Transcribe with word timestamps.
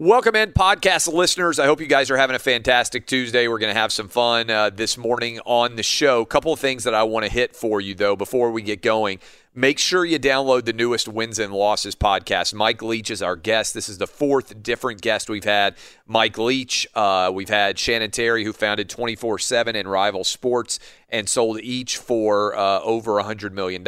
Welcome 0.00 0.34
in, 0.34 0.52
podcast 0.52 1.12
listeners. 1.12 1.58
I 1.58 1.66
hope 1.66 1.78
you 1.78 1.86
guys 1.86 2.10
are 2.10 2.16
having 2.16 2.34
a 2.34 2.38
fantastic 2.38 3.04
Tuesday. 3.04 3.48
We're 3.48 3.58
going 3.58 3.74
to 3.74 3.78
have 3.78 3.92
some 3.92 4.08
fun 4.08 4.48
uh, 4.48 4.70
this 4.70 4.96
morning 4.96 5.40
on 5.44 5.76
the 5.76 5.82
show. 5.82 6.22
A 6.22 6.24
Couple 6.24 6.54
of 6.54 6.58
things 6.58 6.84
that 6.84 6.94
I 6.94 7.02
want 7.02 7.26
to 7.26 7.30
hit 7.30 7.54
for 7.54 7.82
you, 7.82 7.94
though, 7.94 8.16
before 8.16 8.50
we 8.50 8.62
get 8.62 8.80
going. 8.80 9.18
Make 9.52 9.80
sure 9.80 10.04
you 10.04 10.20
download 10.20 10.64
the 10.64 10.72
newest 10.72 11.08
Wins 11.08 11.40
and 11.40 11.52
Losses 11.52 11.96
podcast. 11.96 12.54
Mike 12.54 12.82
Leach 12.82 13.10
is 13.10 13.20
our 13.20 13.34
guest. 13.34 13.74
This 13.74 13.88
is 13.88 13.98
the 13.98 14.06
fourth 14.06 14.62
different 14.62 15.00
guest 15.00 15.28
we've 15.28 15.42
had. 15.42 15.74
Mike 16.06 16.38
Leach. 16.38 16.86
Uh, 16.94 17.32
we've 17.34 17.48
had 17.48 17.76
Shannon 17.76 18.12
Terry, 18.12 18.44
who 18.44 18.52
founded 18.52 18.88
24 18.88 19.40
7 19.40 19.74
and 19.74 19.90
Rival 19.90 20.22
Sports 20.22 20.78
and 21.08 21.28
sold 21.28 21.60
each 21.62 21.96
for 21.96 22.54
uh, 22.54 22.80
over 22.82 23.14
$100 23.14 23.50
million. 23.50 23.84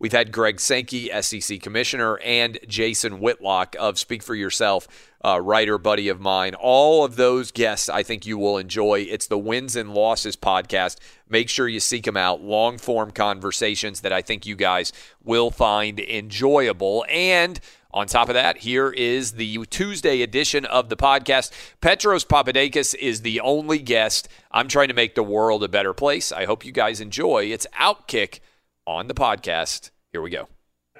We've 0.00 0.10
had 0.10 0.32
Greg 0.32 0.58
Sankey, 0.58 1.08
SEC 1.22 1.60
Commissioner, 1.62 2.18
and 2.18 2.58
Jason 2.66 3.20
Whitlock 3.20 3.76
of 3.78 4.00
Speak 4.00 4.24
for 4.24 4.34
Yourself, 4.34 4.88
uh, 5.24 5.40
writer 5.40 5.78
buddy 5.78 6.08
of 6.08 6.20
mine. 6.20 6.54
All 6.54 7.04
of 7.04 7.14
those 7.14 7.52
guests 7.52 7.88
I 7.88 8.02
think 8.02 8.26
you 8.26 8.36
will 8.36 8.58
enjoy. 8.58 9.06
It's 9.08 9.28
the 9.28 9.38
Wins 9.38 9.76
and 9.76 9.94
Losses 9.94 10.36
podcast. 10.36 10.96
Make 11.28 11.48
sure 11.48 11.68
you 11.68 11.80
seek 11.80 12.04
them 12.04 12.16
out. 12.16 12.42
Long 12.42 12.78
form 12.78 13.10
conversations 13.10 14.00
that 14.00 14.12
I 14.12 14.22
think 14.22 14.46
you 14.46 14.56
guys 14.56 14.92
will 15.22 15.50
find 15.50 16.00
enjoyable. 16.00 17.04
And 17.08 17.60
on 17.90 18.06
top 18.06 18.28
of 18.28 18.34
that, 18.34 18.58
here 18.58 18.90
is 18.90 19.32
the 19.32 19.64
Tuesday 19.70 20.22
edition 20.22 20.64
of 20.66 20.88
the 20.88 20.96
podcast. 20.96 21.50
Petros 21.80 22.24
Papadakis 22.24 22.94
is 22.94 23.22
the 23.22 23.40
only 23.40 23.78
guest. 23.78 24.28
I'm 24.52 24.68
trying 24.68 24.88
to 24.88 24.94
make 24.94 25.14
the 25.14 25.22
world 25.22 25.64
a 25.64 25.68
better 25.68 25.94
place. 25.94 26.30
I 26.30 26.44
hope 26.44 26.64
you 26.64 26.72
guys 26.72 27.00
enjoy. 27.00 27.44
It's 27.44 27.66
Outkick 27.78 28.40
on 28.86 29.08
the 29.08 29.14
podcast. 29.14 29.90
Here 30.12 30.22
we 30.22 30.30
go. 30.30 30.48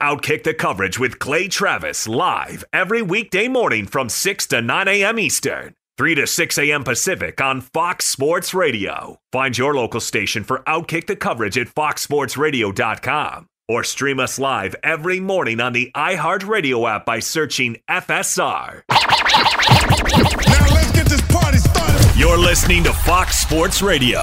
Outkick 0.01 0.45
the 0.45 0.55
coverage 0.55 0.99
with 0.99 1.19
Clay 1.19 1.49
Travis 1.49 2.07
live 2.07 2.65
every 2.73 3.03
weekday 3.03 3.49
morning 3.49 3.85
from 3.85 4.09
6 4.09 4.47
to 4.47 4.63
9 4.63 4.87
a.m. 4.87 5.19
Eastern, 5.19 5.75
3 5.99 6.15
to 6.15 6.29
6 6.29 6.59
a.m. 6.59 6.85
Pacific 6.85 7.41
on 7.41 7.61
Fox 7.61 8.05
Sports 8.05 8.55
Radio. 8.55 9.19
Find 9.33 9.59
your 9.59 9.75
local 9.75 9.99
station 9.99 10.45
for 10.45 10.61
Outkick 10.61 11.09
the 11.09 11.17
coverage 11.17 11.59
at 11.59 11.67
foxsportsradio.com 11.67 13.49
or 13.67 13.83
stream 13.83 14.21
us 14.21 14.39
live 14.39 14.77
every 14.85 15.19
morning 15.19 15.59
on 15.59 15.73
the 15.73 15.91
iHeartRadio 15.97 16.89
app 16.89 17.05
by 17.05 17.19
searching 17.19 17.79
FSR. 17.91 18.83
Now 18.89 20.67
let's 20.73 20.93
get 20.93 21.07
this 21.07 21.21
party 21.23 21.59
started. 21.59 22.17
You're 22.17 22.39
listening 22.39 22.85
to 22.85 22.93
Fox 22.93 23.37
Sports 23.37 23.83
Radio. 23.83 24.23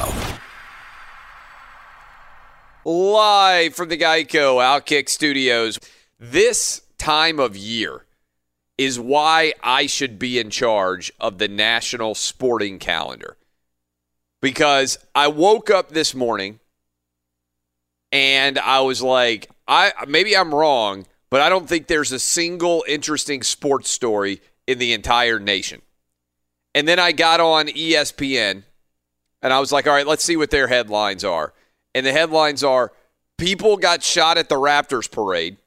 live 2.86 3.76
from 3.76 3.90
the 3.90 3.98
Geico 3.98 4.62
Outkick 4.64 5.10
Studios. 5.10 5.78
This 6.22 6.84
time 6.98 7.38
of 7.38 7.58
year 7.58 8.05
is 8.78 9.00
why 9.00 9.54
I 9.64 9.86
should 9.86 10.20
be 10.20 10.40
in 10.40 10.50
charge 10.50 11.12
of 11.20 11.38
the 11.38 11.48
national 11.48 12.16
sporting 12.16 12.80
calendar. 12.80 13.38
Because 14.42 14.98
I 15.16 15.28
woke 15.28 15.70
up 15.70 15.90
this 15.90 16.14
morning 16.14 16.60
and 18.12 18.60
I 18.60 18.82
was 18.82 19.02
like, 19.02 19.50
I 19.68 19.94
maybe 20.08 20.36
I'm 20.36 20.54
wrong, 20.54 21.06
but 21.30 21.42
I 21.42 21.50
don't 21.50 21.68
think 21.68 21.88
there's 21.88 22.12
a 22.12 22.20
single 22.20 22.84
interesting 22.88 23.44
sports 23.44 23.90
story 23.90 24.42
in 24.68 24.78
the 24.78 24.94
entire 24.94 25.40
nation. 25.40 25.82
And 26.74 26.88
then 26.88 27.00
I 27.00 27.14
got 27.14 27.40
on 27.40 27.68
ESPN 27.68 28.64
and 29.42 29.54
I 29.54 29.60
was 29.60 29.72
like, 29.72 29.88
all 29.88 29.94
right, 29.94 30.08
let's 30.08 30.24
see 30.24 30.38
what 30.38 30.52
their 30.52 30.68
headlines 30.68 31.24
are. 31.24 31.54
And 31.94 32.06
the 32.06 32.12
headlines 32.12 32.64
are 32.64 32.92
people 33.38 33.78
got 33.78 34.04
shot 34.04 34.38
at 34.38 34.50
the 34.50 34.56
Raptors 34.56 35.10
parade. 35.10 35.58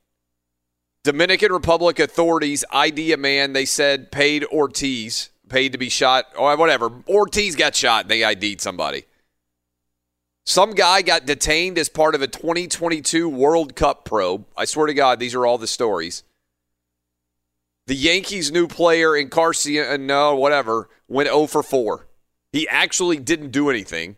Dominican 1.09 1.55
Republic 1.55 1.99
authorities 2.01 2.67
ID 2.71 3.13
a 3.13 3.17
man 3.17 3.55
they 3.55 3.65
said 3.65 4.13
paid 4.13 4.45
Ortiz, 4.45 5.31
paid 5.49 5.73
to 5.73 5.79
be 5.79 5.89
shot, 5.89 6.27
or 6.37 6.55
whatever. 6.55 6.91
Ortiz 7.09 7.57
got 7.57 7.75
shot 7.75 8.09
they 8.09 8.23
ID'd 8.23 8.61
somebody. 8.61 9.05
Some 10.45 10.73
guy 10.73 11.01
got 11.01 11.25
detained 11.25 11.79
as 11.79 11.89
part 11.89 12.15
of 12.15 12.21
a 12.21 12.27
2022 12.27 13.27
World 13.27 13.75
Cup 13.75 14.05
probe. 14.05 14.45
I 14.55 14.67
swear 14.67 14.87
to 14.87 14.93
God, 14.93 15.19
these 15.19 15.35
are 15.35 15.47
all 15.47 15.57
the 15.57 15.67
stories. 15.67 16.25
The 17.87 17.97
Yankees' 17.97 18.53
new 18.53 18.69
player, 18.69 19.17
Encarnacion, 19.17 20.07
no, 20.07 20.35
whatever, 20.35 20.91
went 21.09 21.31
0 21.31 21.47
for 21.47 21.63
4. 21.63 22.07
He 22.53 22.69
actually 22.69 23.17
didn't 23.17 23.51
do 23.51 23.71
anything. 23.71 24.18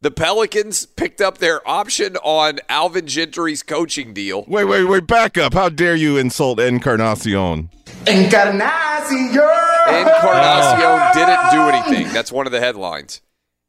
The 0.00 0.12
Pelicans 0.12 0.86
picked 0.86 1.20
up 1.20 1.38
their 1.38 1.66
option 1.68 2.16
on 2.18 2.60
Alvin 2.68 3.08
Gentry's 3.08 3.64
coaching 3.64 4.14
deal. 4.14 4.44
Wait, 4.46 4.64
wait, 4.64 4.84
wait, 4.84 5.08
back 5.08 5.36
up. 5.36 5.54
How 5.54 5.68
dare 5.68 5.96
you 5.96 6.16
insult 6.18 6.60
Encarnacion? 6.60 7.68
Encarnacion 8.06 8.60
ah. 9.42 11.10
didn't 11.12 11.50
do 11.50 11.62
anything. 11.76 12.12
That's 12.14 12.30
one 12.30 12.46
of 12.46 12.52
the 12.52 12.60
headlines. 12.60 13.22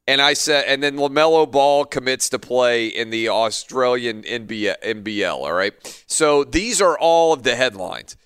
And 0.07 0.21
I 0.21 0.33
said, 0.33 0.65
and 0.67 0.83
then 0.83 0.97
LaMelo 0.97 1.49
Ball 1.49 1.85
commits 1.85 2.29
to 2.29 2.37
play 2.37 2.85
in 2.85 3.09
the 3.09 3.29
Australian 3.29 4.21
NBA, 4.21 4.75
NBL. 4.83 5.33
All 5.33 5.53
right. 5.53 5.73
So 6.05 6.43
these 6.43 6.79
are 6.79 6.95
all 6.95 7.33
of 7.33 7.41
the 7.41 7.55
headlines. 7.55 8.17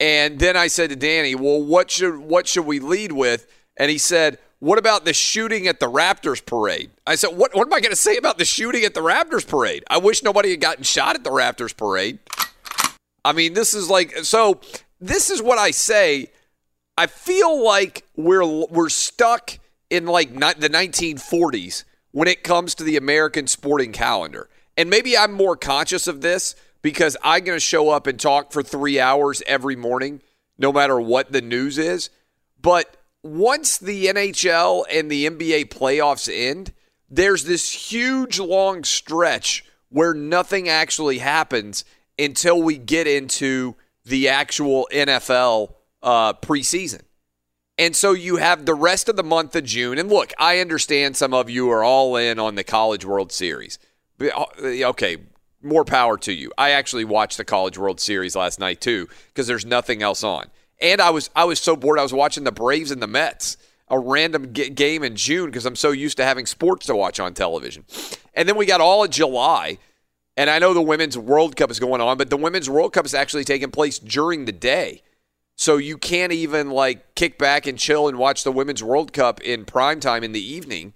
And 0.00 0.40
then 0.40 0.56
I 0.56 0.66
said 0.66 0.90
to 0.90 0.96
Danny, 0.96 1.36
well, 1.36 1.62
what 1.62 1.88
should, 1.88 2.16
what 2.18 2.48
should 2.48 2.66
we 2.66 2.80
lead 2.80 3.12
with? 3.12 3.46
And 3.76 3.92
he 3.92 3.98
said, 3.98 4.38
what 4.64 4.78
about 4.78 5.04
the 5.04 5.12
shooting 5.12 5.66
at 5.66 5.80
the 5.80 5.90
Raptors 5.90 6.44
parade? 6.44 6.90
I 7.06 7.16
said, 7.16 7.36
what, 7.36 7.54
what 7.54 7.66
am 7.66 7.72
I 7.72 7.80
going 7.80 7.92
to 7.92 7.96
say 7.96 8.16
about 8.16 8.38
the 8.38 8.44
shooting 8.44 8.84
at 8.84 8.94
the 8.94 9.00
Raptors 9.00 9.46
parade? 9.46 9.84
I 9.90 9.98
wish 9.98 10.22
nobody 10.22 10.50
had 10.50 10.60
gotten 10.60 10.84
shot 10.84 11.16
at 11.16 11.24
the 11.24 11.30
Raptors 11.30 11.76
parade. 11.76 12.18
I 13.24 13.32
mean, 13.32 13.54
this 13.54 13.74
is 13.74 13.90
like, 13.90 14.18
so 14.18 14.60
this 15.00 15.30
is 15.30 15.42
what 15.42 15.58
I 15.58 15.70
say 15.70 16.30
I 16.96 17.06
feel 17.06 17.62
like 17.62 18.04
we're 18.16 18.44
we're 18.44 18.88
stuck 18.88 19.58
in 19.90 20.06
like 20.06 20.30
ni- 20.30 20.54
the 20.56 20.70
1940s 20.70 21.84
when 22.12 22.28
it 22.28 22.44
comes 22.44 22.74
to 22.76 22.84
the 22.84 22.96
American 22.96 23.46
sporting 23.46 23.92
calendar. 23.92 24.48
And 24.76 24.88
maybe 24.90 25.16
I'm 25.16 25.32
more 25.32 25.56
conscious 25.56 26.06
of 26.06 26.20
this 26.20 26.54
because 26.82 27.16
I'm 27.22 27.44
going 27.44 27.56
to 27.56 27.60
show 27.60 27.90
up 27.90 28.06
and 28.06 28.18
talk 28.18 28.52
for 28.52 28.62
3 28.62 29.00
hours 29.00 29.42
every 29.46 29.76
morning 29.76 30.22
no 30.56 30.72
matter 30.72 31.00
what 31.00 31.32
the 31.32 31.42
news 31.42 31.78
is. 31.78 32.10
But 32.60 32.96
once 33.24 33.78
the 33.78 34.06
NHL 34.06 34.84
and 34.92 35.10
the 35.10 35.26
NBA 35.26 35.70
playoffs 35.70 36.30
end, 36.32 36.72
there's 37.08 37.44
this 37.44 37.90
huge 37.90 38.38
long 38.38 38.84
stretch 38.84 39.64
where 39.88 40.12
nothing 40.12 40.68
actually 40.68 41.18
happens 41.18 41.84
until 42.18 42.62
we 42.62 42.76
get 42.76 43.06
into 43.06 43.74
the 44.04 44.28
actual 44.28 44.86
NFL 44.92 45.72
uh, 46.02 46.34
preseason. 46.34 47.00
And 47.78 47.96
so 47.96 48.12
you 48.12 48.36
have 48.36 48.66
the 48.66 48.74
rest 48.74 49.08
of 49.08 49.16
the 49.16 49.24
month 49.24 49.56
of 49.56 49.64
June. 49.64 49.98
And 49.98 50.10
look, 50.10 50.32
I 50.38 50.58
understand 50.58 51.16
some 51.16 51.32
of 51.32 51.48
you 51.48 51.70
are 51.70 51.82
all 51.82 52.16
in 52.16 52.38
on 52.38 52.54
the 52.56 52.62
College 52.62 53.04
World 53.04 53.32
Series. 53.32 53.78
Uh, 54.20 54.44
Okay, 54.62 55.16
more 55.62 55.84
power 55.84 56.18
to 56.18 56.32
you. 56.32 56.52
I 56.58 56.70
actually 56.70 57.06
watched 57.06 57.38
the 57.38 57.44
College 57.44 57.78
World 57.78 58.00
Series 58.00 58.36
last 58.36 58.60
night 58.60 58.82
too 58.82 59.08
because 59.28 59.46
there's 59.46 59.64
nothing 59.64 60.02
else 60.02 60.22
on. 60.22 60.50
And 60.80 61.00
I 61.00 61.10
was 61.10 61.30
I 61.34 61.44
was 61.44 61.60
so 61.60 61.76
bored. 61.76 61.98
I 61.98 62.02
was 62.02 62.12
watching 62.12 62.44
the 62.44 62.52
Braves 62.52 62.90
and 62.90 63.02
the 63.02 63.06
Mets, 63.06 63.56
a 63.88 63.98
random 63.98 64.52
g- 64.52 64.70
game 64.70 65.02
in 65.02 65.16
June 65.16 65.46
because 65.46 65.66
I'm 65.66 65.76
so 65.76 65.90
used 65.90 66.16
to 66.16 66.24
having 66.24 66.46
sports 66.46 66.86
to 66.86 66.96
watch 66.96 67.20
on 67.20 67.34
television. 67.34 67.84
And 68.34 68.48
then 68.48 68.56
we 68.56 68.66
got 68.66 68.80
all 68.80 69.04
of 69.04 69.10
July. 69.10 69.78
And 70.36 70.50
I 70.50 70.58
know 70.58 70.74
the 70.74 70.82
Women's 70.82 71.16
World 71.16 71.54
Cup 71.54 71.70
is 71.70 71.78
going 71.78 72.00
on, 72.00 72.18
but 72.18 72.28
the 72.28 72.36
Women's 72.36 72.68
World 72.68 72.92
Cup 72.92 73.06
is 73.06 73.14
actually 73.14 73.44
taking 73.44 73.70
place 73.70 74.00
during 74.00 74.46
the 74.46 74.52
day. 74.52 75.02
So 75.56 75.76
you 75.76 75.96
can't 75.96 76.32
even 76.32 76.70
like 76.70 77.14
kick 77.14 77.38
back 77.38 77.66
and 77.66 77.78
chill 77.78 78.08
and 78.08 78.18
watch 78.18 78.42
the 78.42 78.50
Women's 78.50 78.82
World 78.82 79.12
Cup 79.12 79.40
in 79.40 79.64
prime 79.64 80.00
time 80.00 80.24
in 80.24 80.32
the 80.32 80.44
evening. 80.44 80.94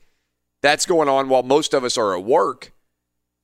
That's 0.60 0.86
going 0.86 1.08
on 1.08 1.28
while 1.28 1.44
most 1.44 1.72
of 1.72 1.84
us 1.84 1.96
are 1.96 2.16
at 2.16 2.24
work. 2.24 2.72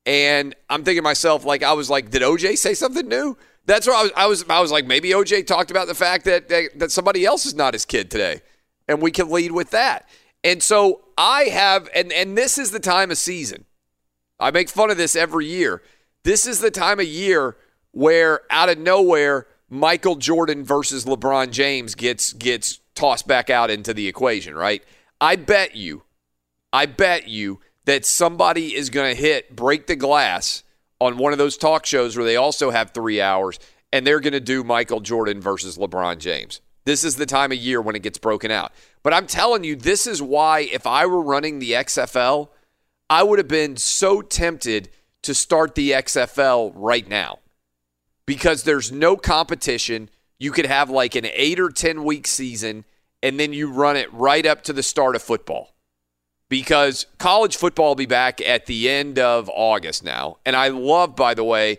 And 0.04 0.54
I'm 0.68 0.82
thinking 0.84 1.02
to 1.02 1.02
myself, 1.02 1.44
like, 1.44 1.62
I 1.62 1.72
was 1.72 1.88
like, 1.88 2.10
did 2.10 2.22
OJ 2.22 2.58
say 2.58 2.74
something 2.74 3.06
new? 3.08 3.38
That's 3.66 3.86
what 3.86 3.96
I 3.96 4.02
was. 4.02 4.12
I 4.16 4.26
was. 4.26 4.44
I 4.48 4.60
was 4.60 4.72
like, 4.72 4.86
maybe 4.86 5.10
OJ 5.10 5.46
talked 5.46 5.70
about 5.70 5.86
the 5.86 5.94
fact 5.94 6.24
that, 6.26 6.48
that 6.48 6.78
that 6.78 6.92
somebody 6.92 7.24
else 7.24 7.46
is 7.46 7.54
not 7.54 7.72
his 7.74 7.84
kid 7.84 8.10
today, 8.10 8.42
and 8.88 9.00
we 9.00 9.10
can 9.10 9.30
lead 9.30 9.52
with 9.52 9.70
that. 9.70 10.08
And 10.42 10.62
so 10.62 11.02
I 11.16 11.44
have, 11.44 11.88
and 11.94 12.12
and 12.12 12.36
this 12.36 12.58
is 12.58 12.70
the 12.70 12.80
time 12.80 13.10
of 13.10 13.18
season. 13.18 13.64
I 14.38 14.50
make 14.50 14.68
fun 14.68 14.90
of 14.90 14.96
this 14.96 15.16
every 15.16 15.46
year. 15.46 15.82
This 16.24 16.46
is 16.46 16.60
the 16.60 16.70
time 16.70 17.00
of 17.00 17.06
year 17.06 17.56
where 17.92 18.40
out 18.50 18.68
of 18.68 18.78
nowhere 18.78 19.46
Michael 19.70 20.16
Jordan 20.16 20.64
versus 20.64 21.04
LeBron 21.04 21.50
James 21.50 21.94
gets 21.94 22.32
gets 22.32 22.80
tossed 22.94 23.26
back 23.26 23.48
out 23.48 23.70
into 23.70 23.94
the 23.94 24.08
equation, 24.08 24.54
right? 24.54 24.84
I 25.20 25.36
bet 25.36 25.74
you 25.74 26.02
I 26.74 26.86
bet 26.86 27.28
you 27.28 27.60
that 27.84 28.04
somebody 28.04 28.74
is 28.74 28.90
going 28.90 29.14
to 29.14 29.20
hit 29.20 29.54
break 29.54 29.86
the 29.86 29.94
glass 29.94 30.63
on 31.04 31.18
one 31.18 31.32
of 31.32 31.38
those 31.38 31.56
talk 31.56 31.84
shows 31.86 32.16
where 32.16 32.24
they 32.24 32.36
also 32.36 32.70
have 32.70 32.90
3 32.90 33.20
hours 33.20 33.58
and 33.92 34.06
they're 34.06 34.20
going 34.20 34.32
to 34.32 34.40
do 34.40 34.64
Michael 34.64 35.00
Jordan 35.00 35.40
versus 35.40 35.78
LeBron 35.78 36.18
James. 36.18 36.60
This 36.84 37.04
is 37.04 37.16
the 37.16 37.26
time 37.26 37.52
of 37.52 37.58
year 37.58 37.80
when 37.80 37.94
it 37.94 38.02
gets 38.02 38.18
broken 38.18 38.50
out. 38.50 38.72
But 39.02 39.14
I'm 39.14 39.26
telling 39.26 39.64
you 39.64 39.76
this 39.76 40.06
is 40.06 40.20
why 40.20 40.60
if 40.60 40.86
I 40.86 41.06
were 41.06 41.22
running 41.22 41.58
the 41.58 41.72
XFL, 41.72 42.48
I 43.08 43.22
would 43.22 43.38
have 43.38 43.48
been 43.48 43.76
so 43.76 44.22
tempted 44.22 44.88
to 45.22 45.34
start 45.34 45.74
the 45.74 45.92
XFL 45.92 46.72
right 46.74 47.08
now 47.08 47.38
because 48.26 48.62
there's 48.62 48.90
no 48.90 49.16
competition. 49.16 50.10
You 50.38 50.50
could 50.50 50.66
have 50.66 50.90
like 50.90 51.14
an 51.14 51.26
eight 51.32 51.60
or 51.60 51.70
10 51.70 52.04
week 52.04 52.26
season, 52.26 52.84
and 53.22 53.38
then 53.38 53.52
you 53.52 53.70
run 53.70 53.96
it 53.96 54.12
right 54.12 54.44
up 54.44 54.62
to 54.62 54.72
the 54.72 54.82
start 54.82 55.16
of 55.16 55.22
football. 55.22 55.73
Because 56.54 57.06
college 57.18 57.56
football 57.56 57.88
will 57.88 57.94
be 57.96 58.06
back 58.06 58.40
at 58.40 58.66
the 58.66 58.88
end 58.88 59.18
of 59.18 59.50
August 59.52 60.04
now. 60.04 60.36
And 60.46 60.54
I 60.54 60.68
love, 60.68 61.16
by 61.16 61.34
the 61.34 61.42
way, 61.42 61.78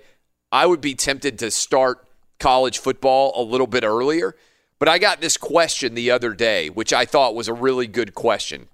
I 0.52 0.66
would 0.66 0.82
be 0.82 0.96
tempted 0.96 1.40
to 1.40 1.50
start 1.50 2.06
college 2.42 2.80
football 2.80 3.32
a 3.38 3.42
little 3.42 3.68
bit 3.68 3.86
earlier. 3.86 4.36
But 4.78 4.90
I 4.90 4.98
got 4.98 5.22
this 5.22 5.38
question 5.38 5.94
the 5.94 6.12
other 6.12 6.34
day, 6.34 6.70
which 6.70 6.92
I 6.92 7.06
thought 7.06 7.36
was 7.36 7.48
a 7.48 7.54
really 7.54 7.88
good 7.88 8.16
question. 8.16 8.68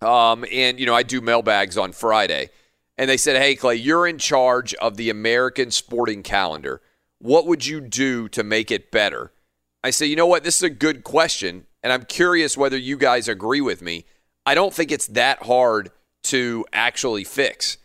Um, 0.00 0.46
and, 0.50 0.80
you 0.80 0.86
know, 0.86 0.94
I 0.94 1.02
do 1.02 1.20
mailbags 1.20 1.76
on 1.76 1.92
Friday. 1.92 2.48
And 2.96 3.10
they 3.10 3.18
said, 3.18 3.36
Hey, 3.36 3.56
Clay, 3.56 3.74
you're 3.74 4.06
in 4.06 4.16
charge 4.16 4.72
of 4.76 4.96
the 4.96 5.10
American 5.10 5.70
sporting 5.70 6.22
calendar. 6.22 6.80
What 7.18 7.46
would 7.46 7.66
you 7.66 7.82
do 7.82 8.26
to 8.30 8.42
make 8.42 8.70
it 8.70 8.90
better? 8.90 9.32
I 9.84 9.90
say, 9.90 10.06
You 10.06 10.16
know 10.16 10.26
what? 10.26 10.44
This 10.44 10.56
is 10.56 10.62
a 10.62 10.70
good 10.70 11.04
question. 11.04 11.66
And 11.82 11.92
I'm 11.92 12.06
curious 12.06 12.56
whether 12.56 12.78
you 12.78 12.96
guys 12.96 13.28
agree 13.28 13.60
with 13.60 13.82
me. 13.82 14.06
I 14.46 14.54
don't 14.54 14.74
think 14.74 14.90
it's 14.90 15.06
that 15.08 15.42
hard 15.42 15.90
to 16.24 16.64
actually 16.72 17.24
fix. 17.24 17.78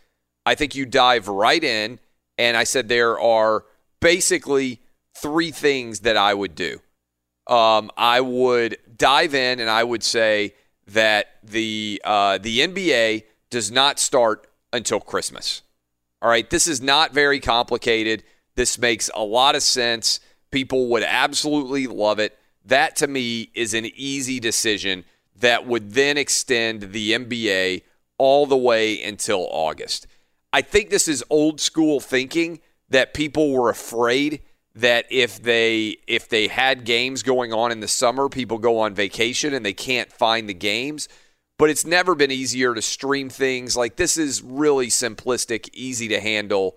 I 0.44 0.54
think 0.54 0.74
you 0.74 0.86
dive 0.86 1.28
right 1.28 1.62
in. 1.62 1.98
And 2.38 2.56
I 2.56 2.64
said, 2.64 2.88
There 2.88 3.18
are 3.18 3.64
basically 4.00 4.80
three 5.16 5.50
things 5.50 6.00
that 6.00 6.16
I 6.16 6.34
would 6.34 6.54
do. 6.54 6.80
Um, 7.46 7.90
I 7.96 8.20
would 8.20 8.78
dive 8.96 9.34
in 9.34 9.60
and 9.60 9.70
I 9.70 9.84
would 9.84 10.02
say 10.02 10.54
that 10.88 11.36
the 11.42 12.00
uh, 12.04 12.38
the 12.38 12.60
NBA 12.60 13.24
does 13.50 13.70
not 13.70 13.98
start 13.98 14.46
until 14.72 15.00
Christmas. 15.00 15.62
All 16.22 16.28
right, 16.28 16.48
this 16.48 16.66
is 16.66 16.80
not 16.80 17.12
very 17.12 17.40
complicated. 17.40 18.24
This 18.54 18.78
makes 18.78 19.10
a 19.14 19.22
lot 19.22 19.54
of 19.54 19.62
sense. 19.62 20.20
People 20.50 20.88
would 20.88 21.02
absolutely 21.02 21.86
love 21.86 22.18
it. 22.18 22.38
That 22.64 22.96
to 22.96 23.06
me 23.06 23.50
is 23.54 23.74
an 23.74 23.86
easy 23.94 24.40
decision 24.40 25.04
that 25.40 25.66
would 25.66 25.92
then 25.92 26.16
extend 26.16 26.92
the 26.92 27.12
NBA 27.12 27.82
all 28.18 28.46
the 28.46 28.56
way 28.56 29.02
until 29.02 29.46
August. 29.50 30.06
I 30.52 30.62
think 30.62 30.90
this 30.90 31.08
is 31.08 31.22
old 31.28 31.60
school 31.60 32.00
thinking 32.00 32.60
that 32.88 33.14
people 33.14 33.52
were 33.52 33.68
afraid 33.68 34.42
that 34.74 35.06
if 35.10 35.42
they 35.42 35.96
if 36.06 36.28
they 36.28 36.48
had 36.48 36.84
games 36.84 37.22
going 37.22 37.52
on 37.52 37.72
in 37.72 37.80
the 37.80 37.88
summer, 37.88 38.28
people 38.28 38.58
go 38.58 38.78
on 38.78 38.94
vacation 38.94 39.54
and 39.54 39.64
they 39.64 39.72
can't 39.72 40.12
find 40.12 40.48
the 40.48 40.54
games. 40.54 41.08
But 41.58 41.70
it's 41.70 41.86
never 41.86 42.14
been 42.14 42.30
easier 42.30 42.74
to 42.74 42.82
stream 42.82 43.30
things. 43.30 43.76
Like 43.76 43.96
this 43.96 44.16
is 44.18 44.42
really 44.42 44.88
simplistic, 44.88 45.70
easy 45.72 46.08
to 46.08 46.20
handle 46.20 46.76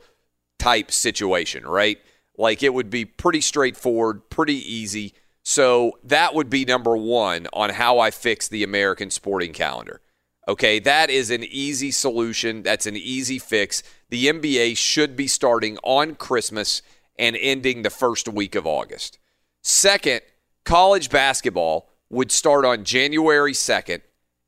type 0.57 0.91
situation, 0.91 1.67
right? 1.67 1.99
Like 2.37 2.63
it 2.63 2.73
would 2.73 2.89
be 2.89 3.03
pretty 3.03 3.41
straightforward, 3.41 4.29
pretty 4.29 4.55
easy. 4.55 5.13
So 5.49 5.97
that 6.03 6.35
would 6.35 6.51
be 6.51 6.63
number 6.63 6.95
one 6.95 7.47
on 7.53 7.71
how 7.71 7.97
I 7.97 8.11
fix 8.11 8.47
the 8.47 8.61
American 8.61 9.09
sporting 9.09 9.51
calendar. 9.51 9.99
Okay, 10.47 10.77
that 10.77 11.09
is 11.09 11.31
an 11.31 11.43
easy 11.43 11.89
solution. 11.89 12.61
That's 12.61 12.85
an 12.85 12.95
easy 12.95 13.39
fix. 13.39 13.81
The 14.09 14.27
NBA 14.27 14.77
should 14.77 15.15
be 15.15 15.25
starting 15.25 15.79
on 15.81 16.13
Christmas 16.13 16.83
and 17.17 17.35
ending 17.35 17.81
the 17.81 17.89
first 17.89 18.27
week 18.29 18.53
of 18.53 18.67
August. 18.67 19.17
Second, 19.63 20.21
college 20.65 21.09
basketball 21.09 21.89
would 22.11 22.31
start 22.31 22.63
on 22.63 22.83
January 22.83 23.53
2nd 23.53 24.01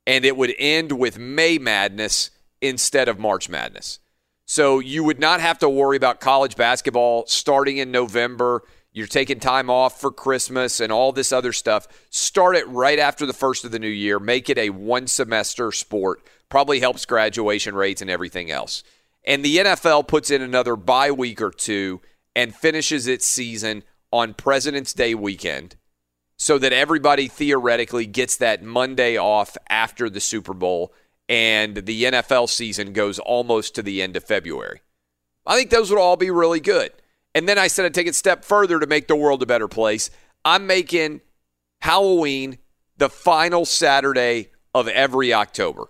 and 0.06 0.24
it 0.24 0.38
would 0.38 0.54
end 0.60 0.92
with 0.92 1.18
May 1.18 1.58
Madness 1.58 2.30
instead 2.62 3.10
of 3.10 3.18
March 3.18 3.50
Madness. 3.50 3.98
So 4.46 4.78
you 4.78 5.04
would 5.04 5.20
not 5.20 5.42
have 5.42 5.58
to 5.60 5.70
worry 5.70 5.98
about 5.98 6.20
college 6.20 6.56
basketball 6.56 7.26
starting 7.26 7.78
in 7.78 7.90
November. 7.90 8.62
You're 8.94 9.08
taking 9.08 9.40
time 9.40 9.70
off 9.70 10.02
for 10.02 10.12
Christmas 10.12 10.80
and 10.82 10.92
all 10.92 11.12
this 11.12 11.32
other 11.32 11.54
stuff. 11.54 11.88
Start 12.10 12.58
it 12.58 12.68
right 12.68 13.00
after 13.00 13.26
the 13.26 13.34
first 13.34 13.64
of 13.64 13.72
the 13.72 13.80
new 13.80 13.88
year. 13.88 14.20
Make 14.20 14.50
it 14.50 14.58
a 14.58 14.70
one 14.70 15.08
semester 15.08 15.72
sport. 15.72 16.22
Probably 16.50 16.82
helps 16.82 17.06
graduation 17.06 17.74
rates 17.74 18.02
and 18.02 18.12
everything 18.12 18.52
else. 18.52 18.84
And 19.26 19.46
the 19.46 19.58
NFL 19.58 20.08
puts 20.08 20.30
in 20.30 20.42
another 20.42 20.76
bye 20.76 21.12
week 21.12 21.42
or 21.42 21.52
two 21.52 22.02
and 22.36 22.56
finishes 22.56 23.08
its 23.08 23.26
season 23.26 23.84
on 24.12 24.34
President's 24.34 24.94
Day 24.94 25.16
weekend 25.16 25.78
so 26.38 26.58
that 26.58 26.74
everybody 26.74 27.28
theoretically 27.28 28.06
gets 28.06 28.36
that 28.38 28.64
Monday 28.64 29.16
off 29.16 29.56
after 29.70 30.10
the 30.10 30.20
Super 30.20 30.54
Bowl 30.54 30.94
and 31.30 31.78
the 31.78 32.04
NFL 32.04 32.50
season 32.50 32.92
goes 32.92 33.20
almost 33.20 33.76
to 33.76 33.84
the 33.84 34.02
end 34.02 34.18
of 34.18 34.24
February. 34.26 34.82
I 35.46 35.56
think 35.56 35.70
those 35.70 35.90
would 35.90 36.00
all 36.00 36.18
be 36.18 36.30
really 36.30 36.60
good. 36.60 36.92
And 37.34 37.48
then 37.48 37.58
I 37.58 37.68
said 37.68 37.86
I'd 37.86 37.94
take 37.94 38.08
it 38.08 38.12
a 38.12 38.14
step 38.14 38.44
further 38.44 38.80
to 38.80 38.88
make 38.88 39.08
the 39.08 39.16
world 39.16 39.42
a 39.42 39.46
better 39.46 39.68
place. 39.68 40.10
I'm 40.44 40.68
making 40.68 41.22
Halloween 41.82 42.58
the 42.98 43.10
final 43.10 43.66
Saturday 43.66 44.50
of 44.74 44.88
every 44.88 45.34
October. 45.34 45.86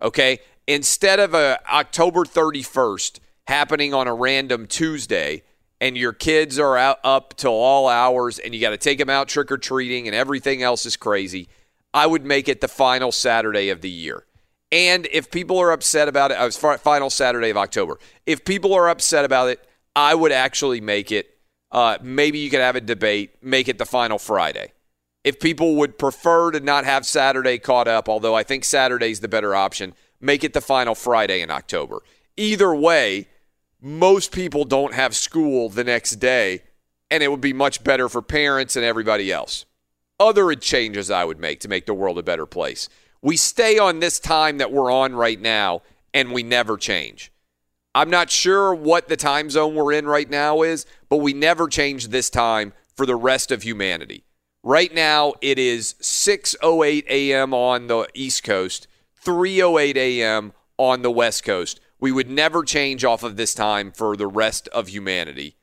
Okay? 0.00 0.38
Instead 0.66 1.18
of 1.18 1.34
a 1.34 1.58
October 1.70 2.24
31st 2.24 3.18
happening 3.46 3.92
on 3.92 4.06
a 4.06 4.14
random 4.14 4.66
Tuesday 4.66 5.42
and 5.80 5.96
your 5.96 6.12
kids 6.12 6.58
are 6.58 6.76
out 6.76 6.98
up 7.02 7.34
till 7.36 7.52
all 7.52 7.88
hours 7.88 8.38
and 8.38 8.54
you 8.54 8.60
got 8.60 8.70
to 8.70 8.76
take 8.76 8.98
them 8.98 9.10
out 9.10 9.28
trick 9.28 9.50
or 9.50 9.58
treating 9.58 10.06
and 10.06 10.14
everything 10.14 10.62
else 10.62 10.86
is 10.86 10.96
crazy, 10.96 11.48
I 11.92 12.06
would 12.06 12.24
make 12.24 12.48
it 12.48 12.60
the 12.60 12.68
final 12.68 13.10
Saturday 13.10 13.70
of 13.70 13.80
the 13.80 13.90
year. 13.90 14.24
And 14.72 15.08
if 15.10 15.30
people 15.30 15.58
are 15.58 15.72
upset 15.72 16.06
about 16.06 16.30
it, 16.30 16.34
uh, 16.34 16.42
I 16.42 16.44
was 16.44 16.56
final 16.56 17.10
Saturday 17.10 17.50
of 17.50 17.56
October. 17.56 17.98
If 18.24 18.44
people 18.44 18.72
are 18.74 18.88
upset 18.88 19.24
about 19.24 19.48
it, 19.48 19.66
I 19.94 20.14
would 20.14 20.32
actually 20.32 20.80
make 20.80 21.10
it. 21.12 21.38
Uh, 21.70 21.98
maybe 22.02 22.38
you 22.38 22.50
could 22.50 22.60
have 22.60 22.76
a 22.76 22.80
debate, 22.80 23.34
make 23.42 23.68
it 23.68 23.78
the 23.78 23.86
final 23.86 24.18
Friday. 24.18 24.72
If 25.22 25.38
people 25.38 25.76
would 25.76 25.98
prefer 25.98 26.50
to 26.50 26.60
not 26.60 26.84
have 26.84 27.04
Saturday 27.04 27.58
caught 27.58 27.86
up, 27.86 28.08
although 28.08 28.34
I 28.34 28.42
think 28.42 28.64
Saturday's 28.64 29.20
the 29.20 29.28
better 29.28 29.54
option, 29.54 29.94
make 30.20 30.42
it 30.42 30.52
the 30.52 30.60
final 30.60 30.94
Friday 30.94 31.42
in 31.42 31.50
October. 31.50 32.02
Either 32.36 32.74
way, 32.74 33.28
most 33.80 34.32
people 34.32 34.64
don't 34.64 34.94
have 34.94 35.14
school 35.14 35.68
the 35.68 35.84
next 35.84 36.16
day, 36.16 36.62
and 37.10 37.22
it 37.22 37.30
would 37.30 37.40
be 37.40 37.52
much 37.52 37.84
better 37.84 38.08
for 38.08 38.22
parents 38.22 38.76
and 38.76 38.84
everybody 38.84 39.30
else. 39.30 39.66
Other 40.18 40.54
changes 40.54 41.10
I 41.10 41.24
would 41.24 41.40
make 41.40 41.60
to 41.60 41.68
make 41.68 41.86
the 41.86 41.94
world 41.94 42.18
a 42.18 42.22
better 42.22 42.46
place. 42.46 42.88
We 43.22 43.36
stay 43.36 43.78
on 43.78 44.00
this 44.00 44.18
time 44.18 44.58
that 44.58 44.72
we're 44.72 44.92
on 44.92 45.14
right 45.14 45.40
now, 45.40 45.82
and 46.14 46.32
we 46.32 46.42
never 46.42 46.76
change. 46.76 47.29
I'm 47.94 48.10
not 48.10 48.30
sure 48.30 48.74
what 48.74 49.08
the 49.08 49.16
time 49.16 49.50
zone 49.50 49.74
we're 49.74 49.92
in 49.92 50.06
right 50.06 50.30
now 50.30 50.62
is, 50.62 50.86
but 51.08 51.16
we 51.16 51.32
never 51.32 51.66
change 51.66 52.08
this 52.08 52.30
time 52.30 52.72
for 52.94 53.04
the 53.04 53.16
rest 53.16 53.50
of 53.50 53.62
humanity. 53.62 54.24
Right 54.62 54.94
now, 54.94 55.34
it 55.40 55.58
is 55.58 55.94
6:08 56.00 57.06
a.m. 57.08 57.54
on 57.54 57.86
the 57.86 58.06
East 58.14 58.44
Coast, 58.44 58.86
3:08 59.24 59.96
a.m. 59.96 60.52
on 60.76 61.02
the 61.02 61.10
West 61.10 61.44
Coast. 61.44 61.80
We 61.98 62.12
would 62.12 62.30
never 62.30 62.62
change 62.62 63.04
off 63.04 63.22
of 63.22 63.36
this 63.36 63.54
time 63.54 63.90
for 63.90 64.16
the 64.16 64.26
rest 64.26 64.68
of 64.68 64.88
humanity. 64.88 65.56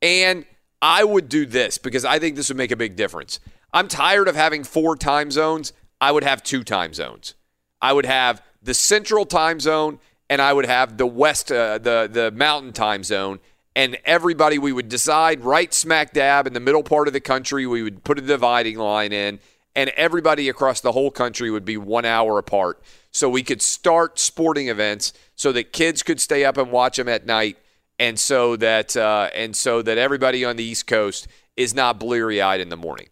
And 0.00 0.44
I 0.80 1.02
would 1.04 1.28
do 1.28 1.46
this 1.46 1.78
because 1.78 2.04
I 2.04 2.18
think 2.18 2.36
this 2.36 2.48
would 2.48 2.58
make 2.58 2.70
a 2.70 2.76
big 2.76 2.96
difference. 2.96 3.40
I'm 3.72 3.88
tired 3.88 4.28
of 4.28 4.36
having 4.36 4.62
four 4.62 4.96
time 4.96 5.30
zones. 5.30 5.72
I 6.00 6.12
would 6.12 6.24
have 6.24 6.42
two 6.42 6.62
time 6.62 6.94
zones. 6.94 7.34
I 7.80 7.92
would 7.92 8.06
have 8.06 8.42
the 8.62 8.74
central 8.74 9.26
time 9.26 9.58
zone 9.60 9.98
and 10.30 10.40
I 10.40 10.52
would 10.52 10.66
have 10.66 10.96
the 10.96 11.06
west 11.06 11.52
uh, 11.52 11.78
the 11.78 12.08
the 12.10 12.30
mountain 12.30 12.72
time 12.72 13.04
zone 13.04 13.40
and 13.76 13.98
everybody 14.04 14.58
we 14.58 14.72
would 14.72 14.88
decide 14.88 15.44
right 15.44 15.72
smack 15.72 16.12
dab 16.12 16.46
in 16.46 16.52
the 16.52 16.60
middle 16.60 16.82
part 16.82 17.08
of 17.08 17.12
the 17.12 17.20
country 17.20 17.66
we 17.66 17.82
would 17.82 18.04
put 18.04 18.18
a 18.18 18.22
dividing 18.22 18.78
line 18.78 19.12
in 19.12 19.40
and 19.74 19.90
everybody 19.90 20.48
across 20.48 20.80
the 20.80 20.92
whole 20.92 21.10
country 21.10 21.50
would 21.50 21.64
be 21.64 21.76
1 21.76 22.04
hour 22.04 22.38
apart. 22.38 22.80
So 23.10 23.28
we 23.28 23.42
could 23.42 23.62
start 23.62 24.18
sporting 24.18 24.68
events 24.68 25.12
so 25.34 25.52
that 25.52 25.72
kids 25.72 26.02
could 26.02 26.20
stay 26.20 26.44
up 26.44 26.56
and 26.56 26.70
watch 26.70 26.96
them 26.96 27.08
at 27.08 27.26
night 27.26 27.58
and 27.98 28.18
so 28.18 28.56
that 28.56 28.96
uh, 28.96 29.30
and 29.34 29.54
so 29.54 29.82
that 29.82 29.98
everybody 29.98 30.44
on 30.44 30.56
the 30.56 30.64
east 30.64 30.86
coast 30.86 31.28
is 31.56 31.74
not 31.74 32.00
bleary-eyed 32.00 32.60
in 32.60 32.68
the 32.68 32.76
morning. 32.76 33.08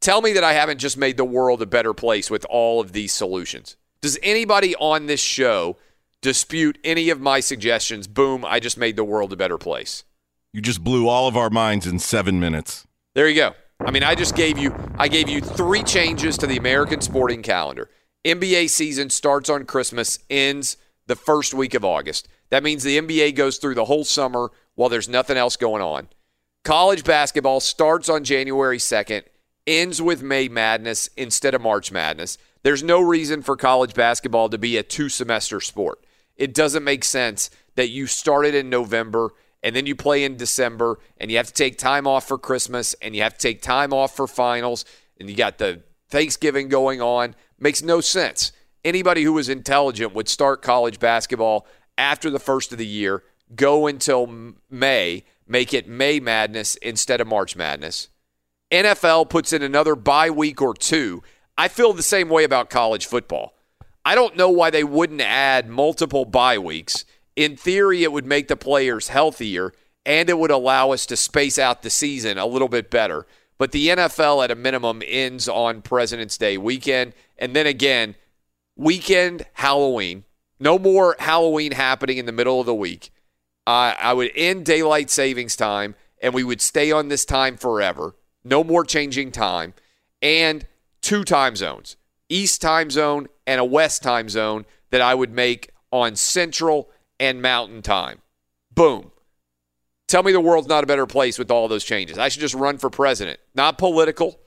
Tell 0.00 0.20
me 0.22 0.32
that 0.32 0.44
i 0.44 0.52
haven't 0.52 0.78
just 0.78 0.96
made 0.96 1.16
the 1.16 1.24
world 1.24 1.62
a 1.62 1.66
better 1.66 1.94
place 1.94 2.30
with 2.30 2.44
all 2.48 2.80
of 2.80 2.92
these 2.92 3.12
solutions. 3.12 3.76
Does 4.02 4.18
anybody 4.22 4.74
on 4.76 5.06
this 5.06 5.20
show 5.20 5.76
dispute 6.22 6.78
any 6.84 7.10
of 7.10 7.20
my 7.20 7.40
suggestions, 7.40 8.06
boom, 8.06 8.44
I 8.44 8.60
just 8.60 8.76
made 8.76 8.96
the 8.96 9.04
world 9.04 9.32
a 9.32 9.36
better 9.36 9.58
place. 9.58 10.04
You 10.52 10.60
just 10.60 10.82
blew 10.82 11.08
all 11.08 11.28
of 11.28 11.36
our 11.36 11.50
minds 11.50 11.86
in 11.86 11.98
seven 11.98 12.40
minutes. 12.40 12.86
There 13.14 13.28
you 13.28 13.36
go. 13.36 13.54
I 13.80 13.90
mean, 13.90 14.02
I 14.02 14.14
just 14.14 14.36
gave 14.36 14.58
you 14.58 14.74
I 14.98 15.08
gave 15.08 15.28
you 15.28 15.40
three 15.40 15.82
changes 15.82 16.36
to 16.38 16.46
the 16.46 16.56
American 16.56 17.00
sporting 17.00 17.42
calendar. 17.42 17.88
NBA 18.24 18.68
season 18.68 19.08
starts 19.08 19.48
on 19.48 19.64
Christmas, 19.64 20.18
ends 20.28 20.76
the 21.06 21.16
first 21.16 21.54
week 21.54 21.74
of 21.74 21.84
August. 21.84 22.28
That 22.50 22.62
means 22.62 22.82
the 22.82 23.00
NBA 23.00 23.34
goes 23.34 23.56
through 23.56 23.76
the 23.76 23.86
whole 23.86 24.04
summer 24.04 24.50
while 24.74 24.88
there's 24.88 25.08
nothing 25.08 25.36
else 25.36 25.56
going 25.56 25.82
on. 25.82 26.08
College 26.62 27.04
basketball 27.04 27.60
starts 27.60 28.10
on 28.10 28.22
January 28.22 28.76
2nd, 28.76 29.22
ends 29.66 30.02
with 30.02 30.22
May 30.22 30.48
Madness 30.48 31.08
instead 31.16 31.54
of 31.54 31.62
March 31.62 31.90
Madness. 31.90 32.36
There's 32.62 32.82
no 32.82 33.00
reason 33.00 33.40
for 33.40 33.56
college 33.56 33.94
basketball 33.94 34.50
to 34.50 34.58
be 34.58 34.76
a 34.76 34.82
two 34.82 35.08
semester 35.08 35.60
sport. 35.60 36.04
It 36.40 36.54
doesn't 36.54 36.84
make 36.84 37.04
sense 37.04 37.50
that 37.76 37.90
you 37.90 38.06
started 38.06 38.54
in 38.54 38.70
November 38.70 39.34
and 39.62 39.76
then 39.76 39.84
you 39.84 39.94
play 39.94 40.24
in 40.24 40.38
December 40.38 40.98
and 41.18 41.30
you 41.30 41.36
have 41.36 41.48
to 41.48 41.52
take 41.52 41.76
time 41.76 42.06
off 42.06 42.26
for 42.26 42.38
Christmas 42.38 42.94
and 43.02 43.14
you 43.14 43.20
have 43.20 43.34
to 43.34 43.38
take 43.38 43.60
time 43.60 43.92
off 43.92 44.16
for 44.16 44.26
finals 44.26 44.86
and 45.18 45.28
you 45.28 45.36
got 45.36 45.58
the 45.58 45.82
Thanksgiving 46.08 46.68
going 46.68 47.02
on. 47.02 47.36
Makes 47.58 47.82
no 47.82 48.00
sense. 48.00 48.52
Anybody 48.82 49.22
who 49.22 49.34
was 49.34 49.50
intelligent 49.50 50.14
would 50.14 50.30
start 50.30 50.62
college 50.62 50.98
basketball 50.98 51.66
after 51.98 52.30
the 52.30 52.38
first 52.38 52.72
of 52.72 52.78
the 52.78 52.86
year, 52.86 53.22
go 53.54 53.86
until 53.86 54.54
May, 54.70 55.24
make 55.46 55.74
it 55.74 55.86
May 55.86 56.20
Madness 56.20 56.76
instead 56.76 57.20
of 57.20 57.26
March 57.26 57.54
Madness. 57.54 58.08
NFL 58.70 59.28
puts 59.28 59.52
in 59.52 59.62
another 59.62 59.94
bye 59.94 60.30
week 60.30 60.62
or 60.62 60.72
two. 60.72 61.22
I 61.58 61.68
feel 61.68 61.92
the 61.92 62.02
same 62.02 62.30
way 62.30 62.44
about 62.44 62.70
college 62.70 63.04
football. 63.04 63.54
I 64.04 64.14
don't 64.14 64.36
know 64.36 64.50
why 64.50 64.70
they 64.70 64.84
wouldn't 64.84 65.20
add 65.20 65.68
multiple 65.68 66.24
bye 66.24 66.58
weeks. 66.58 67.04
In 67.36 67.56
theory, 67.56 68.02
it 68.02 68.12
would 68.12 68.26
make 68.26 68.48
the 68.48 68.56
players 68.56 69.08
healthier 69.08 69.72
and 70.06 70.30
it 70.30 70.38
would 70.38 70.50
allow 70.50 70.92
us 70.92 71.06
to 71.06 71.16
space 71.16 71.58
out 71.58 71.82
the 71.82 71.90
season 71.90 72.38
a 72.38 72.46
little 72.46 72.68
bit 72.68 72.90
better. 72.90 73.26
But 73.58 73.72
the 73.72 73.88
NFL, 73.88 74.42
at 74.42 74.50
a 74.50 74.54
minimum, 74.54 75.02
ends 75.06 75.46
on 75.48 75.82
President's 75.82 76.38
Day 76.38 76.56
weekend. 76.56 77.12
And 77.36 77.54
then 77.54 77.66
again, 77.66 78.14
weekend, 78.74 79.44
Halloween. 79.54 80.24
No 80.58 80.78
more 80.78 81.16
Halloween 81.18 81.72
happening 81.72 82.16
in 82.16 82.26
the 82.26 82.32
middle 82.32 82.58
of 82.60 82.66
the 82.66 82.74
week. 82.74 83.12
Uh, 83.66 83.94
I 83.98 84.14
would 84.14 84.30
end 84.34 84.64
daylight 84.64 85.10
savings 85.10 85.56
time 85.56 85.94
and 86.22 86.34
we 86.34 86.44
would 86.44 86.60
stay 86.60 86.90
on 86.90 87.08
this 87.08 87.24
time 87.24 87.56
forever. 87.56 88.14
No 88.44 88.64
more 88.64 88.84
changing 88.84 89.32
time. 89.32 89.74
And 90.22 90.66
two 91.00 91.24
time 91.24 91.56
zones 91.56 91.96
East 92.28 92.60
time 92.62 92.90
zone 92.90 93.28
and 93.50 93.58
a 93.58 93.64
West 93.64 94.04
time 94.04 94.28
zone 94.28 94.64
that 94.90 95.00
I 95.00 95.12
would 95.12 95.32
make 95.32 95.72
on 95.90 96.14
Central 96.14 96.88
and 97.18 97.42
Mountain 97.42 97.82
time. 97.82 98.20
Boom. 98.72 99.10
Tell 100.06 100.22
me 100.22 100.30
the 100.30 100.40
world's 100.40 100.68
not 100.68 100.84
a 100.84 100.86
better 100.86 101.04
place 101.04 101.36
with 101.36 101.50
all 101.50 101.66
those 101.66 101.82
changes. 101.82 102.16
I 102.16 102.28
should 102.28 102.42
just 102.42 102.54
run 102.54 102.78
for 102.78 102.90
president. 102.90 103.40
Not 103.52 103.76
political, 103.76 104.38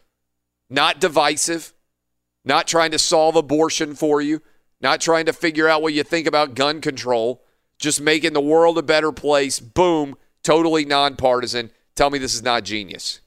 not 0.69 1.01
divisive, 1.01 1.73
not 2.45 2.65
trying 2.65 2.91
to 2.91 2.97
solve 2.99 3.35
abortion 3.35 3.93
for 3.93 4.21
you, 4.21 4.41
not 4.79 5.01
trying 5.01 5.25
to 5.25 5.33
figure 5.33 5.67
out 5.67 5.81
what 5.81 5.93
you 5.93 6.03
think 6.03 6.25
about 6.25 6.55
gun 6.55 6.79
control, 6.79 7.43
just 7.77 7.99
making 7.99 8.31
the 8.31 8.39
world 8.39 8.77
a 8.77 8.83
better 8.83 9.11
place. 9.11 9.59
Boom. 9.59 10.15
Totally 10.43 10.85
nonpartisan. 10.85 11.71
Tell 11.95 12.09
me 12.09 12.19
this 12.19 12.35
is 12.35 12.41
not 12.41 12.63
genius. 12.63 13.19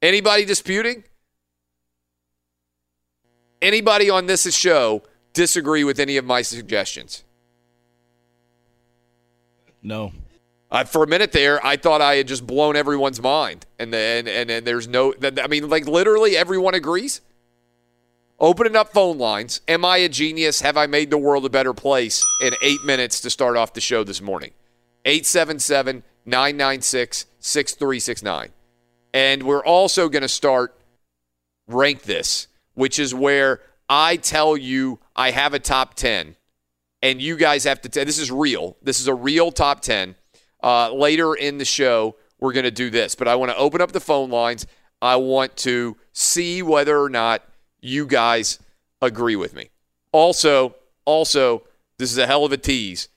Anybody 0.00 0.46
disputing? 0.46 1.04
Anybody 3.66 4.08
on 4.10 4.26
this 4.26 4.54
show 4.54 5.02
disagree 5.32 5.82
with 5.82 5.98
any 5.98 6.18
of 6.18 6.24
my 6.24 6.40
suggestions? 6.42 7.24
No. 9.82 10.12
Uh, 10.70 10.84
for 10.84 11.02
a 11.02 11.06
minute 11.08 11.32
there, 11.32 11.64
I 11.66 11.76
thought 11.76 12.00
I 12.00 12.14
had 12.14 12.28
just 12.28 12.46
blown 12.46 12.76
everyone's 12.76 13.20
mind, 13.20 13.66
and 13.80 13.92
then 13.92 14.28
and, 14.28 14.52
and 14.52 14.64
there's 14.64 14.86
no. 14.86 15.14
I 15.20 15.48
mean, 15.48 15.68
like 15.68 15.88
literally 15.88 16.36
everyone 16.36 16.74
agrees. 16.74 17.22
Opening 18.38 18.76
up 18.76 18.92
phone 18.92 19.18
lines. 19.18 19.60
Am 19.66 19.84
I 19.84 19.96
a 19.96 20.08
genius? 20.08 20.60
Have 20.60 20.76
I 20.76 20.86
made 20.86 21.10
the 21.10 21.18
world 21.18 21.44
a 21.44 21.50
better 21.50 21.74
place 21.74 22.24
in 22.40 22.54
eight 22.62 22.84
minutes 22.84 23.20
to 23.22 23.30
start 23.30 23.56
off 23.56 23.72
the 23.72 23.80
show 23.80 24.04
this 24.04 24.22
morning? 24.22 24.52
877 25.04 26.04
996 26.24 27.26
6369. 27.40 28.50
And 29.12 29.42
we're 29.42 29.64
also 29.64 30.08
going 30.08 30.22
to 30.22 30.28
start 30.28 30.72
rank 31.66 32.02
this 32.02 32.46
which 32.76 33.00
is 33.00 33.12
where 33.12 33.60
I 33.88 34.16
tell 34.16 34.56
you 34.56 35.00
I 35.16 35.32
have 35.32 35.52
a 35.52 35.58
top 35.58 35.94
10 35.94 36.36
and 37.02 37.20
you 37.20 37.36
guys 37.36 37.64
have 37.64 37.80
to. 37.82 37.88
T- 37.88 38.04
this 38.04 38.18
is 38.18 38.30
real. 38.30 38.76
This 38.82 39.00
is 39.00 39.08
a 39.08 39.14
real 39.14 39.50
top 39.50 39.80
10. 39.80 40.14
Uh, 40.62 40.92
later 40.92 41.34
in 41.34 41.58
the 41.58 41.64
show, 41.64 42.16
we're 42.38 42.52
going 42.52 42.64
to 42.64 42.70
do 42.70 42.90
this, 42.90 43.14
but 43.14 43.28
I 43.28 43.34
want 43.34 43.50
to 43.50 43.56
open 43.56 43.80
up 43.80 43.92
the 43.92 44.00
phone 44.00 44.30
lines. 44.30 44.66
I 45.00 45.16
want 45.16 45.56
to 45.58 45.96
see 46.12 46.62
whether 46.62 47.00
or 47.00 47.08
not 47.08 47.42
you 47.80 48.06
guys 48.06 48.58
agree 49.00 49.36
with 49.36 49.54
me. 49.54 49.70
Also, 50.12 50.74
also, 51.04 51.64
this 51.98 52.10
is 52.10 52.18
a 52.18 52.26
hell 52.26 52.44
of 52.44 52.52
a 52.52 52.56
tease. 52.56 53.08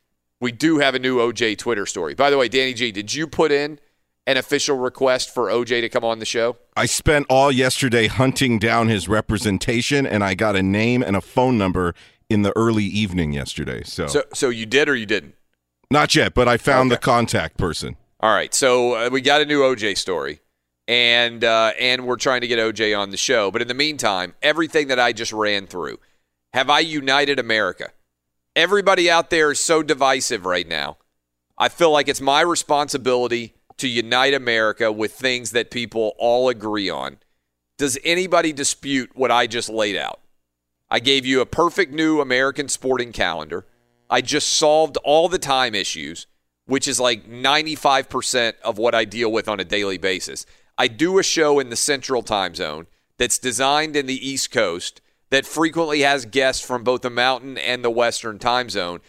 We 0.41 0.51
do 0.51 0.79
have 0.79 0.95
a 0.95 0.99
new 0.99 1.17
OJ 1.17 1.57
Twitter 1.57 1.85
story. 1.85 2.13
By 2.13 2.29
the 2.29 2.37
way, 2.37 2.47
Danny 2.47 2.73
G, 2.73 2.91
did 2.91 3.13
you 3.13 3.27
put 3.27 3.51
in 3.51 3.79
an 4.27 4.37
official 4.37 4.77
request 4.77 5.33
for 5.33 5.47
OJ 5.47 5.81
to 5.81 5.89
come 5.89 6.03
on 6.03 6.19
the 6.19 6.25
show? 6.25 6.57
I 6.75 6.85
spent 6.85 7.25
all 7.29 7.51
yesterday 7.51 8.07
hunting 8.07 8.59
down 8.59 8.87
his 8.87 9.09
representation, 9.09 10.05
and 10.05 10.23
I 10.23 10.35
got 10.35 10.55
a 10.55 10.63
name 10.63 11.01
and 11.01 11.15
a 11.15 11.21
phone 11.21 11.57
number 11.57 11.95
in 12.29 12.43
the 12.43 12.55
early 12.55 12.85
evening 12.85 13.33
yesterday. 13.33 13.83
So, 13.83 14.07
so, 14.07 14.23
so 14.33 14.49
you 14.49 14.65
did 14.65 14.87
or 14.87 14.95
you 14.95 15.05
didn't? 15.05 15.35
Not 15.91 16.15
yet, 16.15 16.33
but 16.35 16.47
I 16.47 16.57
found 16.57 16.91
okay. 16.91 16.97
the 16.97 17.01
contact 17.01 17.57
person. 17.57 17.97
All 18.19 18.33
right, 18.33 18.53
so 18.53 18.95
uh, 18.95 19.09
we 19.11 19.21
got 19.21 19.41
a 19.41 19.45
new 19.45 19.61
OJ 19.61 19.97
story, 19.97 20.41
and 20.87 21.43
uh, 21.43 21.71
and 21.79 22.05
we're 22.05 22.17
trying 22.17 22.41
to 22.41 22.47
get 22.47 22.59
OJ 22.59 22.97
on 22.97 23.09
the 23.09 23.17
show. 23.17 23.49
But 23.49 23.61
in 23.61 23.67
the 23.67 23.73
meantime, 23.73 24.35
everything 24.41 24.89
that 24.89 24.99
I 24.99 25.13
just 25.13 25.33
ran 25.33 25.67
through, 25.67 25.99
have 26.53 26.69
I 26.69 26.79
united 26.79 27.39
America? 27.39 27.91
Everybody 28.55 29.09
out 29.09 29.29
there 29.29 29.51
is 29.51 29.59
so 29.59 29.81
divisive 29.81 30.45
right 30.45 30.67
now. 30.67 30.97
I 31.57 31.69
feel 31.69 31.91
like 31.91 32.07
it's 32.07 32.21
my 32.21 32.41
responsibility 32.41 33.53
to 33.79 33.87
unite 33.87 34.33
America 34.33 34.91
with 34.91 35.13
things 35.13 35.51
that 35.51 35.71
people 35.71 36.13
all 36.17 36.49
agree 36.49 36.89
on. 36.89 37.17
Does 37.77 37.97
anybody 38.03 38.53
dispute 38.53 39.11
what 39.15 39.31
I 39.31 39.47
just 39.47 39.69
laid 39.69 39.95
out? 39.95 40.19
I 40.91 40.99
gave 40.99 41.25
you 41.25 41.41
a 41.41 41.45
perfect 41.45 41.93
new 41.93 42.19
American 42.19 42.67
sporting 42.67 43.11
calendar. 43.11 43.65
I 44.09 44.21
just 44.21 44.49
solved 44.49 44.97
all 45.03 45.29
the 45.29 45.37
time 45.37 45.75
issues, 45.75 46.27
which 46.65 46.87
is 46.87 46.99
like 46.99 47.29
95% 47.29 48.53
of 48.63 48.77
what 48.77 48.95
I 48.95 49.05
deal 49.05 49.31
with 49.31 49.47
on 49.47 49.59
a 49.59 49.65
daily 49.65 49.97
basis. 49.97 50.45
I 50.77 50.87
do 50.87 51.19
a 51.19 51.23
show 51.23 51.59
in 51.59 51.69
the 51.69 51.75
central 51.75 52.23
time 52.23 52.55
zone 52.55 52.87
that's 53.17 53.37
designed 53.37 53.95
in 53.95 54.07
the 54.07 54.27
East 54.27 54.51
Coast 54.51 55.01
that 55.29 55.45
frequently 55.45 56.01
has 56.01 56.25
guests 56.25 56.65
from 56.65 56.83
both 56.83 57.01
the 57.01 57.09
mountain 57.09 57.57
and 57.57 57.83
the 57.83 57.91
western 57.91 58.39
time 58.39 58.69
zone. 58.69 58.99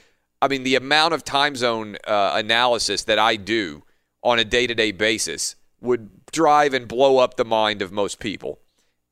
I 0.43 0.49
mean, 0.49 0.65
the 0.65 0.77
amount 0.77 1.15
of 1.15 1.25
time 1.25 1.57
zone 1.57 1.97
uh, 2.07 2.33
analysis 2.35 3.05
that 3.05 3.19
I 3.19 3.37
do 3.37 3.85
on 4.23 4.39
a 4.39 4.45
day 4.45 4.67
to 4.67 4.75
day 4.75 4.93
basis 4.93 5.57
would 5.81 6.27
drive 6.27 6.75
and 6.75 6.87
blow 6.87 7.19
up 7.19 7.37
the 7.37 7.45
mind 7.45 7.83
of 7.83 7.93
most 7.93 8.19
people. 8.19 8.59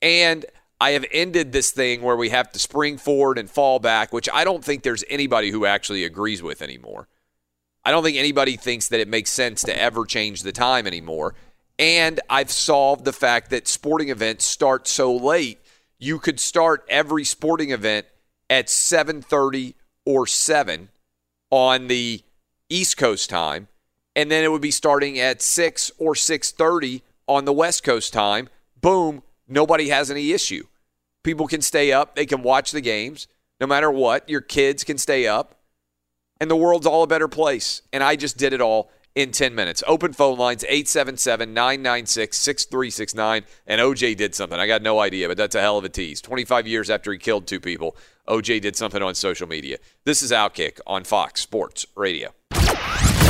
And 0.02 0.44
I 0.80 0.90
have 0.90 1.04
ended 1.10 1.52
this 1.52 1.70
thing 1.70 2.02
where 2.02 2.16
we 2.16 2.28
have 2.28 2.52
to 2.52 2.58
spring 2.58 2.98
forward 2.98 3.38
and 3.38 3.50
fall 3.50 3.78
back, 3.78 4.12
which 4.12 4.28
I 4.32 4.44
don't 4.44 4.64
think 4.64 4.82
there's 4.82 5.04
anybody 5.08 5.50
who 5.50 5.66
actually 5.66 6.04
agrees 6.04 6.42
with 6.42 6.62
anymore. 6.62 7.08
I 7.84 7.90
don't 7.90 8.04
think 8.04 8.16
anybody 8.16 8.56
thinks 8.56 8.88
that 8.88 9.00
it 9.00 9.08
makes 9.08 9.30
sense 9.30 9.62
to 9.62 9.76
ever 9.76 10.04
change 10.04 10.42
the 10.42 10.52
time 10.52 10.86
anymore. 10.86 11.34
And 11.78 12.20
I've 12.28 12.50
solved 12.50 13.04
the 13.04 13.12
fact 13.12 13.50
that 13.50 13.66
sporting 13.66 14.10
events 14.10 14.44
start 14.44 14.86
so 14.86 15.14
late. 15.14 15.58
You 15.98 16.18
could 16.18 16.38
start 16.38 16.84
every 16.88 17.24
sporting 17.24 17.70
event 17.70 18.06
at 18.50 18.68
7:30 18.68 19.74
or 20.04 20.26
7 20.26 20.90
on 21.50 21.86
the 21.86 22.22
East 22.68 22.96
Coast 22.96 23.30
time, 23.30 23.68
and 24.18 24.32
then 24.32 24.42
it 24.42 24.50
would 24.50 24.60
be 24.60 24.72
starting 24.72 25.20
at 25.20 25.40
6 25.40 25.92
or 25.96 26.16
6:30 26.16 27.02
on 27.28 27.44
the 27.44 27.52
West 27.52 27.84
Coast 27.84 28.12
time. 28.12 28.48
Boom, 28.80 29.22
nobody 29.46 29.90
has 29.90 30.10
any 30.10 30.32
issue. 30.32 30.66
People 31.22 31.46
can 31.46 31.62
stay 31.62 31.92
up, 31.92 32.16
they 32.16 32.26
can 32.26 32.42
watch 32.42 32.72
the 32.72 32.80
games 32.80 33.28
no 33.60 33.66
matter 33.68 33.92
what. 33.92 34.28
Your 34.28 34.40
kids 34.40 34.82
can 34.82 34.98
stay 34.98 35.28
up, 35.28 35.54
and 36.40 36.50
the 36.50 36.56
world's 36.56 36.84
all 36.86 37.04
a 37.04 37.06
better 37.06 37.28
place. 37.28 37.82
And 37.92 38.02
I 38.02 38.16
just 38.16 38.36
did 38.36 38.52
it 38.52 38.60
all 38.60 38.90
in 39.14 39.30
10 39.30 39.54
minutes. 39.54 39.84
Open 39.86 40.12
phone 40.12 40.36
lines 40.36 40.64
877 40.64 41.54
996 41.54 42.36
6369. 42.36 43.44
And 43.68 43.80
OJ 43.80 44.16
did 44.16 44.34
something. 44.34 44.58
I 44.58 44.66
got 44.66 44.82
no 44.82 44.98
idea, 44.98 45.28
but 45.28 45.36
that's 45.36 45.54
a 45.54 45.60
hell 45.60 45.78
of 45.78 45.84
a 45.84 45.88
tease. 45.88 46.20
25 46.20 46.66
years 46.66 46.90
after 46.90 47.12
he 47.12 47.18
killed 47.18 47.46
two 47.46 47.60
people, 47.60 47.96
OJ 48.26 48.60
did 48.60 48.74
something 48.74 49.02
on 49.02 49.14
social 49.14 49.46
media. 49.46 49.78
This 50.04 50.22
is 50.22 50.32
Outkick 50.32 50.80
on 50.88 51.04
Fox 51.04 51.40
Sports 51.40 51.86
Radio. 51.94 52.34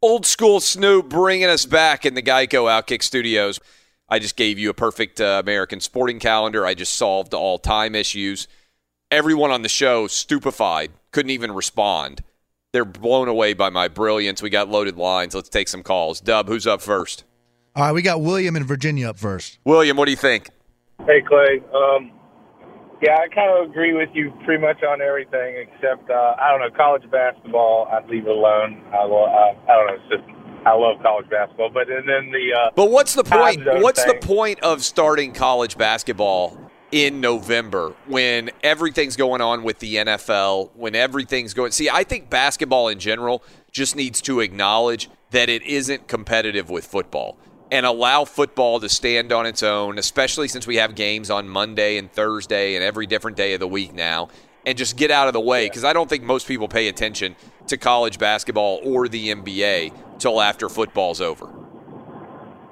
Old 0.00 0.26
school 0.26 0.60
Snoop 0.60 1.08
bringing 1.08 1.48
us 1.48 1.66
back 1.66 2.06
in 2.06 2.14
the 2.14 2.22
Geico 2.22 2.66
Outkick 2.70 3.02
Studios. 3.02 3.58
I 4.08 4.20
just 4.20 4.36
gave 4.36 4.56
you 4.56 4.70
a 4.70 4.74
perfect 4.74 5.20
uh, 5.20 5.40
American 5.42 5.80
sporting 5.80 6.20
calendar. 6.20 6.64
I 6.64 6.74
just 6.74 6.92
solved 6.92 7.34
all 7.34 7.58
time 7.58 7.96
issues. 7.96 8.46
Everyone 9.10 9.50
on 9.50 9.62
the 9.62 9.68
show 9.68 10.06
stupefied, 10.06 10.92
couldn't 11.10 11.30
even 11.30 11.50
respond. 11.50 12.22
They're 12.72 12.84
blown 12.84 13.26
away 13.26 13.54
by 13.54 13.70
my 13.70 13.88
brilliance. 13.88 14.40
We 14.40 14.50
got 14.50 14.68
loaded 14.68 14.96
lines. 14.96 15.34
Let's 15.34 15.48
take 15.48 15.66
some 15.66 15.82
calls. 15.82 16.20
Dub, 16.20 16.46
who's 16.46 16.66
up 16.66 16.80
first? 16.80 17.24
All 17.74 17.84
right, 17.84 17.92
we 17.92 18.02
got 18.02 18.20
William 18.20 18.54
in 18.54 18.64
Virginia 18.64 19.10
up 19.10 19.18
first. 19.18 19.58
William, 19.64 19.96
what 19.96 20.04
do 20.04 20.12
you 20.12 20.16
think? 20.16 20.50
Hey, 21.06 21.22
Clay. 21.22 21.60
Um, 21.74 22.12
yeah, 23.02 23.18
I 23.18 23.28
kind 23.28 23.50
of 23.56 23.70
agree 23.70 23.94
with 23.94 24.08
you 24.14 24.32
pretty 24.44 24.60
much 24.60 24.82
on 24.82 25.00
everything 25.00 25.56
except 25.56 26.10
uh, 26.10 26.34
I 26.40 26.50
don't 26.50 26.60
know 26.60 26.76
college 26.76 27.08
basketball. 27.10 27.88
I'd 27.92 28.08
leave 28.08 28.26
it 28.26 28.30
alone. 28.30 28.82
I, 28.92 29.04
lo- 29.04 29.24
I, 29.26 29.56
I 29.70 29.76
don't 29.76 29.86
know. 29.86 29.94
It's 29.94 30.08
just 30.10 30.38
I 30.66 30.74
love 30.74 31.00
college 31.02 31.28
basketball, 31.30 31.70
but 31.70 31.88
and 31.88 32.08
then 32.08 32.30
the. 32.30 32.52
Uh, 32.58 32.70
But 32.74 32.90
what's 32.90 33.14
the 33.14 33.24
point? 33.24 33.62
What's 33.64 34.04
the 34.04 34.14
point 34.20 34.60
of 34.60 34.82
starting 34.82 35.32
college 35.32 35.78
basketball 35.78 36.58
in 36.90 37.20
November 37.20 37.94
when 38.06 38.50
everything's 38.62 39.16
going 39.16 39.40
on 39.40 39.62
with 39.62 39.78
the 39.78 39.96
NFL, 39.96 40.70
when 40.74 40.94
everything's 40.94 41.54
going 41.54 41.70
See, 41.72 41.90
I 41.90 42.02
think 42.04 42.30
basketball 42.30 42.88
in 42.88 42.98
general 42.98 43.42
just 43.70 43.94
needs 43.94 44.20
to 44.22 44.40
acknowledge 44.40 45.10
that 45.30 45.48
it 45.48 45.62
isn't 45.62 46.08
competitive 46.08 46.70
with 46.70 46.86
football 46.86 47.36
and 47.70 47.84
allow 47.84 48.24
football 48.24 48.80
to 48.80 48.88
stand 48.88 49.32
on 49.32 49.46
its 49.46 49.62
own, 49.62 49.98
especially 49.98 50.48
since 50.48 50.66
we 50.66 50.76
have 50.76 50.94
games 50.94 51.30
on 51.30 51.48
Monday 51.48 51.98
and 51.98 52.10
Thursday 52.10 52.74
and 52.74 52.84
every 52.84 53.06
different 53.06 53.36
day 53.36 53.54
of 53.54 53.60
the 53.60 53.68
week 53.68 53.92
now. 53.92 54.28
And 54.66 54.76
just 54.76 54.96
get 54.96 55.10
out 55.10 55.28
of 55.28 55.32
the 55.32 55.40
way 55.40 55.66
because 55.66 55.84
I 55.84 55.92
don't 55.92 56.10
think 56.10 56.24
most 56.24 56.46
people 56.46 56.68
pay 56.68 56.88
attention 56.88 57.36
to 57.68 57.76
college 57.76 58.18
basketball 58.18 58.80
or 58.84 59.08
the 59.08 59.28
NBA 59.34 60.18
till 60.18 60.40
after 60.40 60.68
football's 60.68 61.20
over. 61.20 61.50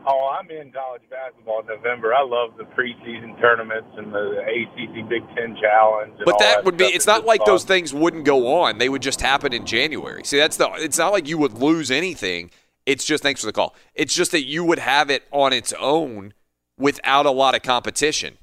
Oh, 0.09 0.37
I'm 0.39 0.49
in 0.51 0.71
college 0.71 1.03
basketball 1.11 1.61
in 1.61 1.67
November. 1.67 2.15
I 2.15 2.23
love 2.23 2.57
the 2.57 2.65
preseason 2.65 3.41
tournaments 3.41 3.89
and 3.97 4.13
the 4.13 4.41
ACC 4.41 5.09
Big 5.09 5.23
Ten 5.35 5.57
Challenge. 5.61 6.13
And 6.17 6.25
But 6.25 6.35
all 6.35 6.41
that 6.41 6.65
would 6.65 6.77
be—it's 6.77 7.07
not 7.07 7.25
like 7.25 7.41
fun. 7.41 7.47
those 7.47 7.65
things 7.65 7.93
wouldn't 7.93 8.25
go 8.25 8.61
on. 8.61 8.79
They 8.79 8.89
would 8.89 9.03
just 9.03 9.21
happen 9.21 9.53
in 9.53 9.67
January. 9.67 10.23
See, 10.23 10.37
that's 10.37 10.57
the. 10.59 10.71
It's 10.77 10.99
not 10.99 11.13
like 11.13 11.27
you 11.27 11.39
would 11.39 11.55
lose 11.55 11.91
anything. 11.91 12.51
It's 12.87 13.05
just 13.05 13.23
thanks 13.23 13.41
for 13.41 13.47
the 13.47 13.53
call. 13.53 13.75
It's 13.95 14.15
just 14.15 14.31
that 14.31 14.45
you 14.45 14.65
would 14.65 14.79
have 14.79 15.11
it 15.11 15.25
on 15.33 15.53
its 15.53 15.73
own 15.79 16.33
without 16.79 17.27
a 17.27 17.31
lot 17.31 17.55
of 17.57 17.63
competition. 17.63 18.39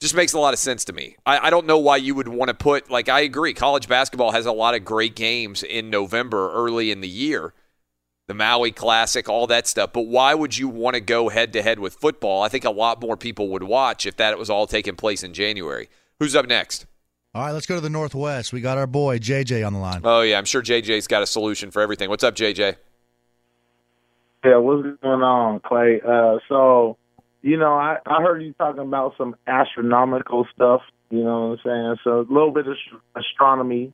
Just 0.00 0.14
makes 0.14 0.34
a 0.34 0.38
lot 0.38 0.52
of 0.52 0.58
sense 0.58 0.84
to 0.86 0.92
me. 0.92 1.16
I, 1.24 1.46
I 1.46 1.50
don't 1.50 1.66
know 1.66 1.78
why 1.78 1.96
you 1.96 2.14
would 2.14 2.28
want 2.28 2.48
to 2.48 2.54
put 2.54 2.90
like 2.90 3.08
I 3.08 3.20
agree. 3.20 3.54
College 3.54 3.88
basketball 3.88 4.32
has 4.32 4.44
a 4.44 4.52
lot 4.52 4.74
of 4.74 4.84
great 4.84 5.16
games 5.16 5.62
in 5.62 5.88
November, 5.88 6.52
early 6.52 6.90
in 6.90 7.00
the 7.00 7.08
year, 7.08 7.54
the 8.26 8.34
Maui 8.34 8.72
Classic, 8.72 9.26
all 9.28 9.46
that 9.46 9.66
stuff. 9.66 9.92
But 9.94 10.02
why 10.02 10.34
would 10.34 10.58
you 10.58 10.68
want 10.68 10.94
to 10.94 11.00
go 11.00 11.30
head 11.30 11.52
to 11.54 11.62
head 11.62 11.78
with 11.78 11.94
football? 11.94 12.42
I 12.42 12.48
think 12.48 12.64
a 12.64 12.70
lot 12.70 13.00
more 13.00 13.16
people 13.16 13.48
would 13.48 13.62
watch 13.62 14.04
if 14.04 14.16
that 14.16 14.38
was 14.38 14.50
all 14.50 14.66
taking 14.66 14.96
place 14.96 15.22
in 15.22 15.32
January. 15.32 15.88
Who's 16.18 16.36
up 16.36 16.46
next? 16.46 16.84
All 17.36 17.42
right, 17.42 17.52
let's 17.52 17.66
go 17.66 17.74
to 17.74 17.82
the 17.82 17.90
Northwest. 17.90 18.54
We 18.54 18.62
got 18.62 18.78
our 18.78 18.86
boy 18.86 19.18
JJ 19.18 19.66
on 19.66 19.74
the 19.74 19.78
line. 19.78 20.00
Oh 20.04 20.22
yeah, 20.22 20.38
I'm 20.38 20.46
sure 20.46 20.62
JJ's 20.62 21.06
got 21.06 21.22
a 21.22 21.26
solution 21.26 21.70
for 21.70 21.82
everything. 21.82 22.08
What's 22.08 22.24
up, 22.24 22.34
JJ? 22.34 22.76
Yeah, 24.42 24.56
what's 24.56 24.88
going 25.02 25.20
on, 25.20 25.60
Clay? 25.60 26.00
Uh, 26.00 26.38
so, 26.48 26.96
you 27.42 27.58
know, 27.58 27.74
I, 27.74 27.98
I 28.06 28.22
heard 28.22 28.42
you 28.42 28.54
talking 28.54 28.80
about 28.80 29.16
some 29.18 29.36
astronomical 29.46 30.46
stuff. 30.54 30.80
You 31.10 31.24
know 31.24 31.48
what 31.48 31.58
I'm 31.58 31.58
saying? 31.62 31.96
So 32.04 32.20
a 32.20 32.32
little 32.32 32.52
bit 32.52 32.68
of 32.68 32.72
ast- 32.72 33.26
astronomy, 33.26 33.92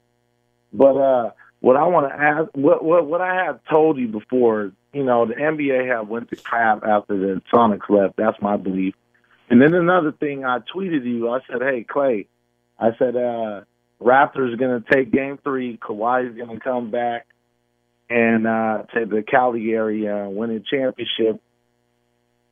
but 0.73 0.97
uh, 0.97 1.31
what 1.59 1.77
I 1.77 1.89
want 1.89 2.13
to 2.13 2.15
ask, 2.15 2.49
what 2.55 2.85
what 2.85 3.07
what 3.07 3.21
I 3.21 3.45
have 3.45 3.59
told 3.69 3.99
you 3.99 4.07
before, 4.07 4.71
you 4.93 5.03
know, 5.03 5.27
the 5.27 5.35
NBA 5.35 5.89
have 5.89 6.07
went 6.07 6.31
to 6.31 6.37
crap 6.37 6.85
after 6.85 7.19
the 7.19 7.43
Sonics 7.53 7.91
left. 7.91 8.15
That's 8.17 8.41
my 8.41 8.57
belief. 8.57 8.95
And 9.51 9.61
then 9.61 9.75
another 9.75 10.13
thing, 10.13 10.45
I 10.45 10.61
tweeted 10.73 11.05
you. 11.05 11.29
I 11.29 11.41
said, 11.51 11.61
"Hey, 11.61 11.83
Clay," 11.83 12.29
I 12.83 12.97
said, 12.99 13.17
uh, 13.17 13.63
"Raptors 14.01 14.59
going 14.59 14.83
to 14.83 14.85
take 14.93 15.13
Game 15.13 15.39
Three. 15.43 15.79
Kawhi's 15.79 16.37
going 16.37 16.59
to 16.59 16.63
come 16.63 16.91
back." 16.91 17.27
and 18.13 18.47
uh, 18.47 18.83
to 18.95 19.07
the 19.07 19.23
Cali 19.23 19.71
area, 19.73 20.29
win 20.29 20.51
a 20.51 20.61
championship. 20.61 21.41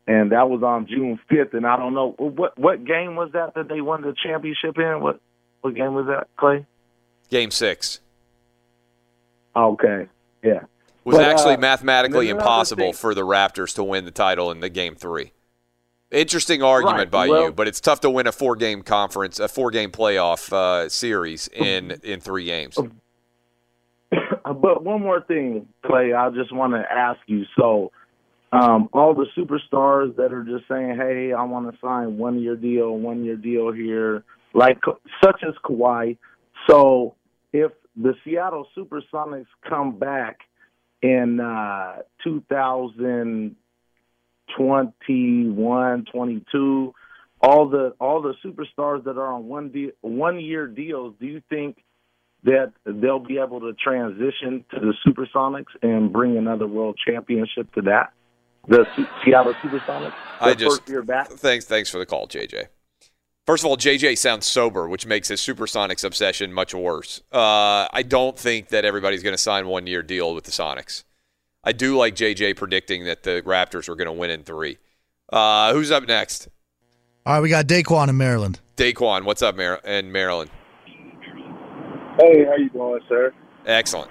And 0.07 0.33
that 0.33 0.49
was 0.49 0.62
on 0.62 0.87
June 0.87 1.21
fifth. 1.29 1.55
And 1.55 1.66
I 1.66 1.77
don't 1.77 1.95
know 1.95 2.14
what 2.16 2.59
what 2.59 2.85
game 2.85 3.14
was 3.14 3.31
that 3.33 3.55
that 3.55 3.69
they 3.69 3.81
won 3.81 4.03
the 4.03 4.14
championship 4.25 4.79
in. 4.79 5.01
What 5.01 5.21
what 5.61 5.75
game 5.75 5.95
was 5.95 6.07
that, 6.07 6.29
Clay? 6.37 6.66
Game 7.29 7.51
six 7.51 8.01
Okay, 9.55 10.07
yeah. 10.43 10.53
It 10.53 10.66
was 11.05 11.16
But, 11.16 11.29
actually 11.29 11.55
uh, 11.55 11.59
mathematically 11.59 12.31
and 12.31 12.38
then 12.38 12.47
another 12.47 12.51
impossible 12.51 12.93
for 12.93 13.14
the 13.14 13.23
Raptors 13.23 13.75
to 13.75 13.85
win 13.85 14.05
the 14.05 14.11
title 14.11 14.51
in 14.51 14.61
the 14.61 14.69
game 14.69 14.95
three. 14.95 15.33
Interesting 16.11 16.61
argument 16.62 16.99
Right, 16.99 17.11
by 17.11 17.29
well- 17.29 17.44
you, 17.44 17.53
but 17.53 17.68
it's 17.68 17.81
tough 17.81 18.01
to 18.01 18.11
win 18.11 18.27
a 18.27 18.33
four 18.33 18.57
game 18.57 18.83
conference, 18.83 19.38
a 19.38 19.46
four 19.46 19.70
game 19.70 19.92
playoff 19.92 20.53
uh, 20.53 20.88
series 20.88 21.49
in 21.49 21.92
in 22.03 22.20
three 22.20 22.44
games. 22.44 22.79
But 24.42 24.83
one 24.83 25.03
more 25.03 25.20
thing, 25.20 25.68
Clay, 25.87 26.12
I 26.12 26.31
just 26.31 26.53
want 26.53 26.73
to 26.73 26.81
ask 26.90 27.20
you. 27.27 27.44
So, 27.57 27.92
um, 28.51 28.88
all 28.92 29.14
the 29.14 29.27
superstars 29.38 30.16
that 30.16 30.33
are 30.33 30.42
just 30.42 30.66
saying, 30.66 30.96
"Hey, 30.96 31.33
I 31.33 31.44
want 31.44 31.73
to 31.73 31.79
sign 31.79 32.18
one 32.18 32.40
year 32.40 32.57
deal, 32.57 32.96
one 32.96 33.25
year 33.25 33.37
deal 33.37 33.70
here," 33.70 34.25
like 34.53 34.79
such 35.23 35.44
as 35.46 35.55
Kawhi. 35.64 36.16
So, 36.68 37.14
if 37.53 37.70
the 37.94 38.14
Seattle 38.25 38.66
SuperSonics 38.77 39.46
come 39.68 39.96
back 39.96 40.40
in 41.03 41.38
uh, 41.38 41.99
2021, 44.56 46.04
22, 46.12 46.94
all 47.40 47.68
the 47.68 47.94
all 48.00 48.20
the 48.20 48.34
superstars 48.44 49.04
that 49.04 49.16
are 49.16 49.32
on 49.32 49.46
one 49.46 49.70
deal, 49.70 49.90
one 50.00 50.40
year 50.40 50.66
deals, 50.66 51.14
do 51.20 51.26
you 51.26 51.42
think? 51.48 51.78
that 52.44 52.72
they'll 52.84 53.18
be 53.18 53.38
able 53.38 53.60
to 53.60 53.72
transition 53.74 54.64
to 54.70 54.80
the 54.80 54.94
Supersonics 55.06 55.66
and 55.82 56.12
bring 56.12 56.36
another 56.36 56.66
world 56.66 56.98
championship 57.06 57.72
to 57.74 57.82
that. 57.82 58.12
The 58.68 58.86
Seattle 59.24 59.54
Supersonics. 59.54 60.14
I 60.40 60.54
just 60.54 60.78
first 60.78 60.88
year 60.88 61.02
back. 61.02 61.28
thanks 61.28 61.64
thanks 61.64 61.90
for 61.90 61.98
the 61.98 62.06
call, 62.06 62.28
JJ. 62.28 62.66
First 63.46 63.64
of 63.64 63.70
all, 63.70 63.76
JJ 63.76 64.18
sounds 64.18 64.46
sober, 64.46 64.88
which 64.88 65.06
makes 65.06 65.28
his 65.28 65.40
Supersonics 65.40 66.04
obsession 66.04 66.52
much 66.52 66.74
worse. 66.74 67.22
Uh, 67.32 67.88
I 67.92 68.04
don't 68.06 68.38
think 68.38 68.68
that 68.68 68.84
everybody's 68.84 69.22
going 69.22 69.34
to 69.34 69.42
sign 69.42 69.66
one 69.66 69.86
year 69.86 70.02
deal 70.02 70.34
with 70.34 70.44
the 70.44 70.50
Sonics. 70.50 71.04
I 71.62 71.73
do 71.73 71.96
like 71.96 72.14
JJ 72.14 72.57
predicting 72.57 73.05
that 73.05 73.23
the 73.23 73.42
Raptors 73.42 73.88
are 73.88 73.94
going 73.94 74.07
to 74.07 74.12
win 74.12 74.31
in 74.31 74.44
three. 74.44 74.79
Uh, 75.31 75.75
who's 75.75 75.90
up 75.90 76.09
next? 76.09 76.49
All 77.27 77.35
right, 77.35 77.40
we 77.40 77.51
got 77.51 77.66
Daquan 77.66 78.09
in 78.09 78.16
Maryland. 78.16 78.61
Daquan, 78.77 79.25
what's 79.25 79.42
up, 79.42 79.57
Mar- 79.57 79.81
in 79.85 80.11
Maryland? 80.11 80.51
Hey, 82.18 82.44
how 82.46 82.57
you 82.57 82.70
doing, 82.70 83.01
sir? 83.09 83.33
Excellent. 83.66 84.11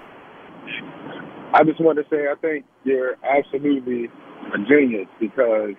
I 1.52 1.64
just 1.64 1.80
want 1.80 1.98
to 1.98 2.04
say 2.08 2.28
I 2.30 2.36
think 2.40 2.64
you're 2.84 3.16
absolutely 3.24 4.04
a 4.54 4.58
genius 4.68 5.08
because 5.18 5.74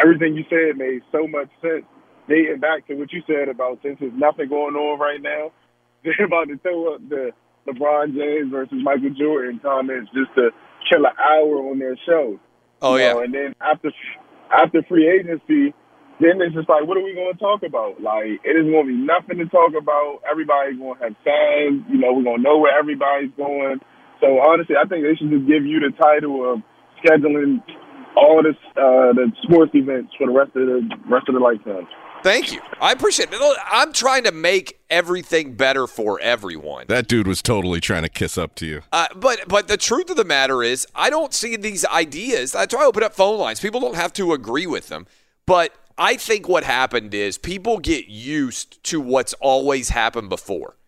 everything 0.00 0.36
you 0.36 0.44
said 0.48 0.76
made 0.76 1.00
so 1.10 1.26
much 1.26 1.48
sense. 1.60 1.84
Dating 2.28 2.60
back 2.60 2.86
to 2.86 2.94
what 2.94 3.12
you 3.12 3.22
said 3.26 3.48
about 3.48 3.80
since 3.82 3.98
there's 4.00 4.12
nothing 4.14 4.48
going 4.48 4.76
on 4.76 4.98
right 5.00 5.20
now, 5.20 5.50
they're 6.04 6.26
about 6.26 6.46
to 6.46 6.56
throw 6.58 6.94
up 6.94 7.00
the 7.08 7.32
LeBron 7.66 8.14
James 8.14 8.50
versus 8.50 8.78
Michael 8.82 9.10
Jordan 9.18 9.60
comments 9.62 10.10
just 10.14 10.34
to 10.36 10.50
kill 10.90 11.04
an 11.06 11.16
hour 11.18 11.70
on 11.70 11.78
their 11.78 11.96
show. 12.06 12.38
Oh, 12.82 12.96
yeah. 12.96 13.12
know, 13.12 13.20
and 13.20 13.32
then 13.32 13.54
after 13.60 13.90
after 14.52 14.82
free 14.88 15.08
agency, 15.08 15.72
then 16.20 16.38
it's 16.40 16.54
just 16.54 16.68
like, 16.68 16.86
what 16.86 16.96
are 16.96 17.02
we 17.02 17.14
going 17.14 17.32
to 17.32 17.40
talk 17.40 17.62
about? 17.64 18.00
Like, 18.00 18.38
it 18.44 18.54
is 18.54 18.68
going 18.68 18.86
to 18.86 18.92
be 18.92 19.00
nothing 19.00 19.38
to 19.38 19.48
talk 19.50 19.72
about. 19.74 20.20
Everybody's 20.30 20.78
going 20.78 20.94
to 20.98 21.02
have 21.02 21.16
signs. 21.24 21.82
You 21.90 21.98
know, 21.98 22.12
we're 22.12 22.22
going 22.22 22.38
to 22.38 22.46
know 22.46 22.58
where 22.58 22.76
everybody's 22.76 23.32
going. 23.36 23.80
So 24.20 24.38
honestly, 24.40 24.76
I 24.78 24.86
think 24.86 25.02
they 25.02 25.16
should 25.16 25.32
just 25.32 25.46
give 25.48 25.66
you 25.66 25.80
the 25.80 25.90
title 25.96 26.44
of 26.44 26.62
scheduling 27.02 27.60
all 28.16 28.42
this 28.42 28.56
uh, 28.78 29.10
the 29.12 29.32
sports 29.42 29.72
events 29.74 30.14
for 30.16 30.26
the 30.26 30.32
rest 30.32 30.54
of 30.54 30.66
the 30.66 30.80
rest 31.10 31.26
of 31.28 31.34
the 31.34 31.42
lifetime. 31.42 31.86
Thank 32.24 32.52
you. 32.52 32.60
I 32.80 32.92
appreciate 32.92 33.28
it. 33.30 33.58
I'm 33.70 33.92
trying 33.92 34.24
to 34.24 34.32
make 34.32 34.80
everything 34.88 35.56
better 35.56 35.86
for 35.86 36.18
everyone. 36.20 36.86
That 36.88 37.06
dude 37.06 37.26
was 37.26 37.42
totally 37.42 37.80
trying 37.80 38.02
to 38.02 38.08
kiss 38.08 38.38
up 38.38 38.54
to 38.56 38.66
you. 38.66 38.80
Uh, 38.92 39.08
but 39.14 39.46
but 39.46 39.68
the 39.68 39.76
truth 39.76 40.08
of 40.08 40.16
the 40.16 40.24
matter 40.24 40.62
is, 40.62 40.86
I 40.94 41.10
don't 41.10 41.34
see 41.34 41.54
these 41.56 41.84
ideas. 41.84 42.52
That's 42.52 42.74
why 42.74 42.84
I 42.84 42.86
open 42.86 43.02
up 43.02 43.12
phone 43.12 43.38
lines. 43.38 43.60
People 43.60 43.78
don't 43.78 43.94
have 43.94 44.14
to 44.14 44.32
agree 44.32 44.66
with 44.66 44.88
them. 44.88 45.06
But 45.44 45.74
I 45.98 46.16
think 46.16 46.48
what 46.48 46.64
happened 46.64 47.12
is 47.12 47.36
people 47.36 47.78
get 47.78 48.06
used 48.06 48.82
to 48.84 49.02
what's 49.02 49.34
always 49.34 49.90
happened 49.90 50.30
before. 50.30 50.78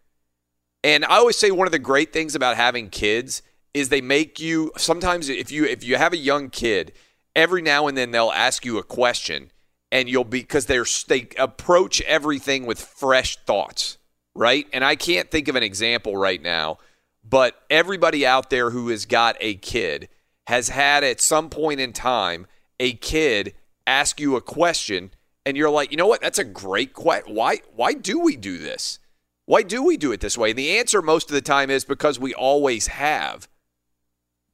And 0.82 1.04
I 1.04 1.16
always 1.16 1.36
say 1.36 1.50
one 1.50 1.68
of 1.68 1.72
the 1.72 1.78
great 1.78 2.14
things 2.14 2.34
about 2.34 2.56
having 2.56 2.88
kids 2.88 3.42
is 3.74 3.90
they 3.90 4.00
make 4.00 4.40
you 4.40 4.72
sometimes 4.78 5.28
if 5.28 5.52
you 5.52 5.66
if 5.66 5.84
you 5.84 5.96
have 5.96 6.14
a 6.14 6.16
young 6.16 6.48
kid, 6.48 6.92
every 7.34 7.60
now 7.60 7.88
and 7.88 7.98
then 7.98 8.10
they'll 8.10 8.32
ask 8.34 8.64
you 8.64 8.78
a 8.78 8.82
question 8.82 9.50
and 9.92 10.08
you'll 10.08 10.24
be 10.24 10.40
because 10.40 10.66
they're 10.66 10.86
they 11.08 11.28
approach 11.38 12.00
everything 12.02 12.66
with 12.66 12.80
fresh 12.80 13.36
thoughts, 13.44 13.98
right? 14.34 14.66
And 14.72 14.84
I 14.84 14.96
can't 14.96 15.30
think 15.30 15.48
of 15.48 15.56
an 15.56 15.62
example 15.62 16.16
right 16.16 16.42
now, 16.42 16.78
but 17.24 17.62
everybody 17.70 18.26
out 18.26 18.50
there 18.50 18.70
who 18.70 18.88
has 18.88 19.06
got 19.06 19.36
a 19.40 19.54
kid 19.54 20.08
has 20.46 20.68
had 20.68 21.04
at 21.04 21.20
some 21.20 21.50
point 21.50 21.80
in 21.80 21.92
time 21.92 22.46
a 22.78 22.92
kid 22.94 23.54
ask 23.86 24.20
you 24.20 24.36
a 24.36 24.40
question 24.40 25.10
and 25.44 25.56
you're 25.56 25.70
like, 25.70 25.90
"You 25.90 25.96
know 25.96 26.06
what? 26.06 26.20
That's 26.20 26.38
a 26.38 26.44
great 26.44 26.92
question. 26.92 27.34
Why 27.34 27.60
why 27.74 27.94
do 27.94 28.18
we 28.20 28.36
do 28.36 28.58
this? 28.58 28.98
Why 29.44 29.62
do 29.62 29.82
we 29.84 29.96
do 29.96 30.12
it 30.12 30.20
this 30.20 30.36
way?" 30.36 30.50
And 30.50 30.58
the 30.58 30.78
answer 30.78 31.00
most 31.00 31.30
of 31.30 31.34
the 31.34 31.40
time 31.40 31.70
is 31.70 31.84
because 31.84 32.18
we 32.18 32.34
always 32.34 32.88
have. 32.88 33.48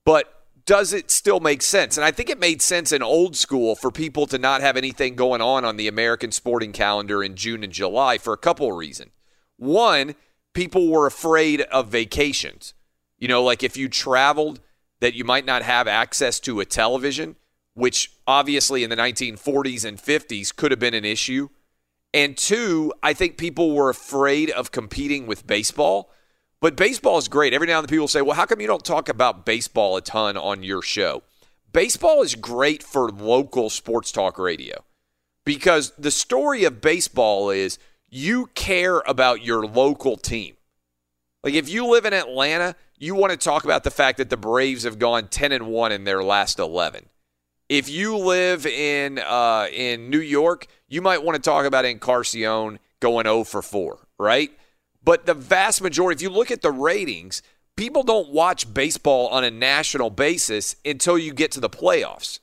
But 0.04 0.41
does 0.64 0.92
it 0.92 1.10
still 1.10 1.40
make 1.40 1.62
sense? 1.62 1.96
And 1.96 2.04
I 2.04 2.10
think 2.10 2.30
it 2.30 2.38
made 2.38 2.62
sense 2.62 2.92
in 2.92 3.02
old 3.02 3.36
school 3.36 3.74
for 3.74 3.90
people 3.90 4.26
to 4.26 4.38
not 4.38 4.60
have 4.60 4.76
anything 4.76 5.16
going 5.16 5.40
on 5.40 5.64
on 5.64 5.76
the 5.76 5.88
American 5.88 6.32
sporting 6.32 6.72
calendar 6.72 7.22
in 7.22 7.36
June 7.36 7.64
and 7.64 7.72
July 7.72 8.18
for 8.18 8.32
a 8.32 8.38
couple 8.38 8.70
of 8.70 8.76
reasons. 8.76 9.10
One, 9.56 10.14
people 10.54 10.88
were 10.88 11.06
afraid 11.06 11.62
of 11.62 11.88
vacations. 11.88 12.74
You 13.18 13.28
know, 13.28 13.42
like 13.42 13.62
if 13.62 13.76
you 13.76 13.88
traveled, 13.88 14.60
that 15.00 15.14
you 15.14 15.24
might 15.24 15.44
not 15.44 15.62
have 15.62 15.88
access 15.88 16.38
to 16.40 16.60
a 16.60 16.64
television, 16.64 17.34
which 17.74 18.12
obviously 18.26 18.84
in 18.84 18.90
the 18.90 18.96
1940s 18.96 19.84
and 19.84 19.98
50s 19.98 20.54
could 20.54 20.70
have 20.70 20.78
been 20.78 20.94
an 20.94 21.04
issue. 21.04 21.48
And 22.14 22.36
two, 22.36 22.92
I 23.02 23.12
think 23.12 23.36
people 23.36 23.74
were 23.74 23.90
afraid 23.90 24.50
of 24.50 24.70
competing 24.70 25.26
with 25.26 25.46
baseball. 25.46 26.10
But 26.62 26.76
baseball 26.76 27.18
is 27.18 27.26
great. 27.26 27.52
Every 27.52 27.66
now 27.66 27.80
and 27.80 27.88
then 27.88 27.92
people 27.92 28.06
say, 28.06 28.22
well, 28.22 28.36
how 28.36 28.46
come 28.46 28.60
you 28.60 28.68
don't 28.68 28.84
talk 28.84 29.08
about 29.08 29.44
baseball 29.44 29.96
a 29.96 30.00
ton 30.00 30.36
on 30.36 30.62
your 30.62 30.80
show? 30.80 31.24
Baseball 31.72 32.22
is 32.22 32.36
great 32.36 32.84
for 32.84 33.10
local 33.10 33.68
sports 33.68 34.12
talk 34.12 34.38
radio 34.38 34.84
because 35.44 35.92
the 35.98 36.12
story 36.12 36.62
of 36.62 36.80
baseball 36.80 37.50
is 37.50 37.80
you 38.08 38.46
care 38.54 39.00
about 39.08 39.44
your 39.44 39.66
local 39.66 40.16
team. 40.16 40.54
Like 41.42 41.54
if 41.54 41.68
you 41.68 41.84
live 41.84 42.04
in 42.04 42.12
Atlanta, 42.12 42.76
you 42.96 43.16
want 43.16 43.32
to 43.32 43.36
talk 43.36 43.64
about 43.64 43.82
the 43.82 43.90
fact 43.90 44.18
that 44.18 44.30
the 44.30 44.36
Braves 44.36 44.84
have 44.84 45.00
gone 45.00 45.26
10 45.26 45.50
and 45.50 45.66
1 45.66 45.90
in 45.90 46.04
their 46.04 46.22
last 46.22 46.60
11. 46.60 47.06
If 47.68 47.88
you 47.88 48.16
live 48.16 48.66
in 48.66 49.18
uh, 49.18 49.66
in 49.72 50.10
New 50.10 50.20
York, 50.20 50.68
you 50.86 51.02
might 51.02 51.24
want 51.24 51.34
to 51.34 51.42
talk 51.42 51.66
about 51.66 51.84
Encarnacion 51.84 52.78
going 53.00 53.24
0 53.24 53.42
for 53.42 53.62
4, 53.62 53.98
right? 54.20 54.52
But 55.04 55.26
the 55.26 55.34
vast 55.34 55.82
majority, 55.82 56.18
if 56.18 56.22
you 56.22 56.30
look 56.30 56.50
at 56.50 56.62
the 56.62 56.70
ratings, 56.70 57.42
people 57.76 58.02
don't 58.02 58.30
watch 58.30 58.72
baseball 58.72 59.28
on 59.28 59.44
a 59.44 59.50
national 59.50 60.10
basis 60.10 60.76
until 60.84 61.18
you 61.18 61.32
get 61.32 61.50
to 61.52 61.60
the 61.60 61.70
playoffs. 61.70 62.38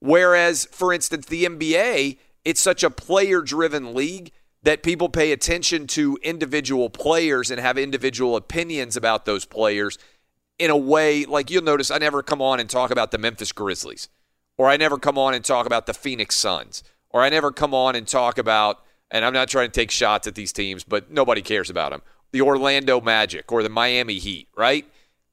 Whereas, 0.00 0.66
for 0.70 0.92
instance, 0.92 1.26
the 1.26 1.44
NBA, 1.44 2.18
it's 2.44 2.60
such 2.60 2.82
a 2.82 2.90
player 2.90 3.40
driven 3.40 3.94
league 3.94 4.32
that 4.62 4.82
people 4.82 5.08
pay 5.08 5.32
attention 5.32 5.86
to 5.86 6.18
individual 6.22 6.88
players 6.88 7.50
and 7.50 7.60
have 7.60 7.78
individual 7.78 8.36
opinions 8.36 8.96
about 8.96 9.26
those 9.26 9.44
players 9.44 9.98
in 10.58 10.70
a 10.70 10.76
way 10.76 11.24
like 11.24 11.50
you'll 11.50 11.62
notice 11.62 11.90
I 11.90 11.98
never 11.98 12.22
come 12.22 12.40
on 12.40 12.60
and 12.60 12.68
talk 12.68 12.90
about 12.90 13.10
the 13.10 13.18
Memphis 13.18 13.52
Grizzlies 13.52 14.08
or 14.56 14.68
I 14.68 14.76
never 14.76 14.98
come 14.98 15.18
on 15.18 15.34
and 15.34 15.44
talk 15.44 15.66
about 15.66 15.86
the 15.86 15.94
Phoenix 15.94 16.34
Suns 16.36 16.82
or 17.10 17.22
I 17.22 17.28
never 17.28 17.50
come 17.50 17.74
on 17.74 17.94
and 17.94 18.06
talk 18.06 18.38
about 18.38 18.84
and 19.14 19.24
I'm 19.24 19.32
not 19.32 19.48
trying 19.48 19.68
to 19.68 19.72
take 19.72 19.90
shots 19.90 20.26
at 20.26 20.34
these 20.34 20.52
teams 20.52 20.84
but 20.84 21.10
nobody 21.10 21.40
cares 21.40 21.70
about 21.70 21.92
them 21.92 22.02
the 22.32 22.42
Orlando 22.42 23.00
Magic 23.00 23.50
or 23.50 23.62
the 23.62 23.70
Miami 23.70 24.18
Heat 24.18 24.48
right 24.54 24.86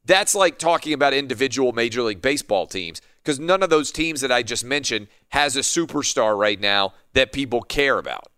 that's 0.05 0.33
like 0.33 0.57
talking 0.57 0.93
about 0.93 1.13
individual 1.13 1.73
major 1.73 2.01
league 2.01 2.21
baseball 2.21 2.65
teams 2.65 3.01
because 3.21 3.39
none 3.39 3.61
of 3.61 3.69
those 3.69 3.91
teams 3.91 4.21
that 4.21 4.31
I 4.31 4.41
just 4.41 4.63
mentioned 4.63 5.07
has 5.29 5.57
a 5.57 5.61
superstar 5.61 6.37
right 6.37 6.59
now 6.59 6.93
that 7.13 7.33
people 7.33 7.61
care 7.61 7.97
about 7.99 8.31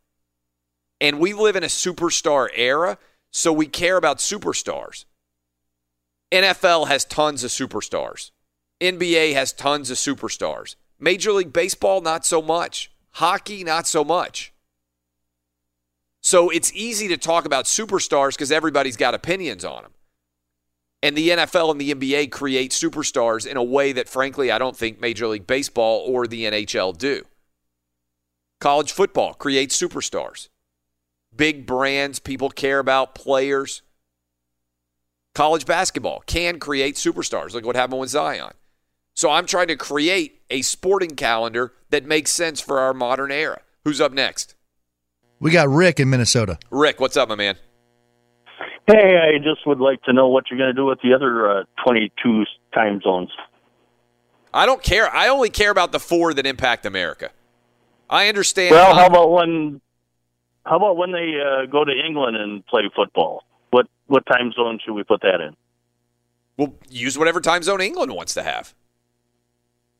and 1.03 1.19
we 1.19 1.33
live 1.33 1.57
in 1.57 1.63
a 1.63 1.67
superstar 1.67 2.47
era, 2.55 2.97
so 3.29 3.51
we 3.51 3.67
care 3.67 3.97
about 3.97 4.19
superstars. 4.19 5.03
NFL 6.31 6.87
has 6.87 7.03
tons 7.03 7.43
of 7.43 7.51
superstars. 7.51 8.31
NBA 8.79 9.33
has 9.33 9.51
tons 9.51 9.91
of 9.91 9.97
superstars. 9.97 10.77
Major 10.97 11.33
League 11.33 11.51
Baseball, 11.51 11.99
not 11.99 12.25
so 12.25 12.41
much. 12.41 12.89
Hockey, 13.15 13.65
not 13.65 13.85
so 13.85 14.05
much. 14.05 14.52
So 16.23 16.49
it's 16.49 16.71
easy 16.73 17.09
to 17.09 17.17
talk 17.17 17.45
about 17.45 17.65
superstars 17.65 18.31
because 18.31 18.51
everybody's 18.51 18.95
got 18.97 19.13
opinions 19.13 19.65
on 19.65 19.83
them. 19.83 19.91
And 21.03 21.17
the 21.17 21.29
NFL 21.29 21.71
and 21.71 21.81
the 21.81 21.93
NBA 21.93 22.31
create 22.31 22.71
superstars 22.71 23.45
in 23.45 23.57
a 23.57 23.63
way 23.63 23.91
that, 23.91 24.07
frankly, 24.07 24.49
I 24.49 24.57
don't 24.57 24.77
think 24.77 25.01
Major 25.01 25.27
League 25.27 25.45
Baseball 25.45 25.99
or 26.07 26.25
the 26.25 26.45
NHL 26.45 26.97
do. 26.97 27.25
College 28.61 28.93
football 28.93 29.33
creates 29.33 29.79
superstars 29.79 30.47
big 31.35 31.65
brands, 31.65 32.19
people 32.19 32.49
care 32.49 32.79
about 32.79 33.15
players. 33.15 33.81
College 35.35 35.65
basketball 35.65 36.23
can 36.27 36.59
create 36.59 36.95
superstars. 36.95 37.53
Look 37.53 37.65
what 37.65 37.75
happened 37.75 37.99
with 37.99 38.11
Zion. 38.11 38.53
So 39.15 39.31
I'm 39.31 39.47
trying 39.47 39.67
to 39.67 39.75
create 39.75 40.41
a 40.49 40.61
sporting 40.61 41.15
calendar 41.15 41.73
that 41.89 42.05
makes 42.05 42.31
sense 42.31 42.61
for 42.61 42.79
our 42.79 42.93
modern 42.93 43.31
era. 43.31 43.61
Who's 43.83 43.99
up 43.99 44.13
next? 44.13 44.55
We 45.43 45.51
got 45.51 45.67
Rick 45.67 45.99
in 45.99 46.09
Minnesota. 46.09 46.57
Rick, 46.71 47.01
what's 47.01 47.17
up, 47.17 47.27
my 47.27 47.35
man? 47.35 47.57
Hey, 48.87 49.17
I 49.17 49.39
just 49.39 49.67
would 49.67 49.79
like 49.81 50.01
to 50.03 50.13
know 50.13 50.29
what 50.29 50.45
you're 50.49 50.57
going 50.57 50.69
to 50.69 50.73
do 50.73 50.85
with 50.85 50.99
the 51.03 51.13
other 51.13 51.59
uh, 51.59 51.63
22 51.85 52.45
time 52.73 53.01
zones. 53.01 53.29
I 54.53 54.65
don't 54.65 54.81
care. 54.81 55.13
I 55.13 55.27
only 55.27 55.49
care 55.49 55.69
about 55.69 55.91
the 55.91 55.99
four 55.99 56.33
that 56.33 56.45
impact 56.45 56.85
America. 56.85 57.29
I 58.09 58.29
understand. 58.29 58.71
Well, 58.71 58.95
how 58.95 59.07
about 59.07 59.31
when? 59.31 59.81
How 60.65 60.77
about 60.77 60.95
when 60.95 61.11
they 61.11 61.33
uh, 61.41 61.65
go 61.65 61.83
to 61.83 61.91
England 61.91 62.37
and 62.37 62.65
play 62.65 62.83
football? 62.95 63.43
What 63.71 63.87
what 64.07 64.25
time 64.25 64.53
zone 64.53 64.79
should 64.85 64.93
we 64.93 65.03
put 65.03 65.21
that 65.23 65.41
in? 65.41 65.57
We'll 66.55 66.73
use 66.89 67.17
whatever 67.17 67.41
time 67.41 67.63
zone 67.63 67.81
England 67.81 68.13
wants 68.13 68.33
to 68.35 68.43
have. 68.43 68.73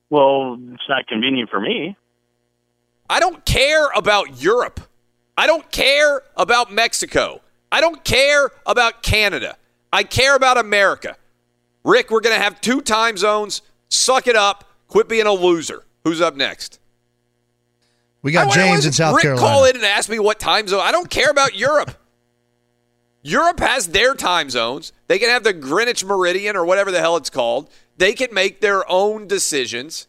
Well, 0.10 0.58
it's 0.72 0.88
not 0.88 1.06
convenient 1.08 1.50
for 1.50 1.60
me. 1.60 1.98
I 3.10 3.20
don't 3.20 3.44
care 3.44 3.90
about 3.90 4.42
Europe. 4.42 4.80
I 5.38 5.48
don't 5.48 5.70
care 5.72 6.22
about 6.36 6.72
Mexico. 6.72 7.42
I 7.72 7.82
don't 7.82 8.04
care 8.04 8.52
about 8.66 9.02
Canada. 9.04 9.58
I 9.92 10.04
care 10.04 10.36
about 10.36 10.58
America. 10.58 11.18
Rick, 11.84 12.12
we're 12.12 12.22
going 12.22 12.36
to 12.36 12.42
have 12.42 12.62
two 12.62 12.82
time 12.82 13.18
zones. 13.18 13.62
Suck 13.90 14.28
it 14.28 14.36
up. 14.36 14.64
Quit 14.88 15.10
being 15.10 15.26
a 15.26 15.34
loser. 15.34 15.84
Who's 16.04 16.22
up 16.22 16.36
next? 16.36 16.80
We 18.22 18.32
got 18.32 18.48
I- 18.48 18.56
James 18.56 18.86
I- 18.86 18.88
in 18.88 18.94
South 18.94 19.16
Rick 19.16 19.24
Carolina. 19.24 19.48
call 19.48 19.66
in 19.66 19.76
and 19.76 19.86
ask 19.86 20.10
me 20.10 20.20
what 20.20 20.40
time 20.40 20.68
zone. 20.68 20.82
I 20.84 20.92
don't 20.92 21.10
care 21.10 21.30
about 21.30 21.56
Europe. 21.56 21.98
Europe 23.24 23.60
has 23.60 23.88
their 23.88 24.14
time 24.16 24.50
zones. 24.50 24.92
They 25.08 25.18
can 25.18 25.30
have 25.30 25.44
the 25.44 25.54
Greenwich 25.54 26.04
Meridian 26.04 26.56
or 26.56 26.66
whatever 26.66 26.92
the 26.92 27.00
hell 27.00 27.16
it's 27.18 27.30
called. 27.30 27.70
They 27.98 28.14
can 28.14 28.34
make 28.34 28.60
their 28.62 28.90
own 28.92 29.28
decisions 29.28 30.08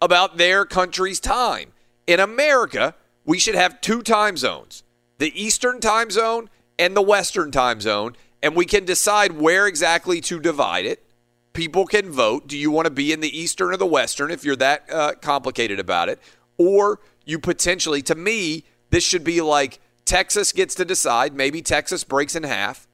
about 0.00 0.36
their 0.36 0.64
country's 0.64 1.18
time. 1.20 1.72
In 2.06 2.20
America, 2.20 2.94
we 3.24 3.38
should 3.38 3.54
have 3.54 3.80
two 3.80 4.02
time 4.02 4.36
zones 4.36 4.82
the 5.18 5.40
Eastern 5.40 5.78
time 5.78 6.10
zone 6.10 6.50
and 6.78 6.96
the 6.96 7.02
Western 7.02 7.52
time 7.52 7.80
zone, 7.80 8.16
and 8.42 8.56
we 8.56 8.66
can 8.66 8.84
decide 8.84 9.32
where 9.32 9.68
exactly 9.68 10.20
to 10.20 10.40
divide 10.40 10.84
it. 10.84 11.04
People 11.52 11.86
can 11.86 12.10
vote. 12.10 12.48
Do 12.48 12.58
you 12.58 12.72
want 12.72 12.86
to 12.86 12.90
be 12.90 13.12
in 13.12 13.20
the 13.20 13.38
Eastern 13.38 13.72
or 13.72 13.76
the 13.76 13.86
Western 13.86 14.32
if 14.32 14.44
you're 14.44 14.56
that 14.56 14.84
uh, 14.90 15.12
complicated 15.20 15.78
about 15.78 16.08
it? 16.08 16.18
Or 16.58 16.98
you 17.24 17.38
potentially, 17.38 18.02
to 18.02 18.16
me, 18.16 18.64
this 18.90 19.04
should 19.04 19.22
be 19.22 19.40
like 19.40 19.78
Texas 20.04 20.50
gets 20.50 20.74
to 20.74 20.84
decide. 20.84 21.34
Maybe 21.34 21.62
Texas 21.62 22.02
breaks 22.02 22.34
in 22.34 22.42
half 22.42 22.88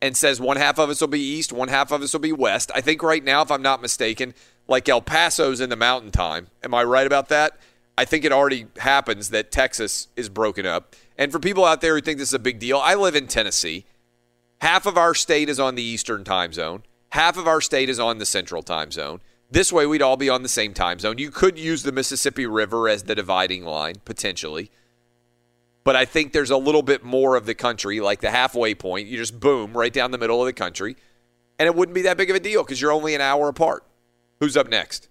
and 0.00 0.16
says 0.16 0.40
one 0.40 0.58
half 0.58 0.78
of 0.78 0.90
us 0.90 1.00
will 1.00 1.08
be 1.08 1.18
east, 1.18 1.52
one 1.52 1.68
half 1.68 1.90
of 1.90 2.02
us 2.02 2.12
will 2.12 2.20
be 2.20 2.32
west. 2.32 2.70
I 2.74 2.82
think 2.82 3.02
right 3.02 3.24
now, 3.24 3.42
if 3.42 3.50
I'm 3.50 3.62
not 3.62 3.82
mistaken, 3.82 4.34
like 4.68 4.88
El 4.88 5.02
Paso's 5.02 5.60
in 5.60 5.70
the 5.70 5.76
mountain 5.76 6.10
time. 6.10 6.48
Am 6.62 6.72
I 6.72 6.84
right 6.84 7.06
about 7.06 7.30
that? 7.30 7.58
I 7.96 8.04
think 8.04 8.24
it 8.24 8.32
already 8.32 8.66
happens 8.78 9.30
that 9.30 9.52
Texas 9.52 10.08
is 10.16 10.28
broken 10.28 10.66
up. 10.66 10.96
And 11.16 11.30
for 11.30 11.38
people 11.38 11.64
out 11.64 11.80
there 11.80 11.94
who 11.94 12.00
think 12.00 12.18
this 12.18 12.28
is 12.28 12.34
a 12.34 12.40
big 12.40 12.58
deal, 12.58 12.78
I 12.78 12.94
live 12.94 13.14
in 13.14 13.26
Tennessee. 13.26 13.84
Half 14.60 14.86
of 14.86 14.96
our 14.96 15.14
state 15.14 15.48
is 15.48 15.60
on 15.60 15.74
the 15.74 15.82
eastern 15.82 16.24
time 16.24 16.52
zone, 16.52 16.82
half 17.10 17.36
of 17.36 17.46
our 17.46 17.60
state 17.60 17.88
is 17.88 18.00
on 18.00 18.18
the 18.18 18.26
central 18.26 18.62
time 18.62 18.90
zone. 18.90 19.20
This 19.50 19.72
way, 19.72 19.86
we'd 19.86 20.02
all 20.02 20.16
be 20.16 20.30
on 20.30 20.42
the 20.42 20.48
same 20.48 20.74
time 20.74 20.98
zone. 20.98 21.18
You 21.18 21.30
could 21.30 21.58
use 21.58 21.82
the 21.82 21.92
Mississippi 21.92 22.46
River 22.46 22.88
as 22.88 23.04
the 23.04 23.14
dividing 23.14 23.64
line, 23.64 23.96
potentially. 24.04 24.70
But 25.84 25.96
I 25.96 26.06
think 26.06 26.32
there's 26.32 26.50
a 26.50 26.56
little 26.56 26.82
bit 26.82 27.04
more 27.04 27.36
of 27.36 27.46
the 27.46 27.54
country, 27.54 28.00
like 28.00 28.20
the 28.20 28.30
halfway 28.30 28.74
point. 28.74 29.06
You 29.06 29.18
just 29.18 29.38
boom 29.38 29.76
right 29.76 29.92
down 29.92 30.10
the 30.10 30.18
middle 30.18 30.40
of 30.40 30.46
the 30.46 30.52
country. 30.52 30.96
And 31.58 31.66
it 31.66 31.74
wouldn't 31.74 31.94
be 31.94 32.02
that 32.02 32.16
big 32.16 32.30
of 32.30 32.36
a 32.36 32.40
deal 32.40 32.64
because 32.64 32.80
you're 32.80 32.90
only 32.90 33.14
an 33.14 33.20
hour 33.20 33.48
apart. 33.48 33.84
Who's 34.40 34.56
up 34.56 34.68
next? 34.68 35.08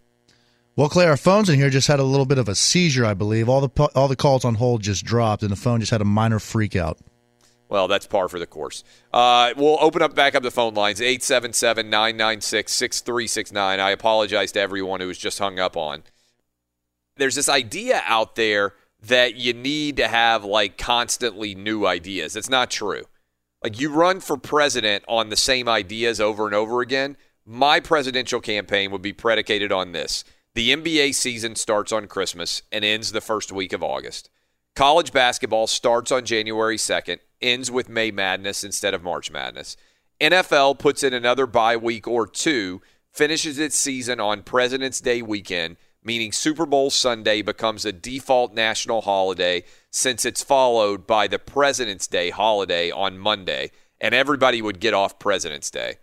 Well, 0.76 0.90
Clay, 0.90 1.06
our 1.06 1.18
phones 1.18 1.50
in 1.50 1.56
here 1.56 1.70
just 1.70 1.88
had 1.88 2.00
a 2.00 2.04
little 2.04 2.26
bit 2.26 2.40
of 2.40 2.50
a 2.50 2.56
seizure, 2.56 3.06
I 3.06 3.14
believe. 3.14 3.48
All 3.48 3.62
the 3.62 3.84
all 3.96 4.08
the 4.08 4.16
calls 4.16 4.44
on 4.44 4.56
hold 4.56 4.82
just 4.82 5.06
dropped, 5.06 5.44
and 5.44 5.52
the 5.52 5.56
phone 5.56 5.80
just 5.80 5.92
had 5.92 6.02
a 6.02 6.06
minor 6.06 6.40
freak 6.40 6.76
out. 6.76 6.98
Well, 7.70 7.88
that's 7.88 8.08
par 8.08 8.28
for 8.28 8.40
the 8.40 8.48
course. 8.48 8.84
Uh, 9.12 9.54
we'll 9.56 9.78
open 9.82 10.02
up 10.02 10.16
back 10.16 10.36
up 10.36 10.44
the 10.44 10.52
phone 10.52 10.74
lines 10.74 11.00
877 11.02 11.90
996 11.90 12.72
6369. 12.72 13.80
I 13.80 13.92
apologize 13.92 14.52
to 14.54 14.60
everyone 14.60 15.00
who 15.00 15.08
was 15.08 15.18
just 15.18 15.40
hung 15.40 15.60
up 15.60 15.78
on. 15.78 16.04
There's 17.18 17.36
this 17.36 17.50
idea 17.50 18.02
out 18.06 18.36
there 18.36 18.74
that 19.02 19.36
you 19.36 19.54
need 19.54 19.98
to 19.98 20.08
have 20.08 20.44
like 20.44 20.78
constantly 20.78 21.54
new 21.54 21.86
ideas. 21.86 22.36
It's 22.36 22.50
not 22.50 22.72
true. 22.72 23.04
Like 23.64 23.80
you 23.80 23.92
run 23.92 24.20
for 24.20 24.38
president 24.38 25.04
on 25.08 25.30
the 25.30 25.38
same 25.38 25.70
ideas 25.70 26.20
over 26.20 26.46
and 26.46 26.56
over 26.56 26.82
again. 26.82 27.16
My 27.46 27.80
presidential 27.80 28.42
campaign 28.42 28.92
would 28.92 29.02
be 29.02 29.14
predicated 29.14 29.72
on 29.72 29.92
this. 29.92 30.24
The 30.56 30.76
NBA 30.76 31.16
season 31.16 31.56
starts 31.56 31.92
on 31.92 32.06
Christmas 32.06 32.62
and 32.72 32.86
ends 32.86 33.12
the 33.12 33.22
first 33.22 33.52
week 33.52 33.74
of 33.74 33.82
August. 33.82 34.30
College 34.76 35.12
basketball 35.12 35.66
starts 35.66 36.12
on 36.12 36.26
January 36.26 36.78
2nd, 36.78 37.18
ends 37.42 37.72
with 37.72 37.90
May 37.90 38.12
Madness 38.12 38.64
instead 38.64 38.94
of 38.94 39.02
March 39.02 39.32
Madness. 39.32 39.76
NFL 40.22 40.78
puts 40.78 41.02
in 41.02 41.12
another 41.12 41.48
bye 41.48 41.76
week 41.76 42.08
or 42.08 42.28
two, 42.28 42.84
finishes 43.12 43.58
its 43.58 43.76
season 43.76 44.20
on 44.20 44.44
President's 44.44 45.02
Day 45.02 45.24
weekend, 45.24 45.78
meaning 46.04 46.32
Super 46.32 46.68
Bowl 46.68 46.92
Sunday 46.92 47.42
becomes 47.42 47.84
a 47.84 47.92
default 47.92 48.54
national 48.54 49.02
holiday 49.02 49.64
since 49.90 50.24
it's 50.24 50.44
followed 50.44 51.08
by 51.08 51.28
the 51.28 51.40
President's 51.40 52.06
Day 52.06 52.30
holiday 52.30 52.92
on 52.92 53.18
Monday, 53.18 53.72
and 54.00 54.14
everybody 54.14 54.62
would 54.62 54.80
get 54.80 54.94
off 54.94 55.18
President's 55.18 55.72
Day. 55.72 55.96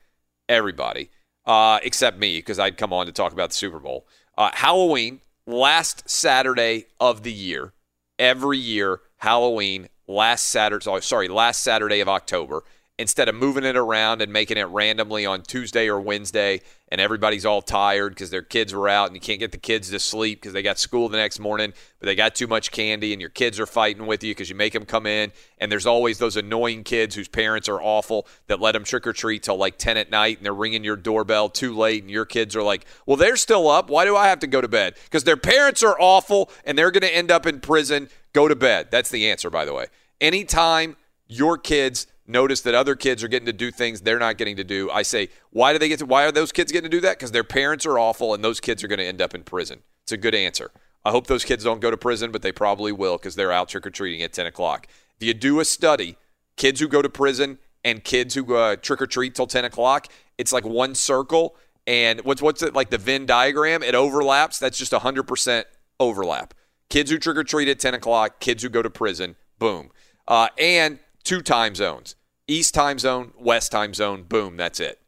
Everybody, 0.49 1.11
uh, 1.47 1.79
except 1.85 2.19
me, 2.19 2.39
because 2.39 2.59
I'd 2.59 2.77
come 2.77 2.93
on 2.93 3.07
to 3.07 3.13
talk 3.13 3.33
about 3.33 3.51
the 3.51 3.57
Super 3.57 3.79
Bowl. 3.79 4.09
Uh, 4.40 4.48
Halloween, 4.55 5.20
last 5.46 6.09
Saturday 6.09 6.87
of 6.98 7.24
the 7.24 7.31
year, 7.33 7.74
every 8.18 8.57
year, 8.57 9.00
Halloween, 9.18 9.90
last 10.09 10.48
Saturday, 10.48 10.98
sorry, 11.03 11.29
last 11.29 11.62
Saturday 11.62 12.00
of 12.00 12.09
October 12.09 12.62
instead 13.01 13.31
of 13.31 13.35
moving 13.35 13.65
it 13.65 13.79
around 13.79 14.21
and 14.21 14.31
making 14.31 14.59
it 14.59 14.65
randomly 14.65 15.25
on 15.25 15.41
Tuesday 15.41 15.89
or 15.89 15.99
Wednesday, 15.99 16.61
and 16.89 17.01
everybody's 17.01 17.47
all 17.47 17.63
tired 17.63 18.11
because 18.11 18.29
their 18.29 18.43
kids 18.43 18.75
were 18.75 18.91
out 18.91 19.07
and 19.07 19.17
you 19.17 19.21
can't 19.21 19.41
get 19.41 19.53
the 19.53 19.59
kids 19.59 19.89
to 19.89 19.99
sleep 19.99 20.39
because 20.39 20.53
they 20.53 20.61
got 20.61 20.79
school 20.79 21.09
the 21.09 21.17
next 21.17 21.39
morning, 21.39 21.73
but 21.99 22.07
they 22.07 22.15
got 22.15 22.35
too 22.35 22.47
much 22.47 22.71
candy 22.71 23.15
and 23.15 23.21
your 23.21 23.31
kids 23.31 23.59
are 23.59 23.65
fighting 23.65 24.07
with 24.07 24.23
you 24.23 24.33
because 24.33 24.51
you 24.51 24.55
make 24.55 24.75
them 24.75 24.85
come 24.85 25.07
in. 25.07 25.33
And 25.57 25.73
there's 25.73 25.87
always 25.87 26.19
those 26.19 26.37
annoying 26.37 26.85
kids 26.85 27.15
whose 27.15 27.29
parents 27.29 27.71
are 27.71 27.81
awful 27.81 28.27
that 28.49 28.61
let 28.61 28.73
them 28.73 28.85
trick 28.85 29.07
or 29.07 29.15
treat 29.15 29.45
till 29.45 29.57
like 29.57 29.79
10 29.79 29.97
at 29.97 30.11
night 30.11 30.37
and 30.37 30.45
they're 30.45 30.53
ringing 30.53 30.85
your 30.85 30.97
doorbell 30.97 31.49
too 31.49 31.75
late, 31.75 32.03
and 32.03 32.11
your 32.11 32.27
kids 32.27 32.55
are 32.55 32.63
like, 32.63 32.85
well, 33.07 33.17
they're 33.17 33.37
still 33.37 33.71
up. 33.71 33.89
Why 33.89 34.05
do 34.05 34.15
I 34.15 34.29
have 34.29 34.41
to 34.41 34.47
go 34.47 34.61
to 34.61 34.69
bed? 34.69 34.97
Because 35.05 35.25
their 35.25 35.39
parents 35.39 35.83
are 35.83 35.97
awful 35.99 36.51
and 36.67 36.77
they're 36.77 36.91
going 36.91 37.01
to 37.01 37.17
end 37.17 37.31
up 37.31 37.47
in 37.47 37.61
prison. 37.61 38.11
Go 38.35 38.47
to 38.47 38.57
bed. 38.57 38.89
That's 38.91 39.09
the 39.09 39.31
answer, 39.31 39.49
by 39.49 39.65
the 39.65 39.73
way. 39.73 39.87
Anytime 40.21 40.97
your 41.29 41.57
kids 41.57 42.07
notice 42.31 42.61
that 42.62 42.75
other 42.75 42.95
kids 42.95 43.23
are 43.23 43.29
getting 43.29 43.47
to 43.47 43.53
do 43.53 43.71
things 43.71 44.01
they're 44.01 44.19
not 44.19 44.38
getting 44.38 44.57
to 44.57 44.64
do. 44.64 44.90
I 44.90 45.03
say, 45.03 45.29
why 45.51 45.73
do 45.73 45.79
they 45.79 45.88
get 45.88 45.99
to? 45.99 46.07
Why 46.07 46.25
are 46.25 46.33
those 46.33 46.53
kids 46.53 46.73
getting 46.73 46.90
to 46.90 46.97
do 46.97 47.01
that? 47.03 47.19
Because 47.19 47.33
their 47.33 47.45
parents 47.45 47.85
are 47.87 47.99
awful, 47.99 48.35
and 48.35 48.45
those 48.45 48.61
kids 48.61 48.83
are 48.85 48.88
going 48.88 48.99
to 48.99 49.05
end 49.05 49.21
up 49.21 49.35
in 49.35 49.43
prison. 49.43 49.81
It's 50.03 50.12
a 50.12 50.16
good 50.16 50.35
answer. 50.35 50.71
I 51.05 51.11
hope 51.11 51.27
those 51.27 51.45
kids 51.45 51.64
don't 51.64 51.81
go 51.81 51.90
to 51.90 51.97
prison, 51.97 52.31
but 52.31 52.43
they 52.43 52.53
probably 52.53 52.93
will 52.93 53.16
because 53.16 53.35
they're 53.35 53.53
out 53.53 53.69
trick 53.69 53.87
or 53.87 53.90
treating 53.90 54.23
at 54.23 54.33
10 54.33 54.47
o'clock. 54.47 54.87
If 55.19 55.27
you 55.27 55.35
do 55.35 55.61
a 55.61 55.64
study, 55.64 56.16
kids 56.57 56.81
who 56.81 56.88
go 56.88 57.01
to 57.03 57.09
prison 57.09 57.59
and 57.85 58.05
kids 58.05 58.35
who 58.35 58.55
uh, 58.55 58.77
trick 58.77 59.01
or 59.01 59.07
treat 59.07 59.35
till 59.35 59.47
10 59.47 59.64
o'clock, 59.64 60.09
it's 60.37 60.53
like 60.53 60.64
one 60.64 60.95
circle. 60.95 61.57
And 61.87 62.21
what's 62.21 62.43
what's 62.43 62.62
it 62.62 62.75
like 62.75 62.90
the 62.90 62.99
Venn 62.99 63.25
diagram? 63.25 63.83
It 63.83 63.95
overlaps. 63.95 64.59
That's 64.59 64.79
just 64.79 64.93
100% 64.93 65.64
overlap. 65.99 66.55
Kids 66.90 67.11
who 67.11 67.19
trick 67.19 67.37
or 67.37 67.45
treat 67.45 67.69
at 67.69 67.79
10 67.79 67.95
o'clock, 67.95 68.40
kids 68.40 68.62
who 68.62 68.69
go 68.69 68.83
to 68.83 68.90
prison, 68.90 69.37
boom. 69.59 69.90
Uh, 70.29 70.49
and 70.59 70.99
two 71.25 71.40
time 71.40 71.75
zones 71.75 72.16
East 72.51 72.75
time 72.75 72.99
zone, 72.99 73.33
West 73.39 73.71
time 73.71 73.95
zone, 73.95 74.25
boom, 74.25 74.57
that's 74.57 74.81
it. 74.81 75.01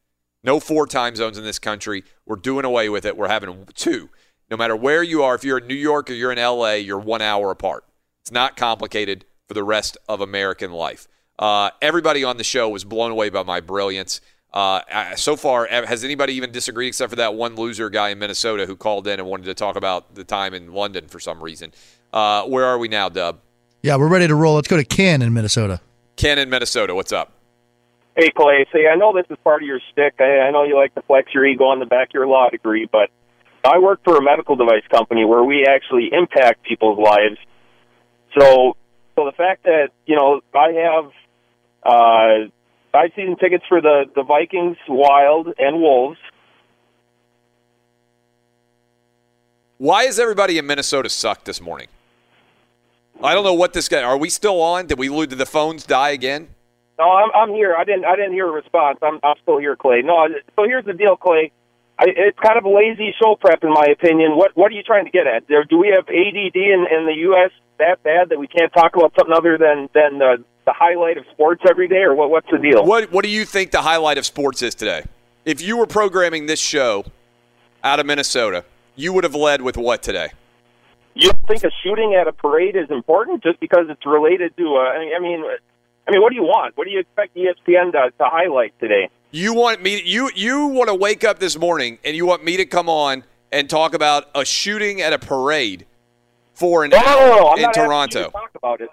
No 0.44 0.60
four 0.60 0.86
time 0.86 1.16
zones 1.16 1.36
in 1.36 1.42
this 1.42 1.58
country. 1.58 2.04
We're 2.24 2.36
doing 2.36 2.64
away 2.64 2.88
with 2.88 3.04
it. 3.04 3.16
We're 3.16 3.28
having 3.28 3.66
two. 3.74 4.10
No 4.48 4.56
matter 4.56 4.76
where 4.76 5.02
you 5.02 5.24
are, 5.24 5.34
if 5.34 5.42
you're 5.42 5.58
in 5.58 5.66
New 5.66 5.74
York 5.74 6.08
or 6.08 6.12
you're 6.12 6.30
in 6.30 6.38
LA, 6.38 6.74
you're 6.74 6.98
one 6.98 7.20
hour 7.20 7.50
apart. 7.50 7.84
It's 8.22 8.30
not 8.30 8.56
complicated 8.56 9.24
for 9.48 9.54
the 9.54 9.64
rest 9.64 9.98
of 10.08 10.20
American 10.20 10.70
life. 10.70 11.08
Uh, 11.36 11.70
everybody 11.80 12.22
on 12.22 12.36
the 12.36 12.44
show 12.44 12.68
was 12.68 12.84
blown 12.84 13.10
away 13.10 13.28
by 13.28 13.42
my 13.42 13.60
brilliance. 13.60 14.20
Uh, 14.52 15.16
so 15.16 15.34
far, 15.34 15.66
has 15.66 16.04
anybody 16.04 16.34
even 16.34 16.52
disagreed 16.52 16.88
except 16.88 17.10
for 17.10 17.16
that 17.16 17.34
one 17.34 17.56
loser 17.56 17.90
guy 17.90 18.10
in 18.10 18.20
Minnesota 18.20 18.66
who 18.66 18.76
called 18.76 19.08
in 19.08 19.18
and 19.18 19.28
wanted 19.28 19.46
to 19.46 19.54
talk 19.54 19.74
about 19.74 20.14
the 20.14 20.22
time 20.22 20.54
in 20.54 20.72
London 20.72 21.08
for 21.08 21.18
some 21.18 21.42
reason? 21.42 21.72
Uh, 22.12 22.44
where 22.44 22.66
are 22.66 22.78
we 22.78 22.86
now, 22.86 23.08
Dub? 23.08 23.40
Yeah, 23.82 23.96
we're 23.96 24.08
ready 24.08 24.28
to 24.28 24.34
roll. 24.36 24.54
Let's 24.54 24.68
go 24.68 24.76
to 24.76 24.84
Ken 24.84 25.22
in 25.22 25.32
Minnesota. 25.32 25.80
Ken 26.16 26.38
in 26.38 26.50
Minnesota, 26.50 26.94
what's 26.94 27.12
up? 27.12 27.32
Hey, 28.16 28.30
Clay. 28.30 28.66
See, 28.72 28.86
I 28.86 28.96
know 28.96 29.14
this 29.14 29.24
is 29.30 29.38
part 29.42 29.62
of 29.62 29.66
your 29.66 29.80
stick. 29.90 30.14
I, 30.20 30.40
I 30.40 30.50
know 30.50 30.64
you 30.64 30.76
like 30.76 30.94
to 30.94 31.02
flex 31.02 31.32
your 31.32 31.46
ego 31.46 31.64
on 31.64 31.78
the 31.78 31.86
back 31.86 32.08
of 32.08 32.14
your 32.14 32.26
law 32.26 32.48
degree, 32.50 32.86
but 32.90 33.10
I 33.64 33.78
work 33.78 34.00
for 34.04 34.16
a 34.16 34.22
medical 34.22 34.56
device 34.56 34.82
company 34.90 35.24
where 35.24 35.42
we 35.42 35.66
actually 35.66 36.10
impact 36.12 36.64
people's 36.64 36.98
lives. 36.98 37.38
So, 38.38 38.76
so 39.16 39.24
the 39.24 39.32
fact 39.36 39.64
that 39.64 39.90
you 40.06 40.16
know 40.16 40.40
I 40.54 40.72
have 40.72 41.12
uh, 41.82 42.48
five 42.92 43.10
season 43.16 43.36
tickets 43.36 43.64
for 43.68 43.80
the 43.80 44.04
the 44.14 44.22
Vikings, 44.22 44.76
Wild, 44.88 45.48
and 45.58 45.80
Wolves. 45.80 46.18
Why 49.78 50.04
is 50.04 50.18
everybody 50.18 50.58
in 50.58 50.66
Minnesota 50.66 51.08
suck 51.08 51.44
this 51.44 51.60
morning? 51.60 51.88
I 53.22 53.34
don't 53.34 53.44
know 53.44 53.54
what 53.54 53.72
this 53.72 53.88
guy. 53.88 54.02
Are 54.02 54.16
we 54.16 54.28
still 54.28 54.60
on? 54.60 54.86
Did 54.86 54.98
we 54.98 55.08
did 55.26 55.38
the 55.38 55.46
phones 55.46 55.84
die 55.84 56.10
again? 56.10 56.48
No, 56.98 57.10
I'm 57.10 57.30
I'm 57.34 57.50
here. 57.50 57.74
I 57.76 57.84
didn't 57.84 58.04
I 58.04 58.16
didn't 58.16 58.32
hear 58.32 58.48
a 58.48 58.52
response. 58.52 58.98
I'm 59.02 59.20
I'm 59.22 59.36
still 59.42 59.58
here, 59.58 59.76
Clay. 59.76 60.02
No, 60.02 60.28
so 60.56 60.64
here's 60.64 60.84
the 60.84 60.92
deal, 60.92 61.16
Clay. 61.16 61.52
I, 61.98 62.06
it's 62.08 62.38
kind 62.38 62.58
of 62.58 62.64
a 62.64 62.68
lazy 62.68 63.14
show 63.20 63.36
prep, 63.40 63.62
in 63.62 63.70
my 63.70 63.86
opinion. 63.92 64.36
What 64.36 64.56
what 64.56 64.72
are 64.72 64.74
you 64.74 64.82
trying 64.82 65.04
to 65.04 65.10
get 65.10 65.26
at? 65.26 65.46
There, 65.48 65.64
do 65.64 65.78
we 65.78 65.88
have 65.94 66.08
ADD 66.08 66.56
in, 66.56 66.86
in 66.90 67.06
the 67.06 67.14
U.S. 67.28 67.50
that 67.78 68.02
bad 68.02 68.30
that 68.30 68.38
we 68.38 68.48
can't 68.48 68.72
talk 68.72 68.96
about 68.96 69.12
something 69.18 69.34
other 69.34 69.56
than 69.56 69.88
than 69.94 70.18
the, 70.18 70.44
the 70.64 70.72
highlight 70.72 71.16
of 71.16 71.24
sports 71.32 71.62
every 71.68 71.88
day, 71.88 72.02
or 72.02 72.14
what? 72.14 72.30
What's 72.30 72.50
the 72.50 72.58
deal? 72.58 72.84
What 72.84 73.12
What 73.12 73.24
do 73.24 73.30
you 73.30 73.44
think 73.44 73.70
the 73.70 73.82
highlight 73.82 74.18
of 74.18 74.26
sports 74.26 74.62
is 74.62 74.74
today? 74.74 75.04
If 75.44 75.60
you 75.60 75.76
were 75.76 75.86
programming 75.86 76.46
this 76.46 76.60
show 76.60 77.04
out 77.82 78.00
of 78.00 78.06
Minnesota, 78.06 78.64
you 78.94 79.12
would 79.12 79.24
have 79.24 79.34
led 79.34 79.62
with 79.62 79.76
what 79.76 80.02
today? 80.02 80.30
You 81.14 81.30
don't 81.30 81.46
think 81.46 81.64
a 81.64 81.70
shooting 81.82 82.14
at 82.14 82.26
a 82.26 82.32
parade 82.32 82.76
is 82.76 82.90
important 82.90 83.42
just 83.42 83.60
because 83.60 83.86
it's 83.88 84.06
related 84.06 84.56
to? 84.56 84.76
Uh, 84.76 84.80
a, 84.80 85.16
I 85.16 85.20
mean, 85.20 85.44
I 86.06 86.10
mean, 86.10 86.22
what 86.22 86.30
do 86.30 86.36
you 86.36 86.42
want? 86.42 86.76
What 86.76 86.84
do 86.84 86.90
you 86.90 87.00
expect 87.00 87.36
ESPN 87.36 87.92
to, 87.92 88.10
to 88.18 88.24
highlight 88.24 88.78
today? 88.80 89.10
You 89.30 89.54
want 89.54 89.82
me? 89.82 90.02
You 90.02 90.30
you 90.34 90.66
want 90.66 90.88
to 90.88 90.94
wake 90.94 91.24
up 91.24 91.38
this 91.38 91.58
morning 91.58 91.98
and 92.04 92.16
you 92.16 92.26
want 92.26 92.44
me 92.44 92.56
to 92.56 92.66
come 92.66 92.88
on 92.88 93.24
and 93.50 93.68
talk 93.68 93.94
about 93.94 94.28
a 94.34 94.44
shooting 94.44 95.00
at 95.00 95.12
a 95.12 95.18
parade 95.18 95.86
for 96.54 96.84
an 96.84 96.90
no, 96.90 96.98
no, 96.98 97.04
no, 97.04 97.36
no. 97.36 97.48
I'm 97.48 97.56
in 97.58 97.62
not 97.62 97.74
Toronto? 97.74 98.18
You 98.18 98.24
to 98.26 98.30
talk 98.30 98.50
about 98.54 98.80
it. 98.80 98.88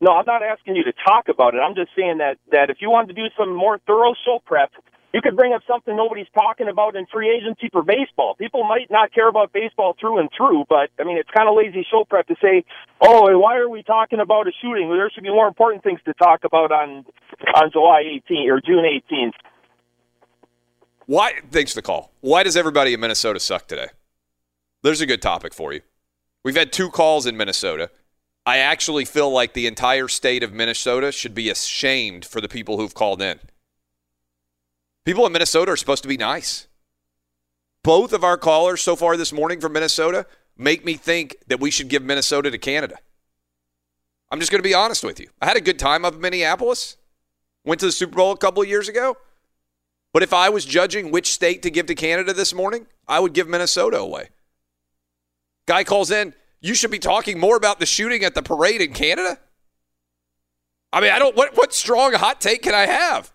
No, 0.00 0.12
I'm 0.12 0.26
not 0.26 0.42
asking 0.42 0.76
you 0.76 0.84
to 0.84 0.92
talk 1.04 1.28
about 1.28 1.54
it. 1.54 1.58
I'm 1.58 1.74
just 1.74 1.90
saying 1.96 2.18
that 2.18 2.36
that 2.52 2.70
if 2.70 2.78
you 2.80 2.90
wanted 2.90 3.14
to 3.14 3.22
do 3.22 3.28
some 3.38 3.54
more 3.54 3.78
thorough 3.86 4.14
show 4.24 4.42
prep, 4.44 4.70
you 5.14 5.22
could 5.22 5.36
bring 5.36 5.52
up 5.52 5.62
something 5.64 5.94
nobody's 5.94 6.26
talking 6.34 6.68
about 6.68 6.96
in 6.96 7.06
free 7.06 7.30
agency 7.30 7.68
for 7.70 7.84
baseball. 7.84 8.34
People 8.34 8.64
might 8.64 8.90
not 8.90 9.14
care 9.14 9.28
about 9.28 9.52
baseball 9.52 9.94
through 9.98 10.18
and 10.18 10.28
through, 10.36 10.64
but 10.68 10.90
I 10.98 11.04
mean, 11.04 11.16
it's 11.16 11.30
kind 11.30 11.48
of 11.48 11.54
lazy 11.56 11.86
show 11.88 12.04
prep 12.04 12.26
to 12.26 12.34
say, 12.42 12.64
"Oh, 13.00 13.38
why 13.38 13.56
are 13.58 13.68
we 13.68 13.84
talking 13.84 14.18
about 14.18 14.48
a 14.48 14.52
shooting? 14.60 14.90
There 14.90 15.08
should 15.10 15.22
be 15.22 15.30
more 15.30 15.46
important 15.46 15.84
things 15.84 16.00
to 16.06 16.14
talk 16.14 16.42
about 16.42 16.72
on 16.72 17.06
on 17.54 17.70
July 17.70 18.02
18th 18.02 18.50
or 18.50 18.60
June 18.60 18.84
18th." 18.84 19.34
Why? 21.06 21.34
Thanks 21.48 21.72
for 21.72 21.76
the 21.76 21.82
call. 21.82 22.10
Why 22.20 22.42
does 22.42 22.56
everybody 22.56 22.92
in 22.92 22.98
Minnesota 22.98 23.38
suck 23.38 23.68
today? 23.68 23.90
There's 24.82 25.00
a 25.00 25.06
good 25.06 25.22
topic 25.22 25.54
for 25.54 25.72
you. 25.72 25.82
We've 26.42 26.56
had 26.56 26.72
two 26.72 26.90
calls 26.90 27.24
in 27.24 27.36
Minnesota. 27.36 27.90
I 28.44 28.58
actually 28.58 29.04
feel 29.04 29.30
like 29.30 29.54
the 29.54 29.68
entire 29.68 30.08
state 30.08 30.42
of 30.42 30.52
Minnesota 30.52 31.12
should 31.12 31.36
be 31.36 31.50
ashamed 31.50 32.24
for 32.24 32.40
the 32.40 32.48
people 32.48 32.78
who've 32.78 32.92
called 32.92 33.22
in. 33.22 33.38
People 35.04 35.26
in 35.26 35.32
Minnesota 35.32 35.72
are 35.72 35.76
supposed 35.76 36.02
to 36.02 36.08
be 36.08 36.16
nice. 36.16 36.66
Both 37.82 38.12
of 38.14 38.24
our 38.24 38.38
callers 38.38 38.82
so 38.82 38.96
far 38.96 39.16
this 39.16 39.32
morning 39.32 39.60
from 39.60 39.74
Minnesota 39.74 40.26
make 40.56 40.84
me 40.84 40.94
think 40.94 41.36
that 41.48 41.60
we 41.60 41.70
should 41.70 41.88
give 41.88 42.02
Minnesota 42.02 42.50
to 42.50 42.58
Canada. 42.58 42.96
I'm 44.30 44.40
just 44.40 44.50
going 44.50 44.62
to 44.62 44.68
be 44.68 44.74
honest 44.74 45.04
with 45.04 45.20
you. 45.20 45.28
I 45.42 45.46
had 45.46 45.58
a 45.58 45.60
good 45.60 45.78
time 45.78 46.04
up 46.04 46.14
in 46.14 46.20
Minneapolis. 46.20 46.96
Went 47.64 47.80
to 47.80 47.86
the 47.86 47.92
Super 47.92 48.16
Bowl 48.16 48.32
a 48.32 48.38
couple 48.38 48.62
of 48.62 48.68
years 48.68 48.88
ago. 48.88 49.16
But 50.14 50.22
if 50.22 50.32
I 50.32 50.48
was 50.48 50.64
judging 50.64 51.10
which 51.10 51.30
state 51.30 51.62
to 51.62 51.70
give 51.70 51.86
to 51.86 51.94
Canada 51.94 52.32
this 52.32 52.54
morning, 52.54 52.86
I 53.06 53.20
would 53.20 53.34
give 53.34 53.48
Minnesota 53.48 53.98
away. 53.98 54.30
Guy 55.66 55.84
calls 55.84 56.10
in, 56.10 56.34
you 56.60 56.74
should 56.74 56.90
be 56.90 56.98
talking 56.98 57.38
more 57.38 57.56
about 57.56 57.78
the 57.80 57.86
shooting 57.86 58.24
at 58.24 58.34
the 58.34 58.42
parade 58.42 58.80
in 58.80 58.94
Canada. 58.94 59.38
I 60.92 61.00
mean, 61.00 61.10
I 61.10 61.18
don't 61.18 61.36
what 61.36 61.56
what 61.56 61.74
strong 61.74 62.14
hot 62.14 62.40
take 62.40 62.62
can 62.62 62.74
I 62.74 62.86
have? 62.86 63.33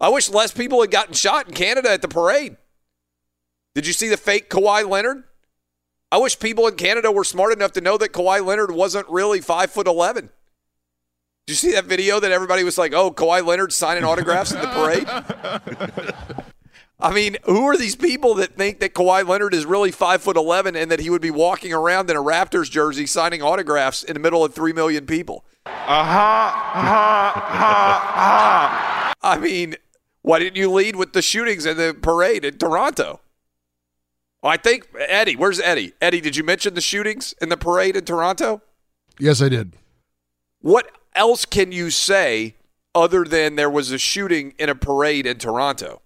I 0.00 0.08
wish 0.10 0.30
less 0.30 0.52
people 0.52 0.80
had 0.80 0.90
gotten 0.90 1.14
shot 1.14 1.48
in 1.48 1.54
Canada 1.54 1.90
at 1.90 2.02
the 2.02 2.08
parade. 2.08 2.56
Did 3.74 3.86
you 3.86 3.92
see 3.92 4.08
the 4.08 4.16
fake 4.16 4.48
Kawhi 4.48 4.88
Leonard? 4.88 5.24
I 6.10 6.18
wish 6.18 6.38
people 6.38 6.66
in 6.66 6.76
Canada 6.76 7.12
were 7.12 7.24
smart 7.24 7.52
enough 7.52 7.72
to 7.72 7.80
know 7.80 7.98
that 7.98 8.12
Kawhi 8.12 8.44
Leonard 8.44 8.70
wasn't 8.70 9.08
really 9.08 9.40
five 9.40 9.70
foot 9.70 9.86
eleven. 9.86 10.30
Did 11.46 11.52
you 11.52 11.56
see 11.56 11.72
that 11.72 11.84
video 11.84 12.20
that 12.20 12.30
everybody 12.30 12.64
was 12.64 12.78
like, 12.78 12.92
"Oh, 12.92 13.10
Kawhi 13.10 13.44
Leonard 13.44 13.72
signing 13.72 14.04
autographs 14.04 14.52
at 14.52 14.62
the 14.62 14.68
parade"? 14.68 15.06
I 17.00 17.12
mean, 17.12 17.36
who 17.44 17.66
are 17.68 17.76
these 17.76 17.94
people 17.94 18.34
that 18.34 18.56
think 18.56 18.80
that 18.80 18.92
Kawhi 18.92 19.26
Leonard 19.26 19.54
is 19.54 19.64
really 19.64 19.90
five 19.90 20.22
foot 20.22 20.36
eleven 20.36 20.74
and 20.76 20.90
that 20.90 21.00
he 21.00 21.10
would 21.10 21.22
be 21.22 21.30
walking 21.30 21.72
around 21.72 22.10
in 22.10 22.16
a 22.16 22.22
Raptors 22.22 22.70
jersey 22.70 23.06
signing 23.06 23.42
autographs 23.42 24.02
in 24.02 24.14
the 24.14 24.20
middle 24.20 24.44
of 24.44 24.54
three 24.54 24.72
million 24.72 25.06
people? 25.06 25.44
Uh-huh, 25.66 26.50
uh-huh, 26.74 27.32
uh-huh. 27.34 29.14
I 29.22 29.38
mean, 29.38 29.76
why 30.22 30.38
didn't 30.38 30.56
you 30.56 30.70
lead 30.70 30.96
with 30.96 31.12
the 31.12 31.22
shootings 31.22 31.66
and 31.66 31.78
the 31.78 31.96
parade 32.00 32.44
in 32.44 32.58
Toronto? 32.58 33.20
I 34.42 34.56
think 34.56 34.88
Eddie, 34.98 35.36
where's 35.36 35.60
Eddie? 35.60 35.94
Eddie, 36.00 36.20
did 36.20 36.36
you 36.36 36.44
mention 36.44 36.74
the 36.74 36.80
shootings 36.80 37.34
and 37.40 37.50
the 37.50 37.56
parade 37.56 37.96
in 37.96 38.04
Toronto? 38.04 38.62
Yes, 39.18 39.42
I 39.42 39.48
did. 39.48 39.74
What 40.60 40.90
else 41.14 41.44
can 41.44 41.72
you 41.72 41.90
say 41.90 42.54
other 42.94 43.24
than 43.24 43.56
there 43.56 43.70
was 43.70 43.90
a 43.90 43.98
shooting 43.98 44.54
in 44.58 44.68
a 44.68 44.74
parade 44.74 45.26
in 45.26 45.38
Toronto? 45.38 46.02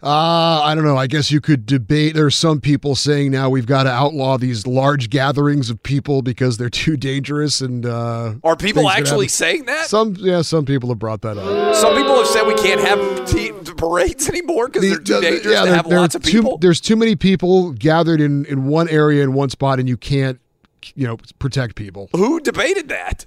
Uh, 0.00 0.62
I 0.62 0.74
don't 0.76 0.84
know. 0.84 0.96
I 0.96 1.08
guess 1.08 1.30
you 1.32 1.40
could 1.40 1.66
debate. 1.66 2.14
There's 2.14 2.36
some 2.36 2.60
people 2.60 2.94
saying 2.94 3.32
now 3.32 3.50
we've 3.50 3.66
got 3.66 3.82
to 3.82 3.90
outlaw 3.90 4.38
these 4.38 4.64
large 4.66 5.10
gatherings 5.10 5.70
of 5.70 5.82
people 5.82 6.22
because 6.22 6.56
they're 6.56 6.70
too 6.84 6.96
dangerous. 6.96 7.60
And 7.60 7.84
uh, 7.84 8.34
Are 8.44 8.54
people 8.56 8.88
actually 8.88 9.26
saying 9.28 9.64
that? 9.64 9.86
Some, 9.86 10.14
yeah, 10.18 10.42
some 10.42 10.64
people 10.64 10.88
have 10.90 11.00
brought 11.00 11.22
that 11.22 11.36
up. 11.36 11.74
Some 11.74 11.96
people 11.96 12.16
have 12.16 12.26
said 12.28 12.46
we 12.46 12.54
can't 12.54 12.80
have 12.80 13.76
parades 13.76 14.28
anymore 14.28 14.68
because 14.68 14.82
they're 14.82 14.98
too 14.98 15.20
dangerous 15.20 15.44
yeah, 15.54 15.60
to 15.60 15.66
there- 15.66 15.74
have 15.76 15.86
lots 15.86 16.14
of 16.14 16.22
too- 16.22 16.30
people. 16.42 16.58
there's 16.58 16.80
too 16.80 16.96
many 16.96 17.16
people 17.16 17.72
gathered 17.72 18.20
in 18.20 18.44
in 18.46 18.66
one 18.66 18.88
area 18.88 19.22
in 19.24 19.32
one 19.32 19.50
spot, 19.50 19.78
and 19.80 19.88
you 19.88 19.96
can't, 19.96 20.38
you 20.94 21.06
know, 21.08 21.16
protect 21.40 21.74
people. 21.74 22.08
Who 22.14 22.38
debated 22.40 22.88
that? 22.88 23.26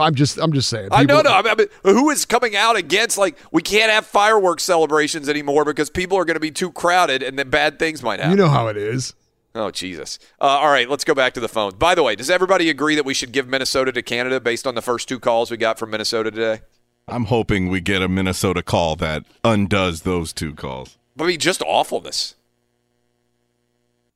I'm 0.00 0.14
just, 0.14 0.38
I'm 0.38 0.52
just 0.52 0.68
saying. 0.68 0.88
I 0.92 1.04
know, 1.04 1.18
People- 1.18 1.30
no. 1.30 1.36
I 1.38 1.42
mean, 1.42 1.52
I 1.52 1.54
mean, 1.54 1.68
who 1.96 2.10
is 2.10 2.24
coming 2.24 2.56
out 2.56 2.76
against 2.76 3.18
like 3.18 3.36
we 3.52 3.62
can't 3.62 3.90
have 3.90 4.06
fireworks 4.06 4.64
celebrations 4.64 5.28
anymore 5.28 5.64
because 5.64 5.90
people 5.90 6.16
are 6.18 6.24
going 6.24 6.34
to 6.36 6.40
be 6.40 6.50
too 6.50 6.72
crowded 6.72 7.22
and 7.22 7.38
then 7.38 7.50
bad 7.50 7.78
things 7.78 8.02
might 8.02 8.20
happen. 8.20 8.36
You 8.36 8.44
know 8.44 8.50
how 8.50 8.68
it 8.68 8.76
is. 8.76 9.14
Oh 9.54 9.70
Jesus! 9.72 10.20
Uh, 10.40 10.44
all 10.44 10.70
right, 10.70 10.88
let's 10.88 11.02
go 11.02 11.12
back 11.12 11.34
to 11.34 11.40
the 11.40 11.48
phone. 11.48 11.74
By 11.76 11.96
the 11.96 12.04
way, 12.04 12.14
does 12.14 12.30
everybody 12.30 12.70
agree 12.70 12.94
that 12.94 13.04
we 13.04 13.14
should 13.14 13.32
give 13.32 13.48
Minnesota 13.48 13.90
to 13.90 14.02
Canada 14.02 14.40
based 14.40 14.64
on 14.64 14.76
the 14.76 14.82
first 14.82 15.08
two 15.08 15.18
calls 15.18 15.50
we 15.50 15.56
got 15.56 15.76
from 15.76 15.90
Minnesota 15.90 16.30
today? 16.30 16.60
I'm 17.08 17.24
hoping 17.24 17.68
we 17.68 17.80
get 17.80 18.00
a 18.00 18.08
Minnesota 18.08 18.62
call 18.62 18.94
that 18.96 19.24
undoes 19.42 20.02
those 20.02 20.32
two 20.32 20.54
calls. 20.54 20.96
I 21.18 21.24
mean, 21.24 21.40
just 21.40 21.62
awfulness. 21.62 22.36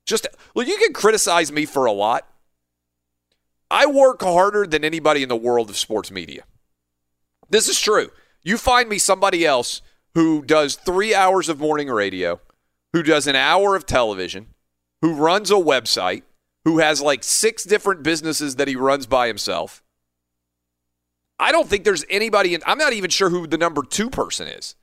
Just 0.07 0.29
well, 0.55 0.67
you 0.67 0.77
can 0.77 0.93
criticize 0.93 1.51
me 1.51 1.67
for 1.67 1.87
a 1.87 1.93
lot. 1.93 2.29
I 3.75 3.87
work 3.87 4.23
harder 4.23 4.69
than 4.69 4.85
anybody 4.85 5.25
in 5.25 5.29
the 5.29 5.35
world 5.35 5.69
of 5.69 5.77
sports 5.77 6.13
media. 6.13 6.45
This 7.51 7.69
is 7.69 7.81
true. 7.81 8.13
You 8.45 8.57
find 8.57 8.89
me 8.89 8.99
somebody 8.99 9.45
else 9.45 9.83
who 10.15 10.43
does 10.43 10.77
three 10.77 11.13
hours 11.13 11.49
of 11.49 11.59
morning 11.59 11.89
radio, 11.89 12.41
who 12.93 13.03
does 13.03 13.27
an 13.27 13.35
hour 13.35 13.75
of 13.75 13.85
television, 13.85 14.47
who 15.03 15.15
runs 15.15 15.51
a 15.51 15.55
website, 15.55 16.23
who 16.65 16.79
has 16.79 17.01
like 17.01 17.25
six 17.25 17.65
different 17.65 18.05
businesses 18.05 18.55
that 18.57 18.69
he 18.69 18.77
runs 18.77 19.07
by 19.07 19.27
himself. 19.27 19.83
I 21.41 21.51
don't 21.51 21.69
think 21.69 21.83
there's 21.83 22.05
anybody 22.09 22.55
in, 22.55 22.63
I'm 22.69 22.79
not 22.79 22.93
even 22.93 23.11
sure 23.11 23.29
who 23.29 23.49
the 23.49 23.59
number 23.59 23.83
two 23.83 24.09
person 24.09 24.47
is. 24.47 24.77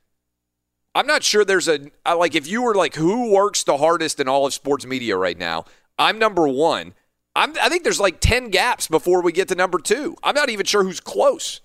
I'm 0.94 1.06
not 1.06 1.22
sure 1.22 1.46
there's 1.46 1.66
a, 1.66 1.90
like 2.04 2.34
if 2.34 2.46
you 2.46 2.60
were 2.60 2.74
like 2.74 2.96
who 2.96 3.32
works 3.32 3.64
the 3.64 3.78
hardest 3.78 4.20
in 4.20 4.28
all 4.28 4.44
of 4.44 4.52
sports 4.52 4.84
media 4.84 5.16
right 5.16 5.38
now. 5.38 5.64
I'm 5.98 6.18
number 6.18 6.46
one. 6.46 6.92
I'm, 7.34 7.54
I 7.60 7.68
think 7.68 7.82
there's 7.82 8.00
like 8.00 8.20
ten 8.20 8.48
gaps 8.50 8.88
before 8.88 9.22
we 9.22 9.32
get 9.32 9.48
to 9.48 9.54
number 9.54 9.78
two. 9.78 10.16
I'm 10.22 10.34
not 10.34 10.50
even 10.50 10.66
sure 10.66 10.84
who's 10.84 11.00
close. 11.00 11.60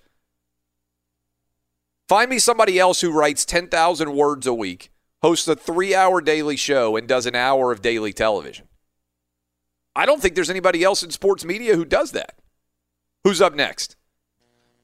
Find 2.08 2.30
me 2.30 2.40
somebody 2.40 2.80
else 2.80 3.02
who 3.02 3.12
writes 3.12 3.44
ten 3.44 3.68
thousand 3.68 4.16
words 4.16 4.48
a 4.48 4.54
week, 4.54 4.92
hosts 5.22 5.48
a 5.48 5.56
three-hour 5.56 6.22
daily 6.22 6.56
show, 6.56 6.96
and 6.96 7.08
does 7.08 7.26
an 7.26 7.36
hour 7.36 7.72
of 7.72 7.82
daily 7.82 8.14
television. 8.14 8.68
I 9.96 10.06
don't 10.06 10.22
think 10.22 10.36
there's 10.36 10.50
anybody 10.50 10.84
else 10.84 11.04
in 11.04 11.12
sports 11.12 11.44
media 11.44 11.76
who 11.76 11.84
does 11.84 12.12
that. 12.12 12.36
Who's 13.24 13.42
up 13.42 13.56
next? 13.56 13.98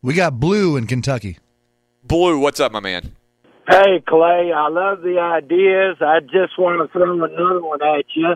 We 0.02 0.16
got 0.16 0.40
Blue 0.40 0.76
in 0.76 0.88
Kentucky. 0.88 1.38
Blue, 2.04 2.40
what's 2.40 2.60
up, 2.60 2.74
my 2.74 2.82
man? 2.82 3.16
Hey, 3.70 4.04
Clay, 4.06 4.52
I 4.54 4.68
love 4.68 5.02
the 5.02 5.20
ideas. 5.20 5.98
I 6.02 6.20
just 6.20 6.60
want 6.60 6.82
to 6.82 6.92
throw 6.92 7.24
another 7.24 7.62
one 7.64 7.82
at 7.82 8.04
you 8.14 8.36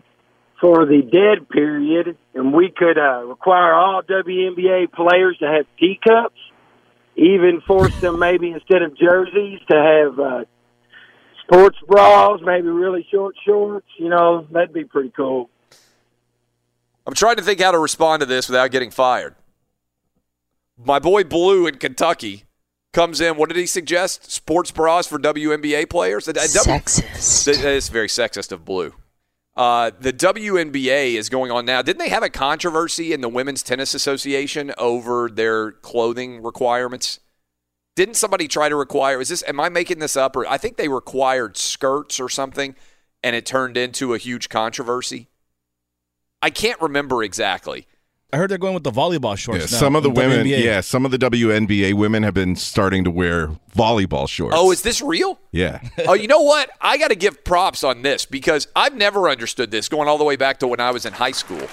for 0.60 0.86
the 0.86 1.02
dead 1.02 1.50
period, 1.50 2.18
and 2.34 2.54
we 2.54 2.74
could 2.76 2.98
uh, 2.98 3.24
require 3.26 3.74
all 3.74 4.02
WNBA 4.02 4.92
players 4.92 5.38
to 5.40 5.46
have 5.46 5.66
teacups, 5.80 6.40
even 7.16 7.62
force 7.68 7.96
them 8.02 8.20
maybe 8.20 8.52
instead 8.52 8.82
of 8.82 8.98
jerseys 8.98 9.60
to 9.70 9.76
have 9.76 10.20
uh, 10.20 10.46
sports 11.44 11.78
bras, 11.88 12.40
maybe 12.44 12.68
really 12.68 13.06
short 13.12 13.36
shorts. 13.46 13.88
You 13.98 14.10
know, 14.10 14.48
that'd 14.52 14.74
be 14.74 14.84
pretty 14.84 15.12
cool. 15.16 15.50
I'm 17.06 17.14
trying 17.14 17.38
to 17.38 17.44
think 17.44 17.62
how 17.62 17.72
to 17.72 17.80
respond 17.80 18.20
to 18.20 18.26
this 18.26 18.50
without 18.50 18.72
getting 18.72 18.92
fired. 18.92 19.36
My 20.78 21.00
boy 21.00 21.24
Blue 21.24 21.66
in 21.66 21.78
Kentucky 21.78 22.44
comes 22.94 23.22
in. 23.22 23.38
What 23.38 23.50
did 23.50 23.58
he 23.58 23.66
suggest? 23.66 24.30
Sports 24.30 24.72
bras 24.72 25.08
for 25.08 25.18
WNBA 25.18 25.90
players? 25.90 26.28
Sexist. 26.28 27.64
It's 27.64 27.90
very 27.90 28.10
sexist 28.10 28.52
of 28.52 28.66
Blue. 28.66 28.94
Uh, 29.58 29.90
the 30.00 30.14
WNBA 30.14 31.16
is 31.16 31.30
going 31.30 31.52
on 31.52 31.66
now. 31.66 31.82
Didn't 31.82 31.98
they 31.98 32.10
have 32.10 32.22
a 32.22 32.30
controversy 32.30 33.12
in 33.12 33.22
the 33.22 33.30
Women's 33.30 33.64
Tennis 33.64 33.96
Association 33.96 34.72
over 34.78 35.32
their 35.32 35.72
clothing 35.72 36.44
requirements? 36.44 37.20
Didn't 37.96 38.14
somebody 38.14 38.48
try 38.48 38.70
to 38.70 38.76
require? 38.76 39.20
Is 39.20 39.30
this? 39.30 39.44
Am 39.48 39.60
I 39.60 39.70
making 39.70 39.98
this 39.98 40.16
up? 40.16 40.36
Or 40.36 40.48
I 40.48 40.60
think 40.60 40.78
they 40.78 40.88
required 40.88 41.58
skirts 41.58 42.20
or 42.20 42.30
something, 42.30 42.76
and 43.24 43.36
it 43.36 43.48
turned 43.48 43.78
into 43.78 44.14
a 44.14 44.20
huge 44.20 44.48
controversy. 44.50 45.28
I 46.44 46.52
can't 46.52 46.80
remember 46.80 47.24
exactly. 47.24 47.88
I 48.34 48.38
heard 48.38 48.52
they're 48.52 48.58
going 48.58 48.74
with 48.74 48.84
the 48.84 48.92
volleyball 48.92 49.38
shorts. 49.38 49.72
Yeah, 49.72 49.76
now 49.78 49.80
some 49.80 49.96
of 49.96 50.04
the 50.04 50.10
in 50.10 50.16
women, 50.16 50.46
WNBA. 50.46 50.64
yeah, 50.64 50.82
some 50.82 51.06
of 51.06 51.12
the 51.12 51.18
WNBA 51.18 51.94
women 51.94 52.24
have 52.24 52.34
been 52.34 52.58
starting 52.58 53.06
to 53.06 53.12
wear 53.12 53.52
volleyball 53.74 54.28
shorts. 54.28 54.54
Oh, 54.58 54.72
is 54.72 54.82
this 54.82 55.02
real? 55.02 55.40
yeah. 55.52 55.80
oh, 56.08 56.14
you 56.14 56.28
know 56.28 56.42
what? 56.42 56.70
I 56.82 56.98
got 56.98 57.08
to 57.08 57.16
give 57.16 57.46
props 57.46 57.86
on 57.86 58.02
this 58.02 58.26
because 58.26 58.68
I've 58.76 58.96
never 58.96 59.30
understood 59.30 59.72
this 59.72 59.88
going 59.88 60.10
all 60.10 60.18
the 60.18 60.26
way 60.26 60.36
back 60.36 60.60
to 60.60 60.68
when 60.68 60.82
I 60.82 60.92
was 60.92 61.06
in 61.06 61.14
high 61.14 61.32
school. 61.32 61.66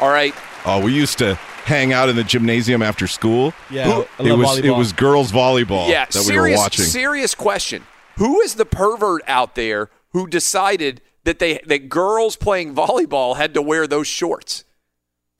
All 0.00 0.08
right. 0.08 0.34
Oh, 0.64 0.82
we 0.82 0.94
used 0.94 1.18
to 1.18 1.34
hang 1.64 1.92
out 1.92 2.08
in 2.08 2.16
the 2.16 2.24
gymnasium 2.24 2.80
after 2.82 3.06
school. 3.06 3.52
Yeah, 3.70 3.84
Who- 3.84 4.06
I 4.18 4.22
it 4.22 4.30
love 4.30 4.38
was 4.38 4.58
it 4.60 4.70
was 4.70 4.92
girls 4.94 5.30
volleyball 5.30 5.88
yeah, 5.90 6.06
that 6.06 6.14
we 6.14 6.22
serious, 6.22 6.58
were 6.58 6.62
watching. 6.62 6.84
serious 6.86 7.34
question. 7.34 7.84
Who 8.16 8.40
is 8.40 8.54
the 8.54 8.64
pervert 8.64 9.22
out 9.26 9.56
there 9.56 9.90
who 10.12 10.26
decided 10.26 11.02
that 11.24 11.38
they 11.38 11.60
that 11.66 11.90
girls 11.90 12.36
playing 12.36 12.74
volleyball 12.74 13.36
had 13.36 13.52
to 13.54 13.60
wear 13.60 13.86
those 13.86 14.06
shorts? 14.06 14.64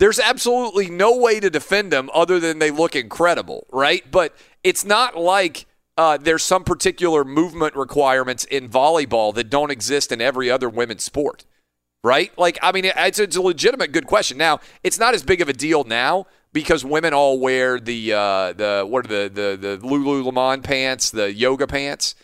There's 0.03 0.19
absolutely 0.19 0.91
no 0.91 1.17
way 1.17 1.39
to 1.39 1.49
defend 1.49 1.93
them 1.93 2.11
other 2.13 2.41
than 2.41 2.59
they 2.59 2.73
look 2.73 2.97
incredible, 2.97 3.69
right? 3.71 4.03
But 4.11 4.35
it's 4.65 4.85
not 4.85 5.17
like 5.17 5.65
uh, 5.97 6.17
there's 6.17 6.43
some 6.43 6.65
particular 6.65 7.25
movement 7.25 7.77
requirements 7.77 8.43
in 8.43 8.69
volleyball 8.69 9.33
that 9.37 9.49
don't 9.49 9.71
exist 9.71 10.11
in 10.11 10.21
every 10.21 10.51
other 10.51 10.69
women's 10.69 11.05
sport, 11.05 11.45
right? 12.03 12.37
Like, 12.37 12.59
I 12.65 12.73
mean, 12.73 12.87
it's, 12.87 13.21
it's 13.21 13.37
a 13.37 13.41
legitimate 13.41 13.93
good 13.93 14.09
question. 14.09 14.37
Now, 14.37 14.59
it's 14.83 14.99
not 14.99 15.15
as 15.15 15.23
big 15.23 15.41
of 15.41 15.49
a 15.49 15.53
deal 15.53 15.85
now 15.85 16.27
because 16.53 16.85
women 16.85 17.15
all 17.15 17.39
wear 17.39 17.79
the 17.79 18.13
uh, 18.13 18.55
the 18.55 18.85
what 18.85 19.05
are 19.05 19.09
the 19.09 19.31
the 19.33 19.57
the 19.57 19.87
Lululemon 19.87 20.65
pants, 20.65 21.11
the 21.11 21.33
yoga 21.33 21.69
pants, 21.69 22.17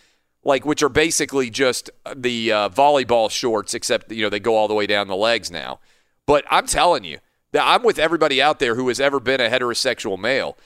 like 0.43 0.67
which 0.67 0.83
are 0.83 0.89
basically 0.89 1.49
just 1.49 1.91
the 2.13 2.51
uh, 2.51 2.69
volleyball 2.71 3.31
shorts, 3.31 3.73
except 3.73 4.11
you 4.11 4.25
know 4.25 4.31
they 4.31 4.41
go 4.41 4.57
all 4.57 4.67
the 4.67 4.75
way 4.75 4.89
down 4.89 5.07
the 5.07 5.15
legs 5.15 5.49
now. 5.49 5.79
But 6.27 6.45
I'm 6.51 6.67
telling 6.67 7.05
you, 7.05 7.19
I'm 7.55 7.83
with 7.83 7.99
everybody 7.99 8.43
out 8.43 8.59
there 8.59 8.75
who 8.75 8.89
has 8.89 9.01
ever 9.01 9.21
been 9.21 9.41
a 9.41 9.49
heterosexual 9.49 10.19
male. 10.19 10.57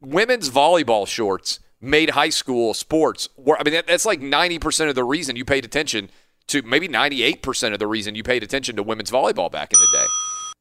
Women's 0.00 0.50
volleyball 0.50 1.06
shorts 1.06 1.60
made 1.80 2.10
high 2.10 2.28
school 2.28 2.74
sports. 2.74 3.28
I 3.38 3.62
mean, 3.64 3.74
that, 3.74 3.86
that's 3.86 4.06
like 4.06 4.20
90% 4.20 4.88
of 4.88 4.94
the 4.94 5.04
reason 5.04 5.36
you 5.36 5.44
paid 5.44 5.64
attention 5.64 6.10
to, 6.48 6.62
maybe 6.62 6.88
98% 6.88 7.72
of 7.72 7.78
the 7.78 7.86
reason 7.86 8.14
you 8.14 8.22
paid 8.22 8.42
attention 8.42 8.76
to 8.76 8.82
women's 8.82 9.10
volleyball 9.10 9.50
back 9.50 9.72
in 9.72 9.78
the 9.78 9.98
day. 9.98 10.06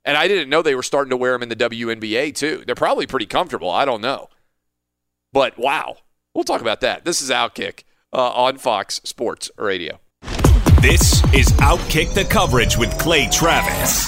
And 0.06 0.18
I 0.18 0.28
didn't 0.28 0.50
know 0.50 0.62
they 0.62 0.76
were 0.76 0.84
starting 0.84 1.10
to 1.10 1.18
wear 1.18 1.34
them 1.34 1.44
in 1.44 1.50
the 1.50 1.56
WNBA 1.56 2.34
too. 2.36 2.64
They're 2.66 2.76
probably 2.76 3.08
pretty 3.08 3.26
comfortable. 3.26 3.70
I 3.70 3.86
don't 3.86 4.02
know. 4.02 4.30
But 5.34 5.58
wow. 5.58 5.98
We'll 6.34 6.44
talk 6.44 6.62
about 6.62 6.82
that. 6.82 7.04
This 7.04 7.22
is 7.22 7.32
Outkick 7.32 7.84
uh, 8.14 8.32
on 8.32 8.58
Fox 8.58 9.02
Sports 9.04 9.50
Radio. 9.58 10.00
This 10.82 11.24
is 11.34 11.48
Outkick 11.54 12.14
the 12.14 12.26
Coverage 12.26 12.78
with 12.78 12.96
Clay 13.00 13.28
Travis. 13.32 14.08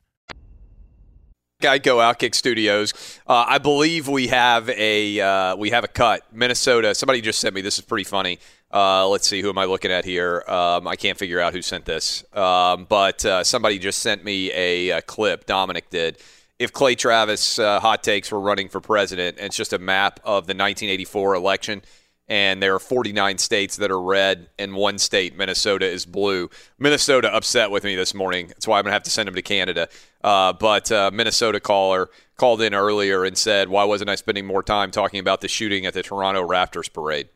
Geico 1.61 1.97
Outkick 1.97 2.35
Studios. 2.35 2.93
Uh, 3.27 3.45
I 3.47 3.59
believe 3.59 4.07
we 4.07 4.27
have 4.27 4.69
a 4.69 5.19
uh, 5.19 5.55
we 5.55 5.69
have 5.69 5.83
a 5.83 5.87
cut. 5.87 6.21
Minnesota. 6.33 6.95
Somebody 6.95 7.21
just 7.21 7.39
sent 7.39 7.55
me. 7.55 7.61
This 7.61 7.77
is 7.77 7.85
pretty 7.85 8.03
funny. 8.03 8.39
Uh, 8.73 9.07
let's 9.07 9.27
see, 9.27 9.41
who 9.41 9.49
am 9.49 9.57
I 9.57 9.65
looking 9.65 9.91
at 9.91 10.05
here? 10.05 10.43
Um, 10.47 10.87
I 10.87 10.95
can't 10.95 11.17
figure 11.17 11.41
out 11.41 11.53
who 11.53 11.61
sent 11.61 11.83
this, 11.83 12.23
um, 12.33 12.85
but 12.87 13.25
uh, 13.25 13.43
somebody 13.43 13.77
just 13.77 13.99
sent 13.99 14.23
me 14.23 14.49
a, 14.53 14.89
a, 14.91 15.01
clip. 15.01 15.45
Dominic 15.45 15.89
did. 15.89 16.17
If 16.57 16.71
Clay 16.71 16.95
Travis 16.95 17.59
uh, 17.59 17.81
hot 17.81 18.01
takes 18.01 18.31
were 18.31 18.39
running 18.39 18.69
for 18.69 18.79
president, 18.79 19.39
it's 19.39 19.57
just 19.57 19.73
a 19.73 19.79
map 19.79 20.21
of 20.23 20.47
the 20.47 20.53
1984 20.53 21.35
election, 21.35 21.81
and 22.27 22.63
there 22.63 22.73
are 22.73 22.79
49 22.79 23.37
states 23.37 23.75
that 23.77 23.91
are 23.91 24.01
red, 24.01 24.49
and 24.57 24.73
one 24.73 24.97
state, 24.97 25.35
Minnesota, 25.35 25.85
is 25.85 26.05
blue. 26.05 26.49
Minnesota 26.79 27.33
upset 27.35 27.71
with 27.71 27.83
me 27.83 27.95
this 27.95 28.13
morning. 28.13 28.47
That's 28.47 28.67
why 28.67 28.79
I'm 28.79 28.83
going 28.83 28.91
to 28.91 28.93
have 28.93 29.03
to 29.03 29.09
send 29.09 29.27
him 29.27 29.35
to 29.35 29.41
Canada. 29.41 29.89
Uh, 30.23 30.53
but 30.53 30.91
uh, 30.91 31.11
Minnesota 31.13 31.59
caller 31.59 32.09
called 32.37 32.61
in 32.61 32.73
earlier 32.73 33.25
and 33.25 33.37
said, 33.37 33.69
"Why 33.69 33.83
wasn't 33.83 34.09
I 34.09 34.15
spending 34.15 34.45
more 34.45 34.63
time 34.63 34.91
talking 34.91 35.19
about 35.19 35.41
the 35.41 35.47
shooting 35.47 35.85
at 35.85 35.93
the 35.93 36.03
Toronto 36.03 36.47
Raptors 36.47 36.91
parade?" 36.91 37.29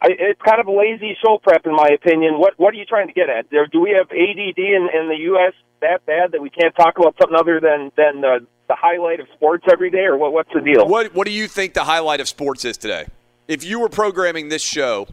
I, 0.00 0.08
it's 0.10 0.40
kind 0.42 0.60
of 0.60 0.68
a 0.68 0.72
lazy 0.72 1.16
show 1.24 1.38
prep, 1.42 1.66
in 1.66 1.72
my 1.74 1.88
opinion. 1.88 2.38
What 2.38 2.54
What 2.56 2.72
are 2.72 2.76
you 2.76 2.84
trying 2.84 3.08
to 3.08 3.12
get 3.12 3.28
at? 3.28 3.50
There, 3.50 3.66
do 3.66 3.80
we 3.80 3.90
have 3.90 4.06
ADD 4.10 4.58
in, 4.58 4.88
in 4.94 5.08
the 5.08 5.18
U.S. 5.32 5.54
that 5.80 6.06
bad 6.06 6.32
that 6.32 6.40
we 6.40 6.50
can't 6.50 6.74
talk 6.76 6.98
about 6.98 7.16
something 7.20 7.36
other 7.38 7.60
than 7.60 7.90
than 7.96 8.20
the, 8.20 8.46
the 8.68 8.76
highlight 8.76 9.20
of 9.20 9.26
sports 9.34 9.64
every 9.70 9.90
day, 9.90 10.04
or 10.04 10.16
what? 10.16 10.32
What's 10.32 10.50
the 10.54 10.60
deal? 10.60 10.86
What 10.86 11.14
What 11.14 11.26
do 11.26 11.32
you 11.32 11.48
think 11.48 11.74
the 11.74 11.84
highlight 11.84 12.20
of 12.20 12.28
sports 12.28 12.64
is 12.64 12.76
today? 12.76 13.06
If 13.48 13.64
you 13.64 13.80
were 13.80 13.88
programming 13.88 14.50
this 14.50 14.60
show 14.60 15.08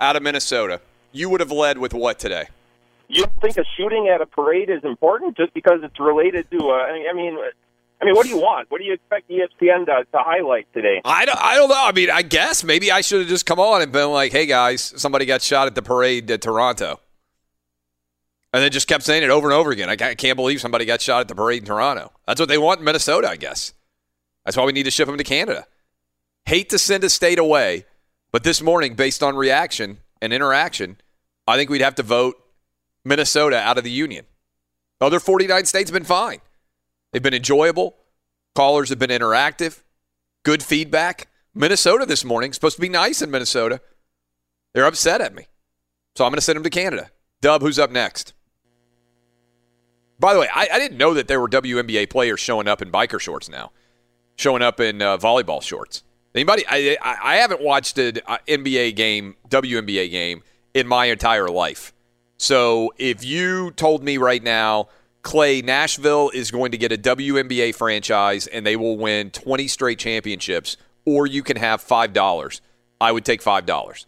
out 0.00 0.16
of 0.16 0.22
Minnesota, 0.24 0.80
you 1.12 1.30
would 1.30 1.38
have 1.38 1.52
led 1.52 1.78
with 1.78 1.94
what 1.94 2.18
today? 2.18 2.48
You 3.06 3.22
don't 3.22 3.40
think 3.40 3.56
a 3.56 3.64
shooting 3.76 4.08
at 4.12 4.20
a 4.20 4.26
parade 4.26 4.68
is 4.68 4.82
important 4.82 5.36
just 5.36 5.54
because 5.54 5.78
it's 5.84 6.00
related 6.00 6.50
to? 6.50 6.58
Uh, 6.58 6.72
I 6.72 7.12
mean, 7.14 7.38
I 8.00 8.04
mean, 8.04 8.16
what 8.16 8.24
do 8.24 8.30
you 8.30 8.38
want? 8.38 8.68
What 8.68 8.78
do 8.78 8.84
you 8.84 8.94
expect 8.94 9.30
ESPN 9.30 9.86
to, 9.86 10.04
to 10.10 10.18
highlight 10.18 10.66
today? 10.74 11.00
I 11.04 11.24
don't, 11.24 11.38
I 11.40 11.54
don't 11.54 11.68
know. 11.68 11.84
I 11.84 11.92
mean, 11.92 12.10
I 12.10 12.22
guess 12.22 12.64
maybe 12.64 12.90
I 12.90 13.00
should 13.00 13.20
have 13.20 13.28
just 13.28 13.46
come 13.46 13.60
on 13.60 13.80
and 13.80 13.92
been 13.92 14.10
like, 14.10 14.32
hey, 14.32 14.46
guys, 14.46 14.82
somebody 14.96 15.24
got 15.24 15.40
shot 15.40 15.68
at 15.68 15.76
the 15.76 15.82
parade 15.82 16.28
at 16.32 16.42
Toronto. 16.42 16.98
And 18.52 18.60
then 18.60 18.72
just 18.72 18.88
kept 18.88 19.04
saying 19.04 19.22
it 19.22 19.30
over 19.30 19.48
and 19.48 19.54
over 19.54 19.70
again. 19.70 19.88
I 19.88 19.94
can't 19.94 20.36
believe 20.36 20.60
somebody 20.60 20.84
got 20.84 21.00
shot 21.00 21.20
at 21.20 21.28
the 21.28 21.36
parade 21.36 21.62
in 21.62 21.66
Toronto. 21.66 22.10
That's 22.26 22.40
what 22.40 22.48
they 22.48 22.58
want 22.58 22.80
in 22.80 22.84
Minnesota, 22.84 23.28
I 23.28 23.36
guess. 23.36 23.72
That's 24.44 24.56
why 24.56 24.64
we 24.64 24.72
need 24.72 24.82
to 24.82 24.90
ship 24.90 25.06
them 25.06 25.16
to 25.16 25.24
Canada. 25.24 25.66
Hate 26.46 26.68
to 26.70 26.78
send 26.78 27.04
a 27.04 27.10
state 27.10 27.38
away, 27.38 27.86
but 28.32 28.44
this 28.44 28.60
morning, 28.60 28.94
based 28.94 29.22
on 29.22 29.36
reaction 29.36 29.98
and 30.20 30.32
interaction, 30.32 30.98
I 31.46 31.56
think 31.56 31.70
we'd 31.70 31.80
have 31.80 31.94
to 31.96 32.02
vote 32.02 32.36
Minnesota 33.04 33.56
out 33.56 33.78
of 33.78 33.84
the 33.84 33.90
union. 33.90 34.26
Other 35.00 35.20
49 35.20 35.64
states 35.66 35.90
have 35.90 35.94
been 35.94 36.04
fine. 36.04 36.40
They've 37.12 37.22
been 37.22 37.34
enjoyable. 37.34 37.96
Callers 38.54 38.88
have 38.90 38.98
been 38.98 39.10
interactive. 39.10 39.82
Good 40.44 40.62
feedback. 40.62 41.28
Minnesota 41.54 42.06
this 42.06 42.24
morning, 42.24 42.52
supposed 42.52 42.76
to 42.76 42.80
be 42.80 42.88
nice 42.88 43.20
in 43.22 43.30
Minnesota. 43.30 43.80
They're 44.74 44.86
upset 44.86 45.20
at 45.20 45.34
me. 45.34 45.46
So 46.16 46.24
I'm 46.24 46.30
going 46.30 46.38
to 46.38 46.42
send 46.42 46.56
them 46.56 46.64
to 46.64 46.70
Canada. 46.70 47.10
Dub, 47.40 47.62
who's 47.62 47.78
up 47.78 47.90
next? 47.90 48.32
By 50.18 50.34
the 50.34 50.40
way, 50.40 50.48
I, 50.54 50.68
I, 50.72 50.78
didn't 50.78 50.98
know 50.98 51.14
that 51.14 51.26
there 51.26 51.40
were 51.40 51.48
WNBA 51.48 52.08
players 52.08 52.38
showing 52.38 52.68
up 52.68 52.80
in 52.80 52.92
biker 52.92 53.18
shorts 53.18 53.48
now, 53.48 53.72
showing 54.36 54.62
up 54.62 54.78
in 54.78 55.02
uh, 55.02 55.18
volleyball 55.18 55.60
shorts. 55.60 56.04
Anybody? 56.34 56.64
I, 56.68 56.96
I, 57.02 57.36
haven't 57.36 57.60
watched 57.60 57.98
an 57.98 58.20
uh, 58.26 58.38
NBA 58.48 58.96
game, 58.96 59.36
WNBA 59.50 60.10
game, 60.10 60.42
in 60.72 60.86
my 60.86 61.06
entire 61.06 61.48
life. 61.48 61.92
So 62.38 62.92
if 62.96 63.22
you 63.22 63.70
told 63.72 64.02
me 64.02 64.18
right 64.18 64.42
now– 64.42 64.88
Clay, 65.22 65.62
Nashville 65.62 66.30
is 66.30 66.50
going 66.50 66.72
to 66.72 66.78
get 66.78 66.92
a 66.92 66.98
WNBA 66.98 67.74
franchise 67.74 68.48
and 68.48 68.66
they 68.66 68.76
will 68.76 68.98
win 68.98 69.30
20 69.30 69.68
straight 69.68 69.98
championships, 69.98 70.76
or 71.04 71.26
you 71.26 71.42
can 71.42 71.56
have 71.56 71.82
$5. 71.82 72.60
I 73.00 73.12
would 73.12 73.24
take 73.24 73.40
$5. 73.40 74.06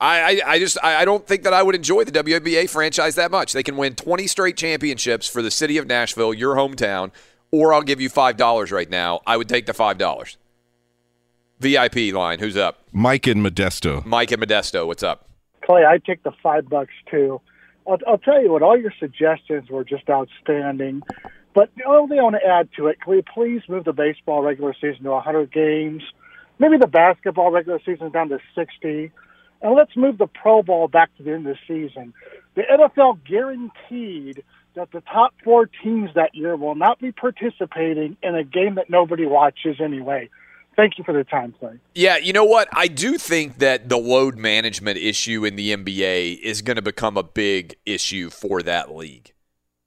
I, 0.00 0.20
I, 0.20 0.40
I 0.46 0.58
just 0.58 0.78
I 0.82 1.04
don't 1.04 1.26
think 1.26 1.42
that 1.42 1.52
I 1.52 1.62
would 1.62 1.74
enjoy 1.74 2.04
the 2.04 2.12
WNBA 2.12 2.70
franchise 2.70 3.16
that 3.16 3.30
much. 3.30 3.52
They 3.52 3.64
can 3.64 3.76
win 3.76 3.96
20 3.96 4.26
straight 4.28 4.56
championships 4.56 5.28
for 5.28 5.42
the 5.42 5.50
city 5.50 5.76
of 5.76 5.86
Nashville, 5.86 6.32
your 6.32 6.54
hometown, 6.54 7.10
or 7.50 7.74
I'll 7.74 7.82
give 7.82 8.00
you 8.00 8.08
$5 8.08 8.72
right 8.72 8.88
now. 8.88 9.20
I 9.26 9.36
would 9.36 9.48
take 9.48 9.66
the 9.66 9.72
$5. 9.72 10.36
VIP 11.60 12.14
line, 12.14 12.38
who's 12.38 12.56
up? 12.56 12.84
Mike 12.92 13.26
and 13.26 13.44
Modesto. 13.44 14.04
Mike 14.06 14.30
and 14.30 14.42
Modesto, 14.42 14.86
what's 14.86 15.02
up? 15.02 15.28
Clay, 15.64 15.84
I'd 15.84 16.04
take 16.04 16.22
the 16.22 16.32
five 16.42 16.68
bucks 16.68 16.92
too. 17.10 17.40
I'll, 17.86 17.98
I'll 18.06 18.18
tell 18.18 18.42
you 18.42 18.52
what, 18.52 18.62
all 18.62 18.78
your 18.78 18.92
suggestions 18.98 19.68
were 19.68 19.84
just 19.84 20.08
outstanding. 20.08 21.02
But 21.54 21.70
the 21.76 21.84
only 21.84 22.08
thing 22.10 22.20
I 22.20 22.22
want 22.22 22.36
to 22.40 22.46
add 22.48 22.68
to 22.76 22.86
it, 22.86 23.00
can 23.00 23.12
we 23.12 23.22
please 23.22 23.62
move 23.68 23.84
the 23.84 23.92
baseball 23.92 24.42
regular 24.42 24.74
season 24.74 25.02
to 25.04 25.10
100 25.10 25.52
games? 25.52 26.02
Maybe 26.60 26.76
the 26.78 26.86
basketball 26.86 27.50
regular 27.50 27.80
season 27.84 28.10
down 28.10 28.28
to 28.28 28.38
60. 28.54 29.10
And 29.60 29.74
let's 29.74 29.96
move 29.96 30.18
the 30.18 30.28
Pro 30.28 30.62
Bowl 30.62 30.86
back 30.86 31.16
to 31.16 31.22
the 31.22 31.32
end 31.32 31.46
of 31.48 31.56
the 31.56 31.58
season. 31.66 32.14
The 32.54 32.62
NFL 32.62 33.24
guaranteed 33.24 34.44
that 34.74 34.92
the 34.92 35.00
top 35.00 35.34
four 35.42 35.68
teams 35.82 36.10
that 36.14 36.34
year 36.34 36.54
will 36.54 36.76
not 36.76 37.00
be 37.00 37.10
participating 37.10 38.16
in 38.22 38.34
a 38.36 38.44
game 38.44 38.76
that 38.76 38.88
nobody 38.88 39.26
watches 39.26 39.80
anyway. 39.80 40.30
Thank 40.78 40.96
you 40.96 41.02
for 41.02 41.12
the 41.12 41.24
time, 41.24 41.52
Clay. 41.58 41.80
Yeah, 41.96 42.18
you 42.18 42.32
know 42.32 42.44
what? 42.44 42.68
I 42.72 42.86
do 42.86 43.18
think 43.18 43.58
that 43.58 43.88
the 43.88 43.96
load 43.96 44.36
management 44.36 44.96
issue 44.96 45.44
in 45.44 45.56
the 45.56 45.74
NBA 45.74 46.38
is 46.38 46.62
going 46.62 46.76
to 46.76 46.82
become 46.82 47.16
a 47.16 47.24
big 47.24 47.74
issue 47.84 48.30
for 48.30 48.62
that 48.62 48.94
league 48.94 49.32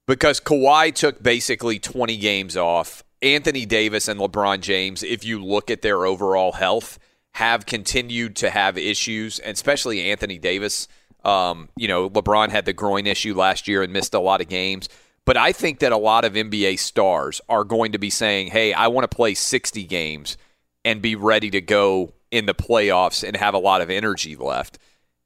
because 0.06 0.38
Kawhi 0.38 0.94
took 0.94 1.22
basically 1.22 1.78
20 1.78 2.18
games 2.18 2.58
off. 2.58 3.04
Anthony 3.22 3.64
Davis 3.64 4.06
and 4.06 4.20
LeBron 4.20 4.60
James, 4.60 5.02
if 5.02 5.24
you 5.24 5.42
look 5.42 5.70
at 5.70 5.80
their 5.80 6.04
overall 6.04 6.52
health, 6.52 6.98
have 7.36 7.64
continued 7.64 8.36
to 8.36 8.50
have 8.50 8.76
issues, 8.76 9.38
and 9.38 9.54
especially 9.54 10.10
Anthony 10.10 10.36
Davis. 10.36 10.88
Um, 11.24 11.70
you 11.74 11.88
know, 11.88 12.10
LeBron 12.10 12.50
had 12.50 12.66
the 12.66 12.74
groin 12.74 13.06
issue 13.06 13.34
last 13.34 13.66
year 13.66 13.82
and 13.82 13.94
missed 13.94 14.12
a 14.12 14.20
lot 14.20 14.42
of 14.42 14.48
games. 14.50 14.90
But 15.24 15.38
I 15.38 15.52
think 15.52 15.78
that 15.78 15.92
a 15.92 15.96
lot 15.96 16.26
of 16.26 16.34
NBA 16.34 16.78
stars 16.80 17.40
are 17.48 17.64
going 17.64 17.92
to 17.92 17.98
be 17.98 18.10
saying, 18.10 18.48
hey, 18.48 18.74
I 18.74 18.88
want 18.88 19.10
to 19.10 19.16
play 19.16 19.32
60 19.32 19.84
games 19.84 20.36
and 20.84 21.02
be 21.02 21.14
ready 21.14 21.50
to 21.50 21.60
go 21.60 22.12
in 22.30 22.46
the 22.46 22.54
playoffs 22.54 23.26
and 23.26 23.36
have 23.36 23.54
a 23.54 23.58
lot 23.58 23.82
of 23.82 23.90
energy 23.90 24.36
left. 24.36 24.78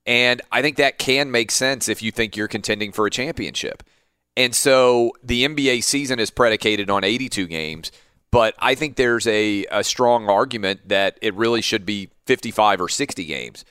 And 0.04 0.42
I 0.52 0.62
think 0.62 0.76
that 0.76 0.98
can 0.98 1.30
make 1.30 1.50
sense 1.50 1.88
if 1.88 2.02
you 2.02 2.12
think 2.12 2.36
you're 2.36 2.48
contending 2.48 2.92
for 2.92 3.06
a 3.06 3.10
championship. 3.10 3.82
And 4.36 4.54
so 4.54 5.12
the 5.22 5.46
NBA 5.46 5.82
season 5.82 6.18
is 6.18 6.30
predicated 6.30 6.90
on 6.90 7.04
82 7.04 7.46
games, 7.46 7.90
but 8.30 8.54
I 8.58 8.74
think 8.74 8.96
there's 8.96 9.26
a, 9.26 9.64
a 9.70 9.82
strong 9.82 10.28
argument 10.28 10.88
that 10.88 11.18
it 11.22 11.34
really 11.34 11.62
should 11.62 11.86
be 11.86 12.10
55 12.26 12.82
or 12.82 12.88
60 12.88 13.24
games. 13.24 13.64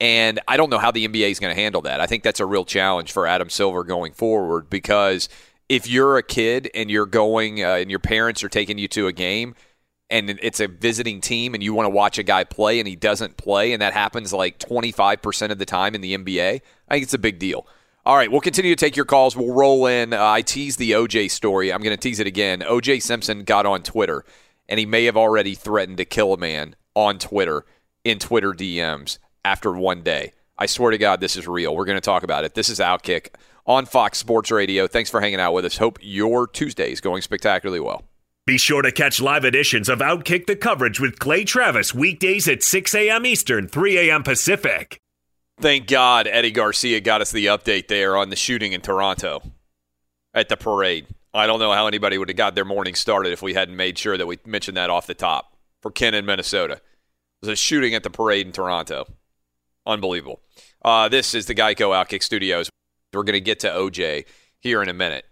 And 0.00 0.40
I 0.48 0.56
don't 0.56 0.70
know 0.70 0.78
how 0.78 0.90
the 0.90 1.06
NBA 1.06 1.30
is 1.30 1.38
going 1.38 1.54
to 1.54 1.60
handle 1.60 1.82
that. 1.82 2.00
I 2.00 2.06
think 2.06 2.22
that's 2.22 2.40
a 2.40 2.46
real 2.46 2.64
challenge 2.64 3.12
for 3.12 3.26
Adam 3.26 3.50
Silver 3.50 3.84
going 3.84 4.12
forward 4.12 4.68
because 4.68 5.28
if 5.68 5.88
you're 5.88 6.16
a 6.16 6.22
kid 6.22 6.70
and 6.74 6.90
you're 6.90 7.06
going 7.06 7.62
uh, 7.64 7.76
and 7.76 7.90
your 7.90 7.98
parents 7.98 8.42
are 8.44 8.48
taking 8.48 8.78
you 8.78 8.88
to 8.88 9.06
a 9.06 9.12
game, 9.12 9.54
and 10.08 10.30
it's 10.42 10.60
a 10.60 10.68
visiting 10.68 11.20
team 11.20 11.54
and 11.54 11.62
you 11.62 11.74
want 11.74 11.86
to 11.86 11.90
watch 11.90 12.18
a 12.18 12.22
guy 12.22 12.44
play 12.44 12.78
and 12.78 12.86
he 12.86 12.96
doesn't 12.96 13.36
play 13.36 13.72
and 13.72 13.82
that 13.82 13.92
happens 13.92 14.32
like 14.32 14.58
25% 14.58 15.50
of 15.50 15.58
the 15.58 15.64
time 15.64 15.94
in 15.94 16.00
the 16.00 16.16
NBA, 16.16 16.60
I 16.88 16.94
think 16.94 17.02
it's 17.02 17.14
a 17.14 17.18
big 17.18 17.38
deal. 17.38 17.66
All 18.04 18.16
right, 18.16 18.30
we'll 18.30 18.40
continue 18.40 18.74
to 18.74 18.78
take 18.78 18.94
your 18.94 19.04
calls. 19.04 19.36
We'll 19.36 19.52
roll 19.52 19.86
in. 19.86 20.12
Uh, 20.12 20.24
I 20.24 20.42
teased 20.42 20.78
the 20.78 20.92
OJ 20.92 21.28
story. 21.30 21.72
I'm 21.72 21.82
going 21.82 21.96
to 21.96 22.00
tease 22.00 22.20
it 22.20 22.26
again. 22.28 22.60
OJ 22.60 23.02
Simpson 23.02 23.42
got 23.42 23.66
on 23.66 23.82
Twitter 23.82 24.24
and 24.68 24.78
he 24.78 24.86
may 24.86 25.04
have 25.04 25.16
already 25.16 25.54
threatened 25.54 25.96
to 25.98 26.04
kill 26.04 26.32
a 26.32 26.36
man 26.36 26.76
on 26.94 27.18
Twitter 27.18 27.64
in 28.04 28.18
Twitter 28.18 28.52
DMs 28.52 29.18
after 29.44 29.72
one 29.72 30.02
day. 30.02 30.32
I 30.58 30.66
swear 30.66 30.90
to 30.92 30.98
God, 30.98 31.20
this 31.20 31.36
is 31.36 31.46
real. 31.46 31.74
We're 31.74 31.84
going 31.84 31.96
to 31.96 32.00
talk 32.00 32.22
about 32.22 32.44
it. 32.44 32.54
This 32.54 32.68
is 32.68 32.78
Outkick 32.78 33.30
on 33.66 33.84
Fox 33.86 34.18
Sports 34.18 34.50
Radio. 34.50 34.86
Thanks 34.86 35.10
for 35.10 35.20
hanging 35.20 35.40
out 35.40 35.52
with 35.52 35.64
us. 35.64 35.76
Hope 35.76 35.98
your 36.00 36.46
Tuesday 36.46 36.92
is 36.92 37.00
going 37.00 37.22
spectacularly 37.22 37.80
well. 37.80 38.04
Be 38.46 38.58
sure 38.58 38.82
to 38.82 38.92
catch 38.92 39.20
live 39.20 39.44
editions 39.44 39.88
of 39.88 39.98
Outkick 39.98 40.46
the 40.46 40.54
coverage 40.54 41.00
with 41.00 41.18
Clay 41.18 41.42
Travis 41.42 41.92
weekdays 41.92 42.46
at 42.46 42.62
6 42.62 42.94
a.m. 42.94 43.26
Eastern, 43.26 43.66
3 43.66 43.98
a.m. 43.98 44.22
Pacific. 44.22 45.00
Thank 45.60 45.88
God 45.88 46.28
Eddie 46.28 46.52
Garcia 46.52 47.00
got 47.00 47.20
us 47.20 47.32
the 47.32 47.46
update 47.46 47.88
there 47.88 48.16
on 48.16 48.30
the 48.30 48.36
shooting 48.36 48.72
in 48.72 48.82
Toronto 48.82 49.42
at 50.32 50.48
the 50.48 50.56
parade. 50.56 51.08
I 51.34 51.48
don't 51.48 51.58
know 51.58 51.72
how 51.72 51.88
anybody 51.88 52.18
would 52.18 52.28
have 52.28 52.36
got 52.36 52.54
their 52.54 52.64
morning 52.64 52.94
started 52.94 53.32
if 53.32 53.42
we 53.42 53.54
hadn't 53.54 53.74
made 53.74 53.98
sure 53.98 54.16
that 54.16 54.28
we 54.28 54.38
mentioned 54.46 54.76
that 54.76 54.90
off 54.90 55.08
the 55.08 55.14
top 55.14 55.56
for 55.82 55.90
Ken 55.90 56.14
in 56.14 56.24
Minnesota. 56.24 56.74
It 56.74 56.82
was 57.42 57.50
a 57.50 57.56
shooting 57.56 57.96
at 57.96 58.04
the 58.04 58.10
parade 58.10 58.46
in 58.46 58.52
Toronto. 58.52 59.06
Unbelievable. 59.84 60.40
Uh, 60.84 61.08
this 61.08 61.34
is 61.34 61.46
the 61.46 61.54
Geico 61.56 61.90
Outkick 61.90 62.22
Studios. 62.22 62.70
We're 63.12 63.24
going 63.24 63.32
to 63.32 63.40
get 63.40 63.58
to 63.60 63.70
OJ 63.70 64.24
here 64.60 64.84
in 64.84 64.88
a 64.88 64.94
minute 64.94 65.24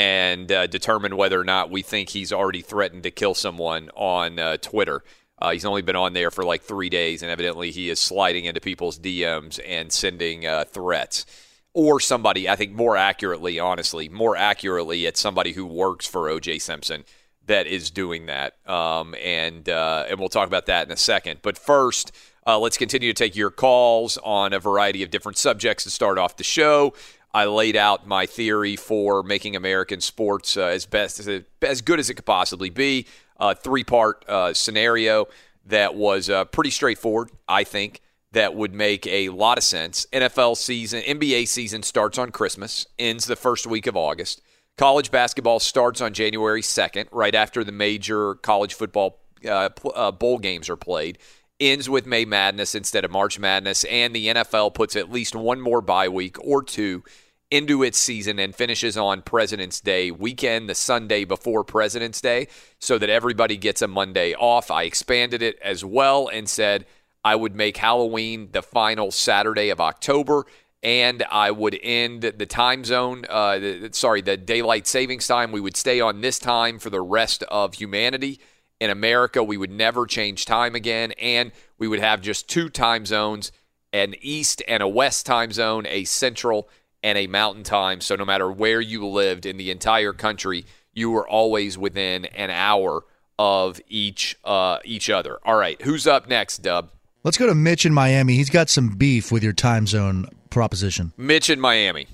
and 0.00 0.50
uh, 0.50 0.66
determine 0.66 1.14
whether 1.14 1.38
or 1.38 1.44
not 1.44 1.70
we 1.70 1.82
think 1.82 2.08
he's 2.08 2.32
already 2.32 2.62
threatened 2.62 3.02
to 3.02 3.10
kill 3.10 3.34
someone 3.34 3.90
on 3.94 4.38
uh, 4.38 4.56
Twitter. 4.56 5.04
Uh, 5.38 5.50
he's 5.50 5.66
only 5.66 5.82
been 5.82 5.94
on 5.94 6.14
there 6.14 6.30
for 6.30 6.42
like 6.42 6.62
three 6.62 6.88
days, 6.88 7.20
and 7.20 7.30
evidently 7.30 7.70
he 7.70 7.90
is 7.90 8.00
sliding 8.00 8.46
into 8.46 8.62
people's 8.62 8.98
DMs 8.98 9.60
and 9.66 9.92
sending 9.92 10.46
uh, 10.46 10.64
threats. 10.64 11.26
Or 11.74 12.00
somebody, 12.00 12.48
I 12.48 12.56
think 12.56 12.72
more 12.72 12.96
accurately, 12.96 13.58
honestly, 13.58 14.08
more 14.08 14.36
accurately, 14.36 15.04
it's 15.04 15.20
somebody 15.20 15.52
who 15.52 15.66
works 15.66 16.06
for 16.06 16.30
OJ 16.30 16.62
Simpson 16.62 17.04
that 17.44 17.66
is 17.66 17.90
doing 17.90 18.24
that, 18.26 18.56
um, 18.66 19.14
and 19.22 19.68
uh, 19.68 20.06
and 20.08 20.18
we'll 20.18 20.30
talk 20.30 20.48
about 20.48 20.64
that 20.66 20.86
in 20.86 20.92
a 20.92 20.96
second. 20.96 21.40
But 21.42 21.58
first, 21.58 22.10
uh, 22.46 22.58
let's 22.58 22.78
continue 22.78 23.12
to 23.12 23.14
take 23.14 23.36
your 23.36 23.50
calls 23.50 24.16
on 24.18 24.54
a 24.54 24.60
variety 24.60 25.02
of 25.02 25.10
different 25.10 25.36
subjects 25.36 25.84
to 25.84 25.90
start 25.90 26.16
off 26.16 26.36
the 26.36 26.44
show. 26.44 26.94
I 27.32 27.44
laid 27.44 27.76
out 27.76 28.06
my 28.06 28.26
theory 28.26 28.76
for 28.76 29.22
making 29.22 29.54
American 29.54 30.00
sports 30.00 30.56
uh, 30.56 30.64
as 30.64 30.86
best 30.86 31.20
as, 31.20 31.42
as 31.62 31.80
good 31.80 32.00
as 32.00 32.10
it 32.10 32.14
could 32.14 32.26
possibly 32.26 32.70
be. 32.70 33.06
A 33.38 33.54
three 33.54 33.84
part 33.84 34.24
uh, 34.28 34.52
scenario 34.52 35.26
that 35.66 35.94
was 35.94 36.28
uh, 36.28 36.44
pretty 36.46 36.70
straightforward, 36.70 37.30
I 37.48 37.64
think, 37.64 38.00
that 38.32 38.54
would 38.54 38.74
make 38.74 39.06
a 39.06 39.28
lot 39.30 39.58
of 39.58 39.64
sense. 39.64 40.06
NFL 40.12 40.56
season, 40.56 41.02
NBA 41.02 41.48
season 41.48 41.82
starts 41.82 42.18
on 42.18 42.30
Christmas, 42.30 42.86
ends 42.98 43.26
the 43.26 43.36
first 43.36 43.66
week 43.66 43.86
of 43.86 43.96
August. 43.96 44.42
College 44.76 45.10
basketball 45.10 45.60
starts 45.60 46.00
on 46.00 46.12
January 46.12 46.62
2nd, 46.62 47.06
right 47.12 47.34
after 47.34 47.64
the 47.64 47.72
major 47.72 48.34
college 48.36 48.74
football 48.74 49.20
uh, 49.46 49.68
uh, 49.94 50.10
bowl 50.10 50.38
games 50.38 50.68
are 50.68 50.76
played. 50.76 51.18
Ends 51.60 51.90
with 51.90 52.06
May 52.06 52.24
Madness 52.24 52.74
instead 52.74 53.04
of 53.04 53.10
March 53.10 53.38
Madness, 53.38 53.84
and 53.84 54.14
the 54.14 54.28
NFL 54.28 54.74
puts 54.74 54.96
at 54.96 55.12
least 55.12 55.34
one 55.36 55.60
more 55.60 55.80
bye 55.80 56.08
week 56.08 56.36
or 56.42 56.62
two 56.62 57.04
into 57.50 57.82
its 57.82 57.98
season 57.98 58.38
and 58.38 58.54
finishes 58.54 58.96
on 58.96 59.22
President's 59.22 59.80
Day 59.80 60.10
weekend, 60.10 60.68
the 60.68 60.74
Sunday 60.74 61.24
before 61.24 61.64
President's 61.64 62.20
Day, 62.20 62.46
so 62.78 62.96
that 62.96 63.10
everybody 63.10 63.56
gets 63.56 63.82
a 63.82 63.88
Monday 63.88 64.34
off. 64.34 64.70
I 64.70 64.84
expanded 64.84 65.42
it 65.42 65.58
as 65.62 65.84
well 65.84 66.28
and 66.28 66.48
said 66.48 66.86
I 67.24 67.34
would 67.34 67.54
make 67.54 67.76
Halloween 67.76 68.48
the 68.52 68.62
final 68.62 69.10
Saturday 69.10 69.68
of 69.70 69.80
October. 69.80 70.46
And 70.82 71.24
I 71.30 71.50
would 71.50 71.78
end 71.82 72.22
the 72.22 72.46
time 72.46 72.84
zone, 72.84 73.26
uh, 73.28 73.58
the, 73.58 73.90
sorry, 73.92 74.22
the 74.22 74.38
daylight 74.38 74.86
savings 74.86 75.26
time. 75.26 75.52
We 75.52 75.60
would 75.60 75.76
stay 75.76 76.00
on 76.00 76.22
this 76.22 76.38
time 76.38 76.78
for 76.78 76.88
the 76.88 77.02
rest 77.02 77.42
of 77.44 77.74
humanity. 77.74 78.40
In 78.80 78.90
America, 78.90 79.44
we 79.44 79.56
would 79.58 79.70
never 79.70 80.06
change 80.06 80.46
time 80.46 80.74
again. 80.74 81.12
And 81.12 81.52
we 81.78 81.86
would 81.86 82.00
have 82.00 82.20
just 82.22 82.48
two 82.48 82.68
time 82.68 83.04
zones 83.06 83.52
an 83.92 84.14
east 84.20 84.62
and 84.68 84.82
a 84.82 84.88
west 84.88 85.26
time 85.26 85.52
zone, 85.52 85.84
a 85.88 86.04
central 86.04 86.68
and 87.02 87.18
a 87.18 87.26
mountain 87.26 87.62
time. 87.64 88.00
So 88.00 88.14
no 88.14 88.24
matter 88.24 88.50
where 88.50 88.80
you 88.80 89.06
lived 89.06 89.44
in 89.46 89.56
the 89.56 89.70
entire 89.70 90.12
country, 90.12 90.64
you 90.94 91.10
were 91.10 91.28
always 91.28 91.76
within 91.76 92.24
an 92.26 92.50
hour 92.50 93.02
of 93.38 93.80
each 93.88 94.36
uh, 94.44 94.78
each 94.84 95.10
other. 95.10 95.38
All 95.44 95.56
right, 95.56 95.80
who's 95.82 96.06
up 96.06 96.28
next, 96.28 96.58
Dub? 96.58 96.90
Let's 97.24 97.36
go 97.36 97.46
to 97.46 97.54
Mitch 97.54 97.84
in 97.84 97.92
Miami. 97.92 98.34
He's 98.34 98.48
got 98.50 98.70
some 98.70 98.90
beef 98.96 99.30
with 99.32 99.42
your 99.42 99.52
time 99.52 99.86
zone 99.86 100.26
proposition. 100.50 101.12
Mitch 101.16 101.50
in 101.50 101.58
Miami. 101.60 102.06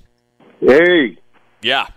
Hey, 0.59 1.17
Yeah. 1.61 1.87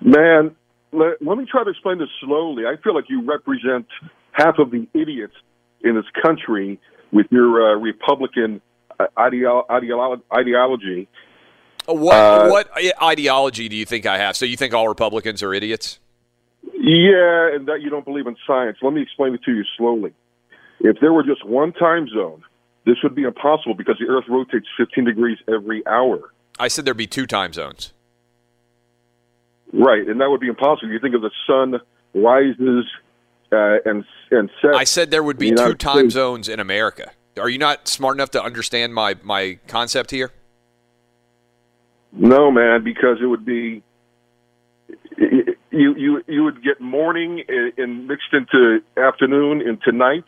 man, 0.00 0.56
let, 0.96 1.22
let 1.22 1.38
me 1.38 1.46
try 1.50 1.64
to 1.64 1.70
explain 1.70 1.98
this 1.98 2.08
slowly. 2.20 2.64
I 2.66 2.76
feel 2.82 2.94
like 2.94 3.04
you 3.08 3.22
represent 3.22 3.86
half 4.32 4.58
of 4.58 4.70
the 4.70 4.88
idiots 4.94 5.34
in 5.82 5.94
this 5.94 6.04
country 6.22 6.80
with 7.12 7.26
your 7.30 7.72
uh, 7.72 7.78
Republican 7.78 8.60
uh, 8.98 9.06
ideo- 9.18 9.66
ideolo- 9.68 10.22
ideology. 10.34 11.08
What 11.86 12.16
Uh, 12.16 12.48
what 12.48 12.68
ideology 13.00 13.68
do 13.68 13.76
you 13.76 13.84
think 13.84 14.06
I 14.06 14.18
have? 14.18 14.36
So 14.36 14.44
you 14.44 14.56
think 14.56 14.74
all 14.74 14.88
Republicans 14.88 15.42
are 15.42 15.54
idiots? 15.54 16.00
Yeah, 16.74 17.54
and 17.54 17.68
that 17.68 17.80
you 17.80 17.90
don't 17.90 18.04
believe 18.04 18.26
in 18.26 18.36
science. 18.46 18.78
Let 18.82 18.92
me 18.92 19.02
explain 19.02 19.34
it 19.34 19.42
to 19.44 19.52
you 19.52 19.64
slowly. 19.76 20.12
If 20.80 20.98
there 21.00 21.12
were 21.12 21.22
just 21.22 21.44
one 21.46 21.72
time 21.72 22.08
zone, 22.08 22.42
this 22.84 22.96
would 23.02 23.14
be 23.14 23.22
impossible 23.22 23.74
because 23.74 23.96
the 23.98 24.06
Earth 24.06 24.24
rotates 24.28 24.66
15 24.76 25.04
degrees 25.04 25.38
every 25.48 25.86
hour. 25.86 26.32
I 26.58 26.68
said 26.68 26.84
there'd 26.84 26.96
be 26.96 27.06
two 27.06 27.26
time 27.26 27.52
zones. 27.52 27.92
Right, 29.72 30.06
and 30.08 30.20
that 30.20 30.30
would 30.30 30.40
be 30.40 30.48
impossible. 30.48 30.92
You 30.92 31.00
think 31.00 31.14
of 31.14 31.22
the 31.22 31.30
sun 31.46 31.80
rises 32.14 32.84
uh, 33.52 33.78
and 33.84 34.04
and 34.30 34.50
sets. 34.62 34.74
I 34.76 34.84
said 34.84 35.10
there 35.10 35.22
would 35.22 35.38
be 35.38 35.50
the 35.50 35.56
two 35.56 35.62
United 35.62 35.80
time 35.80 35.98
States. 35.98 36.14
zones 36.14 36.48
in 36.48 36.60
America. 36.60 37.10
Are 37.38 37.48
you 37.48 37.58
not 37.58 37.86
smart 37.88 38.16
enough 38.16 38.30
to 38.32 38.42
understand 38.42 38.94
my 38.94 39.16
my 39.22 39.58
concept 39.68 40.10
here? 40.10 40.32
No, 42.12 42.50
man, 42.50 42.82
because 42.82 43.18
it 43.20 43.26
would 43.26 43.44
be 43.44 43.82
you 45.18 45.54
you 45.70 46.22
you 46.26 46.44
would 46.44 46.62
get 46.62 46.80
morning 46.80 47.42
and- 47.48 47.72
and 47.76 48.06
mixed 48.08 48.32
into 48.32 48.80
afternoon 48.96 49.60
into 49.60 49.92
night. 49.92 50.24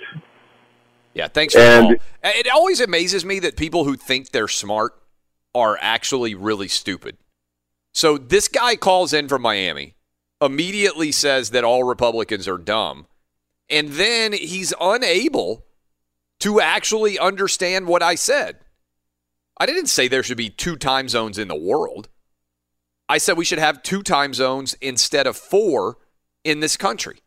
Yeah, 1.15 1.29
thanks 1.29 1.55
for 1.55 1.61
And- 1.61 1.97
It 2.23 2.49
always 2.53 2.81
amazes 2.81 3.25
me 3.25 3.39
that 3.41 3.57
people 3.57 3.85
who 3.85 3.97
think 3.97 4.31
they're 4.31 4.47
smart 4.49 4.93
are 5.55 5.79
actually 5.81 6.35
really 6.35 6.69
stupid. 6.69 7.17
So 7.99 8.17
this 8.17 8.47
guy 8.47 8.77
calls 8.77 9.13
in 9.13 9.27
from 9.27 9.43
Miami, 9.43 9.97
immediately 10.41 11.11
says 11.11 11.51
that 11.51 11.65
all 11.65 11.83
Republicans 11.83 12.47
are 12.47 12.57
dumb, 12.57 13.09
and 13.69 13.89
then 13.89 14.33
he's 14.33 14.73
unable 14.81 15.67
to 16.39 16.61
actually 16.61 17.19
understand 17.19 17.89
what 17.89 18.01
I 18.01 18.15
said. 18.15 18.61
I 19.59 19.67
didn't 19.67 19.89
say 19.89 20.07
there 20.07 20.23
should 20.23 20.37
be 20.37 20.49
two 20.49 20.77
time 20.77 21.09
zones 21.09 21.39
in 21.39 21.49
the 21.49 21.57
world. 21.57 22.09
I 23.09 23.19
said 23.19 23.37
we 23.37 23.45
should 23.45 23.59
have 23.59 23.83
two 23.83 24.05
time 24.05 24.33
zones 24.33 24.75
instead 24.75 25.27
of 25.27 25.37
four 25.37 25.99
in 26.45 26.61
this 26.61 26.77
country. 26.77 27.19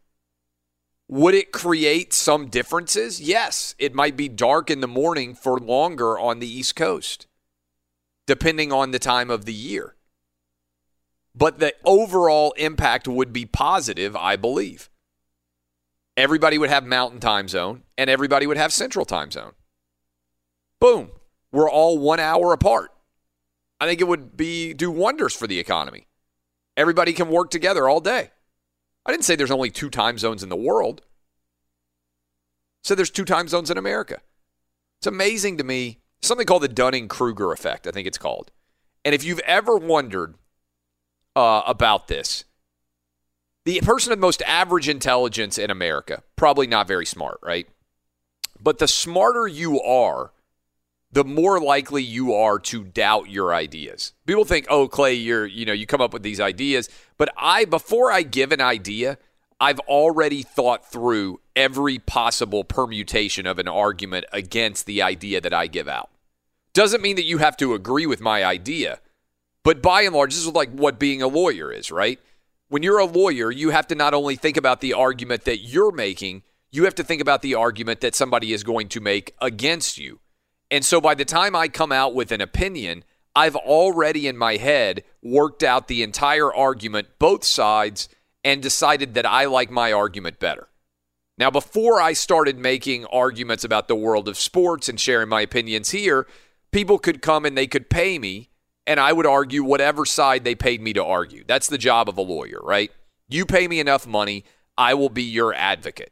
Would 1.09 1.35
it 1.35 1.51
create 1.51 2.13
some 2.13 2.47
differences? 2.47 3.19
Yes. 3.19 3.75
It 3.77 3.93
might 3.93 4.15
be 4.15 4.29
dark 4.29 4.69
in 4.69 4.79
the 4.79 4.87
morning 4.87 5.35
for 5.35 5.59
longer 5.59 6.17
on 6.17 6.39
the 6.39 6.47
East 6.47 6.77
Coast, 6.77 7.27
depending 8.25 8.71
on 8.71 8.91
the 8.91 8.99
time 8.99 9.29
of 9.29 9.43
the 9.43 9.53
year. 9.53 9.97
But 11.33 11.59
the 11.59 11.73
overall 11.85 12.51
impact 12.57 13.07
would 13.07 13.31
be 13.31 13.45
positive, 13.45 14.15
I 14.15 14.35
believe. 14.35 14.89
Everybody 16.17 16.57
would 16.57 16.69
have 16.69 16.85
mountain 16.85 17.19
time 17.19 17.47
zone 17.47 17.83
and 17.97 18.09
everybody 18.09 18.45
would 18.45 18.57
have 18.57 18.73
central 18.73 19.05
time 19.05 19.31
zone. 19.31 19.53
Boom. 20.79 21.11
We're 21.51 21.69
all 21.69 21.97
one 21.97 22.19
hour 22.19 22.53
apart. 22.53 22.91
I 23.79 23.87
think 23.87 24.01
it 24.01 24.07
would 24.07 24.37
be 24.37 24.73
do 24.73 24.91
wonders 24.91 25.33
for 25.33 25.47
the 25.47 25.59
economy. 25.59 26.07
Everybody 26.77 27.13
can 27.13 27.29
work 27.29 27.49
together 27.49 27.87
all 27.87 27.99
day. 27.99 28.31
I 29.05 29.11
didn't 29.11 29.25
say 29.25 29.35
there's 29.35 29.51
only 29.51 29.71
two 29.71 29.89
time 29.89 30.17
zones 30.17 30.43
in 30.43 30.49
the 30.49 30.55
world. 30.55 31.01
Said 32.83 32.97
there's 32.97 33.09
two 33.09 33.25
time 33.25 33.47
zones 33.47 33.71
in 33.71 33.77
America. 33.77 34.19
It's 34.99 35.07
amazing 35.07 35.57
to 35.57 35.63
me. 35.63 35.99
Something 36.21 36.45
called 36.45 36.63
the 36.63 36.67
Dunning 36.67 37.07
Kruger 37.07 37.51
effect, 37.51 37.87
I 37.87 37.91
think 37.91 38.07
it's 38.07 38.17
called. 38.17 38.51
And 39.03 39.15
if 39.15 39.23
you've 39.23 39.39
ever 39.39 39.77
wondered 39.77 40.35
uh, 41.35 41.61
about 41.65 42.07
this, 42.07 42.45
the 43.65 43.79
person 43.81 44.11
of 44.11 44.19
most 44.19 44.41
average 44.43 44.89
intelligence 44.89 45.57
in 45.57 45.69
America, 45.69 46.23
probably 46.35 46.67
not 46.67 46.87
very 46.87 47.05
smart, 47.05 47.39
right? 47.43 47.67
But 48.59 48.79
the 48.79 48.87
smarter 48.87 49.47
you 49.47 49.81
are, 49.81 50.31
the 51.11 51.23
more 51.23 51.59
likely 51.59 52.03
you 52.03 52.33
are 52.33 52.57
to 52.59 52.83
doubt 52.83 53.29
your 53.29 53.53
ideas. 53.53 54.13
People 54.25 54.45
think, 54.45 54.65
"Oh, 54.69 54.87
Clay, 54.87 55.13
you're, 55.13 55.45
you 55.45 55.65
know, 55.65 55.73
you 55.73 55.85
come 55.85 56.01
up 56.01 56.13
with 56.13 56.23
these 56.23 56.39
ideas." 56.39 56.89
But 57.17 57.33
I 57.37 57.65
before 57.65 58.11
I 58.11 58.21
give 58.21 58.51
an 58.51 58.61
idea, 58.61 59.17
I've 59.59 59.79
already 59.81 60.41
thought 60.41 60.89
through 60.89 61.39
every 61.55 61.99
possible 61.99 62.63
permutation 62.63 63.45
of 63.45 63.59
an 63.59 63.67
argument 63.67 64.25
against 64.31 64.85
the 64.85 65.01
idea 65.01 65.41
that 65.41 65.53
I 65.53 65.67
give 65.67 65.87
out. 65.87 66.09
Doesn't 66.73 67.01
mean 67.01 67.15
that 67.17 67.25
you 67.25 67.39
have 67.39 67.57
to 67.57 67.73
agree 67.73 68.05
with 68.05 68.21
my 68.21 68.43
idea, 68.43 68.99
but 69.63 69.81
by 69.81 70.01
and 70.03 70.15
large, 70.15 70.33
this 70.33 70.45
is 70.45 70.51
like 70.51 70.71
what 70.71 70.99
being 70.99 71.21
a 71.21 71.27
lawyer 71.27 71.71
is, 71.71 71.91
right? 71.91 72.19
When 72.69 72.83
you're 72.83 72.99
a 72.99 73.05
lawyer, 73.05 73.51
you 73.51 73.69
have 73.71 73.87
to 73.87 73.95
not 73.95 74.13
only 74.13 74.35
think 74.35 74.57
about 74.57 74.81
the 74.81 74.93
argument 74.93 75.43
that 75.45 75.59
you're 75.59 75.91
making, 75.91 76.43
you 76.71 76.85
have 76.85 76.95
to 76.95 77.03
think 77.03 77.21
about 77.21 77.41
the 77.41 77.55
argument 77.55 78.01
that 78.01 78.15
somebody 78.15 78.53
is 78.53 78.63
going 78.63 78.87
to 78.89 79.01
make 79.01 79.35
against 79.41 79.97
you. 79.97 80.19
And 80.69 80.85
so 80.85 81.01
by 81.01 81.15
the 81.15 81.25
time 81.25 81.55
I 81.55 81.67
come 81.67 81.91
out 81.91 82.15
with 82.15 82.31
an 82.31 82.39
opinion, 82.39 83.03
I've 83.35 83.57
already 83.57 84.27
in 84.27 84.37
my 84.37 84.55
head 84.55 85.03
worked 85.21 85.63
out 85.63 85.87
the 85.87 86.01
entire 86.01 86.53
argument, 86.53 87.07
both 87.19 87.43
sides, 87.43 88.07
and 88.43 88.61
decided 88.61 89.13
that 89.13 89.25
I 89.25 89.45
like 89.45 89.69
my 89.69 89.91
argument 89.91 90.39
better. 90.39 90.69
Now, 91.37 91.49
before 91.49 92.01
I 92.01 92.13
started 92.13 92.57
making 92.57 93.05
arguments 93.05 93.63
about 93.63 93.87
the 93.87 93.95
world 93.95 94.27
of 94.27 94.37
sports 94.37 94.87
and 94.87 94.99
sharing 94.99 95.29
my 95.29 95.41
opinions 95.41 95.91
here, 95.91 96.27
people 96.71 96.99
could 96.99 97.21
come 97.21 97.45
and 97.45 97.57
they 97.57 97.67
could 97.67 97.89
pay 97.89 98.19
me, 98.19 98.50
and 98.87 98.99
I 98.99 99.13
would 99.13 99.25
argue 99.25 99.63
whatever 99.63 100.05
side 100.05 100.43
they 100.43 100.55
paid 100.55 100.81
me 100.81 100.93
to 100.93 101.03
argue. 101.03 101.43
That's 101.45 101.67
the 101.67 101.77
job 101.77 102.09
of 102.09 102.17
a 102.17 102.21
lawyer, 102.21 102.59
right? 102.61 102.91
You 103.29 103.45
pay 103.45 103.67
me 103.67 103.79
enough 103.79 104.07
money, 104.07 104.43
I 104.77 104.93
will 104.93 105.09
be 105.09 105.23
your 105.23 105.53
advocate. 105.53 106.11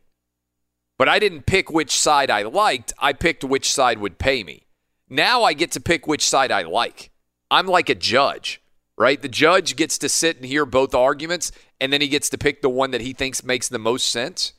But 0.98 1.10
I 1.10 1.20
didn't 1.20 1.46
pick 1.46 1.72
which 1.72 1.98
side 1.98 2.30
I 2.30 2.44
liked, 2.44 2.94
I 3.00 3.14
picked 3.14 3.44
which 3.44 3.72
side 3.72 4.00
would 4.00 4.20
pay 4.20 4.44
me. 4.44 4.68
Now 5.10 5.44
I 5.44 5.54
get 5.54 5.72
to 5.72 5.80
pick 5.80 6.06
which 6.06 6.28
side 6.28 6.52
I 6.52 6.64
like. 6.64 7.10
I'm 7.50 7.66
like 7.66 7.90
a 7.90 7.96
judge, 7.96 8.62
right? 8.98 9.22
The 9.22 9.30
judge 9.30 9.76
gets 9.76 9.98
to 10.00 10.10
sit 10.10 10.38
and 10.38 10.46
hear 10.46 10.66
both 10.66 10.94
arguments, 10.94 11.52
and 11.82 11.92
then 11.92 12.02
he 12.02 12.08
gets 12.08 12.30
to 12.30 12.38
pick 12.38 12.62
the 12.62 12.70
one 12.70 12.92
that 12.92 13.02
he 13.02 13.14
thinks 13.14 13.44
makes 13.44 13.68
the 13.68 13.80
most 13.80 14.10
sense, 14.10 14.54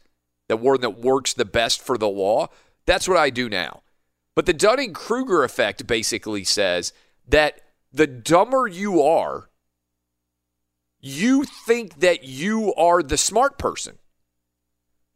the 0.48 0.56
one 0.56 0.80
that 0.80 0.98
works 0.98 1.32
the 1.32 1.44
best 1.44 1.80
for 1.80 1.96
the 1.96 2.08
law. 2.08 2.48
That's 2.86 3.06
what 3.06 3.18
I 3.18 3.30
do 3.30 3.48
now. 3.48 3.82
But 4.34 4.46
the 4.46 4.52
Dunning 4.52 4.92
Kruger 4.92 5.44
effect 5.44 5.86
basically 5.86 6.44
says 6.44 6.92
that 7.28 7.60
the 7.92 8.06
dumber 8.06 8.66
you 8.66 9.02
are, 9.02 9.50
you 11.00 11.44
think 11.44 12.00
that 12.00 12.24
you 12.24 12.74
are 12.74 13.02
the 13.02 13.16
smart 13.16 13.58
person 13.58 13.98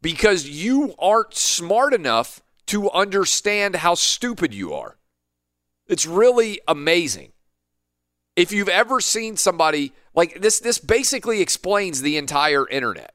because 0.01 0.47
you 0.47 0.93
aren't 0.99 1.33
smart 1.33 1.93
enough 1.93 2.41
to 2.67 2.89
understand 2.91 3.77
how 3.77 3.95
stupid 3.95 4.53
you 4.53 4.73
are. 4.73 4.97
It's 5.87 6.05
really 6.05 6.59
amazing. 6.67 7.31
If 8.35 8.51
you've 8.51 8.69
ever 8.69 8.99
seen 8.99 9.37
somebody 9.37 9.93
like 10.13 10.41
this, 10.41 10.59
this 10.59 10.79
basically 10.79 11.41
explains 11.41 12.01
the 12.01 12.17
entire 12.17 12.67
internet. 12.67 13.13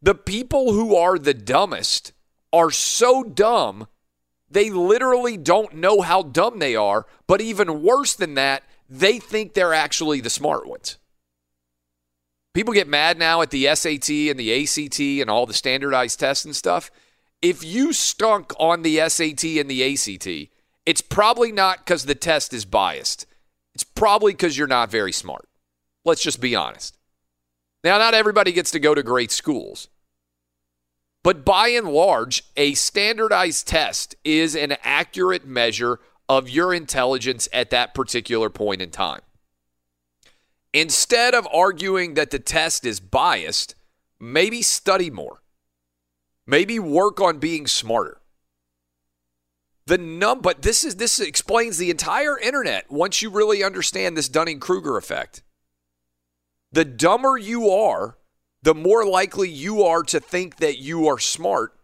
The 0.00 0.14
people 0.14 0.72
who 0.72 0.94
are 0.96 1.18
the 1.18 1.34
dumbest 1.34 2.12
are 2.52 2.70
so 2.70 3.24
dumb, 3.24 3.88
they 4.50 4.70
literally 4.70 5.36
don't 5.36 5.74
know 5.74 6.00
how 6.00 6.22
dumb 6.22 6.58
they 6.58 6.74
are. 6.74 7.06
But 7.26 7.40
even 7.40 7.82
worse 7.82 8.14
than 8.14 8.34
that, 8.34 8.64
they 8.88 9.18
think 9.18 9.54
they're 9.54 9.74
actually 9.74 10.20
the 10.20 10.30
smart 10.30 10.66
ones. 10.66 10.96
People 12.54 12.74
get 12.74 12.88
mad 12.88 13.18
now 13.18 13.42
at 13.42 13.50
the 13.50 13.72
SAT 13.74 14.10
and 14.10 14.38
the 14.38 14.62
ACT 14.62 15.00
and 15.00 15.30
all 15.30 15.46
the 15.46 15.54
standardized 15.54 16.18
tests 16.18 16.44
and 16.44 16.56
stuff. 16.56 16.90
If 17.40 17.62
you 17.62 17.92
stunk 17.92 18.52
on 18.58 18.82
the 18.82 19.08
SAT 19.08 19.44
and 19.44 19.70
the 19.70 19.94
ACT, 19.94 20.50
it's 20.84 21.00
probably 21.02 21.52
not 21.52 21.78
because 21.78 22.06
the 22.06 22.14
test 22.14 22.52
is 22.52 22.64
biased. 22.64 23.26
It's 23.74 23.84
probably 23.84 24.32
because 24.32 24.56
you're 24.58 24.66
not 24.66 24.90
very 24.90 25.12
smart. 25.12 25.46
Let's 26.04 26.22
just 26.22 26.40
be 26.40 26.56
honest. 26.56 26.96
Now, 27.84 27.98
not 27.98 28.14
everybody 28.14 28.50
gets 28.50 28.72
to 28.72 28.80
go 28.80 28.94
to 28.94 29.02
great 29.02 29.30
schools. 29.30 29.88
But 31.28 31.44
by 31.44 31.68
and 31.68 31.88
large, 31.88 32.42
a 32.56 32.72
standardized 32.72 33.68
test 33.68 34.14
is 34.24 34.56
an 34.56 34.78
accurate 34.82 35.46
measure 35.46 36.00
of 36.26 36.48
your 36.48 36.72
intelligence 36.72 37.50
at 37.52 37.68
that 37.68 37.92
particular 37.92 38.48
point 38.48 38.80
in 38.80 38.90
time. 38.90 39.20
Instead 40.72 41.34
of 41.34 41.46
arguing 41.52 42.14
that 42.14 42.30
the 42.30 42.38
test 42.38 42.86
is 42.86 42.98
biased, 42.98 43.74
maybe 44.18 44.62
study 44.62 45.10
more. 45.10 45.42
Maybe 46.46 46.78
work 46.78 47.20
on 47.20 47.36
being 47.36 47.66
smarter. 47.66 48.22
The 49.84 49.98
num 49.98 50.40
but 50.40 50.62
this 50.62 50.82
is 50.82 50.96
this 50.96 51.20
explains 51.20 51.76
the 51.76 51.90
entire 51.90 52.38
internet 52.38 52.90
once 52.90 53.20
you 53.20 53.28
really 53.28 53.62
understand 53.62 54.16
this 54.16 54.30
Dunning-Kruger 54.30 54.96
effect. 54.96 55.42
The 56.72 56.86
dumber 56.86 57.36
you 57.36 57.68
are, 57.68 58.16
the 58.62 58.74
more 58.74 59.04
likely 59.04 59.48
you 59.48 59.82
are 59.82 60.02
to 60.04 60.20
think 60.20 60.56
that 60.56 60.78
you 60.78 61.06
are 61.06 61.18
smart 61.18 61.74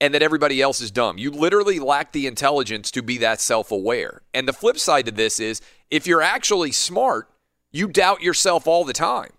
and 0.00 0.14
that 0.14 0.22
everybody 0.22 0.62
else 0.62 0.80
is 0.80 0.90
dumb. 0.90 1.18
You 1.18 1.30
literally 1.30 1.78
lack 1.78 2.12
the 2.12 2.26
intelligence 2.26 2.90
to 2.92 3.02
be 3.02 3.18
that 3.18 3.40
self 3.40 3.70
aware. 3.70 4.22
And 4.32 4.48
the 4.48 4.52
flip 4.52 4.78
side 4.78 5.06
to 5.06 5.12
this 5.12 5.38
is 5.38 5.60
if 5.90 6.06
you're 6.06 6.22
actually 6.22 6.72
smart, 6.72 7.28
you 7.70 7.88
doubt 7.88 8.22
yourself 8.22 8.66
all 8.66 8.84
the 8.84 8.92
time. 8.92 9.30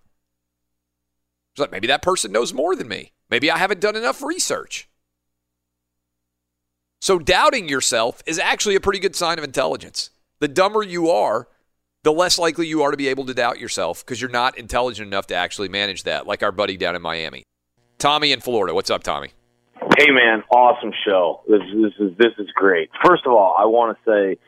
It's 1.53 1.59
like 1.59 1.71
maybe 1.71 1.87
that 1.87 2.01
person 2.01 2.31
knows 2.31 2.53
more 2.53 2.75
than 2.75 2.87
me. 2.87 3.11
Maybe 3.29 3.49
I 3.49 3.57
haven't 3.57 3.81
done 3.81 3.95
enough 3.95 4.21
research. 4.21 4.87
So 7.01 7.17
doubting 7.17 7.67
yourself 7.67 8.21
is 8.25 8.37
actually 8.37 8.75
a 8.75 8.79
pretty 8.79 8.99
good 8.99 9.15
sign 9.15 9.37
of 9.37 9.43
intelligence. 9.43 10.11
The 10.39 10.47
dumber 10.47 10.83
you 10.83 11.09
are, 11.09 11.47
the 12.03 12.11
less 12.11 12.39
likely 12.39 12.67
you 12.67 12.83
are 12.83 12.91
to 12.91 12.97
be 12.97 13.07
able 13.07 13.25
to 13.25 13.33
doubt 13.33 13.59
yourself 13.59 14.03
because 14.03 14.19
you're 14.19 14.29
not 14.29 14.57
intelligent 14.57 15.07
enough 15.07 15.27
to 15.27 15.35
actually 15.35 15.69
manage 15.69 16.03
that, 16.03 16.25
like 16.25 16.43
our 16.43 16.51
buddy 16.51 16.77
down 16.77 16.95
in 16.95 17.01
Miami. 17.01 17.43
Tommy 17.97 18.31
in 18.31 18.41
Florida. 18.41 18.73
What's 18.73 18.89
up, 18.89 19.03
Tommy? 19.03 19.29
Hey 19.97 20.09
man, 20.09 20.43
awesome 20.51 20.91
show. 21.05 21.41
This, 21.47 21.61
this 21.73 21.93
is 21.99 22.17
this 22.17 22.31
is 22.39 22.47
great. 22.55 22.89
First 23.05 23.23
of 23.25 23.33
all, 23.33 23.55
I 23.59 23.65
want 23.65 23.97
to 23.97 24.11
say 24.11 24.39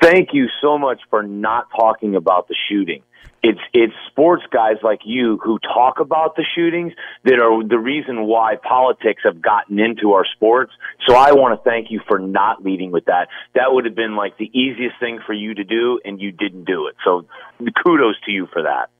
thank 0.00 0.30
you 0.32 0.48
so 0.60 0.78
much 0.78 1.00
for 1.10 1.22
not 1.22 1.68
talking 1.76 2.14
about 2.16 2.48
the 2.48 2.56
shooting. 2.68 3.02
It's 3.42 3.60
it's 3.72 3.94
sports 4.10 4.42
guys 4.52 4.76
like 4.82 5.00
you 5.04 5.40
who 5.42 5.58
talk 5.60 5.98
about 5.98 6.36
the 6.36 6.44
shootings 6.54 6.92
that 7.24 7.40
are 7.40 7.66
the 7.66 7.78
reason 7.78 8.24
why 8.24 8.56
politics 8.56 9.22
have 9.24 9.40
gotten 9.40 9.78
into 9.78 10.12
our 10.12 10.26
sports. 10.26 10.72
So 11.08 11.14
I 11.14 11.32
want 11.32 11.58
to 11.58 11.70
thank 11.70 11.90
you 11.90 12.00
for 12.06 12.18
not 12.18 12.62
leading 12.62 12.90
with 12.90 13.06
that. 13.06 13.28
That 13.54 13.72
would 13.72 13.86
have 13.86 13.94
been 13.94 14.14
like 14.14 14.36
the 14.36 14.50
easiest 14.52 15.00
thing 15.00 15.20
for 15.24 15.32
you 15.32 15.54
to 15.54 15.64
do 15.64 16.00
and 16.04 16.20
you 16.20 16.32
didn't 16.32 16.64
do 16.64 16.86
it. 16.88 16.96
So 17.02 17.24
kudos 17.82 18.16
to 18.26 18.30
you 18.30 18.46
for 18.52 18.62
that. 18.62 18.90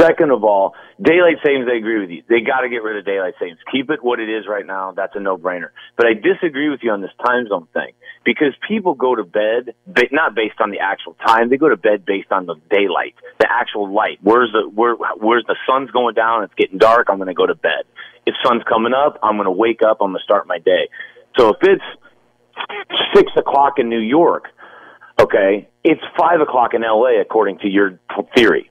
Second 0.00 0.32
of 0.32 0.44
all, 0.44 0.74
daylight 1.00 1.36
savings, 1.44 1.66
I 1.70 1.76
agree 1.76 2.00
with 2.00 2.10
you. 2.10 2.22
They 2.28 2.40
got 2.40 2.60
to 2.60 2.68
get 2.68 2.82
rid 2.82 2.96
of 2.96 3.04
daylight 3.04 3.34
savings. 3.38 3.58
Keep 3.70 3.90
it 3.90 4.02
what 4.02 4.18
it 4.18 4.28
is 4.28 4.46
right 4.48 4.66
now. 4.66 4.92
That's 4.92 5.14
a 5.14 5.20
no-brainer. 5.20 5.70
But 5.96 6.06
I 6.06 6.14
disagree 6.14 6.68
with 6.68 6.80
you 6.82 6.90
on 6.90 7.00
this 7.00 7.12
time 7.24 7.46
zone 7.48 7.68
thing 7.72 7.92
because 8.24 8.54
people 8.66 8.94
go 8.94 9.14
to 9.14 9.24
bed 9.24 9.74
not 10.10 10.34
based 10.34 10.60
on 10.60 10.70
the 10.70 10.80
actual 10.80 11.16
time. 11.26 11.50
They 11.50 11.56
go 11.56 11.68
to 11.68 11.76
bed 11.76 12.04
based 12.04 12.32
on 12.32 12.46
the 12.46 12.54
daylight, 12.70 13.14
the 13.38 13.46
actual 13.50 13.92
light. 13.92 14.18
Where's 14.22 14.52
the 14.52 14.68
where 14.68 14.94
where's 14.94 15.44
the 15.46 15.56
sun's 15.66 15.90
going 15.90 16.14
down? 16.14 16.44
It's 16.44 16.54
getting 16.54 16.78
dark. 16.78 17.08
I'm 17.10 17.16
going 17.16 17.28
to 17.28 17.34
go 17.34 17.46
to 17.46 17.54
bed. 17.54 17.84
If 18.26 18.34
sun's 18.44 18.62
coming 18.68 18.94
up, 18.94 19.18
I'm 19.22 19.36
going 19.36 19.46
to 19.46 19.52
wake 19.52 19.80
up. 19.86 19.98
I'm 20.00 20.12
going 20.12 20.18
to 20.18 20.24
start 20.24 20.46
my 20.46 20.58
day. 20.58 20.88
So 21.36 21.50
if 21.50 21.56
it's 21.62 21.84
six 23.14 23.30
o'clock 23.36 23.74
in 23.78 23.88
New 23.88 24.00
York, 24.00 24.44
okay, 25.20 25.68
it's 25.82 26.00
five 26.18 26.40
o'clock 26.40 26.74
in 26.74 26.84
L.A. 26.84 27.20
according 27.20 27.58
to 27.58 27.68
your 27.68 27.98
theory. 28.34 28.70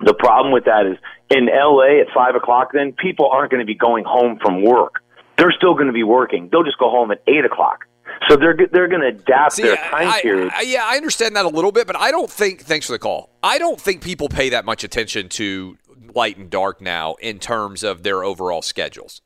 The 0.00 0.14
problem 0.14 0.52
with 0.52 0.64
that 0.64 0.86
is 0.86 0.96
in 1.30 1.46
LA 1.46 2.00
at 2.00 2.08
five 2.14 2.34
o'clock, 2.34 2.70
then 2.72 2.92
people 2.92 3.28
aren't 3.28 3.50
going 3.50 3.60
to 3.60 3.66
be 3.66 3.74
going 3.74 4.04
home 4.04 4.38
from 4.40 4.62
work. 4.62 5.02
They're 5.36 5.52
still 5.52 5.74
going 5.74 5.86
to 5.86 5.92
be 5.92 6.02
working. 6.02 6.48
They'll 6.50 6.64
just 6.64 6.78
go 6.78 6.90
home 6.90 7.10
at 7.10 7.22
eight 7.26 7.44
o'clock. 7.44 7.86
So 8.28 8.36
they're 8.36 8.56
they're 8.72 8.88
going 8.88 9.02
to 9.02 9.08
adapt 9.08 9.54
See, 9.54 9.62
their 9.62 9.76
time 9.76 10.08
I, 10.08 10.20
period. 10.20 10.52
I, 10.54 10.62
yeah, 10.62 10.84
I 10.84 10.96
understand 10.96 11.36
that 11.36 11.44
a 11.44 11.48
little 11.48 11.72
bit, 11.72 11.86
but 11.86 11.96
I 11.96 12.10
don't 12.10 12.30
think. 12.30 12.62
Thanks 12.62 12.86
for 12.86 12.92
the 12.92 12.98
call. 12.98 13.30
I 13.42 13.58
don't 13.58 13.80
think 13.80 14.02
people 14.02 14.28
pay 14.28 14.50
that 14.50 14.64
much 14.64 14.84
attention 14.84 15.28
to 15.30 15.76
light 16.14 16.36
and 16.36 16.50
dark 16.50 16.80
now 16.80 17.14
in 17.14 17.38
terms 17.38 17.82
of 17.82 18.02
their 18.02 18.24
overall 18.24 18.62
schedules. 18.62 19.22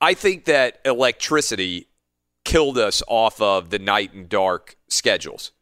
I 0.00 0.14
think 0.14 0.44
that 0.46 0.80
electricity 0.84 1.88
killed 2.44 2.78
us 2.78 3.02
off 3.08 3.40
of 3.40 3.70
the 3.70 3.78
night 3.78 4.12
and 4.12 4.28
dark 4.28 4.76
schedules 4.88 5.52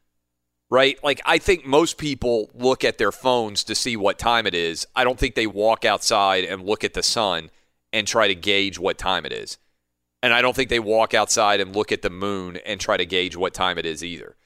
right? 0.71 1.03
Like, 1.03 1.21
I 1.25 1.39
think 1.39 1.65
most 1.65 1.99
people 1.99 2.51
look 2.55 2.85
at 2.85 2.99
their 2.99 3.13
phones 3.13 3.65
to 3.65 3.75
see 3.75 3.97
what 3.97 4.19
time 4.19 4.47
it 4.47 4.55
is. 4.55 4.87
I 4.97 5.05
don't 5.05 5.19
think 5.19 5.35
they 5.35 5.47
walk 5.47 5.85
outside 5.85 6.45
and 6.45 6.65
look 6.65 6.85
at 6.85 6.95
the 6.95 7.03
sun 7.03 7.51
and 7.93 8.07
try 8.07 8.29
to 8.29 8.35
gauge 8.35 8.79
what 8.79 8.99
time 8.99 9.25
it 9.25 9.33
is. 9.33 9.59
And 10.23 10.35
I 10.35 10.43
don't 10.43 10.57
think 10.57 10.71
they 10.71 10.81
walk 10.81 11.15
outside 11.15 11.61
and 11.61 11.75
look 11.75 11.93
at 11.93 12.03
the 12.03 12.11
moon 12.11 12.59
and 12.67 12.81
try 12.81 12.97
to 12.97 13.07
gauge 13.07 13.37
what 13.37 13.55
time 13.55 13.79
it 13.79 13.87
is 13.87 14.03
either. 14.03 14.37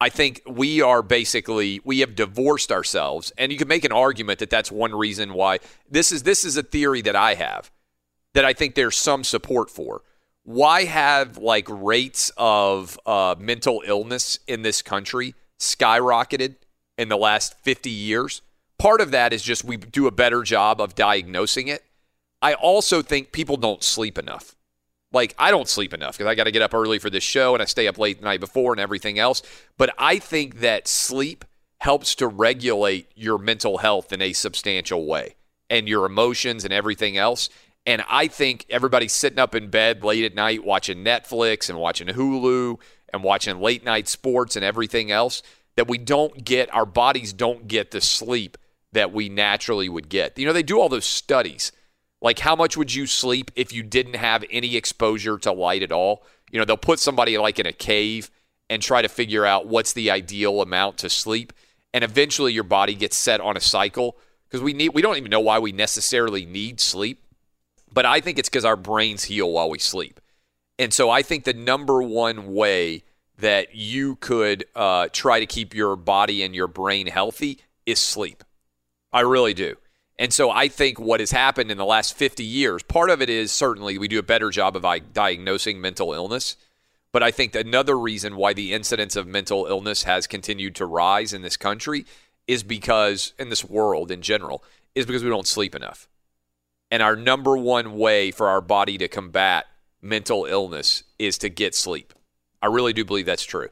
I 0.00 0.08
think 0.08 0.42
we 0.46 0.82
are 0.82 1.02
basically 1.02 1.80
we 1.84 2.00
have 2.00 2.14
divorced 2.14 2.70
ourselves, 2.70 3.32
and 3.38 3.50
you 3.50 3.56
can 3.56 3.68
make 3.68 3.84
an 3.84 3.92
argument 3.92 4.40
that 4.40 4.50
that's 4.50 4.70
one 4.70 4.94
reason 4.94 5.32
why 5.32 5.60
this 5.90 6.12
is 6.12 6.22
this 6.22 6.44
is 6.44 6.56
a 6.56 6.62
theory 6.62 7.00
that 7.02 7.16
I 7.16 7.34
have 7.34 7.70
that 8.34 8.44
I 8.44 8.52
think 8.52 8.74
there's 8.74 8.96
some 8.96 9.24
support 9.24 9.70
for. 9.70 10.02
Why 10.42 10.84
have 10.84 11.38
like 11.38 11.66
rates 11.68 12.30
of 12.36 12.98
uh, 13.06 13.36
mental 13.38 13.82
illness 13.86 14.38
in 14.46 14.62
this 14.62 14.82
country 14.82 15.34
skyrocketed 15.58 16.56
in 16.98 17.08
the 17.08 17.16
last 17.16 17.58
50 17.60 17.90
years. 17.90 18.42
Part 18.78 19.00
of 19.00 19.10
that 19.10 19.32
is 19.32 19.42
just 19.42 19.64
we 19.64 19.76
do 19.76 20.06
a 20.06 20.10
better 20.10 20.42
job 20.42 20.80
of 20.80 20.94
diagnosing 20.94 21.68
it. 21.68 21.84
I 22.42 22.54
also 22.54 23.02
think 23.02 23.32
people 23.32 23.56
don't 23.56 23.82
sleep 23.82 24.18
enough. 24.18 24.54
Like, 25.12 25.34
I 25.38 25.50
don't 25.50 25.68
sleep 25.68 25.94
enough 25.94 26.18
because 26.18 26.30
I 26.30 26.34
got 26.34 26.44
to 26.44 26.50
get 26.50 26.62
up 26.62 26.74
early 26.74 26.98
for 26.98 27.08
this 27.08 27.24
show 27.24 27.54
and 27.54 27.62
I 27.62 27.64
stay 27.64 27.86
up 27.86 27.98
late 27.98 28.18
the 28.18 28.24
night 28.24 28.40
before 28.40 28.72
and 28.72 28.80
everything 28.80 29.18
else. 29.18 29.40
But 29.78 29.94
I 29.98 30.18
think 30.18 30.60
that 30.60 30.88
sleep 30.88 31.44
helps 31.78 32.14
to 32.16 32.26
regulate 32.26 33.10
your 33.14 33.38
mental 33.38 33.78
health 33.78 34.12
in 34.12 34.20
a 34.20 34.32
substantial 34.32 35.06
way 35.06 35.36
and 35.70 35.88
your 35.88 36.04
emotions 36.06 36.64
and 36.64 36.72
everything 36.72 37.16
else. 37.16 37.48
And 37.86 38.04
I 38.08 38.26
think 38.26 38.66
everybody's 38.68 39.12
sitting 39.12 39.38
up 39.38 39.54
in 39.54 39.68
bed 39.68 40.02
late 40.02 40.24
at 40.24 40.34
night 40.34 40.64
watching 40.64 41.04
Netflix 41.04 41.70
and 41.70 41.78
watching 41.78 42.08
Hulu 42.08 42.78
and 43.12 43.22
watching 43.22 43.60
late 43.60 43.84
night 43.84 44.08
sports 44.08 44.56
and 44.56 44.64
everything 44.64 45.10
else 45.10 45.42
that 45.76 45.88
we 45.88 45.98
don't 45.98 46.44
get, 46.44 46.74
our 46.74 46.86
bodies 46.86 47.32
don't 47.32 47.68
get 47.68 47.90
the 47.90 48.00
sleep 48.00 48.58
that 48.92 49.12
we 49.12 49.28
naturally 49.28 49.88
would 49.88 50.08
get. 50.08 50.38
You 50.38 50.46
know, 50.46 50.52
they 50.52 50.62
do 50.62 50.80
all 50.80 50.88
those 50.88 51.04
studies. 51.04 51.72
Like, 52.22 52.38
how 52.38 52.56
much 52.56 52.76
would 52.76 52.94
you 52.94 53.06
sleep 53.06 53.50
if 53.54 53.72
you 53.72 53.82
didn't 53.82 54.16
have 54.16 54.44
any 54.50 54.76
exposure 54.76 55.38
to 55.38 55.52
light 55.52 55.82
at 55.82 55.92
all? 55.92 56.24
You 56.50 56.58
know, 56.58 56.64
they'll 56.64 56.76
put 56.76 56.98
somebody 56.98 57.36
like 57.36 57.58
in 57.58 57.66
a 57.66 57.72
cave 57.72 58.30
and 58.70 58.82
try 58.82 59.02
to 59.02 59.08
figure 59.08 59.44
out 59.44 59.66
what's 59.66 59.92
the 59.92 60.10
ideal 60.10 60.62
amount 60.62 60.98
to 60.98 61.10
sleep. 61.10 61.52
And 61.92 62.02
eventually 62.02 62.52
your 62.52 62.64
body 62.64 62.94
gets 62.94 63.16
set 63.16 63.40
on 63.40 63.56
a 63.56 63.60
cycle 63.60 64.16
because 64.48 64.62
we 64.62 64.72
need, 64.72 64.90
we 64.94 65.02
don't 65.02 65.16
even 65.16 65.30
know 65.30 65.40
why 65.40 65.58
we 65.58 65.72
necessarily 65.72 66.46
need 66.46 66.80
sleep. 66.80 67.22
But 67.92 68.06
I 68.06 68.20
think 68.20 68.38
it's 68.38 68.48
because 68.48 68.64
our 68.64 68.76
brains 68.76 69.24
heal 69.24 69.50
while 69.50 69.70
we 69.70 69.78
sleep. 69.78 70.20
And 70.78 70.92
so 70.92 71.10
I 71.10 71.22
think 71.22 71.44
the 71.44 71.54
number 71.54 72.02
one 72.02 72.52
way 72.52 73.02
that 73.38 73.74
you 73.74 74.16
could 74.16 74.64
uh, 74.74 75.08
try 75.12 75.40
to 75.40 75.46
keep 75.46 75.74
your 75.74 75.96
body 75.96 76.42
and 76.42 76.54
your 76.54 76.68
brain 76.68 77.06
healthy 77.06 77.58
is 77.84 77.98
sleep. 77.98 78.44
I 79.12 79.20
really 79.20 79.54
do. 79.54 79.76
And 80.18 80.32
so 80.32 80.50
I 80.50 80.68
think 80.68 80.98
what 80.98 81.20
has 81.20 81.30
happened 81.30 81.70
in 81.70 81.76
the 81.76 81.84
last 81.84 82.14
50 82.14 82.42
years, 82.42 82.82
part 82.82 83.10
of 83.10 83.20
it 83.20 83.28
is 83.28 83.52
certainly 83.52 83.98
we 83.98 84.08
do 84.08 84.18
a 84.18 84.22
better 84.22 84.50
job 84.50 84.76
of 84.76 85.12
diagnosing 85.12 85.80
mental 85.80 86.14
illness. 86.14 86.56
But 87.12 87.22
I 87.22 87.30
think 87.30 87.54
another 87.54 87.98
reason 87.98 88.36
why 88.36 88.52
the 88.52 88.72
incidence 88.72 89.16
of 89.16 89.26
mental 89.26 89.66
illness 89.66 90.04
has 90.04 90.26
continued 90.26 90.74
to 90.76 90.86
rise 90.86 91.32
in 91.32 91.42
this 91.42 91.56
country 91.56 92.06
is 92.46 92.62
because 92.62 93.32
in 93.38 93.50
this 93.50 93.64
world 93.64 94.10
in 94.10 94.22
general 94.22 94.64
is 94.94 95.06
because 95.06 95.22
we 95.22 95.30
don't 95.30 95.46
sleep 95.46 95.74
enough. 95.74 96.08
And 96.90 97.02
our 97.02 97.16
number 97.16 97.56
one 97.56 97.96
way 97.98 98.30
for 98.30 98.48
our 98.48 98.60
body 98.60 98.96
to 98.98 99.08
combat 99.08 99.66
mental 100.02 100.44
illness 100.44 101.02
is 101.18 101.38
to 101.38 101.48
get 101.48 101.74
sleep. 101.74 102.12
I 102.62 102.66
really 102.66 102.92
do 102.92 103.04
believe 103.04 103.26
that's 103.26 103.44
true. 103.44 103.68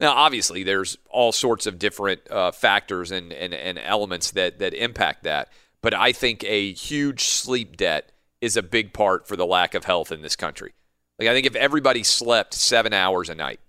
Now, 0.00 0.12
obviously, 0.12 0.62
there's 0.62 0.96
all 1.10 1.30
sorts 1.30 1.66
of 1.66 1.78
different 1.78 2.20
uh, 2.30 2.52
factors 2.52 3.10
and, 3.10 3.32
and, 3.32 3.52
and 3.52 3.78
elements 3.78 4.30
that, 4.30 4.58
that 4.58 4.72
impact 4.72 5.24
that. 5.24 5.50
But 5.82 5.94
I 5.94 6.12
think 6.12 6.42
a 6.44 6.72
huge 6.72 7.24
sleep 7.24 7.76
debt 7.76 8.12
is 8.40 8.56
a 8.56 8.62
big 8.62 8.94
part 8.94 9.28
for 9.28 9.36
the 9.36 9.46
lack 9.46 9.74
of 9.74 9.84
health 9.84 10.10
in 10.10 10.22
this 10.22 10.36
country. 10.36 10.72
Like, 11.18 11.28
I 11.28 11.34
think 11.34 11.46
if 11.46 11.54
everybody 11.54 12.02
slept 12.02 12.54
seven 12.54 12.94
hours 12.94 13.28
a 13.28 13.34
night, 13.34 13.60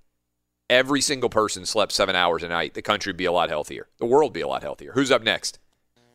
every 0.70 1.02
single 1.02 1.30
person 1.30 1.66
slept 1.66 1.92
seven 1.92 2.16
hours 2.16 2.44
a 2.44 2.48
night, 2.48 2.76
the 2.76 2.82
country 2.82 3.10
would 3.10 3.18
be 3.18 3.26
a 3.26 3.32
lot 3.32 3.50
healthier. 3.50 3.88
The 4.00 4.06
world 4.06 4.30
would 4.30 4.34
be 4.34 4.42
a 4.42 4.48
lot 4.48 4.64
healthier. 4.64 4.94
Who's 4.94 5.12
up 5.12 5.24
next? 5.24 5.60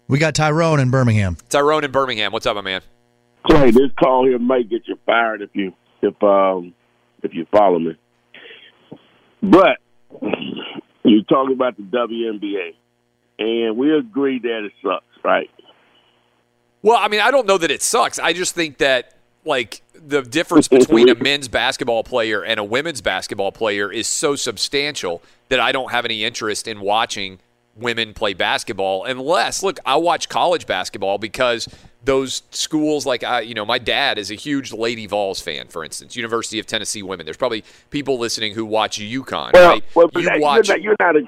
We 0.09 0.19
got 0.19 0.35
Tyrone 0.35 0.81
in 0.81 0.91
Birmingham. 0.91 1.37
Tyrone 1.51 1.85
in 1.85 1.91
Birmingham. 1.91 2.33
What's 2.33 2.47
up, 2.47 2.55
my 2.55 2.63
man? 2.63 2.81
Clay, 3.47 3.71
this 3.71 3.91
call 3.99 4.27
here 4.27 4.39
might 4.39 4.69
get 4.69 4.83
you 4.87 4.99
fired 5.07 5.43
if 5.43 5.51
you 5.55 5.73
if 6.03 6.21
um 6.23 6.75
if 7.23 7.35
you 7.35 7.47
follow 7.51 7.79
me. 7.79 7.97
But 9.43 9.79
you 11.05 11.23
talk 11.25 11.51
about 11.51 11.77
the 11.77 11.83
WNBA, 11.83 12.75
and 13.39 13.77
we 13.77 13.97
agree 13.97 14.39
that 14.41 14.65
it 14.65 14.73
sucks, 14.83 15.05
right? 15.25 15.51
Well, 16.83 16.97
I 16.97 17.09
mean, 17.09 17.21
I 17.21 17.31
don't 17.31 17.47
know 17.47 17.59
that 17.59 17.71
it 17.71 17.83
sucks. 17.83 18.19
I 18.19 18.33
just 18.33 18.55
think 18.55 18.79
that 18.79 19.17
like 19.45 19.83
the 19.95 20.23
difference 20.23 20.69
between 20.69 21.09
a 21.09 21.15
men's 21.23 21.49
basketball 21.49 22.05
player 22.05 22.45
and 22.45 22.59
a 22.59 22.65
women's 22.65 23.01
basketball 23.01 23.53
player 23.53 23.91
is 23.91 24.07
so 24.07 24.37
substantial 24.37 25.23
that 25.49 25.61
I 25.61 25.73
don't 25.73 25.93
have 25.93 26.05
any 26.05 26.25
interest 26.25 26.67
in 26.67 26.81
watching 26.81 27.39
women 27.77 28.15
play 28.15 28.35
basketball 28.35 29.05
unless 29.05 29.63
look, 29.63 29.79
I 29.85 29.97
watch 29.97 30.29
college 30.29 30.67
basketball 30.67 31.19
because 31.19 31.69
those 32.05 32.43
schools 32.51 33.05
like 33.05 33.25
I, 33.25 33.41
you 33.41 33.55
know, 33.55 33.65
my 33.67 33.79
dad 33.79 34.19
is 34.19 34.31
a 34.31 34.35
huge 34.35 34.73
Lady 34.73 35.07
Vols 35.07 35.41
fan, 35.41 35.69
for 35.69 35.85
instance, 35.85 36.17
University 36.17 36.59
of 36.59 36.67
Tennessee 36.67 37.03
women. 37.03 37.27
There's 37.27 37.37
probably 37.37 37.65
people 37.91 38.19
listening 38.19 38.55
who 38.55 38.65
watch 38.65 38.99
UConn, 38.99 39.53
Well, 39.53 39.71
right? 39.71 39.85
well 39.95 40.11
you 40.15 40.23
that- 40.23 40.41
watch 40.41 40.69
you're, 40.69 40.77
not, 40.77 40.83
you're 40.83 40.97
not 41.01 41.17
a 41.17 41.23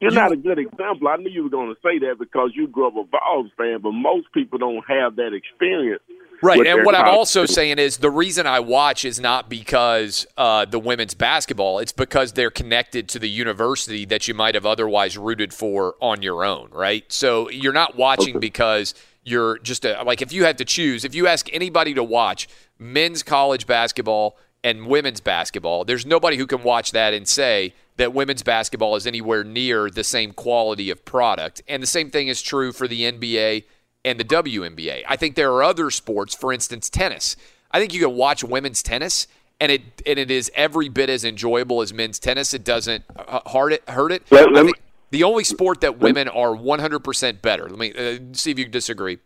you're 0.00 0.10
not 0.10 0.32
a 0.32 0.36
good 0.36 0.58
example. 0.58 1.06
I 1.06 1.16
knew 1.16 1.30
you 1.30 1.44
were 1.44 1.48
going 1.50 1.72
to 1.72 1.80
say 1.80 2.00
that 2.00 2.16
because 2.18 2.50
you 2.54 2.66
grew 2.66 2.88
up 2.88 2.94
a 2.96 3.04
Vols 3.04 3.50
fan, 3.56 3.80
but 3.82 3.92
most 3.92 4.32
people 4.32 4.58
don't 4.58 4.84
have 4.88 5.14
that 5.16 5.32
experience. 5.32 6.02
Right, 6.42 6.66
and 6.66 6.84
what 6.84 6.96
I'm 6.96 7.08
also 7.08 7.46
saying 7.46 7.78
is 7.78 7.98
the 7.98 8.10
reason 8.10 8.46
I 8.48 8.58
watch 8.58 9.04
is 9.04 9.20
not 9.20 9.48
because 9.48 10.26
uh, 10.36 10.64
the 10.64 10.78
women's 10.78 11.14
basketball; 11.14 11.78
it's 11.78 11.92
because 11.92 12.32
they're 12.32 12.50
connected 12.50 13.08
to 13.10 13.20
the 13.20 13.30
university 13.30 14.04
that 14.06 14.26
you 14.26 14.34
might 14.34 14.56
have 14.56 14.66
otherwise 14.66 15.16
rooted 15.16 15.54
for 15.54 15.94
on 16.00 16.20
your 16.20 16.44
own, 16.44 16.68
right? 16.72 17.10
So 17.12 17.48
you're 17.48 17.72
not 17.72 17.96
watching 17.96 18.40
because 18.40 18.94
you're 19.24 19.58
just 19.58 19.84
a, 19.84 20.02
like 20.02 20.20
if 20.20 20.32
you 20.32 20.44
had 20.44 20.58
to 20.58 20.64
choose, 20.64 21.04
if 21.04 21.14
you 21.14 21.28
ask 21.28 21.48
anybody 21.52 21.94
to 21.94 22.02
watch 22.02 22.48
men's 22.78 23.22
college 23.22 23.66
basketball 23.66 24.36
and 24.64 24.86
women's 24.86 25.20
basketball, 25.20 25.84
there's 25.84 26.04
nobody 26.04 26.36
who 26.36 26.46
can 26.46 26.62
watch 26.62 26.92
that 26.92 27.14
and 27.14 27.26
say 27.28 27.72
that 27.96 28.12
women's 28.12 28.42
basketball 28.42 28.96
is 28.96 29.06
anywhere 29.06 29.44
near 29.44 29.90
the 29.90 30.04
same 30.04 30.32
quality 30.32 30.90
of 30.90 31.04
product. 31.04 31.62
And 31.68 31.82
the 31.82 31.86
same 31.86 32.10
thing 32.10 32.28
is 32.28 32.42
true 32.42 32.72
for 32.72 32.88
the 32.88 33.02
NBA 33.02 33.64
and 34.04 34.18
the 34.18 34.24
WNBA. 34.24 35.04
I 35.08 35.16
think 35.16 35.34
there 35.34 35.52
are 35.52 35.62
other 35.62 35.90
sports, 35.90 36.34
for 36.34 36.52
instance, 36.52 36.90
tennis. 36.90 37.36
I 37.70 37.78
think 37.78 37.94
you 37.94 38.00
can 38.00 38.16
watch 38.16 38.44
women's 38.44 38.82
tennis 38.82 39.26
and 39.60 39.70
it 39.70 40.02
and 40.06 40.18
it 40.18 40.30
is 40.30 40.50
every 40.54 40.88
bit 40.88 41.08
as 41.08 41.24
enjoyable 41.24 41.82
as 41.82 41.92
men's 41.92 42.18
tennis. 42.18 42.52
It 42.52 42.64
doesn't 42.64 43.04
uh, 43.16 43.48
hurt 43.50 43.72
it. 43.72 43.88
Hurt 43.88 44.12
it. 44.12 44.22
Let- 44.30 44.52
let 44.52 44.64
think 44.64 44.80
the 45.12 45.24
only 45.24 45.44
sport 45.44 45.82
that 45.82 45.98
women 45.98 46.26
are 46.26 46.56
100% 46.56 47.42
better. 47.42 47.68
Let 47.68 47.78
me 47.78 47.92
uh, 47.92 48.18
see 48.32 48.50
if 48.50 48.58
you 48.58 48.66
disagree. 48.66 49.18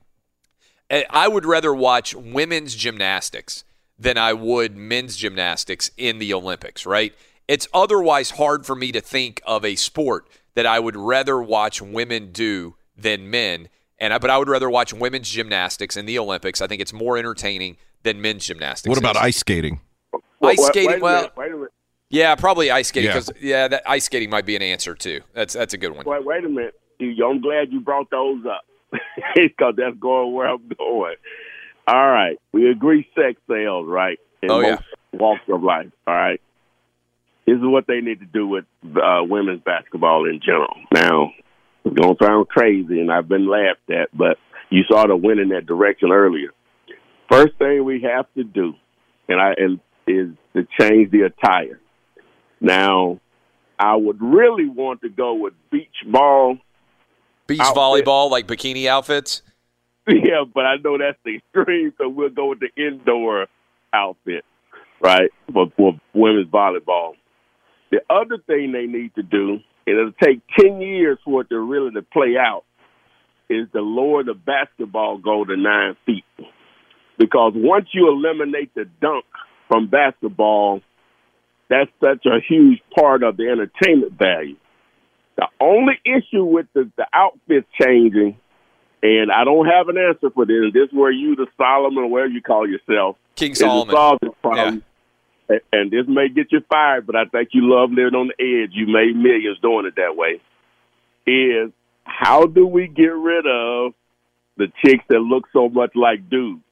Uh, 0.90 1.02
I 1.08 1.28
would 1.28 1.46
rather 1.46 1.72
watch 1.72 2.14
women's 2.14 2.74
gymnastics 2.74 3.62
than 3.98 4.18
I 4.18 4.32
would 4.32 4.76
men's 4.76 5.16
gymnastics 5.16 5.90
in 5.96 6.18
the 6.18 6.34
Olympics, 6.34 6.84
right? 6.84 7.14
It's 7.48 7.68
otherwise 7.72 8.32
hard 8.32 8.66
for 8.66 8.74
me 8.74 8.90
to 8.92 9.00
think 9.00 9.40
of 9.46 9.64
a 9.64 9.76
sport 9.76 10.28
that 10.54 10.66
I 10.66 10.80
would 10.80 10.96
rather 10.96 11.40
watch 11.40 11.80
women 11.80 12.32
do 12.32 12.74
than 12.96 13.30
men. 13.30 13.68
And 13.98 14.12
I, 14.12 14.18
but 14.18 14.28
I 14.30 14.36
would 14.38 14.48
rather 14.48 14.68
watch 14.68 14.92
women's 14.92 15.30
gymnastics 15.30 15.96
in 15.96 16.04
the 16.06 16.18
Olympics. 16.18 16.60
I 16.60 16.66
think 16.66 16.82
it's 16.82 16.92
more 16.92 17.16
entertaining 17.16 17.76
than 18.02 18.20
men's 18.20 18.44
gymnastics. 18.46 18.88
What 18.90 18.98
about 18.98 19.16
is. 19.16 19.22
ice 19.22 19.36
skating? 19.38 19.80
Ice 20.14 20.20
Wait- 20.40 20.58
wait 20.58 20.66
skating? 20.66 21.00
well, 21.00 21.22
minute, 21.22 21.36
wait 21.36 21.52
a 21.52 21.56
minute. 21.56 21.72
yeah, 22.10 22.34
probably 22.34 22.70
ice 22.70 22.88
skating 22.88 23.10
because 23.10 23.30
yeah, 23.40 23.68
that 23.68 23.82
ice 23.86 24.04
skating 24.04 24.28
might 24.30 24.44
be 24.46 24.54
an 24.54 24.62
answer 24.62 24.94
too. 24.94 25.20
That's 25.34 25.54
that's 25.54 25.72
a 25.74 25.78
good 25.78 25.92
one. 25.96 26.04
Wait, 26.04 26.24
wait 26.24 26.44
a 26.44 26.48
minute. 26.48 26.78
You- 26.98 27.26
I'm 27.26 27.40
glad 27.40 27.72
you 27.72 27.80
brought 27.80 28.10
those 28.10 28.44
up 28.46 28.62
because 29.34 29.74
that's 29.76 29.96
going 29.98 30.34
where 30.34 30.48
I'm 30.48 30.68
going. 30.78 31.16
All 31.88 32.10
right, 32.10 32.38
we 32.52 32.70
agree 32.70 33.08
sex 33.14 33.40
sales, 33.48 33.86
right? 33.88 34.18
In 34.42 34.50
Oh, 34.50 34.60
yeah. 34.60 34.70
most 34.72 34.82
walks 35.14 35.42
of 35.48 35.62
life. 35.62 35.86
All 36.06 36.14
right. 36.14 36.40
This 37.46 37.54
is 37.56 37.62
what 37.62 37.86
they 37.86 38.00
need 38.00 38.18
to 38.20 38.26
do 38.26 38.46
with 38.46 38.64
uh, 38.96 39.22
women's 39.22 39.62
basketball 39.62 40.26
in 40.28 40.40
general. 40.44 40.74
Now, 40.92 41.32
it's 41.86 41.94
gonna 41.94 42.16
sound 42.20 42.48
crazy, 42.48 43.00
and 43.00 43.10
I've 43.12 43.28
been 43.28 43.48
laughed 43.48 43.90
at, 43.90 44.08
but 44.12 44.38
you 44.70 44.82
saw 44.90 45.06
the 45.06 45.16
win 45.16 45.38
in 45.38 45.50
that 45.50 45.66
direction 45.66 46.10
earlier. 46.10 46.50
First 47.30 47.56
thing 47.58 47.84
we 47.84 48.02
have 48.02 48.26
to 48.34 48.44
do, 48.44 48.74
and 49.28 49.40
I 49.40 49.54
and 49.56 49.80
is 50.06 50.28
to 50.54 50.66
change 50.78 51.10
the 51.10 51.22
attire. 51.22 51.80
Now, 52.60 53.20
I 53.78 53.96
would 53.96 54.20
really 54.20 54.68
want 54.68 55.02
to 55.02 55.08
go 55.08 55.34
with 55.34 55.54
beach 55.70 55.88
ball. 56.06 56.58
Beach 57.46 57.60
Outfit. 57.60 57.76
volleyball, 57.76 58.30
like 58.30 58.46
bikini 58.46 58.86
outfits. 58.86 59.42
Yeah, 60.08 60.44
but 60.54 60.64
I 60.64 60.76
know 60.76 60.98
that's 60.98 61.18
the 61.24 61.38
extreme, 61.38 61.92
so 61.98 62.08
we'll 62.08 62.30
go 62.30 62.50
with 62.50 62.60
the 62.60 62.70
indoor 62.76 63.48
outfit, 63.92 64.44
right, 65.00 65.32
for, 65.52 65.66
for 65.76 66.00
women's 66.14 66.46
volleyball. 66.46 67.14
The 67.90 68.02
other 68.08 68.38
thing 68.46 68.70
they 68.70 68.86
need 68.86 69.16
to 69.16 69.24
do, 69.24 69.58
it'll 69.86 70.12
take 70.12 70.40
10 70.58 70.80
years 70.80 71.18
for 71.24 71.42
it 71.42 71.48
to 71.50 71.58
really 71.58 71.92
to 71.92 72.02
play 72.02 72.34
out, 72.38 72.64
is 73.48 73.68
to 73.72 73.80
lower 73.80 74.24
the 74.24 74.34
basketball 74.34 75.18
goal 75.18 75.46
to 75.46 75.56
nine 75.56 75.96
feet. 76.04 76.24
Because 77.18 77.52
once 77.54 77.88
you 77.92 78.08
eliminate 78.08 78.74
the 78.74 78.84
dunk 79.00 79.24
from 79.68 79.88
basketball, 79.88 80.80
that's 81.68 81.90
such 82.02 82.26
a 82.26 82.40
huge 82.46 82.80
part 82.96 83.22
of 83.22 83.36
the 83.36 83.48
entertainment 83.48 84.12
value. 84.18 84.56
The 85.36 85.46
only 85.60 85.94
issue 86.04 86.44
with 86.44 86.66
the, 86.74 86.90
the 86.96 87.06
outfits 87.12 87.66
changing, 87.80 88.36
and 89.02 89.30
I 89.30 89.44
don't 89.44 89.66
have 89.66 89.88
an 89.88 89.98
answer 89.98 90.30
for 90.30 90.46
this, 90.46 90.72
this 90.72 90.88
is 90.88 90.92
where 90.92 91.10
you, 91.10 91.36
the 91.36 91.46
Solomon, 91.56 92.04
or 92.04 92.08
whatever 92.08 92.32
you 92.32 92.42
call 92.42 92.68
yourself, 92.68 93.16
King 93.34 93.54
Solomon. 93.54 93.94
solve 93.94 94.18
this 94.20 94.30
problem. 94.42 94.78
A- 94.78 94.95
And 95.48 95.90
this 95.90 96.06
may 96.08 96.28
get 96.28 96.50
you 96.50 96.60
fired, 96.68 97.06
but 97.06 97.14
I 97.14 97.24
think 97.26 97.50
you 97.52 97.72
love 97.72 97.90
living 97.90 98.14
on 98.14 98.28
the 98.28 98.62
edge. 98.62 98.70
You 98.72 98.86
made 98.86 99.14
millions 99.16 99.58
doing 99.62 99.86
it 99.86 99.94
that 99.96 100.16
way. 100.16 100.40
Is 101.26 101.72
how 102.04 102.46
do 102.46 102.66
we 102.66 102.88
get 102.88 103.14
rid 103.14 103.46
of 103.46 103.94
the 104.56 104.66
chicks 104.84 105.04
that 105.08 105.18
look 105.18 105.44
so 105.52 105.68
much 105.68 105.94
like 105.94 106.28
dudes 106.28 106.62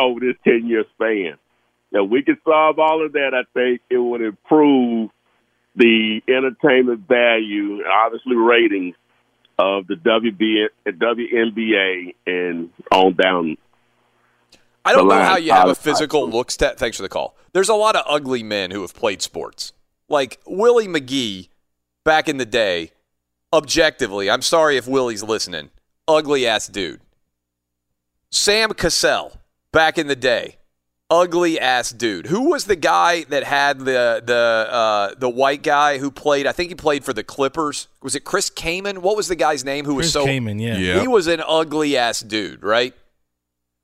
over 0.00 0.20
this 0.20 0.36
10 0.44 0.68
year 0.68 0.84
span? 0.94 1.36
Now, 1.92 2.04
we 2.04 2.22
can 2.22 2.38
solve 2.44 2.78
all 2.78 3.04
of 3.04 3.12
that. 3.12 3.32
I 3.34 3.42
think 3.52 3.80
it 3.90 3.98
would 3.98 4.20
improve 4.20 5.10
the 5.74 6.20
entertainment 6.28 7.08
value 7.08 7.78
and 7.78 7.86
obviously 7.86 8.36
ratings 8.36 8.94
of 9.58 9.86
the 9.86 9.94
WB, 9.94 10.66
WNBA 10.86 12.14
and 12.26 12.70
on 12.92 13.14
down. 13.14 13.56
I 14.84 14.92
don't 14.92 15.08
know 15.08 15.20
how 15.20 15.36
you 15.36 15.52
have 15.52 15.68
a 15.68 15.74
physical 15.74 16.28
looks 16.28 16.56
test. 16.56 16.78
Thanks 16.78 16.96
for 16.96 17.02
the 17.02 17.08
call. 17.08 17.36
There's 17.52 17.68
a 17.68 17.74
lot 17.74 17.96
of 17.96 18.04
ugly 18.06 18.42
men 18.42 18.70
who 18.70 18.80
have 18.82 18.94
played 18.94 19.22
sports. 19.22 19.72
Like 20.08 20.40
Willie 20.46 20.88
McGee 20.88 21.48
back 22.04 22.28
in 22.28 22.38
the 22.38 22.46
day, 22.46 22.92
objectively, 23.52 24.30
I'm 24.30 24.42
sorry 24.42 24.76
if 24.76 24.86
Willie's 24.86 25.22
listening, 25.22 25.70
ugly 26.08 26.46
ass 26.46 26.66
dude. 26.66 27.00
Sam 28.30 28.72
Cassell 28.72 29.32
back 29.72 29.98
in 29.98 30.06
the 30.06 30.16
day, 30.16 30.56
ugly 31.10 31.58
ass 31.58 31.90
dude. 31.90 32.26
Who 32.26 32.50
was 32.50 32.64
the 32.64 32.76
guy 32.76 33.24
that 33.24 33.44
had 33.44 33.80
the 33.80 34.22
the 34.24 34.68
uh, 34.70 35.14
the 35.18 35.28
white 35.28 35.62
guy 35.62 35.98
who 35.98 36.10
played? 36.10 36.46
I 36.46 36.52
think 36.52 36.70
he 36.70 36.74
played 36.74 37.04
for 37.04 37.12
the 37.12 37.24
Clippers. 37.24 37.88
Was 38.02 38.14
it 38.14 38.24
Chris 38.24 38.48
Kaman? 38.48 39.02
What 39.02 39.16
was 39.16 39.28
the 39.28 39.36
guy's 39.36 39.64
name? 39.64 39.84
Who 39.84 39.96
was 39.96 40.06
Chris 40.06 40.12
so 40.12 40.24
Kaman, 40.24 40.58
yeah. 40.58 41.00
He 41.00 41.08
was 41.08 41.26
an 41.26 41.42
ugly 41.46 41.96
ass 41.96 42.20
dude, 42.20 42.62
right? 42.62 42.94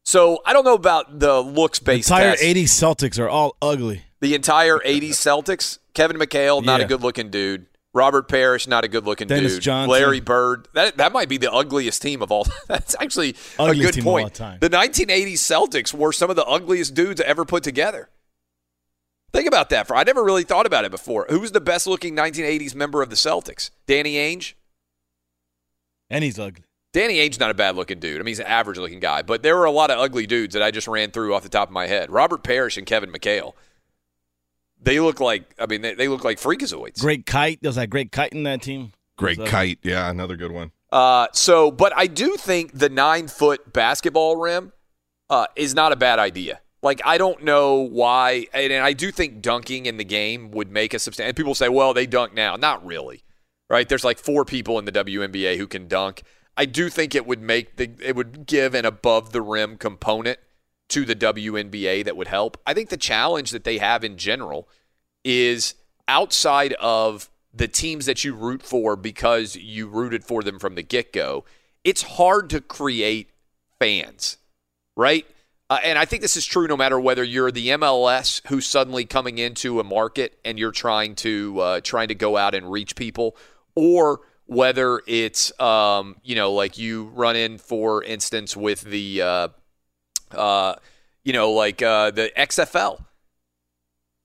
So 0.07 0.41
I 0.47 0.53
don't 0.53 0.65
know 0.65 0.75
about 0.75 1.19
the 1.19 1.41
looks 1.41 1.81
The 1.81 1.85
based 1.85 2.11
entire 2.11 2.31
test. 2.37 2.43
80s 2.45 2.65
Celtics 2.65 3.19
are 3.19 3.29
all 3.29 3.57
ugly. 3.61 4.05
The 4.21 4.37
entire 4.37 4.79
80s 4.79 5.11
Celtics. 5.11 5.79
Kevin 5.95 6.17
McHale, 6.17 6.65
not 6.65 6.81
a 6.81 6.85
good 6.85 7.03
looking 7.03 7.31
dude. 7.31 7.67
Robert 7.93 8.29
Parish, 8.29 8.69
not 8.69 8.85
a 8.85 8.89
good 8.89 9.05
looking 9.05 9.27
Dennis 9.27 9.55
dude. 9.55 9.63
Johnson. 9.63 9.91
Larry 9.91 10.21
Bird. 10.21 10.69
That 10.75 10.99
that 10.99 11.13
might 11.13 11.29
be 11.29 11.39
the 11.39 11.51
ugliest 11.51 12.03
team 12.03 12.23
of 12.23 12.31
all. 12.31 12.47
That's 12.69 12.95
actually 13.01 13.35
a 13.59 13.75
good 13.75 13.99
point. 14.03 14.35
The 14.35 14.71
1980s 14.71 15.33
Celtics 15.33 15.93
were 15.93 16.13
some 16.13 16.31
of 16.31 16.37
the 16.37 16.45
ugliest 16.45 16.95
dudes 16.95 17.21
ever 17.23 17.45
put 17.45 17.63
together. 17.65 18.09
Think 19.33 19.49
about 19.49 19.71
that. 19.71 19.89
For 19.89 19.97
I 19.97 20.05
never 20.05 20.23
really 20.23 20.45
thought 20.45 20.67
about 20.67 20.85
it 20.85 20.91
before. 20.91 21.27
Who 21.31 21.41
was 21.41 21.53
the 21.53 21.61
best 21.61 21.87
looking 21.87 22.15
1980s 22.15 22.75
member 22.75 23.03
of 23.03 23.11
the 23.11 23.17
Celtics? 23.17 23.71
Danny 23.87 24.15
Ainge. 24.15 24.53
And 26.09 26.23
he's 26.23 26.39
ugly. 26.39 26.66
Danny 26.97 27.19
Ainge's 27.21 27.39
not 27.39 27.51
a 27.51 27.55
bad 27.55 27.77
looking 27.77 28.01
dude. 28.01 28.17
I 28.17 28.19
mean, 28.21 28.29
he's 28.29 28.39
an 28.41 28.47
average 28.47 28.79
looking 28.79 29.01
guy, 29.01 29.21
but 29.21 29.43
there 29.43 29.55
were 29.55 29.67
a 29.67 29.71
lot 29.71 29.91
of 29.91 29.99
ugly 29.99 30.27
dudes 30.27 30.55
that 30.55 30.63
I 30.63 30.71
just 30.71 30.89
ran 30.89 31.11
through 31.11 31.35
off 31.35 31.43
the 31.43 31.51
top 31.51 31.69
of 31.69 31.73
my 31.75 31.87
head. 31.87 32.11
Robert 32.11 32.43
Parish 32.43 32.79
and 32.79 32.87
Kevin 32.87 33.13
McHale. 33.13 33.53
They 34.81 34.99
look 34.99 35.21
like, 35.21 35.45
I 35.59 35.67
mean, 35.67 35.83
they, 35.83 35.93
they 35.93 36.09
look 36.09 36.25
like 36.25 36.41
freakazoids. 36.41 36.99
Greg 37.01 37.27
Kite. 37.27 37.59
There 37.61 37.69
was 37.69 37.77
that 37.77 37.91
Greg 37.91 38.13
Kite 38.13 38.33
in 38.33 38.45
that 38.45 38.63
team. 38.63 38.93
Great 39.19 39.37
So- 39.37 39.47
kite. 39.47 39.79
Yeah, 39.83 40.09
another 40.09 40.37
good 40.37 40.53
one. 40.53 40.73
Uh, 40.91 41.27
so, 41.35 41.71
but 41.71 41.93
I 41.95 42.07
do 42.07 42.35
think 42.37 42.73
the 42.73 42.89
nine 42.89 43.29
foot 43.29 43.75
basketball 43.75 44.37
rim 44.37 44.73
uh, 45.29 45.49
is 45.55 45.75
not 45.75 45.93
a 45.93 45.97
bad 45.97 46.19
idea. 46.19 46.61
Like, 46.83 47.03
I 47.05 47.19
don't 47.19 47.45
know 47.45 47.75
why, 47.77 48.47
and, 48.55 48.73
and 48.73 48.83
I 48.83 48.95
do 48.95 49.11
think 49.11 49.43
dunking 49.43 49.85
in 49.85 49.99
the 49.99 50.05
game 50.05 50.51
would 50.53 50.71
make 50.71 50.95
a 50.95 50.99
substantial. 50.99 51.35
People 51.35 51.55
say, 51.55 51.69
well, 51.69 51.93
they 51.93 52.07
dunk 52.07 52.33
now. 52.33 52.57
Not 52.57 52.87
really, 52.87 53.23
right? 53.69 53.87
There's 53.87 54.05
like 54.05 54.17
four 54.19 54.47
people 54.47 54.79
in 54.79 54.87
the 54.87 54.93
WNBA 54.93 55.59
who 55.59 55.67
can 55.67 55.89
dunk. 55.89 56.23
I 56.57 56.65
do 56.65 56.89
think 56.89 57.15
it 57.15 57.27
would 57.27 57.43
make 57.43 57.77
the 57.77 57.91
it 58.01 58.17
would 58.17 58.47
give 58.47 58.75
an 58.75 58.85
above 58.85 59.33
the 59.33 59.43
rim 59.43 59.77
component 59.77 60.39
to 60.89 61.05
the 61.05 61.17
WNBA 61.17 62.05
that 62.05 62.17
would 62.17 62.29
help. 62.29 62.57
I 62.67 62.75
think 62.75 62.89
the 62.91 62.97
challenge 62.97 63.51
that 63.51 63.65
they 63.65 63.79
have 63.79 64.05
in 64.05 64.17
general 64.17 64.69
is 65.25 65.75
outside 66.09 66.73
of 66.75 67.29
the 67.53 67.69
teams 67.69 68.07
that 68.07 68.25
you 68.25 68.35
root 68.35 68.63
for 68.63 68.97
because 68.97 69.57
you 69.57 69.89
rooted 69.89 70.25
for 70.25 70.43
them 70.43 70.59
from 70.59 70.75
the 70.75 70.83
get 70.83 71.13
go, 71.13 71.45
it's 71.85 72.03
hard 72.03 72.51
to 72.51 72.61
create 72.61 73.31
fans, 73.79 74.37
right? 74.97 75.27
Uh, 75.69 75.79
and 75.83 75.99
I 75.99 76.05
think 76.05 76.23
this 76.23 76.37
is 76.37 76.47
true 76.47 76.69
no 76.69 76.77
matter 76.77 77.01
whether 77.01 77.25
you're 77.25 77.51
the 77.51 77.69
MLS 77.71 78.41
who's 78.47 78.67
suddenly 78.67 79.05
coming 79.05 79.39
into 79.39 79.81
a 79.81 79.85
market 79.85 80.39
and 80.45 80.59
you're 80.59 80.71
trying 80.71 81.17
to 81.17 81.59
uh, 81.59 81.81
trying 81.81 82.09
to 82.09 82.15
go 82.15 82.37
out 82.37 82.55
and 82.55 82.71
reach 82.71 82.95
people, 82.95 83.37
or 83.75 84.21
whether 84.47 85.03
it's 85.07 85.59
um, 85.61 86.17
you 86.23 86.35
know 86.35 86.53
like 86.53 86.79
you 86.79 87.05
run 87.15 87.37
in 87.37 87.59
for 87.59 88.03
instance 88.03 88.57
with 88.57 88.83
the 88.83 89.23
uh, 89.23 89.49
uh, 90.33 90.75
you 91.25 91.33
know 91.33 91.53
like 91.53 91.83
uh, 91.83 92.11
the 92.11 92.33
XFL 92.37 93.05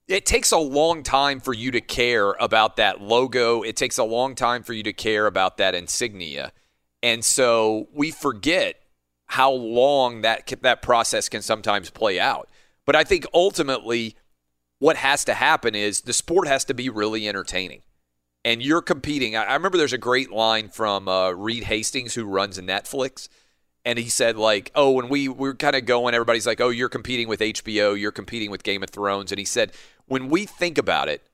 it 0.08 0.26
takes 0.26 0.52
a 0.52 0.58
long 0.58 1.04
time 1.04 1.40
for 1.40 1.54
you 1.54 1.72
to 1.72 1.80
care 1.80 2.32
about 2.34 2.76
that 2.76 3.02
logo. 3.02 3.62
It 3.62 3.78
takes 3.78 3.98
a 3.98 4.04
long 4.04 4.36
time 4.36 4.62
for 4.62 4.74
you 4.74 4.84
to 4.84 4.92
care 4.92 5.26
about 5.26 5.56
that 5.58 5.74
insignia. 5.74 6.52
And 7.02 7.24
so 7.24 7.88
we 7.94 8.12
forget 8.12 8.76
how 9.28 9.52
long 9.52 10.22
that 10.22 10.52
that 10.62 10.82
process 10.82 11.30
can 11.30 11.42
sometimes 11.42 11.90
play 11.90 12.20
out. 12.20 12.50
But 12.86 12.98
I 12.98 13.06
think 13.06 13.26
ultimately 13.34 14.18
what 14.80 14.98
has 14.98 15.24
to 15.26 15.34
happen 15.34 15.76
is 15.76 16.02
the 16.02 16.14
sport 16.14 16.48
has 16.48 16.66
to 16.66 16.74
be 16.74 16.90
really 16.90 17.30
entertaining. 17.30 17.82
And 18.44 18.64
you're 18.64 18.82
competing. 18.82 19.36
I 19.36 19.44
I 19.44 19.54
remember 19.54 19.78
there's 19.78 19.94
a 19.94 20.00
great 20.00 20.32
line 20.32 20.70
from 20.70 21.08
uh, 21.08 21.32
Reed 21.32 21.64
Hastings, 21.64 22.16
who 22.16 22.26
runs 22.26 22.60
Netflix 22.60 23.28
and 23.86 23.98
he 23.98 24.10
said 24.10 24.38
like 24.38 24.72
oh 24.76 24.92
when 24.92 25.10
we, 25.10 25.28
we 25.28 25.50
were 25.50 25.56
kind 25.56 25.76
of 25.76 25.86
going 25.86 26.14
everybody's 26.14 26.48
like 26.48 26.62
oh 26.62 26.70
you're 26.70 26.89
competing 26.89 27.28
with 27.28 27.39
hbo 27.39 28.00
you're 28.00 28.12
competing 28.12 28.52
with 28.52 28.64
game 28.64 28.84
of 28.84 28.89
thrones 28.89 29.32
and 29.32 29.39
he 29.39 29.46
said 29.46 29.72
when 30.06 30.30
we 30.30 30.46
think 30.46 30.78
about 30.78 31.08
it 31.08 31.28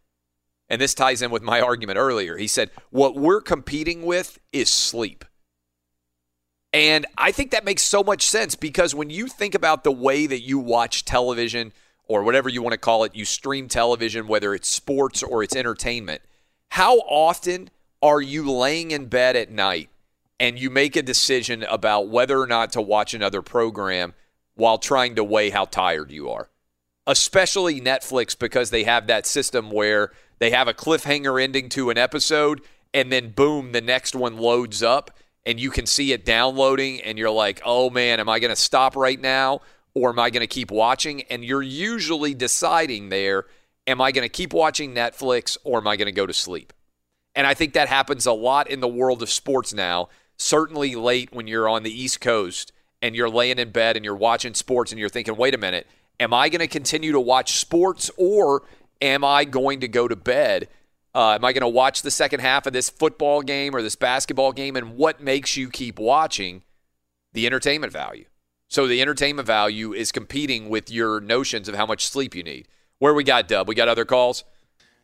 and 0.69 0.81
this 0.81 0.93
ties 0.93 1.21
in 1.21 1.31
with 1.31 1.43
my 1.43 1.61
argument 1.61 1.97
earlier 1.97 2.37
he 2.37 2.47
said 2.47 2.69
what 2.89 3.15
we're 3.15 3.41
competing 3.41 4.03
with 4.03 4.39
is 4.51 4.69
sleep 4.69 5.25
and 6.73 7.05
i 7.17 7.31
think 7.31 7.51
that 7.51 7.65
makes 7.65 7.83
so 7.83 8.03
much 8.03 8.25
sense 8.25 8.55
because 8.55 8.95
when 8.95 9.09
you 9.09 9.27
think 9.27 9.55
about 9.55 9.83
the 9.83 9.91
way 9.91 10.25
that 10.25 10.41
you 10.41 10.59
watch 10.59 11.05
television 11.05 11.71
or 12.07 12.23
whatever 12.23 12.49
you 12.49 12.61
want 12.61 12.73
to 12.73 12.77
call 12.77 13.03
it 13.03 13.15
you 13.15 13.25
stream 13.25 13.67
television 13.67 14.27
whether 14.27 14.53
it's 14.53 14.67
sports 14.67 15.21
or 15.21 15.43
it's 15.43 15.55
entertainment 15.55 16.21
how 16.69 16.97
often 16.99 17.69
are 18.01 18.21
you 18.21 18.49
laying 18.51 18.91
in 18.91 19.05
bed 19.05 19.35
at 19.35 19.51
night 19.51 19.89
and 20.39 20.59
you 20.59 20.69
make 20.69 20.95
a 20.95 21.01
decision 21.01 21.63
about 21.63 22.09
whether 22.09 22.39
or 22.39 22.47
not 22.47 22.73
to 22.73 22.81
watch 22.81 23.13
another 23.13 23.41
program 23.41 24.13
while 24.55 24.77
trying 24.77 25.15
to 25.15 25.23
weigh 25.23 25.49
how 25.49 25.65
tired 25.65 26.11
you 26.11 26.29
are. 26.29 26.49
Especially 27.05 27.79
Netflix 27.79 28.37
because 28.37 28.69
they 28.69 28.83
have 28.83 29.07
that 29.07 29.25
system 29.25 29.71
where 29.71 30.11
they 30.39 30.51
have 30.51 30.67
a 30.67 30.73
cliffhanger 30.73 31.41
ending 31.41 31.69
to 31.69 31.89
an 31.89 31.97
episode 31.97 32.61
and 32.93 33.11
then 33.11 33.31
boom, 33.31 33.71
the 33.71 33.81
next 33.81 34.15
one 34.15 34.37
loads 34.37 34.83
up 34.83 35.17
and 35.45 35.59
you 35.59 35.71
can 35.71 35.85
see 35.85 36.11
it 36.11 36.25
downloading 36.25 37.01
and 37.01 37.17
you're 37.17 37.31
like, 37.31 37.61
"Oh 37.65 37.89
man, 37.89 38.19
am 38.19 38.27
I 38.27 38.39
going 38.39 38.49
to 38.49 38.61
stop 38.61 38.95
right 38.95 39.19
now 39.19 39.61
or 39.93 40.09
am 40.09 40.19
I 40.19 40.29
going 40.29 40.41
to 40.41 40.47
keep 40.47 40.71
watching?" 40.71 41.23
And 41.23 41.43
you're 41.43 41.61
usually 41.61 42.33
deciding 42.33 43.09
there, 43.09 43.45
am 43.87 44.01
I 44.01 44.11
going 44.11 44.25
to 44.25 44.29
keep 44.29 44.53
watching 44.53 44.93
Netflix 44.93 45.57
or 45.63 45.79
am 45.79 45.87
I 45.87 45.95
going 45.95 46.07
to 46.07 46.11
go 46.11 46.27
to 46.27 46.33
sleep? 46.33 46.73
And 47.33 47.47
I 47.47 47.53
think 47.53 47.73
that 47.73 47.87
happens 47.87 48.25
a 48.25 48.33
lot 48.33 48.69
in 48.69 48.81
the 48.81 48.87
world 48.87 49.23
of 49.23 49.29
sports 49.29 49.73
now 49.73 50.09
certainly 50.37 50.95
late 50.95 51.33
when 51.33 51.47
you're 51.47 51.67
on 51.67 51.83
the 51.83 51.91
East 51.91 52.21
Coast 52.21 52.71
and 53.01 53.15
you're 53.15 53.29
laying 53.29 53.59
in 53.59 53.71
bed 53.71 53.95
and 53.95 54.05
you're 54.05 54.15
watching 54.15 54.53
sports 54.53 54.91
and 54.91 54.99
you're 54.99 55.09
thinking, 55.09 55.35
wait 55.35 55.53
a 55.53 55.57
minute, 55.57 55.87
am 56.19 56.33
I 56.33 56.49
going 56.49 56.59
to 56.59 56.67
continue 56.67 57.11
to 57.11 57.19
watch 57.19 57.57
sports 57.57 58.09
or 58.17 58.63
am 59.01 59.23
I 59.23 59.45
going 59.45 59.81
to 59.81 59.87
go 59.87 60.07
to 60.07 60.15
bed? 60.15 60.69
Uh, 61.13 61.33
am 61.33 61.43
I 61.43 61.53
going 61.53 61.61
to 61.61 61.67
watch 61.67 62.03
the 62.03 62.11
second 62.11 62.41
half 62.41 62.67
of 62.67 62.73
this 62.73 62.89
football 62.89 63.41
game 63.41 63.75
or 63.75 63.81
this 63.81 63.95
basketball 63.95 64.51
game? 64.51 64.75
And 64.75 64.95
what 64.95 65.21
makes 65.21 65.57
you 65.57 65.69
keep 65.69 65.99
watching? 65.99 66.63
The 67.33 67.45
entertainment 67.45 67.91
value. 67.91 68.25
So 68.67 68.87
the 68.87 69.01
entertainment 69.01 69.47
value 69.47 69.93
is 69.93 70.11
competing 70.11 70.69
with 70.69 70.91
your 70.91 71.19
notions 71.19 71.67
of 71.67 71.75
how 71.75 71.85
much 71.85 72.07
sleep 72.07 72.35
you 72.35 72.43
need. 72.43 72.67
Where 72.99 73.13
we 73.13 73.23
got 73.23 73.47
Dub? 73.47 73.67
We 73.67 73.75
got 73.75 73.87
other 73.87 74.05
calls. 74.05 74.43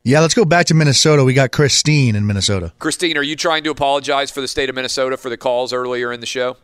Yeah, 0.03 0.19
let's 0.19 0.33
go 0.33 0.43
back 0.45 0.65
to 0.67 0.73
Minnesota. 0.73 1.23
We 1.23 1.33
got 1.33 1.51
Christine 1.51 2.15
in 2.15 2.27
Minnesota. 2.27 2.73
Christine, 2.79 3.17
are 3.17 3.23
you 3.23 3.35
trying 3.35 3.63
to 3.63 3.69
apologize 3.69 4.31
for 4.31 4.41
the 4.41 4.47
state 4.47 4.67
of 4.69 4.75
Minnesota 4.75 5.15
for 5.15 5.29
the 5.29 5.37
calls 5.37 5.71
earlier 5.71 6.11
in 6.11 6.19
the 6.19 6.25
show? 6.25 6.57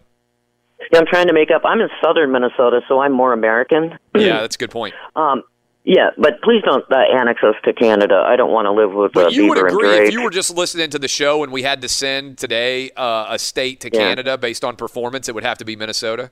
Yeah, 0.92 1.00
I'm 1.00 1.06
trying 1.06 1.28
to 1.28 1.34
make 1.34 1.50
up. 1.52 1.62
I'm 1.64 1.80
in 1.80 1.90
southern 2.04 2.32
Minnesota, 2.32 2.82
so 2.88 3.00
I'm 3.00 3.14
more 3.14 3.32
American. 3.32 3.98
yeah, 4.16 4.42
that's 4.42 4.56
a 4.56 4.60
good 4.60 4.72
point. 4.72 4.94
Um, 5.16 5.44
yeah, 5.86 6.10
but 6.18 6.42
please 6.42 6.62
don't 6.66 6.84
uh, 6.92 6.98
annex 6.98 7.42
us 7.44 7.56
to 7.64 7.74
Canada. 7.74 8.24
I 8.28 8.36
don't 8.36 8.52
want 8.52 8.66
to 8.66 8.72
live 8.72 8.92
with 8.94 9.16
uh, 9.16 9.24
But 9.26 9.34
you 9.34 9.48
would 9.48 9.58
Bieber 9.58 9.68
and 9.70 9.76
agree 9.78 10.08
if 10.08 10.14
you 10.14 10.22
were 10.22 10.30
just 10.30 10.54
listening 10.56 10.90
to 10.90 11.00
the 11.00 11.08
show 11.08 11.42
and 11.44 11.52
we 11.54 11.64
had 11.64 11.82
to 11.82 11.90
send 11.90 12.38
today 12.38 12.92
uh, 12.98 13.28
a 13.30 13.40
state 13.40 13.80
to 13.82 13.90
Yeah. 13.94 14.00
Canada 14.00 14.38
based 14.38 14.64
on 14.66 14.76
performance, 14.76 15.30
it 15.30 15.36
would 15.36 15.44
have 15.46 15.58
to 15.60 15.66
be 15.66 15.76
Minnesota. 15.78 16.32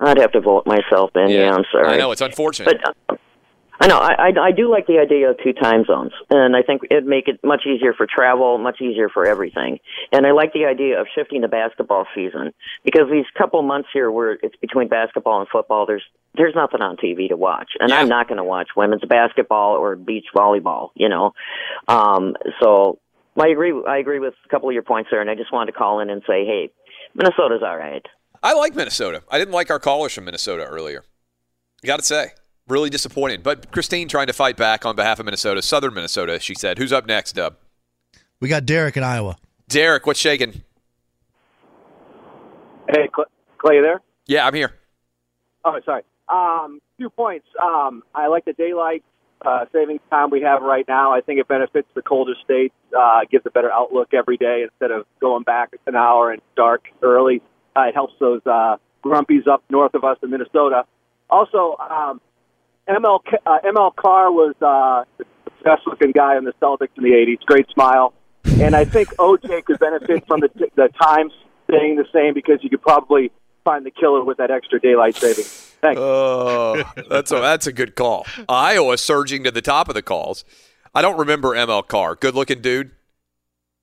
I'd 0.00 0.18
have 0.18 0.32
to 0.32 0.40
vote 0.40 0.66
myself 0.66 1.10
in. 1.14 1.30
Yeah, 1.30 1.52
I'm 1.54 1.64
sorry. 1.72 1.88
I 1.88 1.96
know 1.96 2.12
it's 2.12 2.20
unfortunate. 2.22 2.78
But 3.08 3.14
uh, 3.14 3.16
I 3.80 3.86
know 3.86 3.96
I, 3.96 4.12
I 4.12 4.48
I 4.48 4.52
do 4.52 4.70
like 4.70 4.86
the 4.86 4.98
idea 4.98 5.30
of 5.30 5.38
two 5.42 5.54
time 5.54 5.84
zones, 5.86 6.12
and 6.28 6.54
I 6.54 6.62
think 6.62 6.82
it'd 6.90 7.06
make 7.06 7.28
it 7.28 7.40
much 7.42 7.62
easier 7.66 7.94
for 7.94 8.06
travel, 8.06 8.58
much 8.58 8.80
easier 8.82 9.08
for 9.08 9.26
everything. 9.26 9.78
And 10.12 10.26
I 10.26 10.32
like 10.32 10.52
the 10.52 10.66
idea 10.66 11.00
of 11.00 11.06
shifting 11.14 11.40
the 11.40 11.48
basketball 11.48 12.06
season 12.14 12.52
because 12.84 13.08
these 13.10 13.24
couple 13.38 13.62
months 13.62 13.88
here 13.92 14.10
where 14.10 14.32
it's 14.42 14.56
between 14.56 14.88
basketball 14.88 15.40
and 15.40 15.48
football, 15.48 15.86
there's 15.86 16.04
there's 16.34 16.54
nothing 16.54 16.82
on 16.82 16.96
TV 16.96 17.28
to 17.28 17.36
watch, 17.36 17.70
and 17.80 17.90
I'm 17.90 18.08
not 18.08 18.28
going 18.28 18.36
to 18.36 18.44
watch 18.44 18.68
women's 18.76 19.04
basketball 19.08 19.76
or 19.76 19.96
beach 19.96 20.26
volleyball. 20.36 20.90
You 20.94 21.08
know, 21.08 21.32
um, 21.88 22.36
so 22.60 22.98
I 23.40 23.48
agree. 23.48 23.72
I 23.88 23.96
agree 23.96 24.18
with 24.18 24.34
a 24.44 24.48
couple 24.50 24.68
of 24.68 24.74
your 24.74 24.82
points 24.82 25.08
there, 25.10 25.22
and 25.22 25.30
I 25.30 25.34
just 25.34 25.52
wanted 25.52 25.72
to 25.72 25.78
call 25.78 26.00
in 26.00 26.10
and 26.10 26.22
say, 26.26 26.44
hey, 26.44 26.70
Minnesota's 27.14 27.62
all 27.64 27.78
right. 27.78 28.04
I 28.42 28.52
like 28.54 28.74
Minnesota. 28.74 29.22
I 29.30 29.38
didn't 29.38 29.54
like 29.54 29.70
our 29.70 29.78
callers 29.78 30.14
from 30.14 30.26
Minnesota 30.26 30.64
earlier. 30.64 31.04
Got 31.84 31.98
to 31.98 32.04
say, 32.04 32.32
really 32.70 32.90
disappointed. 32.90 33.42
But 33.42 33.70
Christine 33.72 34.08
trying 34.08 34.28
to 34.28 34.32
fight 34.32 34.56
back 34.56 34.86
on 34.86 34.96
behalf 34.96 35.18
of 35.18 35.24
Minnesota, 35.26 35.62
Southern 35.62 35.94
Minnesota. 35.94 36.38
She 36.40 36.54
said, 36.54 36.78
"Who's 36.78 36.92
up 36.92 37.06
next, 37.06 37.32
Dub?" 37.32 37.56
We 38.40 38.48
got 38.48 38.64
Derek 38.64 38.96
in 38.96 39.02
Iowa. 39.02 39.36
Derek, 39.68 40.06
what's 40.06 40.18
shaking? 40.18 40.62
Hey, 42.88 43.08
Cl- 43.14 43.28
Clay, 43.58 43.76
you 43.76 43.82
there? 43.82 44.00
Yeah, 44.26 44.46
I'm 44.46 44.54
here. 44.54 44.74
Oh, 45.64 45.78
sorry. 45.84 46.02
Um, 46.28 46.80
few 46.96 47.10
points. 47.10 47.46
Um, 47.62 48.02
I 48.14 48.28
like 48.28 48.44
the 48.44 48.52
daylight 48.52 49.04
uh, 49.44 49.66
savings 49.72 50.00
time 50.10 50.30
we 50.30 50.42
have 50.42 50.62
right 50.62 50.84
now. 50.88 51.12
I 51.12 51.20
think 51.20 51.40
it 51.40 51.48
benefits 51.48 51.88
the 51.94 52.02
colder 52.02 52.34
states, 52.44 52.74
uh, 52.98 53.20
gives 53.30 53.44
a 53.46 53.50
better 53.50 53.72
outlook 53.72 54.12
every 54.12 54.36
day 54.36 54.62
instead 54.62 54.90
of 54.90 55.06
going 55.20 55.42
back 55.44 55.74
an 55.86 55.96
hour 55.96 56.30
and 56.30 56.42
dark 56.56 56.84
early. 57.02 57.42
Uh, 57.76 57.82
it 57.88 57.94
helps 57.94 58.14
those 58.18 58.40
uh, 58.46 58.76
grumpies 59.04 59.46
up 59.46 59.62
north 59.70 59.94
of 59.94 60.04
us 60.04 60.18
in 60.22 60.30
Minnesota. 60.30 60.84
Also, 61.28 61.76
um, 61.78 62.20
ML 62.88 63.20
uh, 63.46 63.58
ML 63.64 63.94
Carr 63.96 64.32
was 64.32 64.54
uh, 64.60 65.04
the 65.18 65.24
best 65.64 65.82
looking 65.86 66.12
guy 66.12 66.36
in 66.36 66.44
the 66.44 66.52
Celtics 66.60 66.88
in 66.96 67.04
the 67.04 67.10
'80s. 67.10 67.44
Great 67.46 67.68
smile, 67.70 68.14
and 68.44 68.74
I 68.74 68.84
think 68.84 69.08
OJ 69.16 69.64
could 69.64 69.78
benefit 69.78 70.26
from 70.26 70.40
the 70.40 70.50
the 70.76 70.88
time 71.00 71.30
staying 71.68 71.96
the 71.96 72.06
same 72.12 72.34
because 72.34 72.58
you 72.62 72.70
could 72.70 72.82
probably 72.82 73.30
find 73.64 73.84
the 73.84 73.90
killer 73.90 74.24
with 74.24 74.38
that 74.38 74.50
extra 74.50 74.80
daylight 74.80 75.16
saving. 75.16 75.44
Thanks. 75.44 76.00
Oh, 76.00 76.82
that's 77.08 77.32
a, 77.32 77.36
that's 77.36 77.66
a 77.66 77.72
good 77.72 77.94
call. 77.94 78.26
Iowa 78.48 78.98
surging 78.98 79.44
to 79.44 79.50
the 79.50 79.62
top 79.62 79.88
of 79.88 79.94
the 79.94 80.02
calls. 80.02 80.44
I 80.94 81.02
don't 81.02 81.18
remember 81.18 81.54
ML 81.54 81.86
Carr. 81.86 82.16
Good 82.16 82.34
looking 82.34 82.60
dude. 82.60 82.90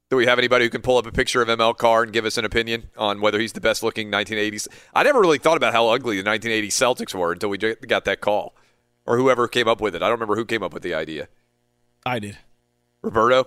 Do 0.10 0.16
we 0.16 0.26
have 0.26 0.38
anybody 0.38 0.64
who 0.64 0.70
can 0.70 0.82
pull 0.82 0.98
up 0.98 1.06
a 1.06 1.12
picture 1.12 1.42
of 1.42 1.50
ML 1.50 1.76
Carr 1.76 2.04
and 2.04 2.14
give 2.14 2.24
us 2.24 2.38
an 2.38 2.46
opinion 2.46 2.90
on 2.98 3.20
whether 3.20 3.40
he's 3.40 3.54
the 3.54 3.62
best 3.62 3.84
looking 3.84 4.10
1980s? 4.10 4.68
I 4.94 5.04
never 5.04 5.20
really 5.20 5.38
thought 5.38 5.58
about 5.58 5.74
how 5.74 5.90
ugly 5.90 6.22
the 6.22 6.30
1980s 6.30 6.68
Celtics 6.68 7.14
were 7.14 7.34
until 7.34 7.50
we 7.50 7.58
got 7.58 8.06
that 8.06 8.22
call, 8.22 8.56
or 9.08 9.18
whoever 9.18 9.48
came 9.48 9.68
up 9.68 9.82
with 9.82 9.96
it. 9.96 10.04
I 10.04 10.08
don't 10.08 10.20
remember 10.20 10.36
who 10.36 10.46
came 10.46 10.62
up 10.62 10.74
with 10.74 10.84
the 10.84 10.94
idea. 10.94 11.30
I 12.06 12.20
did. 12.20 12.38
Roberto. 13.02 13.46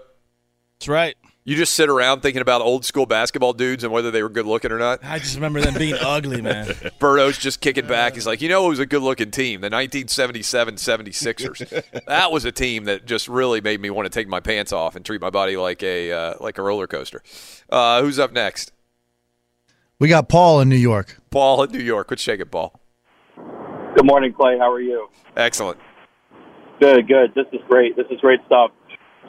That's 0.78 0.89
right. 0.89 1.16
You 1.45 1.57
just 1.57 1.74
sit 1.74 1.89
around 1.89 2.20
thinking 2.20 2.43
about 2.43 2.61
old 2.62 2.85
school 2.85 3.07
basketball 3.07 3.53
dudes 3.53 3.82
and 3.85 3.93
whether 3.93 4.11
they 4.11 4.23
were 4.23 4.28
good 4.28 4.47
looking 4.47 4.73
or 4.73 4.78
not. 4.78 5.01
I 5.03 5.19
just 5.19 5.35
remember 5.35 5.61
them 5.61 5.74
being 5.74 5.95
ugly, 6.01 6.41
man. 6.41 6.74
Burrow's 6.99 7.39
just 7.39 7.61
kicking 7.61 7.87
back. 7.87 8.15
He's 8.15 8.27
like, 8.27 8.41
you 8.41 8.49
know, 8.49 8.66
it 8.66 8.69
was 8.70 8.78
a 8.78 8.87
good 8.87 9.03
looking 9.03 9.31
team, 9.31 9.61
the 9.61 9.66
1977 9.66 10.74
76ers. 10.77 12.05
that 12.07 12.32
was 12.32 12.45
a 12.45 12.53
team 12.53 12.85
that 12.85 13.07
just 13.07 13.28
really 13.28 13.61
made 13.61 13.81
me 13.81 13.91
want 13.91 14.07
to 14.07 14.11
take 14.11 14.28
my 14.28 14.41
pants 14.41 14.73
off 14.73 14.97
and 14.97 15.05
treat 15.05 15.20
my 15.20 15.31
body 15.31 15.57
like 15.57 15.82
a 15.82 16.12
uh, 16.12 16.35
like 16.41 16.57
a 16.59 16.62
roller 16.62 16.87
coaster. 16.87 17.23
Uh, 17.69 18.01
who's 18.03 18.19
up 18.19 18.32
next? 18.32 18.73
We 19.99 20.09
got 20.09 20.28
Paul 20.28 20.61
in 20.61 20.69
New 20.70 20.77
York. 20.77 21.20
Paul 21.31 21.62
in 21.65 21.73
New 21.73 21.78
York. 21.82 22.11
Let's 22.11 22.23
shake 22.23 22.41
it, 22.41 22.51
Paul. 22.51 22.80
Good 23.95 24.07
morning, 24.07 24.33
Clay. 24.33 24.57
How 24.57 24.71
are 24.71 24.81
you? 24.81 25.09
Excellent. 25.37 25.79
Good, 26.81 27.09
good. 27.09 27.35
This 27.35 27.47
is 27.53 27.61
great. 27.69 27.97
This 27.97 28.07
is 28.09 28.21
great 28.21 28.39
stuff. 28.47 28.71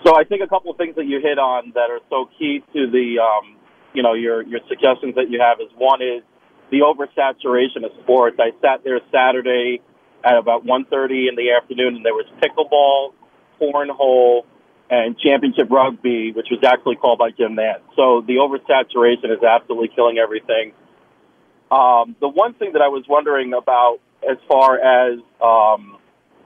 So 0.05 0.15
I 0.15 0.23
think 0.23 0.43
a 0.43 0.47
couple 0.47 0.69
of 0.71 0.77
things 0.77 0.95
that 0.97 1.05
you 1.05 1.19
hit 1.19 1.39
on 1.39 1.71
that 1.73 1.89
are 1.89 1.99
so 2.09 2.29
key 2.37 2.63
to 2.73 2.89
the, 2.89 3.17
um, 3.19 3.57
you 3.93 4.03
know, 4.03 4.13
your 4.13 4.43
your 4.43 4.59
suggestions 4.69 5.15
that 5.15 5.31
you 5.31 5.41
have 5.41 5.59
is 5.59 5.67
one 5.77 6.01
is 6.01 6.21
the 6.69 6.81
oversaturation 6.81 7.83
of 7.83 7.91
sports. 8.03 8.37
I 8.39 8.51
sat 8.61 8.83
there 8.83 8.99
Saturday 9.11 9.81
at 10.23 10.37
about 10.37 10.63
1.30 10.63 11.29
in 11.29 11.35
the 11.35 11.51
afternoon, 11.57 11.95
and 11.95 12.05
there 12.05 12.13
was 12.13 12.25
pickleball, 12.37 13.13
cornhole, 13.59 14.43
and 14.91 15.17
championship 15.17 15.71
rugby, 15.71 16.31
which 16.33 16.47
was 16.51 16.59
actually 16.63 16.97
called 16.97 17.17
by 17.17 17.31
Jim 17.31 17.55
Nantz. 17.55 17.81
So 17.95 18.21
the 18.21 18.35
oversaturation 18.35 19.35
is 19.35 19.43
absolutely 19.43 19.89
killing 19.95 20.19
everything. 20.19 20.73
Um, 21.71 22.15
the 22.19 22.27
one 22.27 22.53
thing 22.53 22.73
that 22.73 22.81
I 22.81 22.89
was 22.89 23.05
wondering 23.09 23.53
about 23.53 23.99
as 24.29 24.37
far 24.47 24.77
as 24.79 25.19
um, 25.41 25.97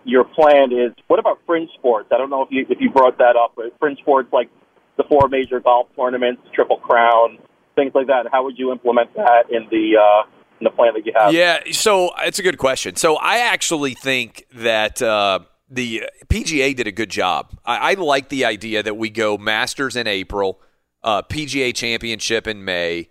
your 0.04 0.24
plan 0.24 0.72
is, 0.72 0.94
what 1.08 1.20
about 1.20 1.40
fringe 1.46 1.70
sports? 1.78 2.10
I 2.12 2.18
don't 2.18 2.30
know 2.30 2.44
if 2.44 2.50
you 2.52 2.66
if 2.70 2.80
you 2.80 2.90
brought 2.90 3.18
that 3.18 3.36
up, 3.36 3.54
but 3.56 3.78
fringe 3.80 4.00
sports 4.00 4.30
like 4.32 4.50
the 4.98 5.04
four 5.10 5.28
major 5.28 5.60
golf 5.60 5.88
tournaments, 5.96 6.42
Triple 6.54 6.78
Crown, 6.78 7.40
things 7.76 7.92
like 7.94 8.08
that. 8.08 8.28
How 8.32 8.44
would 8.44 8.58
you 8.58 8.72
implement 8.72 9.14
that 9.16 9.46
in 9.50 9.68
the 9.70 9.98
uh, 10.00 10.30
in 10.60 10.64
the 10.64 10.70
plan 10.70 10.94
that 10.94 11.06
you 11.06 11.14
have? 11.16 11.34
Yeah, 11.34 11.60
so 11.72 12.12
it's 12.20 12.40
a 12.40 12.44
good 12.44 12.58
question. 12.58 12.96
So 12.96 13.16
I 13.16 13.40
actually 13.40 13.94
think 13.94 14.46
that 14.54 15.02
uh, 15.02 15.40
the 15.70 16.04
PGA 16.28 16.76
did 16.76 16.88
a 16.88 16.92
good 16.92 17.10
job. 17.10 17.58
I, 17.66 17.92
I 17.92 17.94
like 17.96 18.30
the 18.30 18.46
idea 18.46 18.84
that 18.84 18.98
we 18.98 19.10
go 19.10 19.38
Masters 19.38 19.96
in 19.96 20.08
April, 20.08 20.62
uh, 21.04 21.22
PGA 21.24 21.74
Championship 21.74 22.48
in 22.48 22.64
May. 22.64 23.10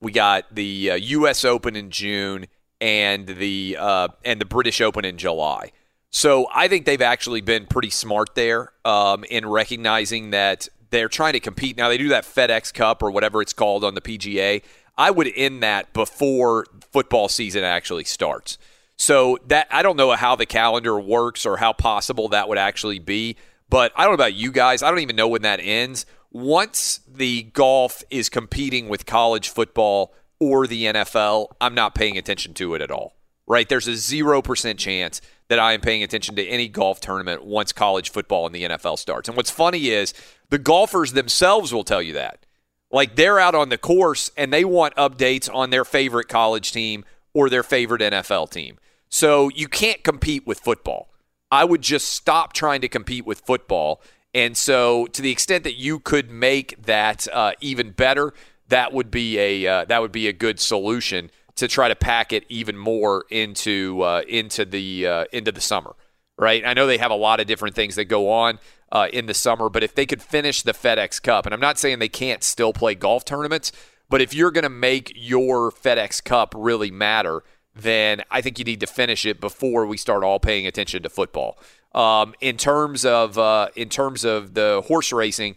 We 0.00 0.10
got 0.10 0.52
the 0.52 0.90
uh, 0.90 0.94
U.S. 0.96 1.44
Open 1.44 1.76
in 1.76 1.90
June 1.90 2.48
and 2.82 3.28
the 3.28 3.76
uh, 3.78 4.08
and 4.24 4.40
the 4.40 4.44
British 4.44 4.80
Open 4.80 5.04
in 5.04 5.16
July. 5.16 5.70
So 6.10 6.48
I 6.52 6.68
think 6.68 6.84
they've 6.84 7.00
actually 7.00 7.40
been 7.40 7.64
pretty 7.64 7.88
smart 7.88 8.34
there 8.34 8.72
um, 8.84 9.24
in 9.24 9.48
recognizing 9.48 10.30
that 10.30 10.68
they're 10.90 11.08
trying 11.08 11.32
to 11.32 11.40
compete. 11.40 11.78
Now 11.78 11.88
they 11.88 11.96
do 11.96 12.08
that 12.08 12.24
FedEx 12.24 12.74
Cup 12.74 13.02
or 13.02 13.10
whatever 13.10 13.40
it's 13.40 13.54
called 13.54 13.84
on 13.84 13.94
the 13.94 14.02
PGA. 14.02 14.62
I 14.98 15.10
would 15.10 15.30
end 15.34 15.62
that 15.62 15.94
before 15.94 16.66
football 16.90 17.28
season 17.28 17.64
actually 17.64 18.04
starts. 18.04 18.58
So 18.96 19.38
that 19.46 19.68
I 19.70 19.82
don't 19.82 19.96
know 19.96 20.10
how 20.12 20.36
the 20.36 20.44
calendar 20.44 21.00
works 21.00 21.46
or 21.46 21.56
how 21.56 21.72
possible 21.72 22.28
that 22.28 22.48
would 22.48 22.58
actually 22.58 22.98
be. 22.98 23.36
But 23.70 23.92
I 23.96 24.02
don't 24.02 24.10
know 24.10 24.22
about 24.22 24.34
you 24.34 24.52
guys. 24.52 24.82
I 24.82 24.90
don't 24.90 24.98
even 24.98 25.16
know 25.16 25.28
when 25.28 25.42
that 25.42 25.60
ends. 25.62 26.04
Once 26.30 27.00
the 27.08 27.44
golf 27.44 28.02
is 28.10 28.28
competing 28.28 28.88
with 28.88 29.06
college 29.06 29.48
football 29.48 30.12
or 30.42 30.66
the 30.66 30.84
NFL, 30.84 31.48
I'm 31.60 31.74
not 31.74 31.94
paying 31.94 32.18
attention 32.18 32.54
to 32.54 32.74
it 32.74 32.82
at 32.82 32.90
all. 32.90 33.14
Right? 33.46 33.68
There's 33.68 33.88
a 33.88 33.92
0% 33.92 34.78
chance 34.78 35.20
that 35.48 35.58
I 35.58 35.72
am 35.72 35.80
paying 35.80 36.02
attention 36.02 36.36
to 36.36 36.46
any 36.46 36.68
golf 36.68 37.00
tournament 37.00 37.44
once 37.44 37.72
college 37.72 38.10
football 38.10 38.46
and 38.46 38.54
the 38.54 38.64
NFL 38.64 38.98
starts. 38.98 39.28
And 39.28 39.36
what's 39.36 39.50
funny 39.50 39.88
is 39.88 40.14
the 40.48 40.58
golfers 40.58 41.12
themselves 41.12 41.72
will 41.72 41.84
tell 41.84 42.00
you 42.00 42.14
that. 42.14 42.46
Like 42.90 43.16
they're 43.16 43.38
out 43.38 43.54
on 43.54 43.68
the 43.68 43.78
course 43.78 44.30
and 44.36 44.52
they 44.52 44.64
want 44.64 44.94
updates 44.96 45.52
on 45.52 45.70
their 45.70 45.84
favorite 45.84 46.28
college 46.28 46.72
team 46.72 47.04
or 47.34 47.50
their 47.50 47.62
favorite 47.62 48.02
NFL 48.02 48.50
team. 48.50 48.78
So 49.08 49.50
you 49.50 49.68
can't 49.68 50.02
compete 50.02 50.46
with 50.46 50.60
football. 50.60 51.12
I 51.50 51.64
would 51.64 51.82
just 51.82 52.08
stop 52.08 52.54
trying 52.54 52.80
to 52.80 52.88
compete 52.88 53.26
with 53.26 53.40
football. 53.40 54.00
And 54.34 54.56
so, 54.56 55.06
to 55.08 55.20
the 55.20 55.30
extent 55.30 55.64
that 55.64 55.74
you 55.74 55.98
could 55.98 56.30
make 56.30 56.82
that 56.86 57.28
uh, 57.30 57.52
even 57.60 57.90
better, 57.90 58.32
that 58.72 58.92
would 58.94 59.10
be 59.10 59.38
a 59.38 59.66
uh, 59.66 59.84
that 59.84 60.00
would 60.00 60.12
be 60.12 60.28
a 60.28 60.32
good 60.32 60.58
solution 60.58 61.30
to 61.56 61.68
try 61.68 61.88
to 61.88 61.94
pack 61.94 62.32
it 62.32 62.44
even 62.48 62.76
more 62.76 63.24
into 63.28 64.00
uh, 64.00 64.22
into 64.26 64.64
the 64.64 65.06
uh, 65.06 65.24
into 65.30 65.52
the 65.52 65.60
summer, 65.60 65.94
right? 66.38 66.64
I 66.64 66.72
know 66.72 66.86
they 66.86 66.96
have 66.96 67.10
a 67.10 67.16
lot 67.16 67.38
of 67.38 67.46
different 67.46 67.74
things 67.74 67.96
that 67.96 68.06
go 68.06 68.30
on 68.30 68.58
uh, 68.90 69.08
in 69.12 69.26
the 69.26 69.34
summer, 69.34 69.68
but 69.68 69.82
if 69.82 69.94
they 69.94 70.06
could 70.06 70.22
finish 70.22 70.62
the 70.62 70.72
FedEx 70.72 71.22
Cup, 71.22 71.44
and 71.44 71.54
I'm 71.54 71.60
not 71.60 71.78
saying 71.78 71.98
they 71.98 72.08
can't 72.08 72.42
still 72.42 72.72
play 72.72 72.94
golf 72.94 73.26
tournaments, 73.26 73.72
but 74.08 74.22
if 74.22 74.32
you're 74.32 74.50
going 74.50 74.64
to 74.64 74.70
make 74.70 75.12
your 75.14 75.70
FedEx 75.70 76.24
Cup 76.24 76.54
really 76.56 76.90
matter, 76.90 77.42
then 77.74 78.22
I 78.30 78.40
think 78.40 78.58
you 78.58 78.64
need 78.64 78.80
to 78.80 78.86
finish 78.86 79.26
it 79.26 79.38
before 79.38 79.86
we 79.86 79.98
start 79.98 80.24
all 80.24 80.40
paying 80.40 80.66
attention 80.66 81.02
to 81.02 81.10
football. 81.10 81.58
Um, 81.94 82.34
in 82.40 82.56
terms 82.56 83.04
of 83.04 83.36
uh, 83.36 83.68
in 83.76 83.90
terms 83.90 84.24
of 84.24 84.54
the 84.54 84.82
horse 84.86 85.12
racing, 85.12 85.56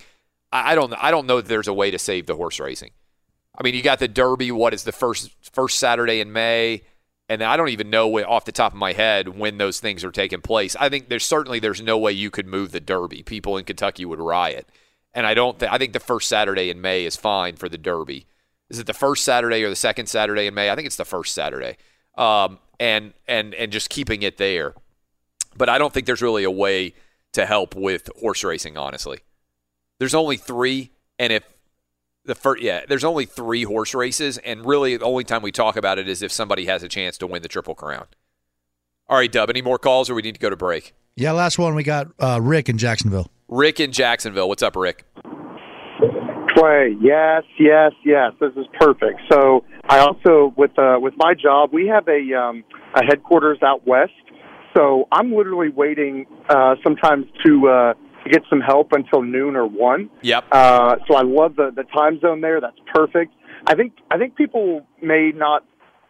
I, 0.52 0.74
I 0.74 0.76
don't 0.76 0.94
I 1.02 1.12
don't 1.12 1.28
know 1.28 1.38
that 1.38 1.48
there's 1.48 1.70
a 1.70 1.74
way 1.74 1.92
to 1.92 1.98
save 1.98 2.26
the 2.26 2.36
horse 2.36 2.60
racing. 2.60 2.92
I 3.58 3.64
mean, 3.64 3.76
you 3.76 3.82
got 3.82 4.00
the 4.00 4.08
Derby. 4.08 4.52
What 4.52 4.74
is 4.74 4.84
the 4.84 4.92
first 4.92 5.32
first 5.52 5.80
Saturday 5.80 6.20
in 6.20 6.32
May? 6.32 6.84
And 7.28 7.42
I 7.42 7.58
don't 7.58 7.70
even 7.70 7.90
know 7.90 8.20
off 8.24 8.46
the 8.46 8.52
top 8.52 8.74
of 8.74 8.78
my 8.78 8.94
head 8.94 9.30
when 9.30 9.58
those 9.58 9.80
things 9.80 10.04
are 10.04 10.12
taking 10.12 10.42
place. 10.42 10.76
I 10.80 10.90
think 10.90 11.10
there's 11.10 11.26
certainly 11.26 11.60
there's 11.60 11.82
no 11.82 11.98
way 11.98 12.12
you 12.12 12.30
could 12.30 12.46
move 12.46 12.72
the 12.72 12.80
Derby. 12.80 13.24
People 13.24 13.58
in 13.58 13.66
Kentucky 13.66 14.06
would 14.06 14.20
riot, 14.20 14.70
and 15.14 15.26
I 15.26 15.34
don't. 15.34 15.60
Th- 15.60 15.72
I 15.72 15.78
think 15.78 15.94
the 15.94 16.00
first 16.00 16.28
Saturday 16.28 16.70
in 16.70 16.82
May 16.82 17.06
is 17.06 17.16
fine 17.16 17.56
for 17.56 17.68
the 17.68 17.78
Derby. 17.78 18.28
Is 18.70 18.80
it 18.80 18.88
the 18.88 18.94
first 18.94 19.24
Saturday 19.24 19.64
or 19.64 19.70
the 19.70 19.76
second 19.76 20.08
Saturday 20.08 20.48
in 20.48 20.54
May? 20.54 20.70
I 20.70 20.76
think 20.76 20.86
it's 20.86 20.96
the 20.96 21.06
first 21.06 21.34
Saturday. 21.34 21.78
Um, 22.18 22.60
and 22.80 23.14
and 23.28 23.54
and 23.54 23.72
just 23.72 23.90
keeping 23.90 24.22
it 24.22 24.38
there. 24.38 24.74
But 25.58 25.70
I 25.70 25.78
don't 25.78 25.94
think 25.94 26.06
there's 26.06 26.22
really 26.22 26.44
a 26.44 26.52
way 26.52 26.94
to 27.34 27.46
help 27.46 27.76
with 27.76 28.10
horse 28.20 28.44
racing. 28.44 28.78
Honestly, 28.78 29.20
there's 30.00 30.16
only 30.16 30.38
three, 30.38 30.92
and 31.18 31.32
if 31.32 31.44
the 32.26 32.36
first, 32.36 32.62
yeah, 32.62 32.82
there's 32.88 33.04
only 33.04 33.26
three 33.26 33.64
horse 33.64 33.94
races, 33.94 34.38
and 34.40 34.66
really 34.66 34.98
the 34.98 35.06
only 35.06 35.24
time 35.24 35.42
we 35.42 35.52
talk 35.52 35.76
about 35.76 36.00
it 36.00 36.08
is 36.08 36.22
if 36.22 36.32
somebody 36.32 36.66
has 36.66 36.84
a 36.84 36.90
chance 36.90 37.18
to 37.20 37.28
win 37.28 37.42
the 37.42 37.48
Triple 37.48 37.76
Crown. 37.76 38.06
All 39.08 39.18
right, 39.18 39.32
Dub. 39.32 39.50
Any 39.50 39.62
more 39.62 39.78
calls, 39.78 40.10
or 40.10 40.16
we 40.16 40.22
need 40.22 40.34
to 40.34 40.40
go 40.40 40.50
to 40.50 40.56
break? 40.56 40.94
Yeah, 41.16 41.32
last 41.32 41.60
one 41.60 41.76
we 41.76 41.84
got 41.84 42.08
uh, 42.20 42.40
Rick 42.42 42.70
in 42.70 42.78
Jacksonville. 42.78 43.30
Rick 43.48 43.80
in 43.80 43.92
Jacksonville. 43.92 44.50
What's 44.50 44.64
up, 44.64 44.76
Rick? 44.76 45.06
Clay, 46.56 46.96
yes, 47.02 47.44
yes, 47.60 47.92
yes. 48.04 48.32
This 48.40 48.52
is 48.56 48.66
perfect. 48.80 49.20
So 49.32 49.66
I 49.88 50.00
also 50.00 50.54
with 50.58 50.78
uh, 50.80 50.98
with 51.00 51.14
my 51.18 51.34
job, 51.34 51.70
we 51.74 51.88
have 51.88 52.08
a 52.08 52.34
um, 52.34 52.64
a 52.96 53.04
headquarters 53.06 53.60
out 53.62 53.86
west. 53.86 54.14
So 54.76 55.08
I'm 55.12 55.34
literally 55.34 55.70
waiting 55.70 56.26
uh, 56.50 56.76
sometimes 56.84 57.26
to 57.46 57.68
uh, 57.68 57.94
to 58.26 58.32
get 58.32 58.42
some 58.50 58.60
help 58.60 58.92
until 58.92 59.22
noon 59.22 59.56
or 59.56 59.66
one. 59.66 60.10
Yep. 60.22 60.46
Uh, 60.52 60.96
so 61.08 61.16
I 61.16 61.22
love 61.22 61.56
the 61.56 61.72
the 61.76 61.84
time 61.84 62.20
zone 62.20 62.42
there. 62.42 62.60
That's 62.60 62.78
perfect. 62.94 63.34
I 63.68 63.76
think 63.76 63.94
I 64.12 64.18
think 64.18 64.36
people 64.36 64.86
may 65.02 65.32
not 65.34 65.64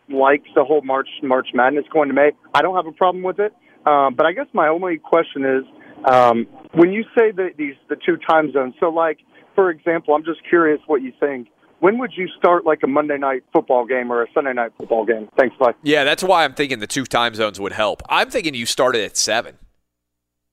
like 0.10 0.44
the 0.56 0.64
whole 0.64 0.82
March 0.82 1.10
March 1.22 1.50
Madness 1.54 1.86
going 1.92 2.10
to 2.10 2.14
May. 2.14 2.32
I 2.54 2.62
don't 2.62 2.76
have 2.76 2.88
a 2.88 2.92
problem 2.92 3.24
with 3.24 3.40
it. 3.40 3.54
Um, 3.86 4.16
but 4.16 4.26
I 4.26 4.34
guess 4.34 4.48
my 4.54 4.68
only 4.68 4.98
question 4.98 5.46
is 5.46 5.64
um, 6.12 6.48
when 6.74 6.92
you 6.92 7.04
say 7.18 7.32
that 7.32 7.52
these 7.58 7.76
the 7.90 7.96
two 7.96 8.18
time 8.28 8.52
zones. 8.52 8.74
So 8.80 8.90
like 8.90 9.20
for 9.54 9.70
example, 9.70 10.16
I'm 10.16 10.24
just 10.24 10.42
curious 10.48 10.82
what 10.88 11.02
you 11.02 11.14
think. 11.20 11.48
When 11.80 11.98
would 12.00 12.12
you 12.16 12.28
start 12.38 12.66
like 12.66 12.80
a 12.84 12.88
Monday 12.88 13.18
night 13.18 13.44
football 13.54 13.86
game 13.86 14.12
or 14.12 14.24
a 14.24 14.28
Sunday 14.34 14.54
night 14.54 14.72
football 14.78 15.06
game? 15.06 15.30
Thanks, 15.38 15.56
bye. 15.58 15.74
Yeah, 15.84 16.04
that's 16.04 16.24
why 16.24 16.44
I'm 16.44 16.54
thinking 16.54 16.80
the 16.80 16.88
two 16.88 17.06
time 17.06 17.36
zones 17.36 17.60
would 17.60 17.74
help. 17.74 18.02
I'm 18.10 18.30
thinking 18.30 18.54
you 18.54 18.66
started 18.66 19.04
at 19.04 19.18
seven. 19.18 19.58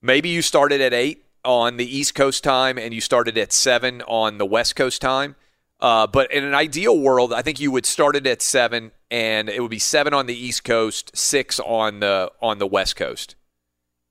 Maybe 0.03 0.29
you 0.29 0.43
started 0.43 0.81
at 0.81 0.93
eight 0.93 1.25
on 1.45 1.77
the 1.77 1.97
East 1.97 2.15
Coast 2.15 2.45
time 2.45 2.79
and 2.79 2.95
you 2.95 3.01
started 3.01 3.37
at 3.37 3.53
seven 3.53 4.03
on 4.03 4.39
the 4.39 4.47
West 4.47 4.77
Coast 4.77 5.01
time. 5.01 5.37
Uh, 5.81 6.07
but 6.07 6.31
in 6.33 6.45
an 6.45 6.55
ideal 6.55 6.97
world, 6.97 7.33
I 7.33 7.43
think 7.43 7.59
you 7.59 7.73
would 7.73 7.85
start 7.85 8.15
it 8.15 8.25
at 8.25 8.41
seven, 8.41 8.93
and 9.11 9.49
it 9.49 9.61
would 9.61 9.71
be 9.71 9.81
seven 9.81 10.15
on 10.15 10.27
the 10.27 10.35
East 10.35 10.63
Coast, 10.63 11.11
six 11.13 11.59
on 11.59 11.99
the 11.99 12.31
on 12.41 12.59
the 12.59 12.69
West 12.69 12.95
Coast. 12.95 13.35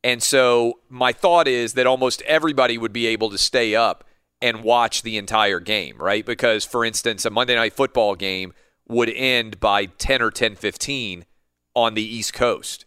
And 0.03 0.21
so 0.21 0.79
my 0.89 1.13
thought 1.13 1.47
is 1.47 1.73
that 1.73 1.87
almost 1.87 2.21
everybody 2.23 2.77
would 2.77 2.91
be 2.91 3.07
able 3.07 3.29
to 3.29 3.37
stay 3.37 3.73
up 3.73 4.03
and 4.41 4.63
watch 4.63 5.03
the 5.03 5.17
entire 5.17 5.61
game, 5.61 5.95
right? 5.97 6.25
Because 6.25 6.65
for 6.65 6.83
instance, 6.83 7.23
a 7.23 7.29
Monday 7.29 7.55
night 7.55 7.73
football 7.73 8.15
game 8.15 8.53
would 8.89 9.09
end 9.09 9.61
by 9.61 9.85
10 9.85 10.21
or 10.21 10.31
10:15 10.31 11.23
on 11.73 11.93
the 11.93 12.03
East 12.03 12.33
Coast 12.33 12.85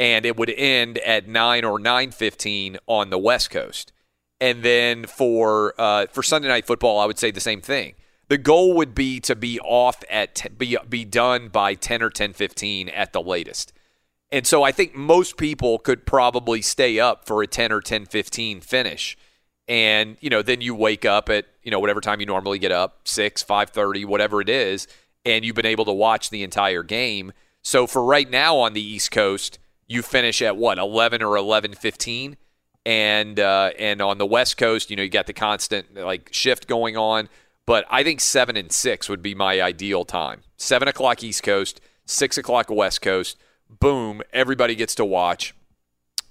and 0.00 0.26
it 0.26 0.36
would 0.36 0.50
end 0.50 0.98
at 0.98 1.28
9 1.28 1.64
or 1.64 1.78
9:15 1.78 2.78
on 2.86 3.10
the 3.10 3.18
West 3.18 3.50
Coast. 3.50 3.92
And 4.40 4.62
then 4.62 5.06
for 5.06 5.74
uh, 5.78 6.06
for 6.06 6.22
Sunday 6.22 6.48
night 6.48 6.66
football, 6.66 6.98
I 6.98 7.06
would 7.06 7.18
say 7.18 7.30
the 7.30 7.40
same 7.40 7.60
thing. 7.60 7.94
The 8.28 8.38
goal 8.38 8.74
would 8.74 8.94
be 8.94 9.20
to 9.20 9.36
be 9.36 9.60
off 9.60 10.02
at 10.10 10.34
t- 10.34 10.48
be 10.48 10.76
be 10.88 11.04
done 11.04 11.48
by 11.48 11.74
10 11.74 12.02
or 12.02 12.10
10:15 12.10 12.90
at 12.92 13.12
the 13.12 13.22
latest. 13.22 13.72
And 14.32 14.46
so 14.46 14.62
I 14.62 14.72
think 14.72 14.94
most 14.94 15.36
people 15.36 15.78
could 15.78 16.06
probably 16.06 16.62
stay 16.62 16.98
up 16.98 17.26
for 17.26 17.42
a 17.42 17.46
10 17.46 17.70
or 17.70 17.80
10:15 17.80 18.60
finish 18.62 19.16
and 19.68 20.16
you 20.20 20.30
know 20.30 20.42
then 20.42 20.60
you 20.60 20.74
wake 20.74 21.04
up 21.04 21.28
at 21.28 21.46
you 21.62 21.70
know, 21.70 21.78
whatever 21.78 22.00
time 22.00 22.20
you 22.20 22.26
normally 22.26 22.58
get 22.58 22.72
up, 22.72 23.06
6, 23.06 23.42
5:30, 23.42 24.04
whatever 24.04 24.40
it 24.40 24.48
is, 24.48 24.86
and 25.24 25.44
you've 25.44 25.56
been 25.56 25.66
able 25.66 25.84
to 25.84 25.92
watch 25.92 26.30
the 26.30 26.42
entire 26.42 26.82
game. 26.82 27.32
So 27.62 27.86
for 27.86 28.02
right 28.02 28.30
now 28.30 28.56
on 28.56 28.72
the 28.72 28.82
East 28.82 29.10
Coast, 29.10 29.58
you 29.90 30.02
finish 30.02 30.40
at 30.40 30.56
what, 30.56 30.78
11 30.78 31.20
or 31.20 31.36
11:15? 31.36 32.36
And 32.86 33.38
uh, 33.38 33.72
and 33.78 34.00
on 34.00 34.16
the 34.16 34.24
West 34.24 34.56
Coast, 34.56 34.88
you 34.88 34.96
know, 34.96 35.02
you 35.02 35.10
got 35.10 35.26
the 35.26 35.34
constant 35.34 35.94
like 35.94 36.30
shift 36.32 36.66
going 36.66 36.96
on. 36.96 37.28
But 37.66 37.84
I 37.90 38.02
think 38.02 38.20
seven 38.20 38.56
and 38.56 38.72
six 38.72 39.08
would 39.08 39.20
be 39.20 39.34
my 39.34 39.60
ideal 39.60 40.06
time. 40.06 40.42
Seven 40.56 40.88
o'clock 40.88 41.22
East 41.22 41.42
Coast, 41.42 41.80
six 42.06 42.38
o'clock 42.38 42.70
West 42.70 43.02
Coast. 43.02 43.36
Boom, 43.68 44.22
everybody 44.32 44.74
gets 44.74 44.94
to 44.94 45.04
watch. 45.04 45.54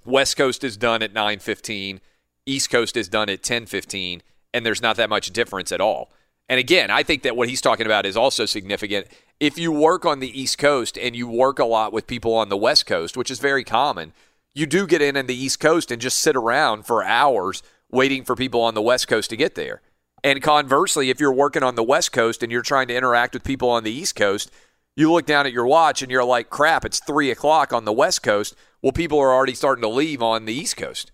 West 0.04 0.36
Coast 0.36 0.64
is 0.64 0.76
done 0.76 1.02
at 1.02 1.12
nine 1.12 1.38
fifteen. 1.38 2.00
East 2.46 2.68
Coast 2.70 2.96
is 2.96 3.08
done 3.08 3.28
at 3.28 3.44
ten 3.44 3.66
fifteen, 3.66 4.22
and 4.52 4.66
there's 4.66 4.82
not 4.82 4.96
that 4.96 5.10
much 5.10 5.30
difference 5.30 5.70
at 5.70 5.80
all. 5.80 6.10
And 6.50 6.58
again, 6.58 6.90
I 6.90 7.04
think 7.04 7.22
that 7.22 7.36
what 7.36 7.48
he's 7.48 7.60
talking 7.60 7.86
about 7.86 8.04
is 8.04 8.16
also 8.16 8.44
significant. 8.44 9.06
If 9.38 9.56
you 9.56 9.70
work 9.70 10.04
on 10.04 10.18
the 10.18 10.38
East 10.38 10.58
Coast 10.58 10.98
and 10.98 11.14
you 11.14 11.28
work 11.28 11.60
a 11.60 11.64
lot 11.64 11.92
with 11.92 12.08
people 12.08 12.34
on 12.34 12.48
the 12.48 12.56
West 12.56 12.86
Coast, 12.86 13.16
which 13.16 13.30
is 13.30 13.38
very 13.38 13.62
common, 13.62 14.12
you 14.52 14.66
do 14.66 14.84
get 14.84 15.00
in 15.00 15.16
on 15.16 15.26
the 15.26 15.34
East 15.34 15.60
Coast 15.60 15.92
and 15.92 16.02
just 16.02 16.18
sit 16.18 16.34
around 16.34 16.86
for 16.86 17.04
hours 17.04 17.62
waiting 17.92 18.24
for 18.24 18.34
people 18.34 18.62
on 18.62 18.74
the 18.74 18.82
West 18.82 19.06
Coast 19.06 19.30
to 19.30 19.36
get 19.36 19.54
there. 19.54 19.80
And 20.24 20.42
conversely, 20.42 21.08
if 21.08 21.20
you're 21.20 21.32
working 21.32 21.62
on 21.62 21.76
the 21.76 21.84
West 21.84 22.10
Coast 22.10 22.42
and 22.42 22.50
you're 22.50 22.62
trying 22.62 22.88
to 22.88 22.96
interact 22.96 23.32
with 23.32 23.44
people 23.44 23.70
on 23.70 23.84
the 23.84 23.92
East 23.92 24.16
Coast, 24.16 24.50
you 24.96 25.12
look 25.12 25.26
down 25.26 25.46
at 25.46 25.52
your 25.52 25.68
watch 25.68 26.02
and 26.02 26.10
you're 26.10 26.24
like, 26.24 26.50
crap, 26.50 26.84
it's 26.84 26.98
three 26.98 27.30
o'clock 27.30 27.72
on 27.72 27.84
the 27.84 27.92
West 27.92 28.24
Coast. 28.24 28.56
Well, 28.82 28.90
people 28.90 29.20
are 29.20 29.32
already 29.32 29.54
starting 29.54 29.82
to 29.82 29.88
leave 29.88 30.20
on 30.20 30.46
the 30.46 30.54
East 30.54 30.76
Coast. 30.76 31.12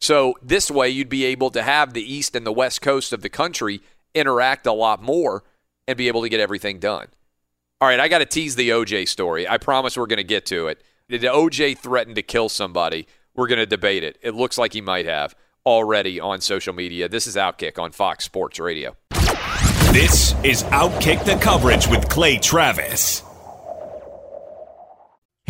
So 0.00 0.36
this 0.40 0.70
way, 0.70 0.88
you'd 0.88 1.08
be 1.08 1.24
able 1.24 1.50
to 1.50 1.62
have 1.62 1.94
the 1.94 2.14
East 2.14 2.36
and 2.36 2.46
the 2.46 2.52
West 2.52 2.80
Coast 2.80 3.12
of 3.12 3.22
the 3.22 3.28
country 3.28 3.80
interact 4.14 4.66
a 4.66 4.72
lot 4.72 5.02
more 5.02 5.44
and 5.86 5.96
be 5.96 6.08
able 6.08 6.22
to 6.22 6.28
get 6.28 6.40
everything 6.40 6.78
done. 6.78 7.08
All 7.80 7.88
right, 7.88 7.98
I 7.98 8.08
got 8.08 8.18
to 8.18 8.26
tease 8.26 8.54
the 8.54 8.70
OJ 8.70 9.08
story. 9.08 9.48
I 9.48 9.58
promise 9.58 9.96
we're 9.96 10.06
going 10.06 10.18
to 10.18 10.24
get 10.24 10.46
to 10.46 10.68
it. 10.68 10.82
Did 11.08 11.22
OJ 11.22 11.78
threaten 11.78 12.14
to 12.14 12.22
kill 12.22 12.48
somebody? 12.48 13.06
We're 13.34 13.48
going 13.48 13.58
to 13.58 13.66
debate 13.66 14.04
it. 14.04 14.18
It 14.22 14.34
looks 14.34 14.56
like 14.56 14.72
he 14.72 14.80
might 14.80 15.06
have 15.06 15.34
already 15.66 16.20
on 16.20 16.40
social 16.40 16.74
media. 16.74 17.08
This 17.08 17.26
is 17.26 17.36
Outkick 17.36 17.78
on 17.78 17.92
Fox 17.92 18.24
Sports 18.24 18.58
Radio. 18.60 18.96
This 19.92 20.34
is 20.44 20.62
Outkick 20.64 21.24
the 21.24 21.36
coverage 21.42 21.86
with 21.88 22.08
Clay 22.08 22.38
Travis. 22.38 23.22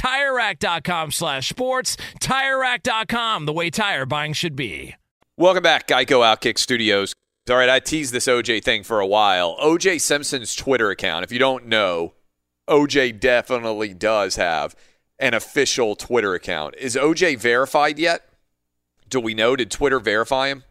TireRack.com 0.00 1.10
slash 1.10 1.48
sports. 1.48 1.96
TireRack.com, 2.20 3.44
the 3.44 3.52
way 3.52 3.68
tire 3.68 4.06
buying 4.06 4.32
should 4.32 4.56
be. 4.56 4.94
Welcome 5.36 5.62
back, 5.62 5.86
Geico 5.86 6.22
Outkick 6.24 6.58
Studios. 6.58 7.12
All 7.48 7.56
right, 7.56 7.68
I 7.68 7.80
teased 7.80 8.12
this 8.12 8.26
OJ 8.26 8.62
thing 8.62 8.82
for 8.82 9.00
a 9.00 9.06
while. 9.06 9.56
OJ 9.58 10.00
Simpson's 10.00 10.54
Twitter 10.54 10.90
account, 10.90 11.24
if 11.24 11.32
you 11.32 11.38
don't 11.38 11.66
know, 11.66 12.14
OJ 12.68 13.18
definitely 13.20 13.92
does 13.92 14.36
have 14.36 14.74
an 15.18 15.34
official 15.34 15.96
Twitter 15.96 16.34
account. 16.34 16.74
Is 16.78 16.96
OJ 16.96 17.38
verified 17.38 17.98
yet? 17.98 18.22
Do 19.08 19.20
we 19.20 19.34
know? 19.34 19.56
Did 19.56 19.70
Twitter 19.70 19.98
verify 20.00 20.48
him? 20.48 20.64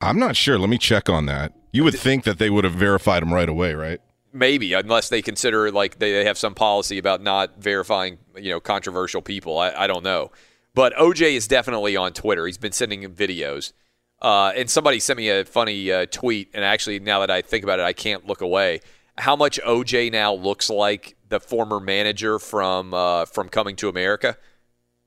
I'm 0.00 0.18
not 0.18 0.36
sure. 0.36 0.58
Let 0.58 0.68
me 0.68 0.78
check 0.78 1.08
on 1.08 1.26
that. 1.26 1.52
You 1.72 1.82
would 1.84 1.98
think 1.98 2.24
that 2.24 2.38
they 2.38 2.50
would 2.50 2.64
have 2.64 2.74
verified 2.74 3.22
him 3.22 3.32
right 3.32 3.48
away, 3.48 3.74
right? 3.74 4.00
Maybe, 4.32 4.74
unless 4.74 5.08
they 5.08 5.22
consider 5.22 5.70
like 5.70 5.98
they, 5.98 6.12
they 6.12 6.24
have 6.24 6.36
some 6.38 6.54
policy 6.54 6.98
about 6.98 7.22
not 7.22 7.62
verifying, 7.62 8.18
you 8.36 8.50
know, 8.50 8.60
controversial 8.60 9.22
people. 9.22 9.58
I, 9.58 9.70
I 9.70 9.86
don't 9.86 10.04
know. 10.04 10.30
But 10.74 10.94
OJ 10.94 11.32
is 11.32 11.48
definitely 11.48 11.96
on 11.96 12.12
Twitter. 12.12 12.46
He's 12.46 12.58
been 12.58 12.72
sending 12.72 13.02
videos. 13.12 13.72
Uh, 14.20 14.52
and 14.54 14.68
somebody 14.68 15.00
sent 15.00 15.16
me 15.16 15.28
a 15.30 15.44
funny 15.44 15.90
uh, 15.92 16.06
tweet, 16.10 16.50
and 16.52 16.64
actually, 16.64 16.98
now 16.98 17.20
that 17.20 17.30
I 17.30 17.40
think 17.40 17.64
about 17.64 17.78
it, 17.78 17.84
I 17.84 17.92
can't 17.92 18.26
look 18.26 18.40
away. 18.40 18.80
How 19.16 19.36
much 19.36 19.60
OJ 19.66 20.12
now 20.12 20.34
looks 20.34 20.68
like 20.68 21.16
the 21.28 21.40
former 21.40 21.80
manager 21.80 22.38
from 22.38 22.94
uh, 22.94 23.24
from 23.26 23.48
Coming 23.48 23.76
to 23.76 23.88
America, 23.88 24.36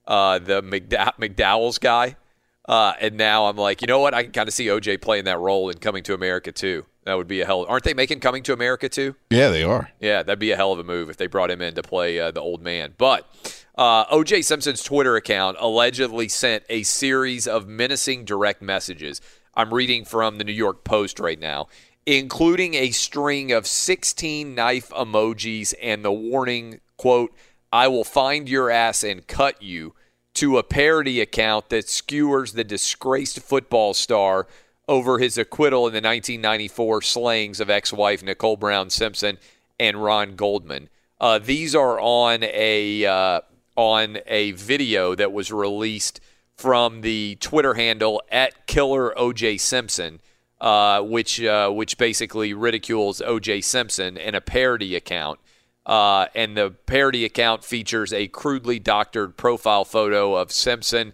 uh, 0.08 0.40
the 0.40 0.62
McDow- 0.62 1.16
McDowell's 1.18 1.78
guy. 1.78 2.16
Uh, 2.68 2.94
and 3.02 3.18
now 3.18 3.48
I'm 3.48 3.58
like, 3.58 3.82
you 3.82 3.88
know 3.88 4.00
what? 4.00 4.14
I 4.14 4.24
can 4.24 4.32
kind 4.32 4.48
of 4.48 4.54
see 4.54 4.68
OJ 4.68 5.02
playing 5.02 5.26
that 5.26 5.40
role 5.40 5.70
in 5.70 5.78
Coming 5.78 6.04
to 6.04 6.14
America 6.14 6.52
too. 6.52 6.86
That 7.04 7.16
would 7.16 7.28
be 7.28 7.42
a 7.42 7.46
hell. 7.46 7.66
Aren't 7.68 7.84
they 7.84 7.94
making 7.94 8.20
Coming 8.20 8.44
to 8.44 8.54
America 8.54 8.88
too? 8.88 9.16
Yeah, 9.30 9.50
they 9.50 9.64
are. 9.64 9.90
Yeah, 10.00 10.22
that'd 10.22 10.40
be 10.40 10.52
a 10.52 10.56
hell 10.56 10.72
of 10.72 10.80
a 10.80 10.84
move 10.84 11.10
if 11.10 11.18
they 11.18 11.28
brought 11.28 11.50
him 11.50 11.62
in 11.62 11.74
to 11.76 11.82
play 11.82 12.20
uh, 12.20 12.32
the 12.32 12.42
old 12.42 12.62
man. 12.62 12.94
But 12.98 13.28
uh, 13.76 14.06
OJ 14.06 14.44
Simpson's 14.46 14.84
Twitter 14.84 15.16
account 15.16 15.58
allegedly 15.60 16.28
sent 16.28 16.64
a 16.70 16.84
series 16.84 17.48
of 17.48 17.68
menacing 17.68 18.26
direct 18.26 18.62
messages. 18.62 19.20
I'm 19.56 19.74
reading 19.74 20.06
from 20.06 20.38
the 20.38 20.44
New 20.44 20.54
York 20.54 20.84
Post 20.84 21.20
right 21.20 21.40
now, 21.40 21.68
including 22.06 22.76
a 22.76 22.92
string 22.92 23.52
of 23.52 23.66
16 23.66 24.54
knife 24.54 24.90
emojis 24.90 25.74
and 25.82 26.06
the 26.06 26.12
warning 26.12 26.82
quote, 26.98 27.34
"I 27.74 27.88
will 27.88 28.04
find 28.04 28.48
your 28.48 28.70
ass 28.70 29.04
and 29.04 29.28
cut 29.28 29.62
you." 29.62 29.96
To 30.36 30.58
a 30.58 30.64
parody 30.64 31.20
account 31.20 31.68
that 31.70 31.90
skewers 31.90 32.54
the 32.54 32.64
disgraced 32.64 33.42
football 33.42 33.94
star 33.94 34.48
over 34.88 35.20
his 35.20 35.38
acquittal 35.38 35.88
in 35.88 35.94
the 35.94 35.98
1994 35.98 37.02
slayings 37.02 37.60
of 37.60 37.70
ex-wife 37.70 38.24
Nicole 38.24 38.58
Brown 38.58 38.90
Simpson 38.90 39.38
and 39.80 40.04
Ron 40.04 40.36
Goldman. 40.36 40.90
Uh, 41.20 41.40
these 41.40 41.76
are 41.76 42.00
on 42.00 42.44
a 42.44 43.06
uh, 43.06 43.42
on 43.76 44.18
a 44.26 44.52
video 44.52 45.16
that 45.16 45.32
was 45.32 45.52
released 45.52 46.20
from 46.56 47.02
the 47.02 47.38
Twitter 47.40 47.76
handle 47.76 48.22
at 48.32 48.68
Killer 48.68 49.14
OJ 49.18 49.60
Simpson, 49.60 50.20
uh, 50.60 51.02
which 51.02 51.42
uh, 51.44 51.70
which 51.70 51.98
basically 51.98 52.54
ridicules 52.54 53.22
OJ 53.22 53.64
Simpson 53.64 54.18
in 54.18 54.36
a 54.36 54.42
parody 54.42 54.96
account. 54.96 55.40
Uh, 55.84 56.28
and 56.36 56.56
the 56.56 56.70
parody 56.86 57.26
account 57.26 57.64
features 57.64 58.14
a 58.14 58.28
crudely 58.28 58.78
doctored 58.78 59.36
profile 59.36 59.84
photo 59.84 60.36
of 60.36 60.52
Simpson 60.52 61.12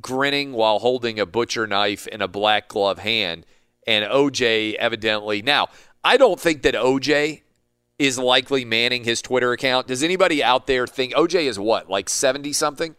grinning 0.00 0.52
while 0.52 0.78
holding 0.78 1.18
a 1.20 1.26
butcher 1.26 1.66
knife 1.66 2.06
in 2.06 2.20
a 2.22 2.28
black 2.28 2.68
glove 2.68 2.98
hand. 3.00 3.46
And 3.86 4.04
OJ 4.04 4.74
evidently. 4.74 5.42
Now, 5.42 5.68
I 6.04 6.16
don't 6.16 6.38
think 6.38 6.62
that 6.62 6.74
OJ 6.74 7.42
is 7.98 8.18
likely 8.18 8.64
manning 8.64 9.04
his 9.04 9.20
Twitter 9.20 9.52
account. 9.52 9.86
Does 9.86 10.02
anybody 10.02 10.42
out 10.42 10.66
there 10.66 10.86
think 10.86 11.12
OJ 11.14 11.42
is 11.42 11.58
what, 11.58 11.90
like 11.90 12.08
70 12.08 12.52
something? 12.52 12.94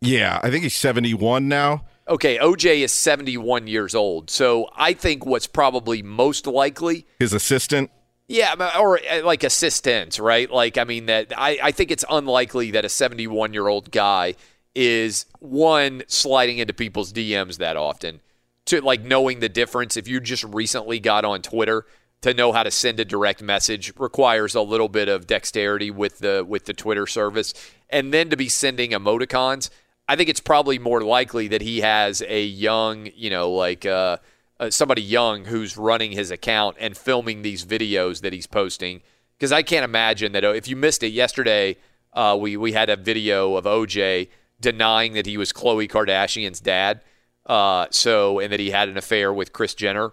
Yeah, 0.00 0.40
I 0.42 0.50
think 0.50 0.62
he's 0.62 0.76
71 0.76 1.48
now. 1.48 1.84
Okay, 2.08 2.38
OJ 2.38 2.80
is 2.84 2.92
71 2.92 3.66
years 3.66 3.94
old. 3.94 4.30
So 4.30 4.68
I 4.76 4.92
think 4.92 5.26
what's 5.26 5.46
probably 5.46 6.02
most 6.02 6.46
likely 6.46 7.06
His 7.18 7.32
assistant. 7.32 7.90
yeah, 8.28 8.54
or 8.78 9.00
uh, 9.10 9.24
like 9.24 9.42
assistants, 9.42 10.20
right? 10.20 10.50
Like, 10.50 10.78
I 10.78 10.84
mean, 10.84 11.06
that 11.06 11.32
I, 11.36 11.58
I 11.62 11.70
think 11.72 11.90
it's 11.90 12.04
unlikely 12.08 12.70
that 12.72 12.84
a 12.84 12.88
71 12.88 13.52
year 13.52 13.66
old 13.66 13.90
guy 13.90 14.34
is 14.76 15.24
one 15.40 16.02
sliding 16.06 16.58
into 16.58 16.74
people's 16.74 17.12
DMs 17.12 17.56
that 17.56 17.76
often. 17.76 18.20
To 18.66 18.80
like 18.80 19.02
knowing 19.02 19.40
the 19.40 19.48
difference, 19.48 19.96
if 19.96 20.06
you 20.06 20.20
just 20.20 20.44
recently 20.44 21.00
got 21.00 21.24
on 21.24 21.40
Twitter, 21.40 21.86
to 22.20 22.34
know 22.34 22.52
how 22.52 22.62
to 22.62 22.70
send 22.70 23.00
a 23.00 23.04
direct 23.04 23.42
message 23.42 23.92
requires 23.96 24.54
a 24.54 24.60
little 24.60 24.88
bit 24.88 25.08
of 25.08 25.26
dexterity 25.26 25.90
with 25.90 26.18
the 26.18 26.44
with 26.46 26.66
the 26.66 26.74
Twitter 26.74 27.06
service, 27.06 27.54
and 27.88 28.12
then 28.12 28.28
to 28.30 28.36
be 28.36 28.48
sending 28.48 28.90
emoticons. 28.90 29.70
I 30.08 30.14
think 30.14 30.28
it's 30.28 30.40
probably 30.40 30.78
more 30.78 31.00
likely 31.00 31.48
that 31.48 31.62
he 31.62 31.80
has 31.80 32.22
a 32.22 32.44
young, 32.44 33.08
you 33.14 33.30
know, 33.30 33.50
like 33.50 33.84
uh, 33.86 34.18
uh, 34.60 34.70
somebody 34.70 35.02
young 35.02 35.46
who's 35.46 35.76
running 35.76 36.12
his 36.12 36.30
account 36.30 36.76
and 36.78 36.96
filming 36.96 37.42
these 37.42 37.64
videos 37.64 38.20
that 38.20 38.32
he's 38.32 38.46
posting. 38.46 39.02
Because 39.36 39.52
I 39.52 39.62
can't 39.62 39.84
imagine 39.84 40.32
that 40.32 40.44
uh, 40.44 40.52
if 40.52 40.68
you 40.68 40.76
missed 40.76 41.02
it 41.02 41.08
yesterday, 41.08 41.76
uh, 42.12 42.36
we 42.38 42.56
we 42.56 42.72
had 42.72 42.90
a 42.90 42.96
video 42.96 43.56
of 43.56 43.64
OJ 43.64 44.28
denying 44.60 45.12
that 45.14 45.26
he 45.26 45.36
was 45.36 45.52
Khloe 45.52 45.88
Kardashian's 45.88 46.60
dad. 46.60 47.02
Uh, 47.44 47.86
so 47.90 48.40
and 48.40 48.52
that 48.52 48.58
he 48.58 48.70
had 48.70 48.88
an 48.88 48.96
affair 48.96 49.32
with 49.32 49.52
Kris 49.52 49.74
Jenner. 49.74 50.12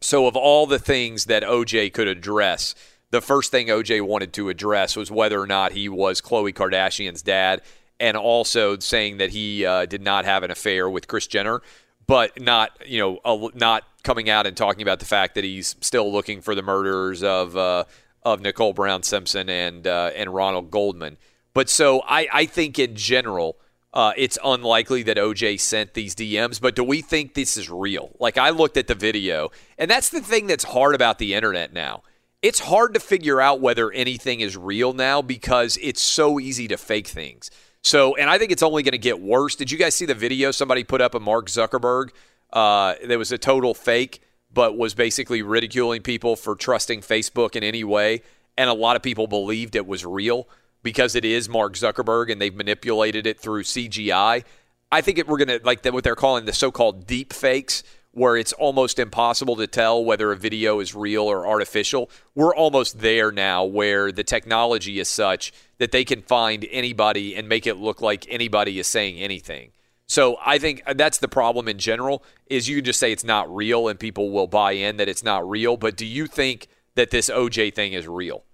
So 0.00 0.26
of 0.26 0.36
all 0.36 0.66
the 0.66 0.78
things 0.78 1.24
that 1.24 1.42
OJ 1.42 1.92
could 1.92 2.06
address, 2.06 2.74
the 3.10 3.20
first 3.20 3.50
thing 3.50 3.66
OJ 3.66 4.02
wanted 4.02 4.32
to 4.34 4.48
address 4.48 4.96
was 4.96 5.10
whether 5.10 5.40
or 5.40 5.46
not 5.46 5.72
he 5.72 5.88
was 5.88 6.20
Khloe 6.20 6.54
Kardashian's 6.54 7.22
dad, 7.22 7.62
and 7.98 8.16
also 8.16 8.78
saying 8.78 9.16
that 9.16 9.30
he 9.30 9.64
uh, 9.64 9.86
did 9.86 10.02
not 10.02 10.24
have 10.24 10.42
an 10.42 10.50
affair 10.50 10.88
with 10.88 11.08
Kris 11.08 11.26
Jenner, 11.26 11.62
but 12.06 12.40
not 12.40 12.78
you 12.86 12.98
know 12.98 13.50
not 13.54 13.84
coming 14.04 14.30
out 14.30 14.46
and 14.46 14.56
talking 14.56 14.82
about 14.82 15.00
the 15.00 15.06
fact 15.06 15.34
that 15.34 15.44
he's 15.44 15.74
still 15.80 16.12
looking 16.12 16.40
for 16.40 16.54
the 16.54 16.62
murderers 16.62 17.22
of 17.22 17.56
uh, 17.56 17.84
of 18.22 18.40
Nicole 18.40 18.72
Brown 18.72 19.02
Simpson 19.02 19.48
and 19.48 19.86
uh, 19.86 20.10
and 20.14 20.32
Ronald 20.32 20.70
Goldman. 20.70 21.16
But 21.56 21.70
so 21.70 22.02
I, 22.06 22.28
I 22.30 22.44
think 22.44 22.78
in 22.78 22.94
general. 22.94 23.56
Uh, 23.94 24.12
it's 24.14 24.36
unlikely 24.44 25.02
that 25.04 25.16
OJ 25.16 25.58
sent 25.58 25.94
these 25.94 26.14
DMs, 26.14 26.60
but 26.60 26.76
do 26.76 26.84
we 26.84 27.00
think 27.00 27.32
this 27.32 27.56
is 27.56 27.70
real? 27.70 28.10
Like, 28.20 28.36
I 28.36 28.50
looked 28.50 28.76
at 28.76 28.88
the 28.88 28.94
video, 28.94 29.48
and 29.78 29.90
that's 29.90 30.10
the 30.10 30.20
thing 30.20 30.46
that's 30.46 30.64
hard 30.64 30.94
about 30.94 31.18
the 31.18 31.32
internet 31.32 31.72
now. 31.72 32.02
It's 32.42 32.60
hard 32.60 32.92
to 32.92 33.00
figure 33.00 33.40
out 33.40 33.62
whether 33.62 33.90
anything 33.90 34.40
is 34.40 34.54
real 34.54 34.92
now 34.92 35.22
because 35.22 35.78
it's 35.80 36.02
so 36.02 36.38
easy 36.38 36.68
to 36.68 36.76
fake 36.76 37.06
things. 37.06 37.50
So, 37.82 38.14
and 38.16 38.28
I 38.28 38.36
think 38.36 38.52
it's 38.52 38.62
only 38.62 38.82
going 38.82 38.92
to 38.92 38.98
get 38.98 39.18
worse. 39.18 39.56
Did 39.56 39.70
you 39.70 39.78
guys 39.78 39.94
see 39.94 40.04
the 40.04 40.14
video 40.14 40.50
somebody 40.50 40.84
put 40.84 41.00
up 41.00 41.14
of 41.14 41.22
Mark 41.22 41.46
Zuckerberg? 41.46 42.10
Uh, 42.52 42.96
was 43.16 43.32
a 43.32 43.38
total 43.38 43.72
fake, 43.72 44.20
but 44.52 44.76
was 44.76 44.92
basically 44.92 45.40
ridiculing 45.40 46.02
people 46.02 46.36
for 46.36 46.54
trusting 46.54 47.00
Facebook 47.00 47.56
in 47.56 47.64
any 47.64 47.82
way. 47.82 48.20
And 48.58 48.68
a 48.68 48.74
lot 48.74 48.96
of 48.96 49.02
people 49.02 49.26
believed 49.26 49.74
it 49.74 49.86
was 49.86 50.04
real 50.04 50.46
because 50.86 51.16
it 51.16 51.24
is 51.24 51.48
Mark 51.48 51.72
Zuckerberg 51.72 52.30
and 52.30 52.40
they've 52.40 52.54
manipulated 52.54 53.26
it 53.26 53.40
through 53.40 53.64
CGI. 53.64 54.44
I 54.92 55.00
think 55.00 55.18
it, 55.18 55.26
we're 55.26 55.36
going 55.36 55.58
to, 55.58 55.60
like 55.64 55.82
the, 55.82 55.90
what 55.90 56.04
they're 56.04 56.14
calling 56.14 56.44
the 56.44 56.52
so 56.52 56.70
called 56.70 57.08
deep 57.08 57.32
fakes, 57.32 57.82
where 58.12 58.36
it's 58.36 58.52
almost 58.52 59.00
impossible 59.00 59.56
to 59.56 59.66
tell 59.66 60.04
whether 60.04 60.30
a 60.30 60.36
video 60.36 60.78
is 60.78 60.94
real 60.94 61.24
or 61.24 61.44
artificial. 61.44 62.08
We're 62.36 62.54
almost 62.54 63.00
there 63.00 63.32
now 63.32 63.64
where 63.64 64.12
the 64.12 64.22
technology 64.22 65.00
is 65.00 65.08
such 65.08 65.52
that 65.78 65.90
they 65.90 66.04
can 66.04 66.22
find 66.22 66.64
anybody 66.70 67.34
and 67.34 67.48
make 67.48 67.66
it 67.66 67.78
look 67.78 68.00
like 68.00 68.24
anybody 68.30 68.78
is 68.78 68.86
saying 68.86 69.18
anything. 69.18 69.72
So 70.06 70.36
I 70.46 70.58
think 70.58 70.84
uh, 70.86 70.94
that's 70.94 71.18
the 71.18 71.26
problem 71.26 71.66
in 71.66 71.80
general 71.80 72.22
is 72.46 72.68
you 72.68 72.76
can 72.76 72.84
just 72.84 73.00
say 73.00 73.10
it's 73.10 73.24
not 73.24 73.52
real 73.52 73.88
and 73.88 73.98
people 73.98 74.30
will 74.30 74.46
buy 74.46 74.70
in 74.70 74.98
that 74.98 75.08
it's 75.08 75.24
not 75.24 75.50
real. 75.50 75.76
But 75.76 75.96
do 75.96 76.06
you 76.06 76.28
think 76.28 76.68
that 76.94 77.10
this 77.10 77.28
OJ 77.28 77.74
thing 77.74 77.92
is 77.92 78.06
real? 78.06 78.44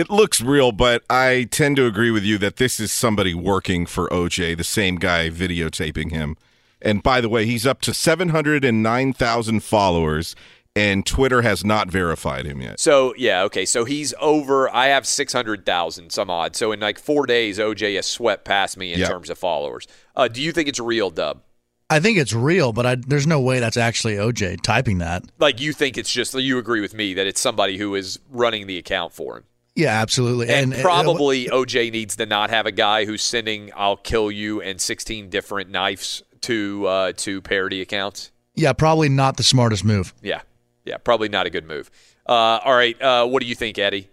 It 0.00 0.08
looks 0.08 0.40
real, 0.40 0.72
but 0.72 1.02
I 1.10 1.46
tend 1.50 1.76
to 1.76 1.84
agree 1.84 2.10
with 2.10 2.24
you 2.24 2.38
that 2.38 2.56
this 2.56 2.80
is 2.80 2.90
somebody 2.90 3.34
working 3.34 3.84
for 3.84 4.08
OJ, 4.08 4.56
the 4.56 4.64
same 4.64 4.96
guy 4.96 5.28
videotaping 5.28 6.10
him. 6.10 6.38
And 6.80 7.02
by 7.02 7.20
the 7.20 7.28
way, 7.28 7.44
he's 7.44 7.66
up 7.66 7.82
to 7.82 7.92
709,000 7.92 9.60
followers, 9.62 10.34
and 10.74 11.04
Twitter 11.04 11.42
has 11.42 11.66
not 11.66 11.88
verified 11.90 12.46
him 12.46 12.62
yet. 12.62 12.80
So 12.80 13.12
yeah, 13.18 13.42
okay. 13.42 13.66
So 13.66 13.84
he's 13.84 14.14
over. 14.18 14.74
I 14.74 14.86
have 14.86 15.06
six 15.06 15.34
hundred 15.34 15.66
thousand 15.66 16.12
some 16.12 16.30
odd. 16.30 16.56
So 16.56 16.72
in 16.72 16.80
like 16.80 16.98
four 16.98 17.26
days, 17.26 17.58
OJ 17.58 17.96
has 17.96 18.06
swept 18.06 18.46
past 18.46 18.78
me 18.78 18.94
in 18.94 19.00
Yep. 19.00 19.08
terms 19.10 19.28
of 19.28 19.36
followers. 19.36 19.86
Uh, 20.16 20.28
do 20.28 20.40
you 20.40 20.50
think 20.50 20.66
it's 20.66 20.80
real, 20.80 21.10
Dub? 21.10 21.42
I 21.90 22.00
think 22.00 22.16
it's 22.16 22.32
real, 22.32 22.72
but 22.72 22.86
I, 22.86 22.94
there's 22.94 23.26
no 23.26 23.40
way 23.40 23.60
that's 23.60 23.76
actually 23.76 24.14
OJ 24.14 24.62
typing 24.62 24.96
that. 24.98 25.24
Like 25.38 25.60
you 25.60 25.74
think 25.74 25.98
it's 25.98 26.10
just 26.10 26.32
you 26.32 26.56
agree 26.56 26.80
with 26.80 26.94
me 26.94 27.12
that 27.12 27.26
it's 27.26 27.40
somebody 27.40 27.76
who 27.76 27.94
is 27.96 28.18
running 28.30 28.66
the 28.66 28.78
account 28.78 29.12
for 29.12 29.36
him. 29.36 29.44
Yeah, 29.80 30.00
absolutely. 30.00 30.48
And, 30.48 30.74
uh, 30.74 30.80
probably 30.82 31.46
OJ 31.46 31.90
needs 31.90 32.16
to 32.16 32.26
not 32.26 32.50
have 32.50 32.66
a 32.66 32.72
guy 32.72 33.04
who's 33.04 33.22
sending 33.22 33.70
"I'll 33.76 33.96
kill 33.96 34.30
you" 34.30 34.60
and 34.60 34.80
sixteen 34.80 35.30
different 35.30 35.70
knives 35.70 36.22
to 36.42 36.86
uh, 36.86 37.12
to 37.18 37.40
parody 37.42 37.80
accounts. 37.80 38.30
yeah, 38.54 38.72
probably 38.72 39.08
not 39.08 39.36
the 39.36 39.42
smartest 39.42 39.84
move. 39.84 40.12
Yeah, 40.22 40.42
yeah, 40.84 40.96
probably 40.98 41.28
not 41.28 41.46
a 41.46 41.50
good 41.50 41.66
move. 41.66 41.90
Uh, 42.26 42.60
all 42.64 42.74
right, 42.74 43.00
uh, 43.00 43.26
what 43.26 43.40
do 43.42 43.46
you 43.48 43.54
think, 43.54 43.78
Eddie? 43.78 44.08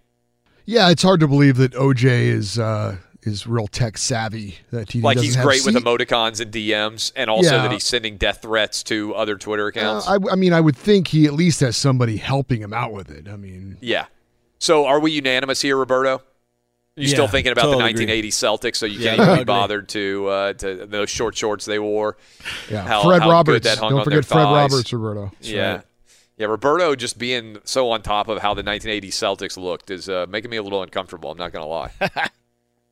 Yeah, 0.65 0.89
it's 0.89 1.03
hard 1.03 1.19
to 1.21 1.27
believe 1.27 1.57
that 1.57 1.71
OJ 1.73 2.03
is 2.05 2.57
uh, 2.59 2.97
is 3.23 3.45
real 3.47 3.67
tech 3.67 3.97
savvy. 3.97 4.55
That 4.71 4.91
he 4.91 5.01
Like 5.01 5.15
doesn't 5.15 5.25
he's 5.27 5.35
have 5.35 5.45
great 5.45 5.65
with 5.65 5.75
emoticons 5.75 6.39
and 6.41 6.51
DMs, 6.51 7.11
and 7.15 7.29
also 7.29 7.55
Yeah. 7.55 7.61
that 7.63 7.71
he's 7.71 7.85
sending 7.85 8.17
death 8.17 8.41
threats 8.41 8.83
to 8.83 9.13
other 9.15 9.35
Twitter 9.37 9.67
accounts. 9.67 10.07
Uh, 10.07 10.19
I, 10.29 10.33
I 10.33 10.35
mean, 10.35 10.53
I 10.53 10.59
would 10.61 10.75
think 10.77 11.07
he 11.09 11.25
at 11.25 11.33
least 11.33 11.59
has 11.61 11.77
somebody 11.77 12.17
helping 12.17 12.61
him 12.61 12.73
out 12.73 12.91
with 12.93 13.09
it. 13.09 13.27
I 13.29 13.35
mean, 13.37 13.77
yeah. 13.81 14.05
So 14.59 14.85
are 14.85 14.99
we 14.99 15.11
unanimous 15.11 15.61
here, 15.61 15.77
Roberto? 15.77 16.21
You 16.95 17.07
still 17.07 17.27
thinking 17.27 17.51
about 17.51 17.61
totally 17.61 17.83
the 17.83 17.89
agree. 17.89 18.05
1980 18.07 18.29
Celtics, 18.71 18.75
so 18.77 18.87
you 18.87 18.99
Yeah, 18.99 19.15
can't 19.15 19.27
even 19.27 19.37
be 19.41 19.43
bothered 19.43 19.87
to 19.89 20.27
uh, 20.27 20.53
to 20.53 20.85
those 20.87 21.11
short 21.11 21.37
shorts 21.37 21.65
they 21.65 21.77
wore. 21.77 22.17
Yeah, 22.71 22.81
How- 22.81 23.03
Fred 23.03 23.21
how 23.21 23.29
Roberts. 23.29 23.67
that 23.67 23.77
hung 23.77 23.91
Don't 23.91 24.03
forget 24.03 24.25
Fred. 24.25 24.43
Roberts, 24.43 24.91
Roberto. 24.91 25.29
That's 25.35 25.47
yeah. 25.49 25.71
right. 25.75 25.81
Yeah, 26.37 26.47
Roberto 26.47 26.95
just 26.95 27.19
being 27.19 27.57
so 27.65 27.91
on 27.91 28.01
top 28.01 28.27
of 28.29 28.39
how 28.39 28.55
the 28.55 28.63
1980 28.63 29.09
Celtics 29.11 29.57
looked 29.57 29.91
is 29.91 30.09
uh, 30.09 30.25
making 30.27 30.49
me 30.49 30.57
a 30.57 30.63
little 30.63 30.81
uncomfortable. 30.81 31.29
I'm 31.31 31.37
not 31.37 31.51
going 31.51 31.63
to 31.63 31.67
lie. 31.69 31.91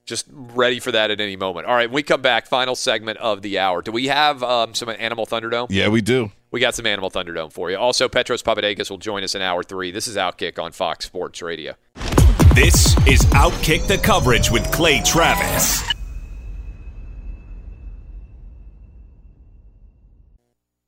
just 0.06 0.28
ready 0.30 0.80
for 0.80 0.92
that 0.92 1.12
at 1.12 1.20
any 1.20 1.36
moment. 1.36 1.68
All 1.68 1.76
right, 1.76 1.90
when 1.90 1.96
we 1.96 2.04
come 2.04 2.22
back, 2.22 2.46
final 2.46 2.76
segment 2.76 3.18
of 3.18 3.42
the 3.42 3.60
hour. 3.60 3.82
Do 3.82 3.92
we 3.92 4.08
have 4.08 4.44
um, 4.44 4.74
some 4.74 4.90
Animal 4.90 5.26
Thunderdome? 5.26 5.68
Yeah, 5.70 5.88
we 5.90 6.02
do. 6.02 6.32
We 6.52 6.60
got 6.60 6.76
some 6.76 6.86
Animal 6.86 7.12
Thunderdome 7.12 7.52
for 7.52 7.70
you. 7.72 7.78
Also, 7.78 8.08
Petros 8.08 8.42
Papadakis 8.44 8.90
will 8.90 8.98
join 8.98 9.24
us 9.24 9.36
in 9.36 9.42
hour 9.42 9.64
three. 9.64 9.92
This 9.92 10.08
is 10.08 10.16
Outkick 10.16 10.62
on 10.62 10.72
Fox 10.72 11.06
Sports 11.06 11.42
Radio. 11.42 11.74
This 12.54 12.96
is 13.08 13.20
Outkick 13.34 13.88
the 13.88 13.98
Coverage 13.98 14.50
with 14.50 14.72
Clay 14.72 15.02
Travis. 15.04 15.84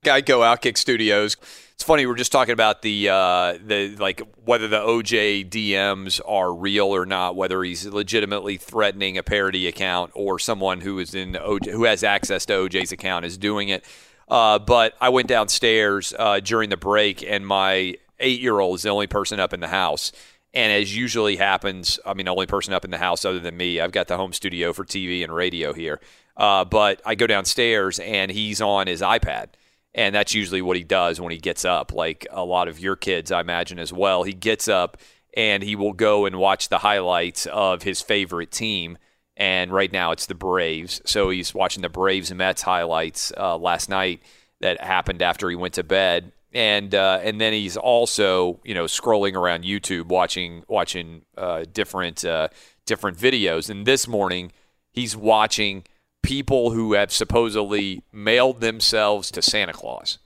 Geico 0.04 0.40
Outkick 0.40 0.78
Studios. 0.78 1.36
It's 1.78 1.84
funny 1.84 2.06
we're 2.06 2.16
just 2.16 2.32
talking 2.32 2.54
about 2.54 2.82
the 2.82 3.08
uh, 3.08 3.56
the 3.64 3.94
like 4.00 4.20
whether 4.44 4.66
the 4.66 4.80
OJ 4.80 5.48
DMs 5.48 6.20
are 6.26 6.52
real 6.52 6.88
or 6.88 7.06
not, 7.06 7.36
whether 7.36 7.62
he's 7.62 7.86
legitimately 7.86 8.56
threatening 8.56 9.16
a 9.16 9.22
parody 9.22 9.68
account 9.68 10.10
or 10.16 10.40
someone 10.40 10.80
who 10.80 10.98
is 10.98 11.14
in 11.14 11.34
OJ, 11.34 11.70
who 11.70 11.84
has 11.84 12.02
access 12.02 12.44
to 12.46 12.54
OJ's 12.54 12.90
account 12.90 13.26
is 13.26 13.38
doing 13.38 13.68
it. 13.68 13.84
Uh, 14.26 14.58
but 14.58 14.94
I 15.00 15.10
went 15.10 15.28
downstairs 15.28 16.12
uh, 16.18 16.40
during 16.40 16.68
the 16.70 16.76
break, 16.76 17.22
and 17.22 17.46
my 17.46 17.94
eight 18.18 18.40
year 18.40 18.58
old 18.58 18.74
is 18.74 18.82
the 18.82 18.88
only 18.88 19.06
person 19.06 19.38
up 19.38 19.52
in 19.52 19.60
the 19.60 19.68
house. 19.68 20.10
And 20.52 20.72
as 20.72 20.96
usually 20.96 21.36
happens, 21.36 22.00
I 22.04 22.12
mean, 22.12 22.26
the 22.26 22.32
only 22.32 22.46
person 22.46 22.74
up 22.74 22.84
in 22.84 22.90
the 22.90 22.98
house 22.98 23.24
other 23.24 23.38
than 23.38 23.56
me. 23.56 23.78
I've 23.78 23.92
got 23.92 24.08
the 24.08 24.16
home 24.16 24.32
studio 24.32 24.72
for 24.72 24.84
TV 24.84 25.22
and 25.22 25.32
radio 25.32 25.72
here. 25.72 26.00
Uh, 26.36 26.64
but 26.64 27.00
I 27.06 27.14
go 27.14 27.28
downstairs, 27.28 28.00
and 28.00 28.32
he's 28.32 28.60
on 28.60 28.88
his 28.88 29.00
iPad. 29.00 29.50
And 29.98 30.14
that's 30.14 30.32
usually 30.32 30.62
what 30.62 30.76
he 30.76 30.84
does 30.84 31.20
when 31.20 31.32
he 31.32 31.38
gets 31.38 31.64
up. 31.64 31.92
Like 31.92 32.24
a 32.30 32.44
lot 32.44 32.68
of 32.68 32.78
your 32.78 32.94
kids, 32.94 33.32
I 33.32 33.40
imagine 33.40 33.80
as 33.80 33.92
well. 33.92 34.22
He 34.22 34.32
gets 34.32 34.68
up 34.68 34.96
and 35.36 35.60
he 35.60 35.74
will 35.74 35.92
go 35.92 36.24
and 36.24 36.36
watch 36.36 36.68
the 36.68 36.78
highlights 36.78 37.46
of 37.46 37.82
his 37.82 38.00
favorite 38.00 38.52
team. 38.52 38.96
And 39.36 39.72
right 39.72 39.92
now 39.92 40.12
it's 40.12 40.26
the 40.26 40.36
Braves. 40.36 41.02
So 41.04 41.30
he's 41.30 41.52
watching 41.52 41.82
the 41.82 41.88
Braves 41.88 42.30
and 42.30 42.38
Mets 42.38 42.62
highlights 42.62 43.32
uh, 43.36 43.58
last 43.58 43.88
night 43.88 44.22
that 44.60 44.80
happened 44.80 45.20
after 45.20 45.50
he 45.50 45.56
went 45.56 45.74
to 45.74 45.82
bed. 45.82 46.30
And 46.52 46.94
uh, 46.94 47.18
and 47.20 47.40
then 47.40 47.52
he's 47.52 47.76
also 47.76 48.60
you 48.62 48.74
know 48.74 48.84
scrolling 48.84 49.34
around 49.34 49.64
YouTube 49.64 50.06
watching 50.06 50.62
watching 50.68 51.22
uh, 51.36 51.64
different 51.72 52.24
uh, 52.24 52.48
different 52.86 53.18
videos. 53.18 53.68
And 53.68 53.84
this 53.84 54.06
morning 54.06 54.52
he's 54.92 55.16
watching 55.16 55.82
people 56.22 56.70
who 56.70 56.92
have 56.92 57.12
supposedly 57.12 58.02
mailed 58.12 58.60
themselves 58.60 59.30
to 59.30 59.42
Santa 59.42 59.72
Claus. 59.72 60.18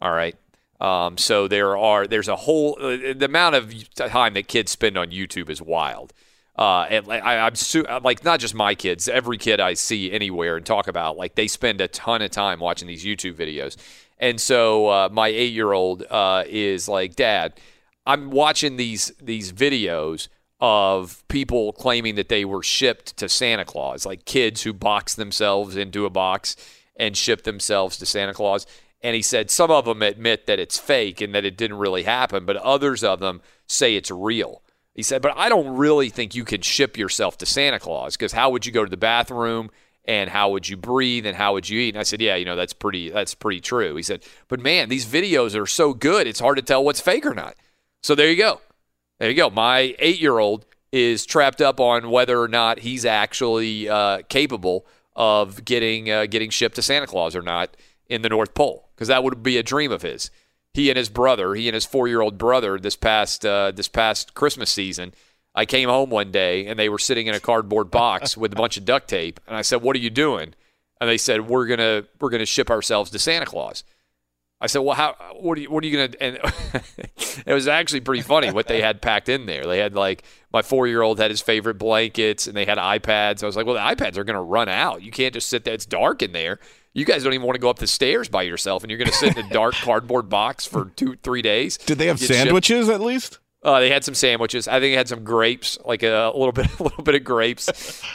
All 0.00 0.12
right. 0.12 0.36
Um, 0.80 1.18
so 1.18 1.48
there 1.48 1.76
are 1.76 2.06
there's 2.06 2.28
a 2.28 2.36
whole 2.36 2.78
uh, 2.80 3.14
the 3.14 3.24
amount 3.24 3.56
of 3.56 3.94
time 3.94 4.34
that 4.34 4.46
kids 4.46 4.70
spend 4.70 4.96
on 4.96 5.10
YouTube 5.10 5.50
is 5.50 5.60
wild. 5.60 6.12
Uh, 6.56 6.86
and 6.90 7.10
I, 7.10 7.46
I'm 7.46 7.54
su- 7.54 7.86
like 8.02 8.24
not 8.24 8.40
just 8.40 8.54
my 8.54 8.74
kids, 8.74 9.08
every 9.08 9.38
kid 9.38 9.60
I 9.60 9.74
see 9.74 10.10
anywhere 10.10 10.56
and 10.56 10.66
talk 10.66 10.88
about 10.88 11.16
like 11.16 11.34
they 11.36 11.46
spend 11.46 11.80
a 11.80 11.88
ton 11.88 12.20
of 12.22 12.30
time 12.30 12.58
watching 12.58 12.88
these 12.88 13.04
YouTube 13.04 13.34
videos. 13.34 13.76
And 14.18 14.40
so 14.40 14.88
uh, 14.88 15.08
my 15.10 15.28
eight 15.28 15.52
year 15.52 15.72
old 15.72 16.04
uh, 16.10 16.44
is 16.46 16.88
like, 16.88 17.14
Dad, 17.14 17.60
I'm 18.06 18.30
watching 18.30 18.76
these 18.76 19.12
these 19.20 19.52
videos 19.52 20.28
of 20.60 21.26
people 21.28 21.72
claiming 21.72 22.16
that 22.16 22.28
they 22.28 22.44
were 22.44 22.62
shipped 22.62 23.16
to 23.16 23.28
Santa 23.28 23.64
Claus, 23.64 24.04
like 24.04 24.24
kids 24.24 24.62
who 24.62 24.72
box 24.72 25.14
themselves 25.14 25.76
into 25.76 26.04
a 26.04 26.10
box 26.10 26.56
and 26.96 27.16
ship 27.16 27.44
themselves 27.44 27.96
to 27.98 28.06
Santa 28.06 28.34
Claus. 28.34 28.66
And 29.00 29.14
he 29.14 29.22
said 29.22 29.50
some 29.50 29.70
of 29.70 29.84
them 29.84 30.02
admit 30.02 30.46
that 30.46 30.58
it's 30.58 30.78
fake 30.78 31.20
and 31.20 31.34
that 31.34 31.44
it 31.44 31.56
didn't 31.56 31.78
really 31.78 32.02
happen, 32.02 32.44
but 32.44 32.56
others 32.56 33.04
of 33.04 33.20
them 33.20 33.40
say 33.66 33.94
it's 33.94 34.10
real. 34.10 34.62
He 34.94 35.04
said, 35.04 35.22
but 35.22 35.34
I 35.36 35.48
don't 35.48 35.76
really 35.76 36.08
think 36.08 36.34
you 36.34 36.44
can 36.44 36.60
ship 36.60 36.98
yourself 36.98 37.38
to 37.38 37.46
Santa 37.46 37.78
Claus 37.78 38.16
because 38.16 38.32
how 38.32 38.50
would 38.50 38.66
you 38.66 38.72
go 38.72 38.84
to 38.84 38.90
the 38.90 38.96
bathroom 38.96 39.70
and 40.04 40.28
how 40.28 40.50
would 40.50 40.68
you 40.68 40.76
breathe 40.76 41.24
and 41.24 41.36
how 41.36 41.52
would 41.52 41.68
you 41.68 41.78
eat? 41.78 41.94
And 41.94 42.00
I 42.00 42.02
said, 42.02 42.20
yeah, 42.20 42.34
you 42.34 42.44
know, 42.44 42.56
that's 42.56 42.72
pretty 42.72 43.10
that's 43.10 43.36
pretty 43.36 43.60
true. 43.60 43.94
He 43.94 44.02
said, 44.02 44.24
but 44.48 44.58
man, 44.58 44.88
these 44.88 45.06
videos 45.06 45.54
are 45.56 45.66
so 45.66 45.94
good, 45.94 46.26
it's 46.26 46.40
hard 46.40 46.56
to 46.56 46.62
tell 46.62 46.82
what's 46.82 47.00
fake 47.00 47.26
or 47.26 47.34
not. 47.34 47.54
So 48.02 48.16
there 48.16 48.28
you 48.28 48.36
go. 48.36 48.60
There 49.18 49.28
you 49.28 49.36
go. 49.36 49.50
My 49.50 49.96
eight 49.98 50.20
year 50.20 50.38
old 50.38 50.64
is 50.92 51.26
trapped 51.26 51.60
up 51.60 51.80
on 51.80 52.10
whether 52.10 52.40
or 52.40 52.48
not 52.48 52.80
he's 52.80 53.04
actually 53.04 53.88
uh, 53.88 54.22
capable 54.28 54.86
of 55.16 55.64
getting 55.64 56.10
uh, 56.10 56.26
getting 56.26 56.50
shipped 56.50 56.76
to 56.76 56.82
Santa 56.82 57.06
Claus 57.06 57.34
or 57.34 57.42
not 57.42 57.76
in 58.08 58.22
the 58.22 58.28
North 58.28 58.54
Pole 58.54 58.88
because 58.94 59.08
that 59.08 59.22
would 59.24 59.42
be 59.42 59.56
a 59.56 59.62
dream 59.62 59.92
of 59.92 60.02
his. 60.02 60.30
He 60.74 60.90
and 60.90 60.96
his 60.96 61.08
brother, 61.08 61.54
he 61.54 61.68
and 61.68 61.74
his 61.74 61.84
four 61.84 62.06
year 62.06 62.20
old 62.20 62.38
brother, 62.38 62.78
this 62.78 62.96
past 62.96 63.44
uh, 63.44 63.72
this 63.72 63.88
past 63.88 64.34
Christmas 64.34 64.70
season, 64.70 65.12
I 65.54 65.66
came 65.66 65.88
home 65.88 66.10
one 66.10 66.30
day 66.30 66.66
and 66.66 66.78
they 66.78 66.88
were 66.88 66.98
sitting 66.98 67.26
in 67.26 67.34
a 67.34 67.40
cardboard 67.40 67.90
box 67.90 68.36
with 68.36 68.52
a 68.52 68.56
bunch 68.56 68.76
of 68.76 68.84
duct 68.84 69.08
tape, 69.08 69.40
and 69.46 69.56
I 69.56 69.62
said, 69.62 69.82
"What 69.82 69.96
are 69.96 70.00
you 70.00 70.10
doing?" 70.10 70.54
And 71.00 71.10
they 71.10 71.18
said, 71.18 71.48
"We're 71.48 71.66
gonna 71.66 72.04
we're 72.20 72.30
gonna 72.30 72.46
ship 72.46 72.70
ourselves 72.70 73.10
to 73.10 73.18
Santa 73.18 73.46
Claus." 73.46 73.82
I 74.60 74.66
said, 74.66 74.80
"Well, 74.80 74.94
how? 74.96 75.14
What 75.38 75.56
are 75.56 75.60
you? 75.60 75.70
What 75.70 75.84
are 75.84 75.86
you 75.86 75.96
gonna?" 75.96 76.14
And 76.20 76.38
it 77.46 77.52
was 77.52 77.68
actually 77.68 78.00
pretty 78.00 78.22
funny 78.22 78.50
what 78.50 78.66
they 78.66 78.80
had 78.80 79.00
packed 79.00 79.28
in 79.28 79.46
there. 79.46 79.64
They 79.64 79.78
had 79.78 79.94
like 79.94 80.24
my 80.52 80.62
four-year-old 80.62 81.18
had 81.20 81.30
his 81.30 81.40
favorite 81.40 81.74
blankets, 81.78 82.46
and 82.46 82.56
they 82.56 82.64
had 82.64 82.78
iPads. 82.78 83.42
I 83.42 83.46
was 83.46 83.56
like, 83.56 83.66
"Well, 83.66 83.76
the 83.76 83.80
iPads 83.94 84.16
are 84.16 84.24
gonna 84.24 84.42
run 84.42 84.68
out. 84.68 85.02
You 85.02 85.10
can't 85.12 85.32
just 85.34 85.48
sit 85.48 85.64
there. 85.64 85.74
It's 85.74 85.86
dark 85.86 86.22
in 86.22 86.32
there. 86.32 86.58
You 86.92 87.04
guys 87.04 87.22
don't 87.22 87.34
even 87.34 87.46
want 87.46 87.54
to 87.54 87.60
go 87.60 87.70
up 87.70 87.78
the 87.78 87.86
stairs 87.86 88.28
by 88.28 88.42
yourself, 88.42 88.82
and 88.82 88.90
you're 88.90 88.98
gonna 88.98 89.12
sit 89.12 89.36
in 89.36 89.46
a 89.46 89.48
dark 89.50 89.74
cardboard 89.74 90.28
box 90.28 90.66
for 90.66 90.86
two, 90.96 91.16
three 91.22 91.42
days." 91.42 91.76
Did 91.76 91.98
they 91.98 92.06
have 92.06 92.18
Get 92.18 92.26
shipped. 92.26 92.38
sandwiches 92.40 92.88
at 92.88 93.00
least? 93.00 93.38
Uh, 93.60 93.80
they 93.80 93.90
had 93.90 94.04
some 94.04 94.14
sandwiches. 94.14 94.68
I 94.68 94.72
think 94.74 94.92
they 94.92 94.96
had 94.96 95.08
some 95.08 95.24
grapes, 95.24 95.76
like 95.84 96.04
a, 96.04 96.30
little 96.34 96.52
bit, 96.60 96.66
a 96.78 96.82
little 96.82 97.02
bit 97.02 97.16
of 97.16 97.24
grapes. 97.24 97.68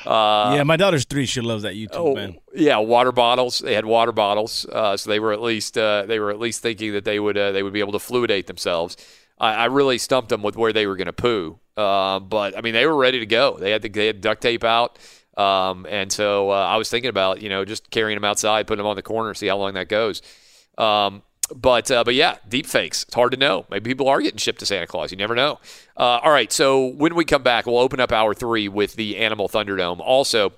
Uh, 0.07 0.53
yeah, 0.55 0.63
my 0.63 0.77
daughter's 0.77 1.03
three. 1.03 1.25
She 1.25 1.41
loves 1.41 1.63
that 1.63 1.73
YouTube, 1.73 1.89
Oh, 1.95 2.15
man. 2.15 2.37
yeah, 2.55 2.77
water 2.77 3.11
bottles. 3.11 3.59
They 3.59 3.73
had 3.73 3.85
water 3.85 4.13
bottles, 4.13 4.65
uh, 4.71 4.95
so 4.95 5.09
they 5.09 5.19
were 5.19 5.33
at 5.33 5.41
least 5.41 5.77
uh, 5.77 6.05
they 6.05 6.19
were 6.19 6.29
at 6.31 6.39
least 6.39 6.61
thinking 6.61 6.93
that 6.93 7.03
they 7.03 7.19
would 7.19 7.37
uh, 7.37 7.51
they 7.51 7.61
would 7.61 7.73
be 7.73 7.81
able 7.81 7.91
to 7.91 7.99
fluidate 7.99 8.45
themselves. 8.47 8.95
I, 9.37 9.53
I 9.53 9.65
really 9.65 9.97
stumped 9.97 10.29
them 10.29 10.43
with 10.43 10.55
where 10.55 10.71
they 10.71 10.87
were 10.87 10.95
going 10.95 11.07
to 11.07 11.13
poo, 11.13 11.59
uh, 11.75 12.19
but 12.19 12.57
I 12.57 12.61
mean 12.61 12.73
they 12.73 12.85
were 12.85 12.95
ready 12.95 13.19
to 13.19 13.25
go. 13.25 13.57
They 13.57 13.71
had 13.71 13.81
the, 13.81 13.89
they 13.89 14.07
had 14.07 14.21
duct 14.21 14.41
tape 14.41 14.63
out, 14.63 14.97
um, 15.37 15.85
and 15.89 16.09
so 16.09 16.51
uh, 16.51 16.53
I 16.53 16.77
was 16.77 16.89
thinking 16.89 17.09
about 17.09 17.41
you 17.41 17.49
know 17.49 17.65
just 17.65 17.89
carrying 17.91 18.15
them 18.15 18.23
outside, 18.23 18.65
putting 18.65 18.79
them 18.83 18.87
on 18.87 18.95
the 18.95 19.01
corner, 19.01 19.33
see 19.33 19.47
how 19.47 19.57
long 19.57 19.73
that 19.73 19.89
goes. 19.89 20.21
Um, 20.77 21.21
but 21.55 21.89
uh, 21.91 22.03
but 22.03 22.15
yeah, 22.15 22.37
deep 22.47 22.65
fakes. 22.65 23.03
It's 23.03 23.13
hard 23.13 23.31
to 23.31 23.37
know. 23.37 23.65
Maybe 23.69 23.89
people 23.89 24.07
are 24.09 24.21
getting 24.21 24.37
shipped 24.37 24.59
to 24.59 24.65
Santa 24.65 24.87
Claus. 24.87 25.11
You 25.11 25.17
never 25.17 25.35
know. 25.35 25.59
Uh, 25.95 26.19
all 26.23 26.31
right. 26.31 26.51
So 26.51 26.87
when 26.87 27.15
we 27.15 27.25
come 27.25 27.43
back, 27.43 27.65
we'll 27.65 27.79
open 27.79 27.99
up 27.99 28.11
hour 28.11 28.33
three 28.33 28.67
with 28.67 28.95
the 28.95 29.17
Animal 29.17 29.47
Thunderdome. 29.47 29.99
Also, 29.99 30.53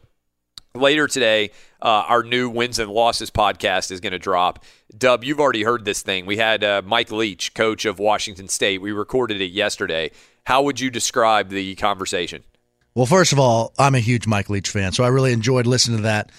Later 0.76 1.08
today, 1.08 1.52
uh, 1.82 2.04
our 2.08 2.22
new 2.22 2.50
wins 2.50 2.80
and 2.80 2.92
losses 2.92 3.32
podcast 3.32 3.92
is 3.92 4.02
going 4.02 4.12
to 4.12 4.20
drop. 4.20 4.64
Dub, 4.98 5.24
you've 5.24 5.40
already 5.40 5.64
heard 5.64 5.86
this 5.86 6.02
thing. 6.02 6.26
We 6.26 6.38
had 6.38 6.64
uh, 6.64 6.82
Mike 6.86 7.12
Leach, 7.12 7.54
coach 7.54 7.86
of 7.86 7.98
Washington 7.98 8.48
State. 8.48 8.82
We 8.82 8.92
recorded 8.92 9.42
it 9.42 9.52
yesterday. 9.52 10.12
How 10.46 10.62
would 10.64 10.80
you 10.80 10.90
describe 10.90 11.50
the 11.50 11.76
conversation? 11.76 12.44
Well, 12.94 13.06
first 13.06 13.34
of 13.34 13.40
all, 13.40 13.74
I'm 13.80 13.96
a 13.96 14.00
huge 14.00 14.28
Mike 14.28 14.50
Leach 14.50 14.70
fan, 14.70 14.92
so 14.92 15.04
I 15.04 15.08
really 15.08 15.32
enjoyed 15.32 15.66
listening 15.66 15.98
to 15.98 16.04
that. 16.04 16.32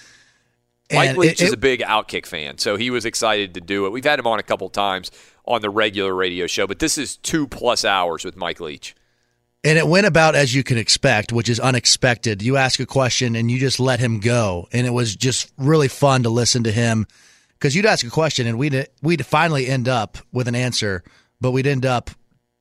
Mike 0.92 1.08
And 1.10 1.18
Leach 1.18 1.40
it- 1.40 1.46
is 1.46 1.52
a 1.52 1.56
big 1.56 1.80
Outkick 1.80 2.26
fan, 2.26 2.58
so 2.58 2.76
he 2.76 2.90
was 2.90 3.04
excited 3.04 3.54
to 3.54 3.60
do 3.60 3.86
it. 3.86 3.90
We've 3.92 4.04
had 4.04 4.18
him 4.18 4.26
on 4.26 4.38
a 4.38 4.42
couple 4.42 4.68
times 4.68 5.10
on 5.44 5.60
the 5.62 5.70
regular 5.70 6.14
radio 6.14 6.46
show, 6.46 6.66
but 6.66 6.78
this 6.78 6.96
is 6.98 7.16
two 7.16 7.46
plus 7.46 7.84
hours 7.84 8.24
with 8.24 8.36
Mike 8.36 8.60
Leach. 8.60 8.94
And 9.64 9.78
it 9.78 9.86
went 9.88 10.06
about 10.06 10.36
as 10.36 10.54
you 10.54 10.62
can 10.62 10.78
expect, 10.78 11.32
which 11.32 11.48
is 11.48 11.58
unexpected. 11.58 12.40
You 12.40 12.56
ask 12.56 12.78
a 12.78 12.86
question 12.86 13.34
and 13.34 13.50
you 13.50 13.58
just 13.58 13.80
let 13.80 13.98
him 13.98 14.20
go, 14.20 14.68
and 14.72 14.86
it 14.86 14.90
was 14.90 15.16
just 15.16 15.50
really 15.58 15.88
fun 15.88 16.22
to 16.22 16.30
listen 16.30 16.62
to 16.64 16.72
him 16.72 17.06
because 17.54 17.74
you'd 17.74 17.86
ask 17.86 18.06
a 18.06 18.10
question 18.10 18.46
and 18.46 18.58
we'd 18.58 18.86
we'd 19.02 19.26
finally 19.26 19.66
end 19.66 19.88
up 19.88 20.18
with 20.32 20.46
an 20.46 20.54
answer, 20.54 21.02
but 21.40 21.50
we'd 21.50 21.66
end 21.66 21.84
up 21.84 22.10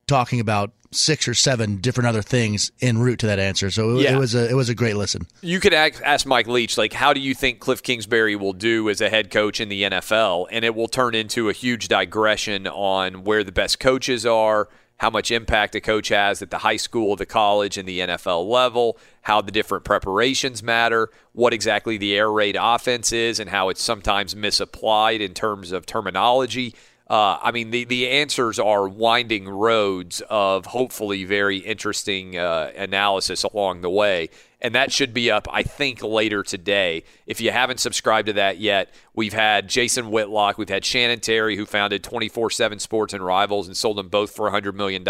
talking 0.08 0.40
about 0.40 0.72
six 0.96 1.28
or 1.28 1.34
seven 1.34 1.76
different 1.76 2.08
other 2.08 2.22
things 2.22 2.70
en 2.80 2.98
route 2.98 3.18
to 3.20 3.26
that 3.26 3.38
answer. 3.38 3.70
So 3.70 3.96
it, 3.96 4.02
Yeah. 4.02 4.16
it 4.16 4.18
was 4.18 4.34
a 4.34 4.48
it 4.50 4.54
was 4.54 4.68
a 4.68 4.74
great 4.74 4.96
listen. 4.96 5.26
You 5.42 5.60
could 5.60 5.74
ask, 5.74 6.00
ask 6.04 6.26
Mike 6.26 6.46
Leach, 6.48 6.76
like, 6.78 6.92
how 6.92 7.12
do 7.12 7.20
you 7.20 7.34
think 7.34 7.60
Kliff 7.60 7.82
Kingsbury 7.82 8.36
will 8.36 8.52
do 8.52 8.88
as 8.88 9.00
a 9.00 9.08
head 9.10 9.30
coach 9.30 9.60
in 9.60 9.68
the 9.68 9.82
NFL? 9.84 10.46
And 10.50 10.64
it 10.64 10.74
will 10.74 10.88
turn 10.88 11.14
into 11.14 11.48
a 11.48 11.52
huge 11.52 11.88
digression 11.88 12.66
on 12.66 13.24
where 13.24 13.44
the 13.44 13.52
best 13.52 13.78
coaches 13.80 14.24
are, 14.26 14.68
how 14.98 15.10
much 15.10 15.30
impact 15.30 15.74
a 15.74 15.80
coach 15.80 16.08
has 16.08 16.40
at 16.40 16.50
the 16.50 16.58
high 16.58 16.78
school, 16.78 17.16
the 17.16 17.26
college, 17.26 17.76
and 17.76 17.86
the 17.86 18.00
NFL 18.00 18.48
level, 18.48 18.96
how 19.22 19.42
the 19.42 19.52
different 19.52 19.84
preparations 19.84 20.62
matter, 20.62 21.10
what 21.32 21.52
exactly 21.52 21.98
the 21.98 22.14
air 22.16 22.30
raid 22.32 22.56
offense 22.58 23.12
is, 23.12 23.38
and 23.38 23.50
how 23.50 23.68
it's 23.68 23.82
sometimes 23.82 24.34
misapplied 24.34 25.20
in 25.20 25.34
terms 25.34 25.70
of 25.70 25.84
terminology. 25.84 26.74
Uh, 27.08 27.38
I 27.40 27.52
mean, 27.52 27.70
the, 27.70 27.84
the 27.84 28.08
answers 28.08 28.58
are 28.58 28.88
winding 28.88 29.48
roads 29.48 30.22
of 30.28 30.66
hopefully 30.66 31.24
very 31.24 31.58
interesting 31.58 32.36
uh, 32.36 32.72
analysis 32.76 33.44
along 33.44 33.82
the 33.82 33.90
way. 33.90 34.28
And 34.60 34.74
that 34.74 34.90
should 34.90 35.14
be 35.14 35.30
up, 35.30 35.46
I 35.52 35.62
think, 35.62 36.02
later 36.02 36.42
today. 36.42 37.04
If 37.26 37.40
you 37.40 37.52
haven't 37.52 37.78
subscribed 37.78 38.26
to 38.26 38.32
that 38.32 38.58
yet, 38.58 38.92
we've 39.14 39.34
had 39.34 39.68
Jason 39.68 40.10
Whitlock, 40.10 40.58
we've 40.58 40.68
had 40.68 40.84
Shannon 40.84 41.20
Terry, 41.20 41.56
who 41.56 41.66
founded 41.66 42.02
24 42.02 42.50
7 42.50 42.78
Sports 42.80 43.12
and 43.12 43.24
Rivals 43.24 43.68
and 43.68 43.76
sold 43.76 43.98
them 43.98 44.08
both 44.08 44.34
for 44.34 44.50
$100 44.50 44.74
million, 44.74 45.06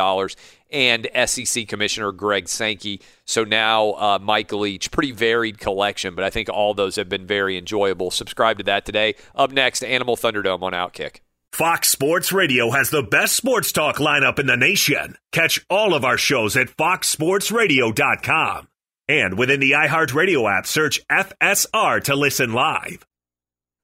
and 0.70 1.28
SEC 1.28 1.66
Commissioner 1.68 2.12
Greg 2.12 2.48
Sankey. 2.48 3.00
So 3.24 3.44
now 3.44 3.92
uh, 3.92 4.18
Mike 4.20 4.52
Leach. 4.52 4.90
Pretty 4.90 5.12
varied 5.12 5.58
collection, 5.60 6.14
but 6.14 6.24
I 6.24 6.30
think 6.30 6.50
all 6.50 6.74
those 6.74 6.96
have 6.96 7.08
been 7.08 7.26
very 7.26 7.56
enjoyable. 7.56 8.10
Subscribe 8.10 8.58
to 8.58 8.64
that 8.64 8.84
today. 8.84 9.14
Up 9.34 9.52
next, 9.52 9.82
Animal 9.84 10.16
Thunderdome 10.16 10.62
on 10.62 10.72
Outkick. 10.72 11.20
Fox 11.56 11.88
Sports 11.88 12.32
Radio 12.32 12.70
has 12.72 12.90
the 12.90 13.02
best 13.02 13.34
sports 13.34 13.72
talk 13.72 13.96
lineup 13.96 14.38
in 14.38 14.44
the 14.44 14.58
nation. 14.58 15.16
Catch 15.32 15.64
all 15.70 15.94
of 15.94 16.04
our 16.04 16.18
shows 16.18 16.54
at 16.54 16.68
foxsportsradio.com. 16.68 18.68
And 19.08 19.38
within 19.38 19.60
the 19.60 19.70
iHeartRadio 19.70 20.54
app, 20.54 20.66
search 20.66 21.00
FSR 21.08 22.04
to 22.04 22.14
listen 22.14 22.52
live. 22.52 23.06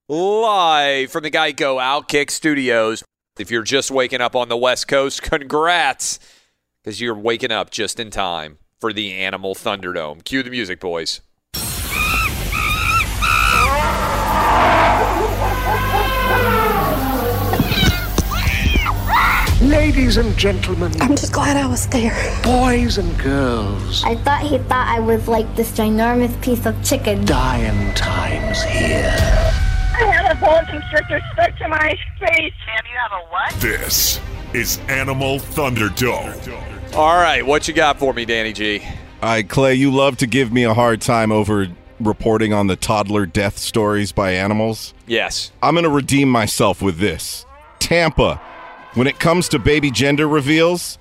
Live 0.07 1.11
from 1.11 1.23
the 1.23 1.31
Geico 1.31 1.81
Outkick 1.81 2.31
Studios. 2.31 3.03
If 3.39 3.51
you're 3.51 3.63
just 3.63 3.91
waking 3.91 4.21
up 4.21 4.37
on 4.37 4.51
the 4.51 4.57
West 4.59 4.87
Coast, 4.87 5.23
congrats, 5.23 6.19
because 6.85 7.01
you're 7.01 7.15
waking 7.15 7.53
up 7.53 7.71
just 7.71 7.99
in 7.99 8.11
time 8.11 8.59
for 8.81 8.93
the 8.93 9.15
Animal 9.15 9.55
Thunderdome. 9.55 10.23
Cue 10.25 10.43
the 10.43 10.51
music, 10.51 10.79
boys. 10.79 11.23
Ladies 19.73 20.19
and 20.19 20.37
gentlemen. 20.37 20.93
I'm 21.01 21.17
just 21.17 21.33
glad 21.33 21.57
I 21.57 21.67
was 21.67 21.87
there. 21.87 22.13
Boys 22.43 22.99
and 22.99 23.19
girls. 23.19 24.05
I 24.05 24.17
thought 24.17 24.43
he 24.43 24.59
thought 24.59 24.87
I 24.87 25.01
was 25.01 25.27
like 25.29 25.57
this 25.57 25.73
ginormous 25.73 26.41
piece 26.43 26.67
of 26.67 26.85
chicken. 26.85 27.25
Dying 27.25 27.95
times 27.95 28.63
here. 28.65 29.17
I 29.17 30.05
had 30.05 30.31
a 30.31 30.39
boa 30.39 30.63
constrictor 30.69 31.23
stuck 31.33 31.57
to 31.57 31.69
my 31.69 31.97
face. 32.21 32.53
And 32.77 32.87
you 32.87 32.99
have 33.01 33.13
a 33.13 33.25
what? 33.31 33.55
This 33.63 34.21
is 34.53 34.79
Animal 34.89 35.39
Thunderdome. 35.39 36.95
All 36.95 37.17
right, 37.17 37.45
what 37.45 37.67
you 37.67 37.73
got 37.73 37.99
for 37.99 38.13
me, 38.13 38.27
Danny 38.27 38.53
G? 38.53 38.83
All 39.23 39.31
right, 39.31 39.49
Clay, 39.49 39.75
you 39.75 39.91
love 39.91 40.19
to 40.19 40.27
give 40.27 40.53
me 40.53 40.65
a 40.65 40.75
hard 40.75 41.01
time 41.01 41.33
over 41.33 41.69
reporting 41.99 42.53
on 42.53 42.67
the 42.67 42.77
toddler 42.77 43.25
death 43.25 43.57
stories 43.57 44.13
by 44.13 44.33
animals. 44.33 44.93
Yes. 45.07 45.51
I'm 45.63 45.73
going 45.73 45.85
to 45.85 45.91
redeem 45.91 46.29
myself 46.29 46.83
with 46.83 46.99
this. 46.99 47.47
Tampa, 47.79 48.39
when 48.95 49.07
it 49.07 49.19
comes 49.19 49.49
to 49.49 49.59
baby 49.59 49.91
gender 49.91 50.29
reveals, 50.29 50.99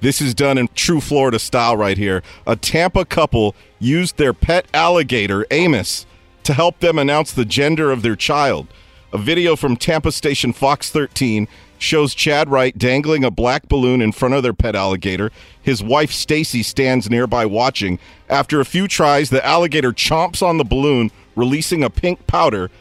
this 0.00 0.20
is 0.20 0.34
done 0.34 0.58
in 0.58 0.68
true 0.74 1.00
Florida 1.00 1.38
style 1.38 1.76
right 1.76 1.98
here. 1.98 2.22
A 2.46 2.56
Tampa 2.56 3.04
couple 3.04 3.54
used 3.78 4.16
their 4.16 4.32
pet 4.32 4.66
alligator, 4.74 5.46
Amos, 5.50 6.06
to 6.44 6.54
help 6.54 6.80
them 6.80 6.98
announce 6.98 7.32
the 7.32 7.44
gender 7.44 7.90
of 7.90 8.02
their 8.02 8.16
child. 8.16 8.66
A 9.12 9.18
video 9.18 9.56
from 9.56 9.76
Tampa 9.76 10.10
station 10.10 10.52
Fox 10.52 10.90
13 10.90 11.46
shows 11.78 12.14
Chad 12.14 12.48
Wright 12.48 12.76
dangling 12.78 13.24
a 13.24 13.30
black 13.30 13.68
balloon 13.68 14.00
in 14.00 14.12
front 14.12 14.34
of 14.34 14.42
their 14.42 14.52
pet 14.52 14.74
alligator. 14.74 15.30
His 15.60 15.82
wife 15.82 16.12
Stacy 16.12 16.62
stands 16.62 17.10
nearby 17.10 17.44
watching. 17.44 17.98
After 18.28 18.60
a 18.60 18.64
few 18.64 18.88
tries, 18.88 19.30
the 19.30 19.44
alligator 19.44 19.92
chomps 19.92 20.42
on 20.42 20.58
the 20.58 20.64
balloon, 20.64 21.10
releasing 21.36 21.82
a 21.82 21.90
pink 21.90 22.26
powder. 22.26 22.70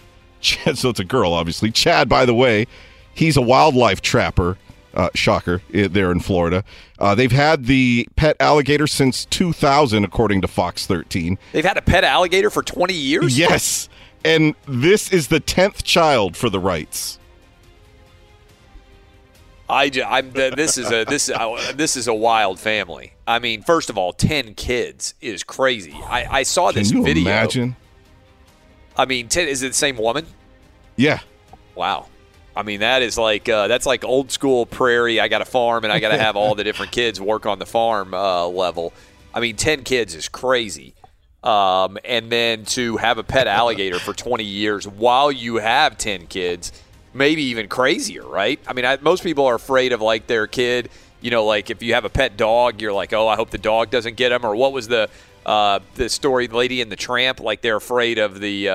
So 0.73 0.89
it's 0.89 0.99
a 0.99 1.05
girl, 1.05 1.33
obviously. 1.33 1.69
Chad, 1.69 2.09
by 2.09 2.25
the 2.25 2.33
way, 2.33 2.65
he's 3.13 3.37
a 3.37 3.41
wildlife 3.41 4.01
trapper. 4.01 4.57
Uh, 4.93 5.07
shocker, 5.15 5.61
there 5.69 6.11
in 6.11 6.19
Florida. 6.19 6.65
Uh, 6.99 7.15
they've 7.15 7.31
had 7.31 7.63
the 7.63 8.05
pet 8.17 8.35
alligator 8.41 8.85
since 8.87 9.23
2000, 9.23 10.03
according 10.03 10.41
to 10.41 10.49
Fox 10.49 10.85
13. 10.85 11.37
They've 11.53 11.63
had 11.63 11.77
a 11.77 11.81
pet 11.81 12.03
alligator 12.03 12.49
for 12.49 12.61
20 12.61 12.93
years? 12.93 13.39
Yes. 13.39 13.87
And 14.25 14.53
this 14.67 15.09
is 15.13 15.29
the 15.29 15.39
10th 15.39 15.83
child 15.83 16.35
for 16.35 16.49
the 16.49 16.59
Wrights. 16.59 17.19
I, 19.71 19.89
I'm, 20.05 20.31
this 20.31 20.77
is 20.77 20.91
a 20.91 21.05
this 21.05 21.29
uh, 21.29 21.71
this 21.75 21.95
is 21.95 22.07
a 22.09 22.13
wild 22.13 22.59
family. 22.59 23.13
I 23.25 23.39
mean, 23.39 23.63
first 23.63 23.89
of 23.89 23.97
all, 23.97 24.11
ten 24.11 24.53
kids 24.53 25.13
is 25.21 25.43
crazy. 25.43 25.93
I, 25.93 26.39
I 26.39 26.43
saw 26.43 26.71
Can 26.71 26.79
this 26.79 26.91
you 26.91 27.03
video. 27.03 27.23
imagine? 27.23 27.77
I 28.97 29.05
mean, 29.05 29.29
ten, 29.29 29.47
is 29.47 29.63
it 29.63 29.69
the 29.69 29.73
same 29.73 29.95
woman? 29.97 30.25
Yeah. 30.97 31.21
Wow. 31.73 32.07
I 32.55 32.63
mean, 32.63 32.81
that 32.81 33.01
is 33.01 33.17
like 33.17 33.47
uh, 33.47 33.67
that's 33.67 33.85
like 33.85 34.03
old 34.03 34.31
school 34.31 34.65
prairie. 34.65 35.19
I 35.19 35.27
got 35.27 35.41
a 35.41 35.45
farm 35.45 35.83
and 35.83 35.93
I 35.93 35.99
got 35.99 36.09
to 36.09 36.17
have 36.17 36.35
all 36.35 36.55
the 36.55 36.63
different 36.65 36.91
kids 36.91 37.19
work 37.21 37.45
on 37.45 37.59
the 37.59 37.65
farm 37.65 38.13
uh, 38.13 38.47
level. 38.47 38.93
I 39.33 39.39
mean, 39.39 39.55
ten 39.55 39.83
kids 39.83 40.15
is 40.15 40.27
crazy. 40.27 40.93
Um, 41.43 41.97
and 42.05 42.31
then 42.31 42.65
to 42.65 42.97
have 42.97 43.17
a 43.17 43.23
pet 43.23 43.47
alligator 43.47 43.97
for 43.97 44.13
20 44.13 44.43
years 44.43 44.87
while 44.87 45.31
you 45.31 45.55
have 45.55 45.97
10 45.97 46.27
kids, 46.27 46.71
maybe 47.15 47.41
even 47.45 47.67
crazier, 47.67 48.23
right? 48.23 48.59
I 48.67 48.73
mean, 48.73 48.85
I, 48.85 48.97
most 48.97 49.23
people 49.23 49.47
are 49.47 49.55
afraid 49.55 49.91
of 49.91 50.01
like 50.01 50.27
their 50.27 50.45
kid. 50.45 50.89
You 51.19 51.31
know, 51.31 51.45
like 51.45 51.71
if 51.71 51.81
you 51.81 51.95
have 51.95 52.05
a 52.05 52.09
pet 52.09 52.37
dog, 52.37 52.79
you're 52.79 52.93
like, 52.93 53.13
oh, 53.13 53.27
I 53.27 53.35
hope 53.35 53.49
the 53.49 53.57
dog 53.57 53.89
doesn't 53.89 54.17
get 54.17 54.31
him. 54.31 54.45
Or 54.45 54.55
what 54.55 54.71
was 54.71 54.87
the 54.87 55.09
uh, 55.45 55.79
the 55.95 56.09
story, 56.09 56.47
Lady 56.47 56.81
and 56.81 56.91
the 56.91 56.95
Tramp? 56.95 57.39
Like 57.39 57.61
they're 57.61 57.77
afraid 57.77 58.19
of 58.19 58.39
the 58.39 58.69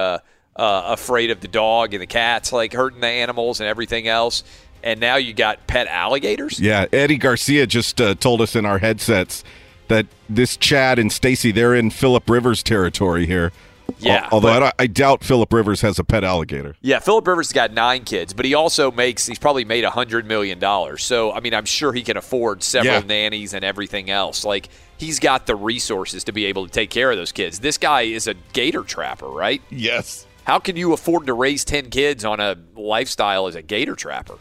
uh, 0.56 0.84
afraid 0.86 1.30
of 1.30 1.40
the 1.40 1.48
dog 1.48 1.94
and 1.94 2.02
the 2.02 2.06
cats, 2.06 2.52
like 2.52 2.72
hurting 2.72 3.00
the 3.00 3.06
animals 3.06 3.60
and 3.60 3.68
everything 3.68 4.08
else. 4.08 4.42
And 4.82 5.00
now 5.00 5.16
you 5.16 5.32
got 5.34 5.66
pet 5.66 5.86
alligators. 5.88 6.60
Yeah, 6.60 6.86
Eddie 6.92 7.18
Garcia 7.18 7.66
just 7.66 8.00
uh, 8.00 8.14
told 8.14 8.40
us 8.40 8.54
in 8.54 8.64
our 8.64 8.78
headsets 8.78 9.42
that 9.88 10.06
this 10.28 10.56
Chad 10.56 10.98
and 10.98 11.10
Stacy, 11.12 11.50
they're 11.52 11.74
in 11.74 11.90
Philip 11.90 12.28
Rivers 12.28 12.62
territory 12.62 13.26
here. 13.26 13.52
Yeah, 13.98 14.24
Al- 14.24 14.28
although 14.32 14.60
but- 14.60 14.74
I, 14.80 14.84
I 14.84 14.86
doubt 14.88 15.22
Philip 15.24 15.52
Rivers 15.52 15.80
has 15.80 15.98
a 15.98 16.04
pet 16.04 16.24
alligator. 16.24 16.74
Yeah, 16.82 16.98
Philip 16.98 17.26
Rivers 17.26 17.48
has 17.48 17.52
got 17.52 17.72
nine 17.72 18.04
kids, 18.04 18.32
but 18.32 18.44
he 18.44 18.52
also 18.54 18.90
makes 18.90 19.26
he's 19.26 19.38
probably 19.38 19.64
made 19.64 19.84
a 19.84 19.90
hundred 19.90 20.26
million 20.26 20.58
dollars. 20.58 21.04
So 21.04 21.32
I 21.32 21.38
mean, 21.40 21.54
I'm 21.54 21.64
sure 21.64 21.92
he 21.92 22.02
can 22.02 22.16
afford 22.16 22.62
several 22.64 22.94
Yeah. 22.94 23.00
nannies 23.06 23.54
and 23.54 23.64
everything 23.64 24.10
else. 24.10 24.44
Like 24.44 24.68
he's 24.98 25.20
got 25.20 25.46
the 25.46 25.54
resources 25.54 26.24
to 26.24 26.32
be 26.32 26.46
able 26.46 26.66
to 26.66 26.72
take 26.72 26.90
care 26.90 27.10
of 27.12 27.16
those 27.16 27.30
kids. 27.32 27.60
This 27.60 27.78
guy 27.78 28.02
is 28.02 28.26
a 28.26 28.34
gator 28.52 28.82
trapper, 28.82 29.28
right? 29.28 29.62
Yes. 29.70 30.25
How 30.46 30.60
can 30.60 30.76
you 30.76 30.92
afford 30.92 31.26
to 31.26 31.34
raise 31.34 31.64
ten 31.64 31.90
kids 31.90 32.24
on 32.24 32.38
a 32.38 32.56
lifestyle 32.76 33.48
as 33.48 33.56
a 33.56 33.62
gator 33.62 33.96
trapper? 33.96 34.38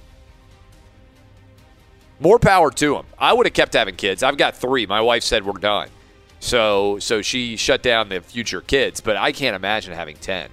More 2.19 2.38
power 2.38 2.69
to 2.69 2.95
him. 2.95 3.06
I 3.18 3.34
would 3.34 3.48
have 3.48 3.53
kept 3.53 3.73
having 3.73 3.95
kids. 3.95 4.22
I've 4.22 4.38
got 4.38 4.56
three. 4.56 4.86
My 4.86 5.02
wife 5.02 5.23
said 5.23 5.44
we're 5.44 5.53
done. 5.53 5.90
So 6.40 6.99
so 6.99 7.23
she 7.23 7.57
shut 7.57 7.82
down 7.82 8.10
the 8.10 8.22
future 8.22 8.61
kids, 8.61 9.02
but 9.02 9.18
I 9.18 9.32
can't 9.32 9.56
imagine 9.56 9.94
having 9.94 10.15
10 10.18 10.52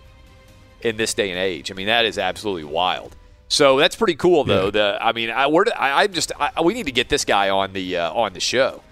in 0.81 0.97
this 0.97 1.13
day 1.13 1.29
and 1.29 1.39
age. 1.39 1.71
I 1.71 1.75
mean, 1.75 1.87
that 1.87 2.07
is 2.07 2.17
absolutely 2.17 2.65
wild. 2.65 3.15
So 3.49 3.77
that's 3.77 3.95
pretty 3.95 4.15
cool, 4.15 4.45
though. 4.45 4.71
The 4.71 4.97
I 5.03 5.13
mean, 5.13 5.29
I 5.29 5.49
we're, 5.49 5.67
I, 5.77 6.05
I'm 6.05 6.15
just 6.15 6.33
I, 6.41 6.63
we 6.63 6.73
need 6.73 6.87
to 6.87 6.93
get 6.93 7.11
this 7.11 7.27
guy 7.27 7.51
on 7.51 7.75
the 7.75 7.99
uh, 7.99 8.15
on 8.15 8.33
the 8.33 8.41
show. 8.41 8.83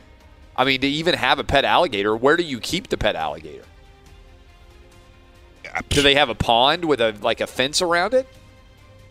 I 0.54 0.66
mean, 0.66 0.82
to 0.82 0.86
even 0.86 1.14
have 1.14 1.38
a 1.38 1.44
pet 1.44 1.64
alligator, 1.64 2.14
where 2.14 2.36
do 2.36 2.42
you 2.42 2.60
keep 2.60 2.88
the 2.88 2.98
pet 2.98 3.16
alligator? 3.16 3.64
Do 5.88 6.02
they 6.02 6.14
have 6.14 6.28
a 6.28 6.34
pond 6.34 6.84
with 6.84 7.00
a 7.00 7.14
like 7.20 7.40
a 7.40 7.46
fence 7.46 7.82
around 7.82 8.14
it? 8.14 8.26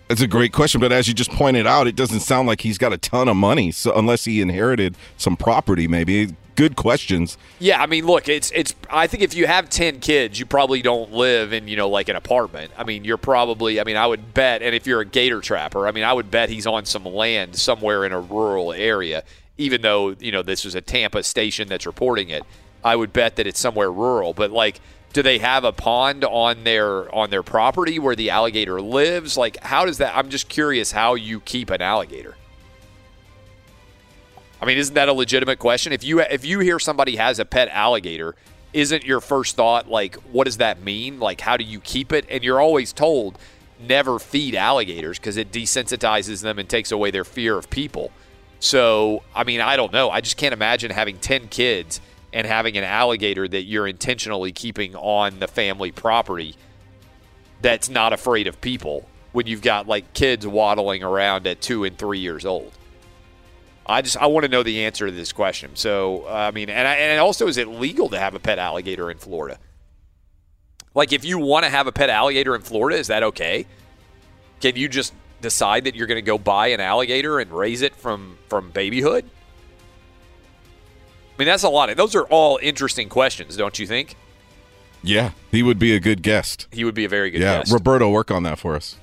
That's 0.09 0.21
a 0.21 0.27
great 0.27 0.53
question, 0.53 0.81
but 0.81 0.91
as 0.91 1.07
you 1.07 1.13
just 1.13 1.29
pointed 1.29 1.67
out, 1.67 1.85
it 1.85 1.95
doesn't 1.95 2.21
sound 2.21 2.47
like 2.47 2.61
he's 2.61 2.79
got 2.79 2.91
a 2.91 2.97
ton 2.97 3.27
of 3.27 3.35
money. 3.35 3.71
So 3.71 3.93
unless 3.95 4.25
he 4.25 4.41
inherited 4.41 4.97
some 5.17 5.37
property, 5.37 5.87
maybe. 5.87 6.35
Good 6.55 6.75
questions. 6.75 7.37
Yeah, 7.59 7.81
I 7.81 7.85
mean, 7.85 8.05
look, 8.05 8.27
it's 8.27 8.51
it's. 8.51 8.75
I 8.89 9.07
think 9.07 9.23
if 9.23 9.33
you 9.33 9.47
have 9.47 9.69
ten 9.69 10.01
kids, 10.01 10.37
you 10.37 10.45
probably 10.45 10.81
don't 10.81 11.13
live 11.13 11.53
in 11.53 11.69
you 11.69 11.77
know 11.77 11.87
like 11.87 12.09
an 12.09 12.17
apartment. 12.17 12.73
I 12.77 12.83
mean, 12.83 13.05
you're 13.05 13.15
probably. 13.15 13.79
I 13.79 13.85
mean, 13.85 13.95
I 13.95 14.05
would 14.05 14.33
bet, 14.33 14.61
and 14.61 14.75
if 14.75 14.85
you're 14.85 14.99
a 14.99 15.05
gator 15.05 15.39
trapper, 15.39 15.87
I 15.87 15.91
mean, 15.91 16.03
I 16.03 16.11
would 16.11 16.29
bet 16.29 16.49
he's 16.49 16.67
on 16.67 16.83
some 16.83 17.05
land 17.05 17.55
somewhere 17.55 18.03
in 18.03 18.11
a 18.11 18.19
rural 18.19 18.73
area. 18.73 19.23
Even 19.57 19.81
though 19.81 20.15
you 20.19 20.33
know 20.33 20.41
this 20.41 20.65
was 20.65 20.75
a 20.75 20.81
Tampa 20.81 21.23
station 21.23 21.69
that's 21.69 21.85
reporting 21.85 22.27
it, 22.27 22.43
I 22.83 22.97
would 22.97 23.13
bet 23.13 23.37
that 23.37 23.47
it's 23.47 23.59
somewhere 23.59 23.89
rural. 23.89 24.33
But 24.33 24.51
like, 24.51 24.81
do 25.13 25.23
they 25.23 25.39
have 25.39 25.63
a 25.63 25.71
pond 25.71 26.23
on 26.23 26.63
their 26.63 27.13
on 27.13 27.29
their 27.29 27.43
property 27.43 27.99
where 27.99 28.15
the 28.15 28.29
alligator 28.29 28.81
lives? 28.81 29.37
Like, 29.37 29.57
how 29.63 29.85
does 29.85 29.97
that? 29.97 30.15
I'm 30.15 30.29
just 30.29 30.49
curious 30.49 30.91
how 30.91 31.15
you 31.15 31.39
keep 31.39 31.69
an 31.69 31.81
alligator. 31.81 32.35
I 34.61 34.65
mean, 34.65 34.77
isn't 34.77 34.93
that 34.95 35.09
a 35.09 35.13
legitimate 35.13 35.59
question? 35.59 35.93
If 35.93 36.03
you 36.03 36.19
if 36.21 36.45
you 36.45 36.59
hear 36.59 36.79
somebody 36.79 37.15
has 37.15 37.39
a 37.39 37.45
pet 37.45 37.69
alligator, 37.69 38.35
isn't 38.73 39.03
your 39.03 39.21
first 39.21 39.55
thought 39.55 39.89
like, 39.89 40.15
what 40.31 40.43
does 40.43 40.57
that 40.57 40.81
mean? 40.81 41.19
Like, 41.19 41.41
how 41.41 41.57
do 41.57 41.63
you 41.63 41.79
keep 41.79 42.11
it? 42.11 42.25
And 42.29 42.43
you're 42.43 42.59
always 42.59 42.93
told 42.93 43.37
never 43.79 44.19
feed 44.19 44.55
alligators 44.55 45.17
because 45.17 45.37
it 45.37 45.51
desensitizes 45.51 46.41
them 46.41 46.59
and 46.59 46.67
takes 46.67 46.91
away 46.91 47.11
their 47.11 47.23
fear 47.23 47.57
of 47.57 47.69
people. 47.69 48.11
So, 48.59 49.23
I 49.33 49.45
mean, 49.45 49.61
I 49.61 49.77
don't 49.77 49.93
know. 49.93 50.09
I 50.09 50.19
just 50.19 50.35
can't 50.35 50.53
imagine 50.53 50.91
having 50.91 51.17
10 51.17 51.47
kids 51.47 52.01
and 52.33 52.45
having 52.45 52.77
an 52.77 52.83
alligator 52.83 53.47
that 53.47 53.63
you're 53.63 53.87
intentionally 53.87 54.51
keeping 54.51 54.95
on 54.95 55.39
the 55.39 55.47
family 55.47 55.91
property 55.91 56.55
that's 57.61 57.89
not 57.89 58.13
afraid 58.13 58.47
of 58.47 58.61
people 58.61 59.07
when 59.31 59.47
you've 59.47 59.61
got 59.61 59.87
like 59.87 60.13
kids 60.13 60.45
waddling 60.45 61.03
around 61.03 61.45
at 61.47 61.61
two 61.61 61.83
and 61.83 61.97
three 61.97 62.19
years 62.19 62.45
old. 62.45 62.71
I 63.85 64.01
just 64.01 64.17
I 64.17 64.27
want 64.27 64.45
to 64.45 64.51
know 64.51 64.63
the 64.63 64.85
answer 64.85 65.07
to 65.07 65.11
this 65.11 65.31
question. 65.31 65.75
So 65.75 66.25
uh, 66.27 66.33
I 66.33 66.51
mean, 66.51 66.69
and 66.69 66.87
I, 66.87 66.95
and 66.95 67.19
also, 67.19 67.47
is 67.47 67.57
it 67.57 67.67
legal 67.67 68.09
to 68.09 68.19
have 68.19 68.35
a 68.35 68.39
pet 68.39 68.59
alligator 68.59 69.09
in 69.09 69.17
Florida? 69.17 69.57
Like, 70.93 71.11
if 71.11 71.25
you 71.25 71.39
want 71.39 71.65
to 71.65 71.69
have 71.69 71.87
a 71.87 71.91
pet 71.91 72.09
alligator 72.09 72.55
in 72.55 72.61
Florida, 72.61 72.97
is 72.97 73.07
that 73.07 73.23
okay? 73.23 73.65
Can 74.61 74.75
you 74.75 74.89
just 74.89 75.13
decide 75.41 75.85
that 75.85 75.95
you're 75.95 76.07
going 76.07 76.17
to 76.17 76.21
go 76.21 76.37
buy 76.37 76.67
an 76.67 76.79
alligator 76.79 77.39
and 77.39 77.51
raise 77.51 77.81
it 77.81 77.95
from 77.95 78.37
from 78.47 78.69
babyhood? 78.71 79.29
I 81.39 81.41
mean, 81.41 81.47
that's 81.47 81.63
a 81.63 81.69
lot. 81.69 81.89
Of, 81.89 81.95
those 81.95 82.15
are 82.15 82.25
all 82.25 82.59
interesting 82.61 83.07
questions, 83.07 83.55
don't 83.55 83.79
you 83.79 83.87
think? 83.87 84.17
Yeah, 85.01 85.31
he 85.51 85.63
would 85.63 85.79
be 85.79 85.95
a 85.95 85.99
good 86.01 86.21
guest. 86.21 86.67
He 86.69 86.83
would 86.83 86.95
be 86.95 87.05
a 87.05 87.09
very 87.09 87.31
good 87.31 87.39
guest. 87.39 87.49
yeah, 87.49 87.59
guest. 87.59 87.71
Roberto, 87.71 88.09
work 88.09 88.29
on 88.29 88.43
that 88.43 88.59
for 88.59 88.75
us. 88.75 88.97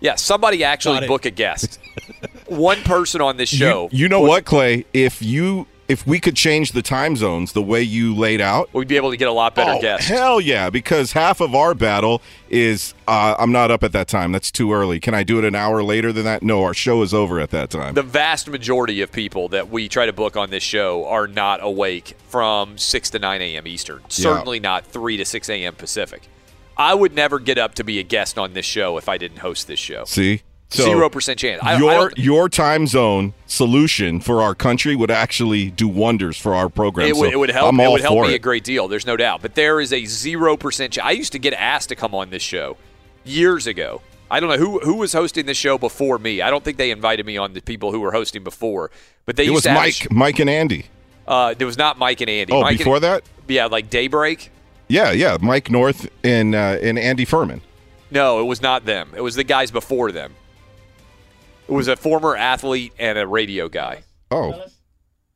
Yeah, 0.00 0.14
somebody 0.14 0.64
actually 0.64 1.06
book 1.06 1.26
a 1.26 1.30
guest. 1.30 1.78
One 2.46 2.78
person 2.78 3.20
on 3.20 3.36
this 3.36 3.50
show. 3.50 3.90
You, 3.92 4.04
you 4.04 4.08
know 4.08 4.22
what, 4.22 4.46
Clay? 4.46 4.86
If 4.94 5.20
you 5.20 5.66
if 5.88 6.06
we 6.06 6.20
could 6.20 6.36
change 6.36 6.72
the 6.72 6.82
time 6.82 7.16
zones 7.16 7.52
the 7.52 7.62
way 7.62 7.82
you 7.82 8.14
laid 8.14 8.40
out, 8.40 8.72
we'd 8.72 8.88
be 8.88 8.96
able 8.96 9.10
to 9.10 9.16
get 9.16 9.28
a 9.28 9.32
lot 9.32 9.54
better 9.54 9.72
oh, 9.72 9.80
guests. 9.80 10.08
Hell 10.08 10.40
yeah! 10.40 10.70
Because 10.70 11.12
half 11.12 11.40
of 11.40 11.54
our 11.54 11.74
battle 11.74 12.22
is 12.48 12.94
uh, 13.08 13.34
I'm 13.38 13.52
not 13.52 13.70
up 13.70 13.82
at 13.82 13.92
that 13.92 14.08
time. 14.08 14.32
That's 14.32 14.50
too 14.50 14.72
early. 14.72 15.00
Can 15.00 15.14
I 15.14 15.22
do 15.22 15.38
it 15.38 15.44
an 15.44 15.54
hour 15.54 15.82
later 15.82 16.12
than 16.12 16.24
that? 16.24 16.42
No, 16.42 16.62
our 16.62 16.74
show 16.74 17.02
is 17.02 17.12
over 17.12 17.40
at 17.40 17.50
that 17.50 17.70
time. 17.70 17.94
The 17.94 18.02
vast 18.02 18.48
majority 18.48 19.02
of 19.02 19.12
people 19.12 19.48
that 19.48 19.70
we 19.70 19.88
try 19.88 20.06
to 20.06 20.12
book 20.12 20.36
on 20.36 20.50
this 20.50 20.62
show 20.62 21.06
are 21.06 21.26
not 21.26 21.62
awake 21.62 22.16
from 22.28 22.78
six 22.78 23.10
to 23.10 23.18
nine 23.18 23.42
a.m. 23.42 23.66
Eastern. 23.66 24.02
Certainly 24.08 24.58
yeah. 24.58 24.62
not 24.62 24.86
three 24.86 25.16
to 25.16 25.24
six 25.24 25.48
a.m. 25.48 25.74
Pacific. 25.74 26.22
I 26.76 26.94
would 26.94 27.14
never 27.14 27.38
get 27.38 27.58
up 27.58 27.74
to 27.74 27.84
be 27.84 27.98
a 27.98 28.02
guest 28.02 28.38
on 28.38 28.54
this 28.54 28.64
show 28.64 28.96
if 28.96 29.08
I 29.08 29.18
didn't 29.18 29.38
host 29.38 29.66
this 29.66 29.80
show. 29.80 30.04
See. 30.04 30.42
Zero 30.72 31.08
percent 31.08 31.38
chance. 31.38 31.62
I, 31.62 31.78
your 31.78 32.08
I 32.08 32.08
your 32.16 32.48
time 32.48 32.86
zone 32.86 33.34
solution 33.46 34.20
for 34.20 34.40
our 34.42 34.54
country 34.54 34.96
would 34.96 35.10
actually 35.10 35.70
do 35.70 35.86
wonders 35.88 36.36
for 36.38 36.54
our 36.54 36.68
program. 36.68 37.08
It 37.08 37.16
would, 37.16 37.28
so 37.28 37.32
it 37.32 37.38
would 37.38 37.50
help. 37.50 37.74
It 37.74 37.90
would 37.90 38.00
help 38.00 38.22
me 38.22 38.32
it. 38.32 38.36
a 38.36 38.38
great 38.38 38.64
deal. 38.64 38.88
There's 38.88 39.06
no 39.06 39.16
doubt. 39.16 39.42
But 39.42 39.54
there 39.54 39.80
is 39.80 39.92
a 39.92 40.04
zero 40.06 40.56
percent. 40.56 40.94
chance. 40.94 41.06
I 41.06 41.12
used 41.12 41.32
to 41.32 41.38
get 41.38 41.52
asked 41.54 41.88
to 41.90 41.96
come 41.96 42.14
on 42.14 42.30
this 42.30 42.42
show 42.42 42.76
years 43.24 43.66
ago. 43.66 44.02
I 44.30 44.40
don't 44.40 44.48
know 44.48 44.56
who 44.56 44.78
who 44.80 44.94
was 44.96 45.12
hosting 45.12 45.46
this 45.46 45.58
show 45.58 45.76
before 45.76 46.18
me. 46.18 46.40
I 46.40 46.48
don't 46.50 46.64
think 46.64 46.78
they 46.78 46.90
invited 46.90 47.26
me 47.26 47.36
on 47.36 47.52
the 47.52 47.60
people 47.60 47.92
who 47.92 48.00
were 48.00 48.12
hosting 48.12 48.42
before. 48.42 48.90
But 49.26 49.36
they 49.36 49.44
It 49.44 49.46
used 49.46 49.54
was 49.54 49.62
to 49.64 49.74
Mike, 49.74 49.92
sh- 49.92 50.06
Mike 50.10 50.38
and 50.38 50.48
Andy. 50.50 50.86
uh, 51.28 51.54
there 51.54 51.66
was 51.66 51.78
not 51.78 51.98
Mike 51.98 52.20
and 52.22 52.30
Andy. 52.30 52.52
Oh, 52.52 52.62
Mike 52.62 52.78
before 52.78 52.96
and, 52.96 53.04
that? 53.04 53.22
Yeah, 53.46 53.66
like 53.66 53.90
Daybreak. 53.90 54.50
Yeah, 54.88 55.12
yeah. 55.12 55.36
Mike 55.40 55.70
North 55.70 56.08
and 56.24 56.54
uh, 56.54 56.78
and 56.82 56.98
Andy 56.98 57.24
Furman. 57.24 57.60
No, 58.10 58.40
it 58.40 58.44
was 58.44 58.60
not 58.60 58.84
them. 58.84 59.10
It 59.16 59.20
was 59.20 59.34
the 59.36 59.44
guys 59.44 59.70
before 59.70 60.12
them. 60.12 60.34
It 61.72 61.76
was 61.76 61.88
a 61.88 61.96
former 61.96 62.36
athlete 62.36 62.92
and 62.98 63.18
a 63.18 63.26
radio 63.26 63.68
guy. 63.68 64.02
Oh. 64.30 64.62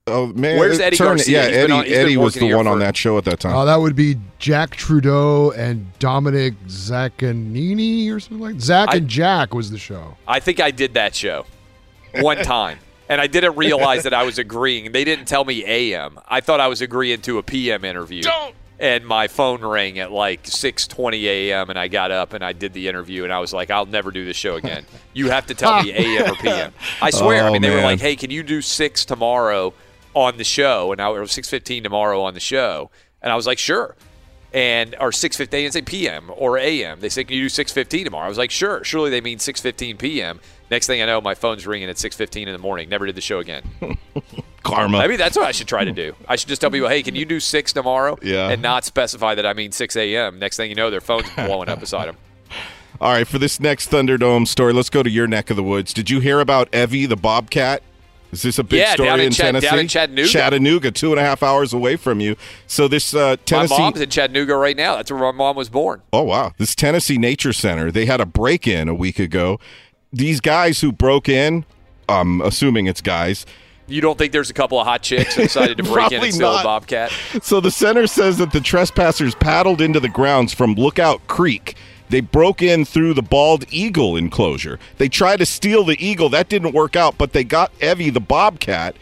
Oh 0.08 0.26
man, 0.28 0.56
Where's 0.58 0.78
Eddie 0.78 0.96
Turn- 0.96 1.16
Garcia? 1.16 1.42
Yeah, 1.42 1.48
He's 1.48 1.56
Eddie. 1.56 1.72
on- 1.72 1.86
Eddie 1.86 2.16
was 2.16 2.34
the 2.34 2.40
here 2.46 2.56
one 2.56 2.68
on 2.68 2.78
that 2.78 2.96
show 2.96 3.18
at 3.18 3.24
that 3.24 3.40
time. 3.40 3.56
Oh, 3.56 3.64
that 3.66 3.76
would 3.80 3.96
be 3.96 4.16
Jack 4.38 4.76
Trudeau 4.76 5.50
and 5.50 5.86
Dominic 5.98 6.54
Zaccanini 6.68 8.12
or 8.12 8.20
something 8.20 8.38
like 8.40 8.54
that. 8.56 8.62
Zach 8.62 8.94
and 8.94 9.08
Jack 9.08 9.52
was 9.54 9.70
the 9.70 9.78
show. 9.78 10.16
I 10.28 10.38
think 10.40 10.60
I 10.60 10.70
did 10.70 10.94
that 10.94 11.14
show 11.14 11.46
one 12.20 12.36
time. 12.44 12.78
And 13.08 13.20
I 13.20 13.28
didn't 13.28 13.56
realize 13.56 14.02
that 14.02 14.12
I 14.14 14.24
was 14.24 14.38
agreeing. 14.38 14.90
They 14.90 15.04
didn't 15.04 15.26
tell 15.26 15.44
me 15.44 15.64
AM. 15.64 16.18
I 16.26 16.40
thought 16.40 16.58
I 16.60 16.66
was 16.66 16.80
agreeing 16.80 17.20
to 17.22 17.38
a 17.38 17.42
PM 17.42 17.84
interview. 17.84 18.22
Don't. 18.22 18.54
And 18.78 19.06
my 19.06 19.26
phone 19.28 19.62
rang 19.64 19.98
at 19.98 20.12
like 20.12 20.42
6:20 20.44 21.22
a.m. 21.24 21.70
and 21.70 21.78
I 21.78 21.88
got 21.88 22.10
up 22.10 22.34
and 22.34 22.44
I 22.44 22.52
did 22.52 22.74
the 22.74 22.88
interview 22.88 23.24
and 23.24 23.32
I 23.32 23.38
was 23.38 23.52
like, 23.54 23.70
I'll 23.70 23.86
never 23.86 24.10
do 24.10 24.24
this 24.24 24.36
show 24.36 24.56
again. 24.56 24.84
You 25.14 25.30
have 25.30 25.46
to 25.46 25.54
tell 25.54 25.82
me 25.82 25.92
AM 25.94 26.30
or 26.30 26.34
PM. 26.34 26.74
I 27.00 27.08
swear. 27.08 27.44
I 27.44 27.48
Oh, 27.48 27.52
mean, 27.54 27.62
they 27.62 27.70
were 27.74 27.80
like, 27.80 28.00
Hey, 28.00 28.16
can 28.16 28.30
you 28.30 28.42
do 28.42 28.60
six 28.60 29.06
tomorrow 29.06 29.72
on 30.12 30.36
the 30.36 30.44
show? 30.44 30.92
And 30.92 31.00
I 31.00 31.08
was 31.08 31.30
6:15 31.30 31.82
tomorrow 31.82 32.20
on 32.22 32.34
the 32.34 32.40
show, 32.40 32.90
and 33.22 33.32
I 33.32 33.36
was 33.36 33.46
like, 33.46 33.58
sure. 33.58 33.96
And 34.52 34.94
or 35.00 35.10
6:15, 35.10 35.48
they 35.50 35.62
didn't 35.62 35.72
say 35.72 35.80
PM 35.80 36.30
or 36.36 36.58
AM. 36.58 37.00
They 37.00 37.08
said, 37.08 37.28
can 37.28 37.36
you 37.38 37.44
do 37.44 37.48
6:15 37.48 38.04
tomorrow? 38.04 38.26
I 38.26 38.28
was 38.28 38.36
like, 38.36 38.50
sure. 38.50 38.84
Surely 38.84 39.08
they 39.08 39.22
mean 39.22 39.38
6:15 39.38 39.98
PM. 39.98 40.38
Next 40.70 40.86
thing 40.86 41.00
I 41.00 41.06
know, 41.06 41.22
my 41.22 41.34
phone's 41.34 41.66
ringing 41.66 41.88
at 41.88 41.96
6:15 41.96 42.42
in 42.46 42.52
the 42.52 42.58
morning. 42.58 42.90
Never 42.90 43.06
did 43.06 43.14
the 43.14 43.22
show 43.22 43.38
again. 43.38 43.62
Karma. 44.66 44.98
Maybe 44.98 45.16
that's 45.16 45.36
what 45.36 45.46
I 45.46 45.52
should 45.52 45.68
try 45.68 45.84
to 45.84 45.92
do. 45.92 46.14
I 46.28 46.36
should 46.36 46.48
just 46.48 46.60
tell 46.60 46.70
people, 46.70 46.88
hey, 46.88 47.02
can 47.02 47.14
you 47.14 47.24
do 47.24 47.40
six 47.40 47.72
tomorrow? 47.72 48.18
Yeah. 48.22 48.48
And 48.50 48.60
not 48.62 48.84
specify 48.84 49.34
that 49.34 49.46
I 49.46 49.52
mean 49.52 49.72
6 49.72 49.96
a.m. 49.96 50.38
Next 50.38 50.56
thing 50.56 50.68
you 50.70 50.76
know, 50.76 50.90
their 50.90 51.00
phone's 51.00 51.28
blowing 51.34 51.68
up 51.68 51.80
beside 51.80 52.08
them. 52.08 52.16
All 53.00 53.12
right, 53.12 53.26
for 53.28 53.38
this 53.38 53.60
next 53.60 53.90
Thunderdome 53.90 54.48
story, 54.48 54.72
let's 54.72 54.88
go 54.88 55.02
to 55.02 55.10
your 55.10 55.26
neck 55.26 55.50
of 55.50 55.56
the 55.56 55.62
woods. 55.62 55.92
Did 55.92 56.08
you 56.08 56.20
hear 56.20 56.40
about 56.40 56.74
Evie 56.74 57.04
the 57.06 57.16
Bobcat? 57.16 57.82
Is 58.32 58.42
this 58.42 58.58
a 58.58 58.64
big 58.64 58.80
Yeah, 58.80 58.94
story 58.94 59.08
in 59.10 59.20
in 59.20 59.32
Chat- 59.32 59.60
down 59.62 59.78
in 59.78 59.86
Chattanooga. 59.86 60.28
Chattanooga, 60.28 60.90
two 60.90 61.10
and 61.12 61.20
a 61.20 61.22
half 61.22 61.42
hours 61.42 61.72
away 61.72 61.96
from 61.96 62.20
you. 62.20 62.36
So 62.66 62.88
this 62.88 63.14
uh, 63.14 63.36
Tennessee. 63.44 63.74
My 63.76 63.80
mom's 63.84 64.00
in 64.00 64.10
Chattanooga 64.10 64.56
right 64.56 64.76
now. 64.76 64.96
That's 64.96 65.10
where 65.12 65.20
my 65.20 65.30
mom 65.30 65.56
was 65.56 65.68
born. 65.68 66.02
Oh 66.12 66.22
wow! 66.22 66.52
This 66.58 66.74
Tennessee 66.74 67.18
Nature 67.18 67.52
Center, 67.52 67.90
they 67.92 68.04
had 68.06 68.20
a 68.20 68.26
break-in 68.26 68.88
a 68.88 68.94
week 68.94 69.18
ago. 69.18 69.60
These 70.12 70.40
guys 70.40 70.80
who 70.80 70.90
broke 70.90 71.28
in, 71.28 71.64
I'm 72.08 72.40
assuming 72.42 72.86
it's 72.86 73.00
guys. 73.00 73.46
You 73.88 74.00
don't 74.00 74.18
think 74.18 74.32
there's 74.32 74.50
a 74.50 74.54
couple 74.54 74.80
of 74.80 74.86
hot 74.86 75.02
chicks 75.02 75.36
who 75.36 75.42
decided 75.42 75.76
to 75.76 75.84
break 75.84 76.10
in 76.10 76.22
and 76.22 76.34
steal 76.34 76.52
not. 76.52 76.62
a 76.62 76.64
bobcat? 76.64 77.12
So 77.42 77.60
the 77.60 77.70
center 77.70 78.06
says 78.06 78.38
that 78.38 78.52
the 78.52 78.60
trespassers 78.60 79.34
paddled 79.36 79.80
into 79.80 80.00
the 80.00 80.08
grounds 80.08 80.52
from 80.52 80.74
Lookout 80.74 81.26
Creek. 81.28 81.76
They 82.08 82.20
broke 82.20 82.62
in 82.62 82.84
through 82.84 83.14
the 83.14 83.22
bald 83.22 83.64
eagle 83.70 84.16
enclosure. 84.16 84.78
They 84.98 85.08
tried 85.08 85.38
to 85.38 85.46
steal 85.46 85.84
the 85.84 86.04
eagle. 86.04 86.28
That 86.28 86.48
didn't 86.48 86.72
work 86.72 86.96
out, 86.96 87.18
but 87.18 87.32
they 87.32 87.44
got 87.44 87.72
Evie 87.80 88.10
the 88.10 88.20
bobcat. 88.20 88.96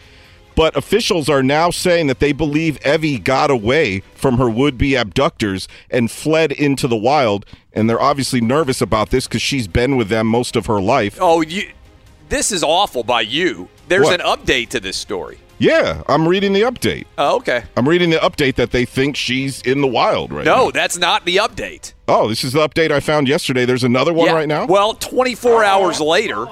But 0.55 0.77
officials 0.77 1.27
are 1.27 1.43
now 1.43 1.69
saying 1.69 2.07
that 2.07 2.19
they 2.19 2.31
believe 2.31 2.79
Evie 2.85 3.19
got 3.19 3.51
away 3.51 4.01
from 4.13 4.37
her 4.37 4.49
would 4.49 4.77
be 4.77 4.95
abductors 4.95 5.67
and 5.91 6.09
fled 6.09 6.51
into 6.51 6.87
the 6.87 6.95
wild. 6.95 7.45
And 7.73 7.89
they're 7.89 8.01
obviously 8.01 8.39
nervous 8.39 8.81
about 8.81 9.09
this 9.09 9.27
because 9.27 9.41
she's 9.41 9.67
been 9.67 9.97
with 9.97 10.07
them 10.07 10.27
most 10.27 10.55
of 10.55 10.67
her 10.67 10.79
life. 10.79 11.17
Oh, 11.19 11.41
you. 11.41 11.71
This 12.29 12.51
is 12.51 12.63
awful 12.63 13.03
by 13.03 13.21
you. 13.21 13.67
There's 13.87 14.05
What? 14.05 14.19
an 14.21 14.25
update 14.25 14.69
to 14.69 14.79
this 14.79 14.97
story. 14.97 15.39
Yeah, 15.57 16.01
I'm 16.07 16.27
reading 16.27 16.51
the 16.51 16.61
update. 16.63 17.05
Oh, 17.17 17.37
okay. 17.37 17.63
I'm 17.77 17.87
reading 17.87 18.09
the 18.09 18.17
update 18.17 18.55
that 18.55 18.71
they 18.71 18.83
think 18.83 19.15
she's 19.15 19.61
in 19.61 19.79
the 19.81 19.87
wild 19.87 20.33
right 20.33 20.43
No, 20.43 20.65
now. 20.65 20.71
that's 20.71 20.97
not 20.97 21.23
the 21.23 21.37
update. 21.37 21.93
Oh, 22.09 22.27
this 22.27 22.43
is 22.43 22.51
the 22.53 22.67
update 22.67 22.91
I 22.91 22.99
found 22.99 23.29
yesterday. 23.29 23.63
There's 23.63 23.83
another 23.85 24.11
one 24.13 24.27
Yeah. 24.27 24.33
right 24.33 24.47
now. 24.49 24.65
Well, 24.65 24.95
24 24.95 25.63
hours 25.63 26.01
later. 26.01 26.45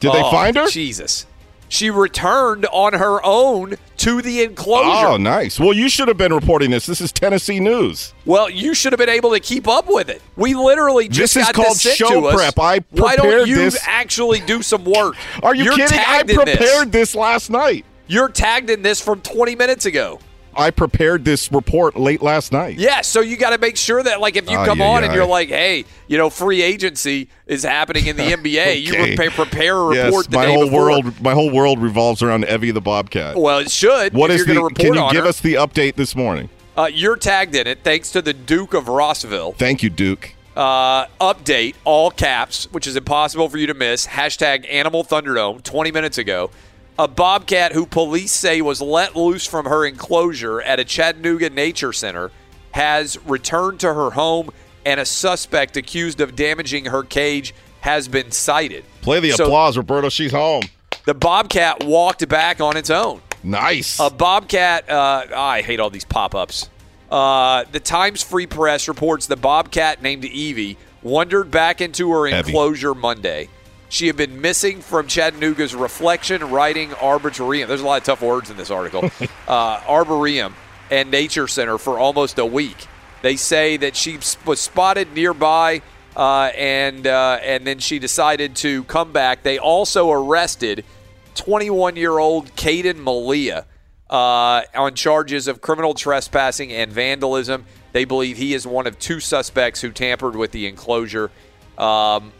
Did 0.00 0.12
they 0.12 0.22
Oh, 0.22 0.30
find 0.30 0.56
her? 0.56 0.66
Jesus. 0.68 1.26
She 1.72 1.88
returned 1.88 2.66
on 2.66 2.92
her 2.92 3.24
own 3.24 3.76
to 3.96 4.20
the 4.20 4.42
enclosure. 4.42 5.06
Oh, 5.08 5.16
nice. 5.16 5.58
Well, 5.58 5.72
you 5.72 5.88
should 5.88 6.06
have 6.08 6.18
been 6.18 6.34
reporting 6.34 6.70
this. 6.70 6.84
This 6.84 7.00
is 7.00 7.10
Tennessee 7.12 7.60
news. 7.60 8.12
Well, 8.26 8.50
you 8.50 8.74
should 8.74 8.92
have 8.92 8.98
been 8.98 9.08
able 9.08 9.30
to 9.30 9.40
keep 9.40 9.66
up 9.66 9.86
with 9.88 10.10
it. 10.10 10.20
We 10.36 10.52
literally 10.52 11.08
just 11.08 11.32
This 11.32 11.48
is 11.48 11.52
called 11.52 11.78
this 11.78 11.94
show 11.96 12.30
prep. 12.30 12.58
I 12.58 12.80
Why 12.90 13.16
don't 13.16 13.48
you 13.48 13.54
this- 13.54 13.78
actually 13.86 14.40
do 14.40 14.60
some 14.60 14.84
work? 14.84 15.16
Are 15.42 15.54
you 15.54 15.64
You're 15.64 15.76
kidding? 15.76 15.98
I 15.98 16.20
in 16.20 16.26
this. 16.26 16.36
prepared 16.36 16.92
this 16.92 17.14
last 17.14 17.48
night. 17.48 17.86
You're 18.06 18.28
tagged 18.28 18.68
in 18.68 18.82
this 18.82 19.00
from 19.00 19.22
20 19.22 19.56
minutes 19.56 19.86
ago. 19.86 20.18
I 20.56 20.70
prepared 20.70 21.24
this 21.24 21.50
report 21.50 21.96
late 21.96 22.22
last 22.22 22.52
night. 22.52 22.78
Yeah, 22.78 23.00
so 23.00 23.20
you 23.20 23.36
got 23.36 23.50
to 23.50 23.58
make 23.58 23.76
sure 23.76 24.02
that, 24.02 24.20
like, 24.20 24.36
if 24.36 24.50
you 24.50 24.58
Ay, 24.58 24.66
come 24.66 24.80
ay, 24.82 24.86
on 24.86 25.02
and 25.04 25.12
ay. 25.12 25.14
you're 25.14 25.26
like, 25.26 25.48
"Hey, 25.48 25.84
you 26.08 26.18
know, 26.18 26.28
free 26.30 26.62
agency 26.62 27.28
is 27.46 27.62
happening 27.62 28.06
in 28.06 28.16
the 28.16 28.22
NBA," 28.36 28.82
you 28.82 28.92
Okay. 28.92 29.16
prepare, 29.16 29.30
prepare 29.30 29.76
a 29.76 29.84
report 29.84 30.26
Yes, 30.26 30.34
my 30.34 30.46
whole 30.46 30.64
before. 30.64 30.80
world, 30.86 31.20
my 31.22 31.32
whole 31.34 31.50
world 31.50 31.78
revolves 31.80 32.22
around 32.22 32.44
Evie 32.44 32.70
the 32.70 32.80
Bobcat. 32.80 33.36
Well, 33.36 33.58
it 33.58 33.70
should. 33.70 34.14
What 34.14 34.30
is 34.30 34.44
the? 34.44 34.54
report 34.54 34.74
Can 34.76 34.94
you 34.94 35.10
give 35.12 35.24
her. 35.24 35.28
us 35.28 35.40
the 35.40 35.54
update 35.54 35.94
this 35.96 36.14
morning? 36.14 36.48
Uh, 36.76 36.88
you're 36.92 37.16
tagged 37.16 37.54
in 37.54 37.66
it, 37.66 37.80
thanks 37.84 38.10
to 38.12 38.22
the 38.22 38.32
Duke 38.32 38.72
of 38.74 38.88
Rossville. 38.88 39.52
Thank 39.52 39.82
you, 39.82 39.90
Duke. 39.90 40.34
Uh, 40.56 41.06
update, 41.20 41.74
all 41.84 42.10
caps, 42.10 42.68
which 42.72 42.86
is 42.86 42.94
impossible 42.96 43.48
for 43.48 43.56
you 43.58 43.66
to 43.66 43.74
miss. 43.74 44.06
Hashtag 44.06 44.66
Animal 44.70 45.02
Thunderdome, 45.04 45.62
20 45.62 45.90
minutes 45.92 46.18
ago. 46.18 46.50
A 46.98 47.08
bobcat 47.08 47.72
who 47.72 47.86
police 47.86 48.32
say 48.32 48.60
was 48.60 48.80
let 48.82 49.16
loose 49.16 49.46
from 49.46 49.64
her 49.64 49.86
enclosure 49.86 50.60
at 50.60 50.78
a 50.78 50.84
Chattanooga 50.84 51.48
Nature 51.48 51.92
Center 51.92 52.30
has 52.72 53.18
returned 53.26 53.80
to 53.80 53.94
her 53.94 54.10
home, 54.10 54.50
and 54.84 55.00
a 55.00 55.04
suspect 55.04 55.76
accused 55.76 56.20
of 56.20 56.36
damaging 56.36 56.86
her 56.86 57.02
cage 57.02 57.54
has 57.80 58.08
been 58.08 58.30
cited. 58.30 58.84
Play 59.00 59.20
the 59.20 59.30
So 59.32 59.44
applause, 59.44 59.76
Roberto. 59.76 60.08
She's 60.08 60.32
home. 60.32 60.62
The 61.06 61.14
bobcat 61.14 61.84
walked 61.84 62.28
back 62.28 62.60
on 62.60 62.76
its 62.76 62.90
own. 62.90 63.20
Nice. 63.42 63.98
A 63.98 64.10
bobcat. 64.10 64.88
Uh, 64.88 65.26
I 65.34 65.62
hate 65.62 65.80
all 65.80 65.90
these 65.90 66.04
pop-ups. 66.04 66.68
Uh, 67.10 67.64
the 67.72 67.80
Times 67.80 68.22
Free 68.22 68.46
Press 68.46 68.86
reports 68.86 69.26
the 69.26 69.36
bobcat 69.36 70.02
named 70.02 70.24
Evie 70.24 70.78
wandered 71.02 71.50
back 71.50 71.80
into 71.80 72.10
her 72.12 72.26
enclosure 72.26 72.94
Monday. 72.94 73.48
She 73.92 74.06
had 74.06 74.16
been 74.16 74.40
missing 74.40 74.80
from 74.80 75.06
Chattanooga's 75.06 75.74
Reflection 75.74 76.48
Riding 76.48 76.94
Arboretum. 76.94 77.68
There's 77.68 77.82
a 77.82 77.84
lot 77.84 77.98
of 77.98 78.04
tough 78.04 78.22
words 78.22 78.48
in 78.48 78.56
this 78.56 78.70
article. 78.70 79.10
uh, 79.46 79.82
Arboretum 79.86 80.54
and 80.90 81.10
Nature 81.10 81.46
Center 81.46 81.76
for 81.76 81.98
almost 81.98 82.38
a 82.38 82.46
week. 82.46 82.86
They 83.20 83.36
say 83.36 83.76
that 83.76 83.94
she 83.94 84.18
was 84.46 84.60
spotted 84.60 85.12
nearby, 85.12 85.82
uh, 86.16 86.52
and 86.56 87.06
uh, 87.06 87.38
and 87.42 87.66
then 87.66 87.80
she 87.80 87.98
decided 87.98 88.56
to 88.56 88.84
come 88.84 89.12
back. 89.12 89.42
They 89.42 89.58
also 89.58 90.10
arrested 90.10 90.86
21 91.34 91.96
year 91.96 92.18
old 92.18 92.56
Caden 92.56 92.96
Malia 92.96 93.66
uh, 94.08 94.62
on 94.74 94.94
charges 94.94 95.48
of 95.48 95.60
criminal 95.60 95.92
trespassing 95.92 96.72
and 96.72 96.90
vandalism. 96.90 97.66
They 97.92 98.06
believe 98.06 98.38
he 98.38 98.54
is 98.54 98.66
one 98.66 98.86
of 98.86 98.98
two 98.98 99.20
suspects 99.20 99.82
who 99.82 99.90
tampered 99.90 100.34
with 100.34 100.52
the 100.52 100.66
enclosure. 100.66 101.30
Um, 101.76 102.32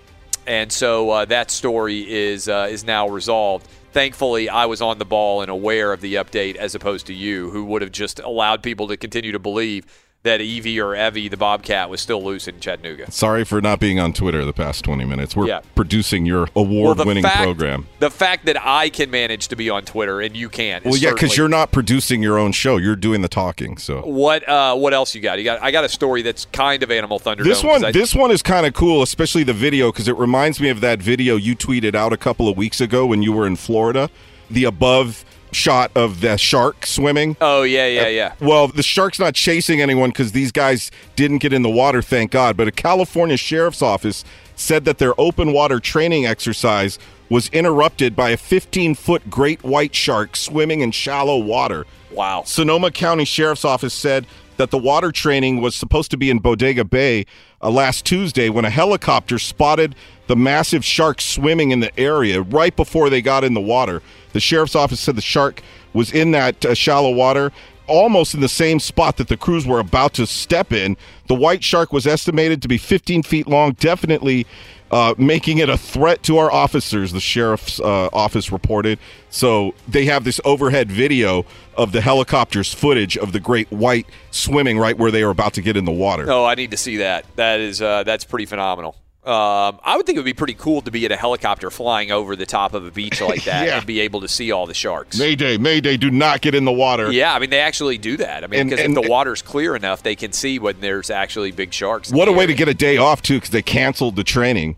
and 0.46 0.72
so 0.72 1.10
uh, 1.10 1.24
that 1.26 1.50
story 1.50 2.00
is 2.10 2.48
uh, 2.48 2.68
is 2.70 2.84
now 2.84 3.08
resolved. 3.08 3.66
Thankfully, 3.92 4.48
I 4.48 4.66
was 4.66 4.80
on 4.80 4.98
the 4.98 5.04
ball 5.04 5.42
and 5.42 5.50
aware 5.50 5.92
of 5.92 6.00
the 6.00 6.14
update, 6.14 6.56
as 6.56 6.74
opposed 6.74 7.06
to 7.08 7.14
you, 7.14 7.50
who 7.50 7.64
would 7.66 7.82
have 7.82 7.92
just 7.92 8.20
allowed 8.20 8.62
people 8.62 8.88
to 8.88 8.96
continue 8.96 9.32
to 9.32 9.38
believe 9.38 9.86
that 10.24 10.40
Evie 10.40 10.80
or 10.80 10.94
Evie, 10.94 11.28
the 11.28 11.36
Bobcat, 11.36 11.90
was 11.90 12.00
still 12.00 12.22
loose 12.22 12.46
in 12.46 12.60
Chattanooga. 12.60 13.10
Sorry 13.10 13.44
for 13.44 13.60
not 13.60 13.80
being 13.80 13.98
on 13.98 14.12
Twitter 14.12 14.44
the 14.44 14.52
past 14.52 14.84
20 14.84 15.04
minutes. 15.04 15.34
We're 15.34 15.48
Yeah. 15.48 15.60
producing 15.74 16.26
your 16.26 16.48
award-winning 16.54 17.24
program. 17.24 17.88
The 17.98 18.10
fact 18.10 18.46
that 18.46 18.56
I 18.64 18.88
can 18.88 19.10
manage 19.10 19.48
to 19.48 19.56
be 19.56 19.68
on 19.68 19.84
Twitter 19.84 20.20
and 20.20 20.36
you 20.36 20.48
can't. 20.48 20.84
Well, 20.84 20.96
yeah, 20.96 21.10
because 21.12 21.36
you're 21.36 21.48
not 21.48 21.72
producing 21.72 22.22
your 22.22 22.38
own 22.38 22.52
show. 22.52 22.76
You're 22.76 22.94
doing 22.94 23.22
the 23.22 23.28
talking. 23.28 23.76
So 23.78 24.00
What 24.02 24.48
uh, 24.48 24.76
what 24.76 24.94
else 24.94 25.12
you 25.14 25.20
got? 25.20 25.38
You 25.38 25.44
got 25.44 25.60
I 25.60 25.72
got 25.72 25.84
a 25.84 25.88
story 25.88 26.22
that's 26.22 26.44
kind 26.52 26.82
of 26.84 26.90
Animal 26.92 27.18
Thunder. 27.18 27.42
this 27.42 27.64
one, 27.64 27.84
I- 27.84 27.90
this 27.90 28.14
one 28.14 28.30
is 28.30 28.42
kind 28.42 28.64
of 28.64 28.74
cool, 28.74 29.02
especially 29.02 29.42
the 29.42 29.52
video 29.52 29.90
because 29.90 30.06
it 30.06 30.16
reminds 30.16 30.60
me 30.60 30.68
of 30.68 30.80
that 30.82 31.00
video 31.02 31.34
you 31.34 31.56
tweeted 31.56 31.94
out 31.96 32.12
a 32.12 32.16
couple 32.16 32.48
of 32.48 32.56
weeks 32.56 32.80
ago 32.80 33.06
when 33.06 33.22
you 33.22 33.32
were 33.32 33.46
in 33.46 33.56
Florida. 33.56 34.08
The 34.50 34.64
above 34.64 35.24
shot 35.52 35.90
of 35.94 36.20
the 36.20 36.36
shark 36.36 36.86
swimming. 36.86 37.36
Oh 37.40 37.62
yeah, 37.62 37.86
yeah, 37.86 38.02
uh, 38.02 38.08
yeah. 38.08 38.32
Well, 38.40 38.68
the 38.68 38.82
shark's 38.82 39.18
not 39.18 39.34
chasing 39.34 39.80
anyone 39.80 40.10
because 40.10 40.32
these 40.32 40.52
guys 40.52 40.90
didn't 41.16 41.38
get 41.38 41.52
in 41.52 41.62
the 41.62 41.70
water, 41.70 42.02
thank 42.02 42.30
God. 42.30 42.56
But 42.56 42.68
a 42.68 42.72
California 42.72 43.36
sheriff's 43.36 43.82
office 43.82 44.24
said 44.56 44.84
that 44.84 44.98
their 44.98 45.18
open 45.20 45.52
water 45.52 45.80
training 45.80 46.26
exercise 46.26 46.98
was 47.28 47.48
interrupted 47.48 48.14
by 48.14 48.30
a 48.30 48.36
15 48.36 48.94
foot 48.94 49.30
great 49.30 49.62
white 49.64 49.94
shark 49.94 50.36
swimming 50.36 50.80
in 50.80 50.90
shallow 50.90 51.38
water. 51.38 51.86
Wow. 52.10 52.42
Sonoma 52.44 52.90
County 52.90 53.24
Sheriff's 53.24 53.64
Office 53.64 53.94
said 53.94 54.26
that 54.58 54.70
the 54.70 54.78
water 54.78 55.10
training 55.10 55.62
was 55.62 55.74
supposed 55.74 56.10
to 56.10 56.16
be 56.16 56.28
in 56.28 56.38
Bodega 56.38 56.84
Bay 56.84 57.24
uh, 57.62 57.70
last 57.70 58.04
Tuesday 58.04 58.48
when 58.48 58.64
a 58.64 58.70
helicopter 58.70 59.38
spotted 59.38 59.94
the 60.26 60.36
massive 60.36 60.84
shark 60.84 61.20
swimming 61.20 61.70
in 61.70 61.80
the 61.80 61.98
area 61.98 62.42
right 62.42 62.74
before 62.74 63.10
they 63.10 63.22
got 63.22 63.44
in 63.44 63.54
the 63.54 63.60
water. 63.60 64.02
The 64.32 64.40
sheriff's 64.40 64.74
office 64.74 65.00
said 65.00 65.16
the 65.16 65.22
shark 65.22 65.62
was 65.92 66.12
in 66.12 66.30
that 66.32 66.64
uh, 66.64 66.74
shallow 66.74 67.12
water. 67.12 67.52
Almost 67.88 68.34
in 68.34 68.40
the 68.40 68.48
same 68.48 68.78
spot 68.78 69.16
that 69.16 69.28
the 69.28 69.36
crews 69.36 69.66
were 69.66 69.80
about 69.80 70.14
to 70.14 70.26
step 70.26 70.72
in. 70.72 70.96
The 71.26 71.34
white 71.34 71.64
shark 71.64 71.92
was 71.92 72.06
estimated 72.06 72.62
to 72.62 72.68
be 72.68 72.78
15 72.78 73.24
feet 73.24 73.48
long, 73.48 73.72
definitely 73.72 74.46
uh, 74.92 75.14
making 75.16 75.58
it 75.58 75.68
a 75.70 75.76
threat 75.78 76.22
to 76.24 76.36
our 76.38 76.52
officers, 76.52 77.12
the 77.12 77.20
sheriff's 77.20 77.80
uh, 77.80 78.08
office 78.12 78.52
reported. 78.52 78.98
So 79.30 79.74
they 79.88 80.04
have 80.04 80.24
this 80.24 80.38
overhead 80.44 80.92
video 80.92 81.46
of 81.76 81.92
the 81.92 82.02
helicopter's 82.02 82.72
footage 82.72 83.16
of 83.16 83.32
the 83.32 83.40
great 83.40 83.70
white 83.72 84.06
swimming 84.30 84.78
right 84.78 84.96
where 84.96 85.10
they 85.10 85.22
are 85.22 85.30
about 85.30 85.54
to 85.54 85.62
get 85.62 85.76
in 85.76 85.86
the 85.86 85.92
water. 85.92 86.30
Oh, 86.30 86.44
I 86.44 86.54
need 86.54 86.70
to 86.72 86.76
see 86.76 86.98
that. 86.98 87.24
That 87.36 87.60
is 87.60 87.80
uh, 87.80 88.02
that's 88.04 88.24
pretty 88.24 88.44
phenomenal. 88.46 88.96
Um, 89.24 89.78
I 89.84 89.96
would 89.96 90.04
think 90.04 90.16
it 90.16 90.18
would 90.18 90.24
be 90.24 90.32
pretty 90.32 90.54
cool 90.54 90.80
to 90.82 90.90
be 90.90 91.06
in 91.06 91.12
a 91.12 91.16
helicopter 91.16 91.70
flying 91.70 92.10
over 92.10 92.34
the 92.34 92.44
top 92.44 92.74
of 92.74 92.84
a 92.84 92.90
beach 92.90 93.20
like 93.20 93.44
that 93.44 93.66
Yeah. 93.68 93.76
and 93.78 93.86
be 93.86 94.00
able 94.00 94.20
to 94.22 94.26
see 94.28 94.50
all 94.50 94.66
the 94.66 94.74
sharks. 94.74 95.16
Mayday, 95.16 95.58
Mayday, 95.58 95.96
do 95.96 96.10
not 96.10 96.40
get 96.40 96.56
in 96.56 96.64
the 96.64 96.72
water. 96.72 97.10
Yeah, 97.12 97.32
I 97.32 97.38
mean 97.38 97.48
they 97.50 97.60
actually 97.60 97.98
do 97.98 98.16
that. 98.16 98.42
I 98.42 98.48
mean 98.48 98.68
because 98.68 98.84
if 98.84 98.94
the 98.94 99.08
water's 99.08 99.40
clear 99.40 99.76
enough, 99.76 100.02
they 100.02 100.16
can 100.16 100.32
see 100.32 100.58
when 100.58 100.80
there's 100.80 101.08
actually 101.08 101.52
big 101.52 101.72
sharks. 101.72 102.10
What 102.12 102.26
a 102.26 102.32
way 102.32 102.46
to 102.46 102.52
get 102.54 102.66
a 102.68 102.74
day 102.74 102.96
off, 102.96 103.22
too, 103.22 103.36
because 103.36 103.50
they 103.50 103.62
canceled 103.62 104.16
the 104.16 104.24
training. 104.24 104.76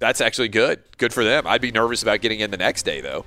That's 0.00 0.22
actually 0.22 0.48
good. 0.48 0.82
Good 0.96 1.12
for 1.12 1.22
them. 1.22 1.46
I'd 1.46 1.60
be 1.60 1.70
nervous 1.70 2.02
about 2.02 2.22
getting 2.22 2.40
in 2.40 2.50
the 2.50 2.56
next 2.56 2.82
day 2.82 3.00
though. 3.00 3.24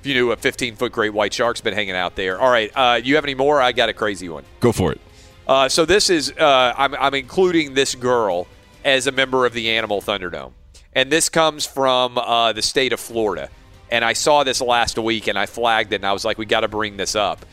If 0.00 0.06
you 0.06 0.14
knew 0.14 0.32
a 0.32 0.36
15 0.36 0.74
foot 0.74 0.90
great 0.90 1.12
white 1.12 1.32
shark's 1.32 1.60
been 1.60 1.74
hanging 1.74 1.94
out 1.94 2.16
there. 2.16 2.40
All 2.40 2.50
right, 2.50 2.72
uh, 2.74 3.00
you 3.04 3.14
have 3.14 3.24
any 3.24 3.36
more? 3.36 3.62
I 3.62 3.70
got 3.70 3.88
a 3.88 3.92
crazy 3.92 4.28
one. 4.28 4.42
Go 4.58 4.72
for 4.72 4.90
it. 4.90 5.00
Uh, 5.46 5.68
so 5.68 5.84
this 5.84 6.10
is 6.10 6.32
uh, 6.32 6.74
I'm, 6.76 6.94
I'm 6.94 7.14
including 7.14 7.74
this 7.74 7.94
girl 7.94 8.48
as 8.84 9.06
a 9.06 9.12
member 9.12 9.46
of 9.46 9.52
the 9.52 9.70
Animal 9.70 10.00
Thunderdome, 10.00 10.52
and 10.94 11.12
this 11.12 11.28
comes 11.28 11.66
from 11.66 12.18
uh, 12.18 12.52
the 12.52 12.62
state 12.62 12.92
of 12.92 12.98
Florida. 12.98 13.48
And 13.90 14.04
I 14.04 14.14
saw 14.14 14.42
this 14.42 14.62
last 14.62 14.98
week, 14.98 15.26
and 15.26 15.38
I 15.38 15.44
flagged 15.44 15.92
it, 15.92 15.96
and 15.96 16.06
I 16.06 16.14
was 16.14 16.24
like, 16.24 16.38
we 16.38 16.46
got 16.46 16.60
to 16.60 16.68
bring 16.68 16.96
this 16.96 17.14
up. 17.14 17.44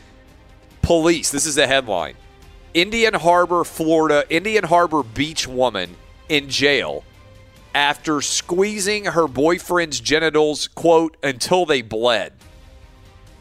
Police. 0.81 1.29
This 1.31 1.45
is 1.45 1.55
the 1.55 1.67
headline: 1.67 2.15
Indian 2.73 3.13
Harbor, 3.13 3.65
Florida. 3.65 4.23
Indian 4.29 4.63
Harbor 4.63 5.03
beach 5.03 5.45
woman 5.45 5.95
in 6.29 6.49
jail 6.49 7.03
after 7.79 8.19
squeezing 8.19 9.05
her 9.05 9.25
boyfriend's 9.25 10.01
genitals, 10.01 10.67
quote, 10.67 11.15
until 11.23 11.65
they 11.65 11.81
bled. 11.81 12.33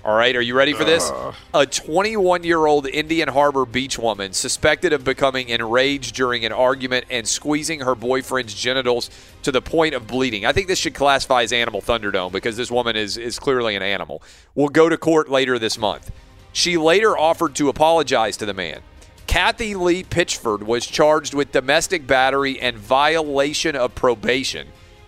All 0.05 0.16
right, 0.16 0.35
are 0.36 0.40
you 0.40 0.55
ready 0.55 0.73
for 0.73 0.85
this? 0.85 1.10
A 1.52 1.66
21 1.66 2.44
year 2.44 2.65
old 2.65 2.86
Indian 2.86 3.28
Harbor 3.28 3.66
beach 3.66 3.98
woman 3.98 4.32
suspected 4.32 4.93
of 4.93 5.02
becoming 5.02 5.48
enraged 5.48 6.15
during 6.15 6.44
an 6.44 6.52
argument 6.52 7.06
and 7.10 7.27
squeezing 7.27 7.81
her 7.81 7.97
boyfriend's 7.97 8.55
genitals 8.55 9.10
to 9.43 9.51
the 9.51 9.60
point 9.60 9.94
of 9.94 10.06
bleeding. 10.06 10.47
I 10.47 10.52
think 10.52 10.69
this 10.69 10.78
should 10.78 10.94
classify 10.94 11.43
as 11.43 11.52
Animal 11.52 11.82
Thunderdome 11.82 12.31
because 12.31 12.56
this 12.56 12.70
woman 12.70 12.94
is, 12.94 13.16
is 13.16 13.40
clearly 13.40 13.74
an 13.74 13.82
animal. 13.82 14.23
Will 14.55 14.69
go 14.69 14.89
to 14.89 14.97
court 14.97 15.28
later 15.28 15.59
this 15.59 15.77
month. 15.77 16.12
She 16.52 16.77
later 16.77 17.19
offered 17.19 17.56
to 17.56 17.69
apologize 17.69 18.36
to 18.36 18.47
the 18.47 18.55
man. 18.55 18.82
Kathy 19.28 19.74
Lee 19.74 20.02
Pitchford 20.02 20.62
was 20.62 20.86
charged 20.86 21.34
with 21.34 21.52
domestic 21.52 22.06
battery 22.06 22.59
and 22.59 22.78
violation 22.78 23.76
of 23.76 23.94
probation 23.94 24.66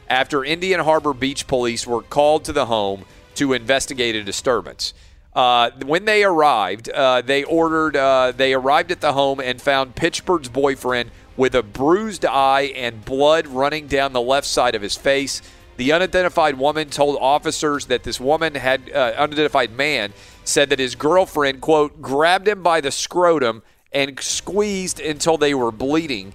after 0.08 0.44
Indian 0.44 0.80
Harbor 0.80 1.14
Beach 1.14 1.46
police 1.46 1.86
were 1.86 2.02
called 2.02 2.44
to 2.44 2.52
the 2.52 2.66
home 2.66 3.06
to 3.36 3.54
investigate 3.54 4.14
a 4.14 4.22
disturbance. 4.22 4.92
Uh, 5.34 5.70
when 5.86 6.04
they 6.04 6.22
arrived, 6.22 6.90
uh, 6.90 7.22
they 7.22 7.44
ordered. 7.44 7.96
Uh, 7.96 8.32
they 8.36 8.52
arrived 8.52 8.90
at 8.90 9.00
the 9.00 9.14
home 9.14 9.40
and 9.40 9.62
found 9.62 9.96
Pitchford's 9.96 10.50
boyfriend 10.50 11.10
with 11.36 11.54
a 11.54 11.62
bruised 11.62 12.26
eye 12.26 12.72
and 12.76 13.02
blood 13.04 13.46
running 13.46 13.86
down 13.86 14.12
the 14.12 14.20
left 14.20 14.46
side 14.46 14.74
of 14.74 14.82
his 14.82 14.96
face. 14.96 15.40
The 15.78 15.92
unidentified 15.92 16.58
woman 16.58 16.90
told 16.90 17.16
officers 17.20 17.86
that 17.86 18.02
this 18.02 18.20
woman 18.20 18.54
had 18.54 18.90
uh, 18.90 19.14
unidentified 19.16 19.70
man 19.72 20.12
said 20.44 20.68
that 20.70 20.78
his 20.78 20.94
girlfriend 20.94 21.62
quote 21.62 22.02
grabbed 22.02 22.46
him 22.46 22.62
by 22.62 22.82
the 22.82 22.90
scrotum 22.90 23.62
and 23.92 24.18
squeezed 24.20 25.00
until 25.00 25.36
they 25.36 25.54
were 25.54 25.72
bleeding. 25.72 26.34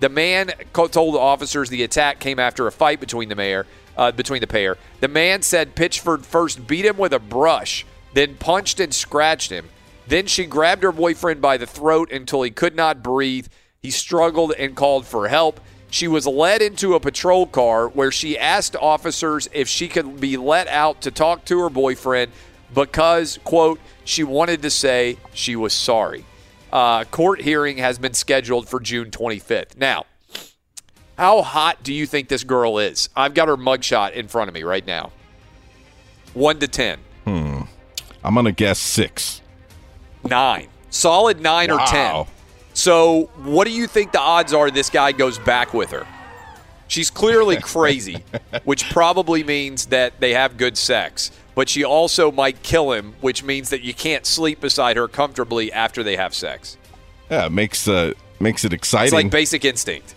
The 0.00 0.08
man 0.08 0.52
told 0.72 1.16
officers 1.16 1.68
the 1.68 1.82
attack 1.82 2.18
came 2.18 2.38
after 2.38 2.66
a 2.66 2.72
fight 2.72 3.00
between 3.00 3.28
the 3.28 3.34
mayor, 3.34 3.66
uh, 3.96 4.12
between 4.12 4.40
the 4.40 4.46
pair. 4.46 4.76
The 5.00 5.08
man 5.08 5.42
said 5.42 5.74
Pitchford 5.74 6.24
first 6.24 6.66
beat 6.66 6.84
him 6.84 6.96
with 6.96 7.12
a 7.12 7.18
brush, 7.18 7.86
then 8.12 8.36
punched 8.36 8.80
and 8.80 8.94
scratched 8.94 9.50
him. 9.50 9.68
Then 10.06 10.26
she 10.26 10.44
grabbed 10.44 10.82
her 10.82 10.92
boyfriend 10.92 11.40
by 11.40 11.56
the 11.56 11.66
throat 11.66 12.12
until 12.12 12.42
he 12.42 12.50
could 12.50 12.76
not 12.76 13.02
breathe. 13.02 13.46
He 13.80 13.90
struggled 13.90 14.52
and 14.58 14.76
called 14.76 15.06
for 15.06 15.28
help. 15.28 15.60
She 15.90 16.08
was 16.08 16.26
led 16.26 16.60
into 16.60 16.94
a 16.94 17.00
patrol 17.00 17.46
car 17.46 17.88
where 17.88 18.10
she 18.10 18.38
asked 18.38 18.76
officers 18.76 19.48
if 19.52 19.68
she 19.68 19.88
could 19.88 20.20
be 20.20 20.36
let 20.36 20.66
out 20.68 21.02
to 21.02 21.10
talk 21.10 21.44
to 21.46 21.60
her 21.60 21.70
boyfriend, 21.70 22.32
because, 22.74 23.38
quote, 23.44 23.78
she 24.04 24.24
wanted 24.24 24.62
to 24.62 24.70
say 24.70 25.16
she 25.32 25.54
was 25.54 25.72
sorry. 25.72 26.26
Uh, 26.74 27.04
court 27.04 27.40
hearing 27.40 27.76
has 27.76 28.00
been 28.00 28.14
scheduled 28.14 28.68
for 28.68 28.80
June 28.80 29.08
25th. 29.12 29.76
Now, 29.76 30.06
how 31.16 31.42
hot 31.42 31.84
do 31.84 31.94
you 31.94 32.04
think 32.04 32.28
this 32.28 32.42
girl 32.42 32.78
is? 32.78 33.08
I've 33.14 33.32
got 33.32 33.46
her 33.46 33.56
mugshot 33.56 34.14
in 34.14 34.26
front 34.26 34.48
of 34.48 34.54
me 34.54 34.64
right 34.64 34.84
now. 34.84 35.12
One 36.34 36.58
to 36.58 36.66
10. 36.66 36.98
Hmm. 37.24 37.60
I'm 38.24 38.34
gonna 38.34 38.50
guess 38.50 38.80
six. 38.80 39.40
Nine. 40.24 40.66
Solid 40.90 41.40
nine 41.40 41.70
or 41.70 41.78
ten. 41.86 42.24
So, 42.72 43.30
what 43.36 43.68
do 43.68 43.72
you 43.72 43.86
think 43.86 44.10
the 44.10 44.20
odds 44.20 44.52
are 44.52 44.70
this 44.70 44.90
guy 44.90 45.12
goes 45.12 45.38
back 45.38 45.74
with 45.74 45.90
her? 45.90 46.06
She's 46.88 47.10
clearly 47.10 47.56
crazy, 47.60 48.24
which 48.64 48.90
probably 48.90 49.44
means 49.44 49.86
that 49.86 50.18
they 50.20 50.32
have 50.32 50.56
good 50.56 50.76
sex. 50.76 51.30
But 51.54 51.68
she 51.68 51.84
also 51.84 52.32
might 52.32 52.62
kill 52.62 52.92
him, 52.92 53.14
which 53.20 53.44
means 53.44 53.70
that 53.70 53.82
you 53.82 53.94
can't 53.94 54.26
sleep 54.26 54.60
beside 54.60 54.96
her 54.96 55.06
comfortably 55.06 55.72
after 55.72 56.02
they 56.02 56.16
have 56.16 56.34
sex. 56.34 56.76
Yeah, 57.30 57.46
it 57.46 57.52
makes 57.52 57.86
uh 57.88 58.12
makes 58.40 58.64
it 58.64 58.72
exciting. 58.72 59.06
It's 59.06 59.12
like 59.14 59.30
basic 59.30 59.64
instinct. 59.64 60.14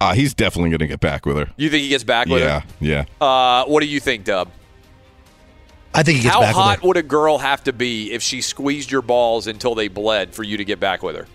uh, 0.00 0.12
he's 0.14 0.34
definitely 0.34 0.70
gonna 0.70 0.86
get 0.86 1.00
back 1.00 1.24
with 1.26 1.36
her. 1.38 1.48
You 1.56 1.70
think 1.70 1.82
he 1.82 1.88
gets 1.88 2.04
back 2.04 2.26
with 2.28 2.42
yeah, 2.42 2.60
her? 2.60 2.66
yeah. 2.80 3.04
Yeah. 3.20 3.26
Uh, 3.26 3.64
what 3.64 3.80
do 3.80 3.86
you 3.86 3.98
think, 4.00 4.24
Dub? 4.24 4.50
I 5.94 6.02
think 6.02 6.16
he 6.18 6.22
gets 6.24 6.34
How 6.34 6.40
back 6.40 6.48
with 6.48 6.56
hot 6.56 6.80
her. 6.80 6.88
would 6.88 6.96
a 6.96 7.02
girl 7.02 7.38
have 7.38 7.62
to 7.64 7.72
be 7.72 8.12
if 8.12 8.20
she 8.22 8.40
squeezed 8.40 8.90
your 8.90 9.02
balls 9.02 9.46
until 9.46 9.74
they 9.74 9.88
bled 9.88 10.34
for 10.34 10.42
you 10.42 10.56
to 10.56 10.64
get 10.64 10.80
back 10.80 11.02
with 11.02 11.16
her? 11.16 11.26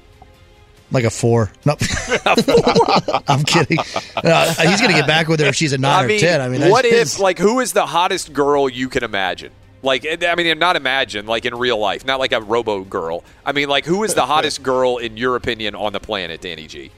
Like 0.92 1.04
a 1.04 1.10
four. 1.10 1.52
No, 1.66 1.76
I'm 3.28 3.44
kidding. 3.44 3.78
Uh, 4.16 4.54
he's 4.68 4.82
going 4.82 4.92
to 4.92 4.98
get 4.98 5.08
back 5.08 5.28
with 5.28 5.40
her 5.40 5.46
if 5.48 5.56
she's 5.56 5.74
a 5.74 5.78
nine 5.78 6.06
I 6.06 6.08
mean, 6.08 6.18
or 6.18 6.20
ten. 6.20 6.42
I 6.42 6.50
mean, 6.50 6.62
that's 6.62 6.72
what 6.72 6.86
his- 6.86 7.16
if, 7.16 7.20
like, 7.20 7.38
who 7.38 7.60
is 7.60 7.74
the 7.74 7.86
hottest 7.86 8.34
girl 8.34 8.68
you 8.68 8.90
can 8.90 9.04
imagine? 9.04 9.52
Like, 9.82 10.06
I 10.06 10.36
mean, 10.36 10.60
not 10.60 10.76
imagine, 10.76 11.26
like 11.26 11.46
in 11.46 11.56
real 11.56 11.78
life, 11.78 12.06
not 12.06 12.20
like 12.20 12.34
a 12.34 12.42
robo 12.42 12.84
girl. 12.84 13.24
I 13.46 13.54
mean, 13.54 13.70
like, 13.70 13.86
who 13.86 14.04
is 14.04 14.14
the 14.14 14.26
hottest 14.26 14.62
girl, 14.62 14.98
in 14.98 15.16
your 15.16 15.36
opinion, 15.38 15.74
on 15.76 15.94
the 15.94 16.02
planet, 16.02 16.42
Danny 16.42 16.68
G? 16.68 16.92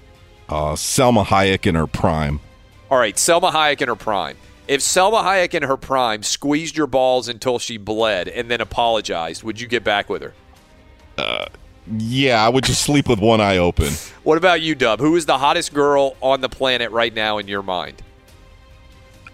Uh, 0.50 0.74
Salma 0.74 1.24
Hayek 1.24 1.68
in 1.68 1.76
her 1.76 1.86
prime. 1.86 2.40
All 2.90 2.98
right, 2.98 3.16
Salma 3.16 3.52
Hayek 3.52 3.82
in 3.82 3.88
her 3.88 3.96
prime. 3.96 4.36
If 4.68 4.82
Salma 4.82 5.24
Hayek 5.24 5.54
in 5.54 5.64
her 5.64 5.78
prime 5.78 6.24
squeezed 6.24 6.76
your 6.76 6.88
balls 6.88 7.28
until 7.28 7.60
she 7.60 7.78
bled 7.78 8.28
and 8.28 8.50
then 8.50 8.62
apologized, 8.62 9.44
would 9.44 9.62
you 9.62 9.68
get 9.68 9.84
back 9.84 10.10
with 10.10 10.22
her? 10.24 10.34
Uh, 11.18 11.46
yeah, 11.88 12.44
I 12.46 12.50
would 12.50 12.64
just 12.64 12.82
sleep 12.84 13.08
with 13.10 13.20
one 13.20 13.42
eye 13.42 13.58
open. 13.58 13.94
What 14.24 14.38
about 14.38 14.62
you, 14.62 14.76
Dub? 14.76 15.00
Who 15.00 15.16
is 15.16 15.26
the 15.26 15.40
hottest 15.40 15.74
girl 15.74 16.16
on 16.22 16.42
the 16.42 16.50
planet 16.50 16.92
right 16.92 17.12
now 17.12 17.40
in 17.40 17.48
your 17.48 17.64
mind? 17.64 18.04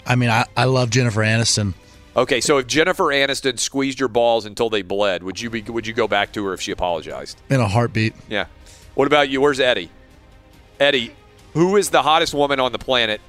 I 0.05 0.15
mean, 0.15 0.29
I, 0.29 0.45
I 0.55 0.63
love 0.63 0.91
Jennifer 0.91 1.19
Aniston. 1.19 1.73
Okay, 2.15 2.39
so 2.39 2.57
if 2.57 2.67
Jennifer 2.67 3.03
Aniston 3.07 3.59
squeezed 3.59 3.99
your 3.99 4.07
balls 4.07 4.45
until 4.45 4.69
they 4.69 4.83
bled, 4.83 5.23
would 5.23 5.41
you 5.41 5.49
be 5.49 5.61
would 5.63 5.85
you 5.85 5.93
go 5.93 6.07
back 6.07 6.31
to 6.33 6.45
her 6.45 6.53
if 6.53 6.61
she 6.61 6.71
apologized? 6.71 7.37
In 7.49 7.59
a 7.59 7.67
heartbeat. 7.67 8.13
Yeah. 8.29 8.45
What 8.95 9.07
about 9.07 9.27
you? 9.27 9.41
Where's 9.41 9.59
Eddie? 9.59 9.91
Eddie, 10.79 11.11
who 11.53 11.75
is 11.75 11.89
the 11.89 12.01
hottest 12.01 12.33
woman 12.33 12.61
on 12.61 12.71
the 12.71 12.79
planet? 12.79 13.19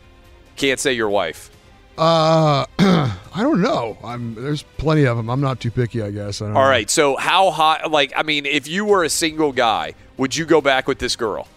Can't 0.57 0.79
say 0.79 0.93
your 0.93 1.11
wife. 1.11 1.51
Uh, 1.99 2.65
I 2.79 3.43
don't 3.43 3.61
know. 3.61 3.99
I'm 4.05 4.35
there's 4.37 4.63
plenty 4.63 5.05
of 5.05 5.17
them. 5.17 5.29
I'm 5.29 5.41
not 5.41 5.61
too 5.61 5.71
picky, 5.71 6.01
I 6.01 6.11
guess. 6.13 6.41
I 6.41 6.47
don't 6.47 6.57
All 6.57 6.63
know. 6.63 6.69
right. 6.71 6.89
So 6.89 7.17
how 7.17 7.51
hot? 7.51 7.91
Like, 7.91 8.13
I 8.17 8.23
mean, 8.23 8.47
if 8.47 8.69
you 8.69 8.85
were 8.85 9.03
a 9.05 9.11
single 9.11 9.53
guy, 9.53 9.95
would 10.17 10.37
you 10.37 10.45
go 10.47 10.61
back 10.61 10.87
with 10.87 10.99
this 11.01 11.17
girl? 11.17 11.49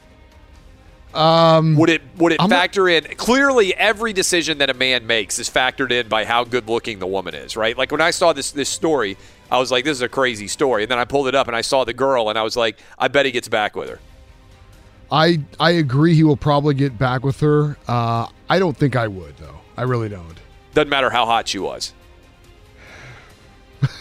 Um, 1.13 1.76
Would 1.76 1.89
it 1.89 2.01
would 2.18 2.31
it 2.31 2.41
I'm 2.41 2.49
not- 2.49 2.55
factor 2.55 2.88
in? 2.88 3.03
Clearly, 3.18 3.76
every 3.76 4.13
decision 4.13 4.59
that 4.59 4.69
a 4.69 4.73
man 4.73 5.05
makes 5.05 5.39
is 5.39 5.49
factored 5.49 5.91
in 5.91 6.07
by 6.07 6.23
how 6.23 6.45
good 6.45 6.69
looking 6.69 6.99
the 6.99 7.07
woman 7.07 7.35
is, 7.35 7.57
right? 7.57 7.77
Like 7.77 7.91
when 7.91 7.99
I 7.99 8.11
saw 8.11 8.31
this 8.31 8.51
this 8.51 8.69
story, 8.69 9.18
I 9.51 9.59
was 9.59 9.72
like, 9.72 9.84
"This 9.84 9.97
is 9.97 10.01
a 10.01 10.07
crazy 10.09 10.47
story," 10.47 10.84
and 10.84 10.91
then 10.91 10.97
I 10.99 11.03
pulled 11.03 11.27
it 11.27 11.35
up 11.35 11.47
and 11.47 11.55
I 11.55 11.61
saw 11.61 11.84
the 11.84 11.93
girl, 11.93 12.30
and 12.30 12.39
I 12.39 12.43
was 12.43 12.55
like, 12.55 12.80
"I 12.97 13.09
bet 13.09 13.26
he 13.26 13.31
gets 13.34 13.49
back 13.49 13.76
with 13.76 13.89
her." 13.89 13.99
I 15.11 15.41
I 15.59 15.72
agree. 15.72 16.15
He 16.15 16.23
will 16.23 16.38
probably 16.38 16.73
get 16.76 16.97
back 16.97 17.26
with 17.26 17.41
her. 17.41 17.76
Uh, 17.89 18.27
I 18.49 18.57
don't 18.59 18.77
think 18.77 18.95
I 18.95 19.09
would 19.09 19.35
though. 19.38 19.59
I 19.77 19.84
really 19.84 20.10
don't. 20.10 20.38
Doesn't 20.73 20.89
matter 20.89 21.10
how 21.10 21.26
hot 21.26 21.48
she 21.48 21.60
was. 21.60 21.93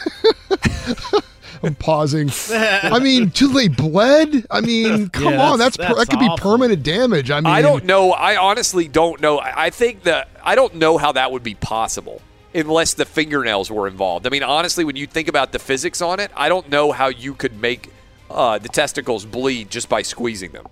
I'm 1.62 1.74
pausing. 1.74 2.30
I 2.51 2.98
mean, 3.01 3.30
till 3.30 3.51
they 3.51 3.68
bled. 3.68 4.47
I 4.51 4.60
mean, 4.62 5.10
come 5.10 5.34
Yeah, 5.34 5.42
on. 5.51 5.59
That's, 5.59 5.76
that's- 5.76 5.92
per- 5.92 5.98
that 5.98 6.09
that's 6.09 6.10
could 6.10 6.18
be 6.18 6.34
permanent 6.42 6.82
damage. 6.82 7.30
I 7.30 7.40
mean, 7.40 7.52
I 7.52 7.60
don't 7.60 7.84
know. 7.84 8.12
I 8.12 8.36
honestly 8.36 8.88
don't 8.88 9.20
know. 9.20 9.38
I 9.38 9.66
I 9.66 9.70
think 9.70 10.05
that 10.05 10.28
I 10.42 10.55
don't 10.55 10.76
know 10.76 10.97
how 10.97 11.12
that 11.12 11.32
would 11.32 11.42
be 11.42 11.55
possible 11.55 12.22
unless 12.55 12.94
the 12.94 13.05
fingernails 13.05 13.70
were 13.70 13.86
involved. 13.86 14.26
I 14.26 14.30
mean, 14.30 14.42
honestly, 14.42 14.84
when 14.84 14.97
you 14.97 15.06
think 15.06 15.28
about 15.28 15.52
the 15.52 15.59
physics 15.59 16.01
on 16.01 16.18
it, 16.18 16.30
I 16.34 16.48
don't 16.48 16.68
know 16.70 16.92
how 16.92 17.09
you 17.09 17.34
could 17.34 17.60
make 17.60 17.92
uh, 18.30 18.59
the 18.59 18.68
testicles 18.68 19.24
bleed 19.26 19.70
just 19.70 19.88
by 19.88 20.01
squeezing 20.02 20.52
them. 20.52 20.66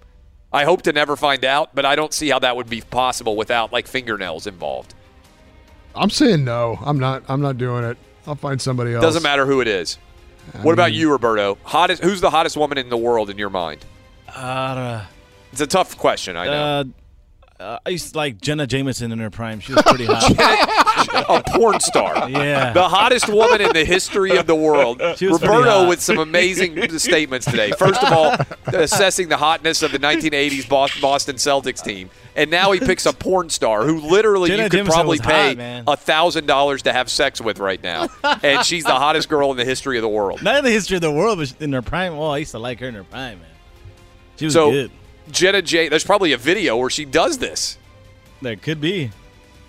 I 0.52 0.64
hope 0.64 0.82
to 0.82 0.92
never 0.92 1.14
find 1.16 1.44
out, 1.44 1.74
but 1.74 1.84
I 1.84 1.94
don't 1.94 2.12
see 2.14 2.28
how 2.30 2.38
that 2.38 2.56
would 2.56 2.70
be 2.70 2.80
possible 2.80 3.36
without 3.36 3.72
like 3.72 3.86
fingernails 3.86 4.46
involved. 4.46 4.94
I'm 5.94 6.10
saying 6.10 6.44
no. 6.44 6.78
I'm 6.82 6.98
not. 6.98 7.22
I'm 7.28 7.40
not 7.40 7.58
doing 7.58 7.84
it. 7.84 7.98
I'll 8.26 8.34
find 8.34 8.60
somebody 8.60 8.94
else. 8.94 9.02
Doesn't 9.02 9.22
matter 9.22 9.46
who 9.46 9.60
it 9.60 9.68
is. 9.68 9.98
What 10.62 10.72
about 10.72 10.92
you, 10.92 11.10
Roberto? 11.10 11.58
Hottest? 11.64 12.02
Who's 12.02 12.20
the 12.22 12.30
hottest 12.30 12.56
woman 12.56 12.78
in 12.78 12.88
the 12.88 12.96
world 12.96 13.28
in 13.28 13.36
your 13.36 13.50
mind? 13.50 13.84
Uh, 14.34 15.04
It's 15.52 15.60
a 15.60 15.66
tough 15.66 15.98
question. 15.98 16.36
I 16.36 16.44
know. 16.46 16.52
uh, 16.52 16.84
uh, 17.62 17.78
I 17.84 17.90
used 17.90 18.12
to 18.12 18.16
like 18.18 18.40
Jenna 18.40 18.66
Jameson 18.66 19.12
in 19.12 19.18
her 19.18 19.30
prime. 19.30 19.60
She 19.60 19.72
was 19.74 19.82
pretty 19.82 20.06
hot. 20.06 20.22
a 21.12 21.42
porn 21.46 21.80
star. 21.80 22.28
Yeah. 22.28 22.72
The 22.72 22.88
hottest 22.88 23.28
woman 23.28 23.60
in 23.60 23.72
the 23.72 23.84
history 23.84 24.36
of 24.36 24.46
the 24.46 24.54
world. 24.54 25.00
She 25.16 25.26
was 25.26 25.38
pretty 25.38 25.54
Roberto 25.54 25.88
with 25.88 26.00
some 26.00 26.18
amazing 26.18 26.98
statements 26.98 27.46
today. 27.46 27.72
First 27.72 28.02
of 28.02 28.12
all, 28.12 28.36
assessing 28.66 29.28
the 29.28 29.36
hotness 29.36 29.82
of 29.82 29.92
the 29.92 29.98
1980s 29.98 30.68
Boston 30.68 31.36
Celtics 31.36 31.82
team. 31.82 32.10
And 32.36 32.52
now 32.52 32.70
he 32.70 32.78
picks 32.78 33.04
a 33.04 33.12
porn 33.12 33.50
star 33.50 33.84
who 33.84 33.98
literally 34.00 34.48
Jenna 34.48 34.64
you 34.64 34.70
could 34.70 34.76
Jameson 34.78 34.94
probably 34.94 35.18
pay 35.18 35.82
a 35.88 35.96
thousand 35.96 36.46
dollars 36.46 36.82
to 36.82 36.92
have 36.92 37.10
sex 37.10 37.40
with 37.40 37.58
right 37.58 37.82
now, 37.82 38.06
and 38.44 38.64
she's 38.64 38.84
the 38.84 38.94
hottest 38.94 39.28
girl 39.28 39.50
in 39.50 39.56
the 39.56 39.64
history 39.64 39.98
of 39.98 40.02
the 40.02 40.08
world. 40.08 40.40
Not 40.40 40.58
in 40.58 40.64
the 40.64 40.70
history 40.70 40.94
of 40.96 41.02
the 41.02 41.10
world, 41.10 41.38
but 41.38 41.52
in 41.60 41.72
her 41.72 41.82
prime. 41.82 42.16
Well, 42.16 42.30
I 42.30 42.38
used 42.38 42.52
to 42.52 42.60
like 42.60 42.78
her 42.78 42.86
in 42.86 42.94
her 42.94 43.02
prime, 43.02 43.40
man. 43.40 43.48
She 44.36 44.44
was 44.44 44.54
so 44.54 44.70
good. 44.70 44.92
Jenna 45.32 45.62
J. 45.62 45.88
There's 45.88 46.04
probably 46.04 46.32
a 46.32 46.36
video 46.38 46.76
where 46.76 46.90
she 46.90 47.04
does 47.04 47.38
this. 47.38 47.76
There 48.40 48.54
could 48.54 48.80
be. 48.80 49.10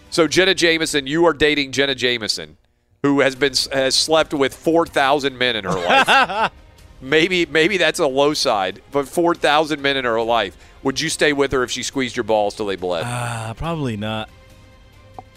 So 0.10 0.27
Jenna 0.27 0.53
Jameson, 0.56 1.07
you 1.07 1.26
are 1.26 1.34
dating 1.34 1.72
Jenna 1.72 1.95
Jameson, 1.95 2.57
who 3.03 3.19
has 3.22 3.36
been 3.36 3.53
has 3.72 3.95
slept 3.95 4.34
with 4.34 4.56
four 4.56 4.86
thousand 4.86 5.38
men 5.38 5.56
in 5.56 5.65
her 5.65 5.72
life. 5.72 6.52
maybe 7.02 7.45
maybe 7.45 7.77
that's 7.77 7.99
a 7.99 8.07
low 8.07 8.34
side, 8.34 8.81
but 8.91 9.07
four 9.07 9.36
thousand 9.36 9.81
men 9.81 9.98
in 9.98 10.06
her 10.06 10.22
life. 10.22 10.57
Would 10.84 10.99
you 10.99 11.10
stay 11.10 11.34
with 11.34 11.52
her 11.52 11.64
if 11.64 11.72
she 11.72 11.84
squeezed 11.84 12.15
your 12.15 12.23
balls 12.23 12.56
till 12.56 12.65
they 12.65 12.76
bled? 12.76 13.03
Ah, 13.06 13.53
probably 13.57 13.98
not. 13.98 14.30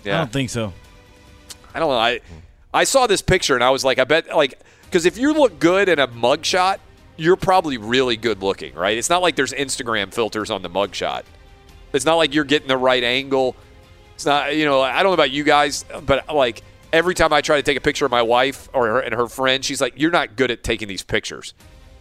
Yeah. 0.05 0.17
I 0.17 0.19
don't 0.19 0.33
think 0.33 0.51
so. 0.51 0.73
I 1.75 1.79
don't 1.81 1.91
know. 1.91 1.99
I 1.99 2.21
I 2.73 2.85
saw 2.85 3.07
this 3.07 3.23
picture 3.23 3.55
and 3.55 3.65
I 3.65 3.71
was 3.71 3.85
like, 3.85 3.99
I 3.99 4.05
bet 4.05 4.35
like 4.35 4.59
because 4.85 5.07
if 5.07 5.19
you 5.19 5.33
look 5.35 5.59
good 5.59 5.89
in 5.89 5.99
a 5.99 6.09
mugshot, 6.09 6.79
you're 7.17 7.37
probably 7.37 7.79
really 7.79 8.17
good 8.17 8.43
looking, 8.43 8.75
right? 8.75 8.97
It's 8.97 9.11
not 9.11 9.23
like 9.23 9.37
there's 9.37 9.53
Instagram 9.53 10.13
filters 10.13 10.51
on 10.51 10.63
the 10.63 10.71
mugshot. 10.71 11.23
It's 11.93 12.05
not 12.05 12.15
like 12.17 12.35
you're 12.35 12.45
getting 12.45 12.69
the 12.69 12.77
right 12.77 13.03
angle. 13.05 13.55
It's 14.23 14.27
not, 14.29 14.55
you 14.55 14.65
know, 14.65 14.81
I 14.81 15.03
don't 15.03 15.11
know 15.11 15.15
about 15.15 15.33
you 15.33 15.43
guys, 15.43 15.85
but 16.07 16.33
like 16.33 16.63
every 16.93 17.13
time 17.13 17.33
I 17.33 17.41
try 17.41 17.57
to 17.57 17.63
take 17.65 17.77
a 17.77 17.81
picture 17.81 18.05
of 18.05 18.13
my 18.13 18.23
wife 18.23 18.69
or 18.73 18.87
her, 18.87 19.01
and 19.01 19.13
her 19.13 19.27
friend, 19.27 19.65
she's 19.65 19.81
like, 19.81 19.95
"You're 19.97 20.13
not 20.13 20.37
good 20.37 20.53
at 20.53 20.63
taking 20.63 20.87
these 20.87 21.03
pictures." 21.03 21.55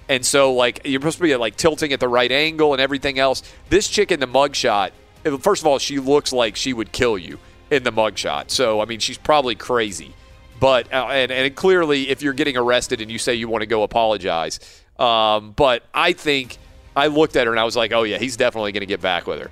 And 0.07 0.23
so, 0.23 0.53
like, 0.53 0.81
you're 0.85 1.02
supposed 1.02 1.18
to 1.18 1.23
be 1.23 1.35
like 1.35 1.56
tilting 1.56 1.93
at 1.93 1.99
the 1.99 2.07
right 2.07 2.31
angle 2.31 2.73
and 2.73 2.81
everything 2.81 3.18
else. 3.18 3.41
This 3.69 3.88
chick 3.88 4.11
in 4.11 4.19
the 4.19 4.27
mugshot, 4.27 4.91
first 5.39 5.64
of 5.64 5.68
all, 5.68 5.80
she 5.80 5.98
looks 5.98 6.31
like 6.31 6.56
she 6.56 6.73
would 6.73 6.91
kill 6.91 7.18
you 7.18 7.39
in 7.72 7.81
the 7.81 7.91
mugshot. 7.91 8.52
So, 8.52 8.81
I 8.81 8.85
mean, 8.85 8.99
she's 8.99 9.18
probably 9.18 9.56
crazy. 9.56 10.14
But 10.60 10.93
uh, 10.93 11.07
and 11.07 11.31
and 11.31 11.56
clearly, 11.56 12.10
if 12.10 12.22
you're 12.22 12.34
getting 12.34 12.56
arrested 12.56 13.02
and 13.02 13.10
you 13.10 13.18
say 13.18 13.34
you 13.34 13.48
want 13.48 13.64
to 13.64 13.65
go 13.65 13.81
apologize, 13.81 14.60
um, 14.99 15.53
but 15.53 15.81
I 15.91 16.14
think 16.14 16.60
I 16.95 17.07
looked 17.07 17.35
at 17.35 17.48
her 17.48 17.52
and 17.52 17.60
I 17.60 17.64
was 17.64 17.76
like, 17.76 17.91
oh 17.91 18.03
yeah, 18.03 18.19
he's 18.19 18.38
definitely 18.38 18.73
going 18.73 18.81
to 18.81 18.85
get 18.85 19.02
back 19.02 19.26
with 19.26 19.39
her. 19.39 19.49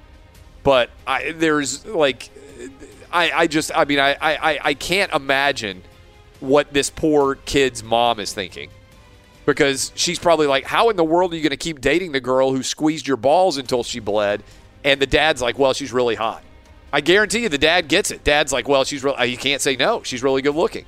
But 0.61 0.89
I, 1.07 1.31
there's 1.31 1.85
like, 1.85 2.29
I, 3.11 3.31
I 3.31 3.47
just, 3.47 3.71
I 3.75 3.85
mean, 3.85 3.99
I, 3.99 4.15
I, 4.21 4.59
I 4.63 4.73
can't 4.73 5.11
imagine 5.13 5.83
what 6.39 6.71
this 6.73 6.89
poor 6.89 7.35
kid's 7.35 7.83
mom 7.83 8.19
is 8.19 8.33
thinking 8.33 8.69
because 9.45 9.91
she's 9.95 10.19
probably 10.19 10.47
like, 10.47 10.63
how 10.63 10.89
in 10.89 10.95
the 10.95 11.03
world 11.03 11.33
are 11.33 11.35
you 11.35 11.41
going 11.41 11.49
to 11.51 11.57
keep 11.57 11.81
dating 11.81 12.11
the 12.11 12.21
girl 12.21 12.51
who 12.51 12.63
squeezed 12.63 13.07
your 13.07 13.17
balls 13.17 13.57
until 13.57 13.83
she 13.83 13.99
bled? 13.99 14.43
And 14.83 15.01
the 15.01 15.07
dad's 15.07 15.41
like, 15.41 15.57
well, 15.59 15.73
she's 15.73 15.91
really 15.91 16.15
hot. 16.15 16.43
I 16.91 17.01
guarantee 17.01 17.39
you, 17.39 17.49
the 17.49 17.57
dad 17.57 17.87
gets 17.87 18.11
it. 18.11 18.23
Dad's 18.23 18.51
like, 18.51 18.67
well, 18.67 18.83
she's 18.83 19.03
real. 19.03 19.15
Uh, 19.19 19.23
you 19.23 19.37
can't 19.37 19.61
say 19.61 19.75
no. 19.75 20.01
She's 20.03 20.23
really 20.23 20.41
good 20.41 20.55
looking. 20.55 20.85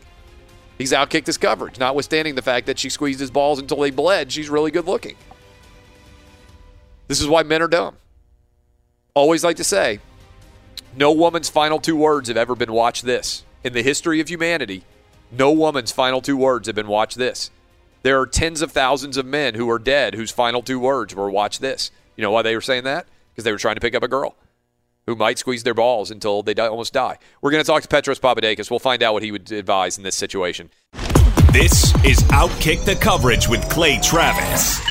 He's 0.77 0.93
outkicked 0.93 1.27
his 1.27 1.37
coverage, 1.37 1.77
notwithstanding 1.77 2.35
the 2.35 2.41
fact 2.41 2.65
that 2.67 2.79
she 2.79 2.89
squeezed 2.89 3.19
his 3.19 3.29
balls 3.29 3.59
until 3.59 3.77
they 3.77 3.91
bled. 3.91 4.31
She's 4.31 4.49
really 4.49 4.71
good 4.71 4.85
looking. 4.85 5.15
This 7.07 7.21
is 7.21 7.27
why 7.27 7.43
men 7.43 7.61
are 7.61 7.67
dumb. 7.67 7.97
Always 9.13 9.43
like 9.43 9.57
to 9.57 9.63
say, 9.63 9.99
no 10.95 11.11
woman's 11.11 11.49
final 11.49 11.79
two 11.79 11.95
words 11.95 12.27
have 12.27 12.37
ever 12.37 12.55
been 12.55 12.71
watch 12.73 13.01
this. 13.01 13.43
In 13.63 13.73
the 13.73 13.83
history 13.83 14.19
of 14.19 14.29
humanity, 14.29 14.83
No 15.31 15.51
woman's 15.51 15.93
final 15.93 16.21
two 16.21 16.35
words 16.35 16.67
have 16.67 16.75
been 16.75 16.87
watch 16.87 17.15
this. 17.15 17.51
There 18.03 18.19
are 18.19 18.27
tens 18.27 18.61
of 18.61 18.71
thousands 18.71 19.15
of 19.15 19.25
men 19.25 19.55
who 19.55 19.69
are 19.69 19.79
dead 19.79 20.15
whose 20.15 20.29
final 20.31 20.61
two 20.61 20.79
words 20.79 21.15
were 21.15 21.29
watch 21.29 21.59
this. 21.59 21.89
You 22.17 22.21
know 22.21 22.31
why 22.31 22.41
they 22.41 22.55
were 22.55 22.61
saying 22.61 22.83
that? 22.83 23.05
Because 23.31 23.45
they 23.45 23.51
were 23.51 23.57
trying 23.57 23.75
to 23.75 23.81
pick 23.81 23.95
up 23.95 24.03
a 24.03 24.09
girl 24.09 24.35
who 25.07 25.15
might 25.15 25.39
squeeze 25.39 25.63
their 25.63 25.73
balls 25.73 26.11
until 26.11 26.43
they 26.43 26.53
die, 26.53 26.67
almost 26.67 26.93
die. 26.93 27.17
We're 27.41 27.51
going 27.51 27.63
to 27.63 27.67
talk 27.67 27.81
to 27.81 27.87
Petros 27.87 28.19
Papadakis. 28.19 28.69
We'll 28.69 28.79
find 28.79 29.01
out 29.01 29.13
what 29.13 29.23
he 29.23 29.31
would 29.31 29.51
advise 29.51 29.97
in 29.97 30.03
this 30.03 30.15
situation. 30.15 30.69
This 31.53 31.95
is 32.03 32.19
Outkick 32.31 32.83
the 32.85 32.95
Coverage 32.95 33.47
with 33.47 33.67
Clay 33.69 33.99
Travis. 34.01 34.90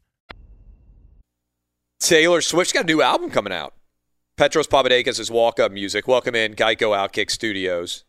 Taylor 2.01 2.41
Swift's 2.41 2.73
got 2.73 2.85
a 2.85 2.87
new 2.87 3.03
album 3.03 3.29
coming 3.29 3.53
out. 3.53 3.75
Petros 4.35 4.67
Papadakis 4.67 5.19
is 5.19 5.29
walk 5.29 5.59
up 5.59 5.71
music. 5.71 6.07
Welcome 6.07 6.33
in 6.33 6.55
Geico 6.55 6.97
Outkick 6.97 7.29
Studios. 7.29 8.05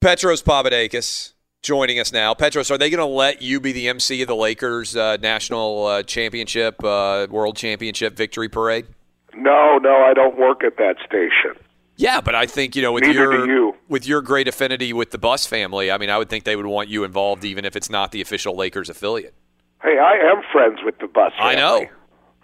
Petros 0.00 0.42
Papadakis, 0.42 1.34
joining 1.62 2.00
us 2.00 2.10
now. 2.10 2.32
Petros, 2.32 2.70
are 2.70 2.78
they 2.78 2.88
going 2.88 2.98
to 2.98 3.04
let 3.04 3.42
you 3.42 3.60
be 3.60 3.72
the 3.72 3.86
MC 3.86 4.22
of 4.22 4.28
the 4.28 4.34
Lakers 4.34 4.96
uh, 4.96 5.18
national 5.20 5.84
uh, 5.84 6.02
championship, 6.04 6.82
uh, 6.82 7.26
world 7.30 7.54
championship 7.54 8.16
victory 8.16 8.48
parade? 8.48 8.86
No, 9.34 9.76
no, 9.76 10.04
I 10.06 10.14
don't 10.14 10.38
work 10.38 10.64
at 10.64 10.78
that 10.78 10.96
station. 11.04 11.62
Yeah, 11.96 12.22
but 12.22 12.34
I 12.34 12.46
think 12.46 12.74
you 12.76 12.80
know 12.80 12.92
with 12.92 13.02
Neither 13.02 13.12
your 13.12 13.46
you. 13.46 13.74
with 13.88 14.06
your 14.06 14.22
great 14.22 14.48
affinity 14.48 14.94
with 14.94 15.10
the 15.10 15.18
Buss 15.18 15.46
family, 15.46 15.90
I 15.90 15.98
mean, 15.98 16.08
I 16.08 16.16
would 16.16 16.30
think 16.30 16.44
they 16.44 16.56
would 16.56 16.64
want 16.64 16.88
you 16.88 17.04
involved, 17.04 17.44
even 17.44 17.66
if 17.66 17.76
it's 17.76 17.90
not 17.90 18.10
the 18.10 18.22
official 18.22 18.56
Lakers 18.56 18.88
affiliate. 18.88 19.34
Hey, 19.82 19.98
I 19.98 20.14
am 20.14 20.42
friends 20.50 20.78
with 20.82 20.96
the 20.98 21.08
Buss. 21.08 21.32
Family. 21.36 21.52
I 21.52 21.54
know. 21.56 21.88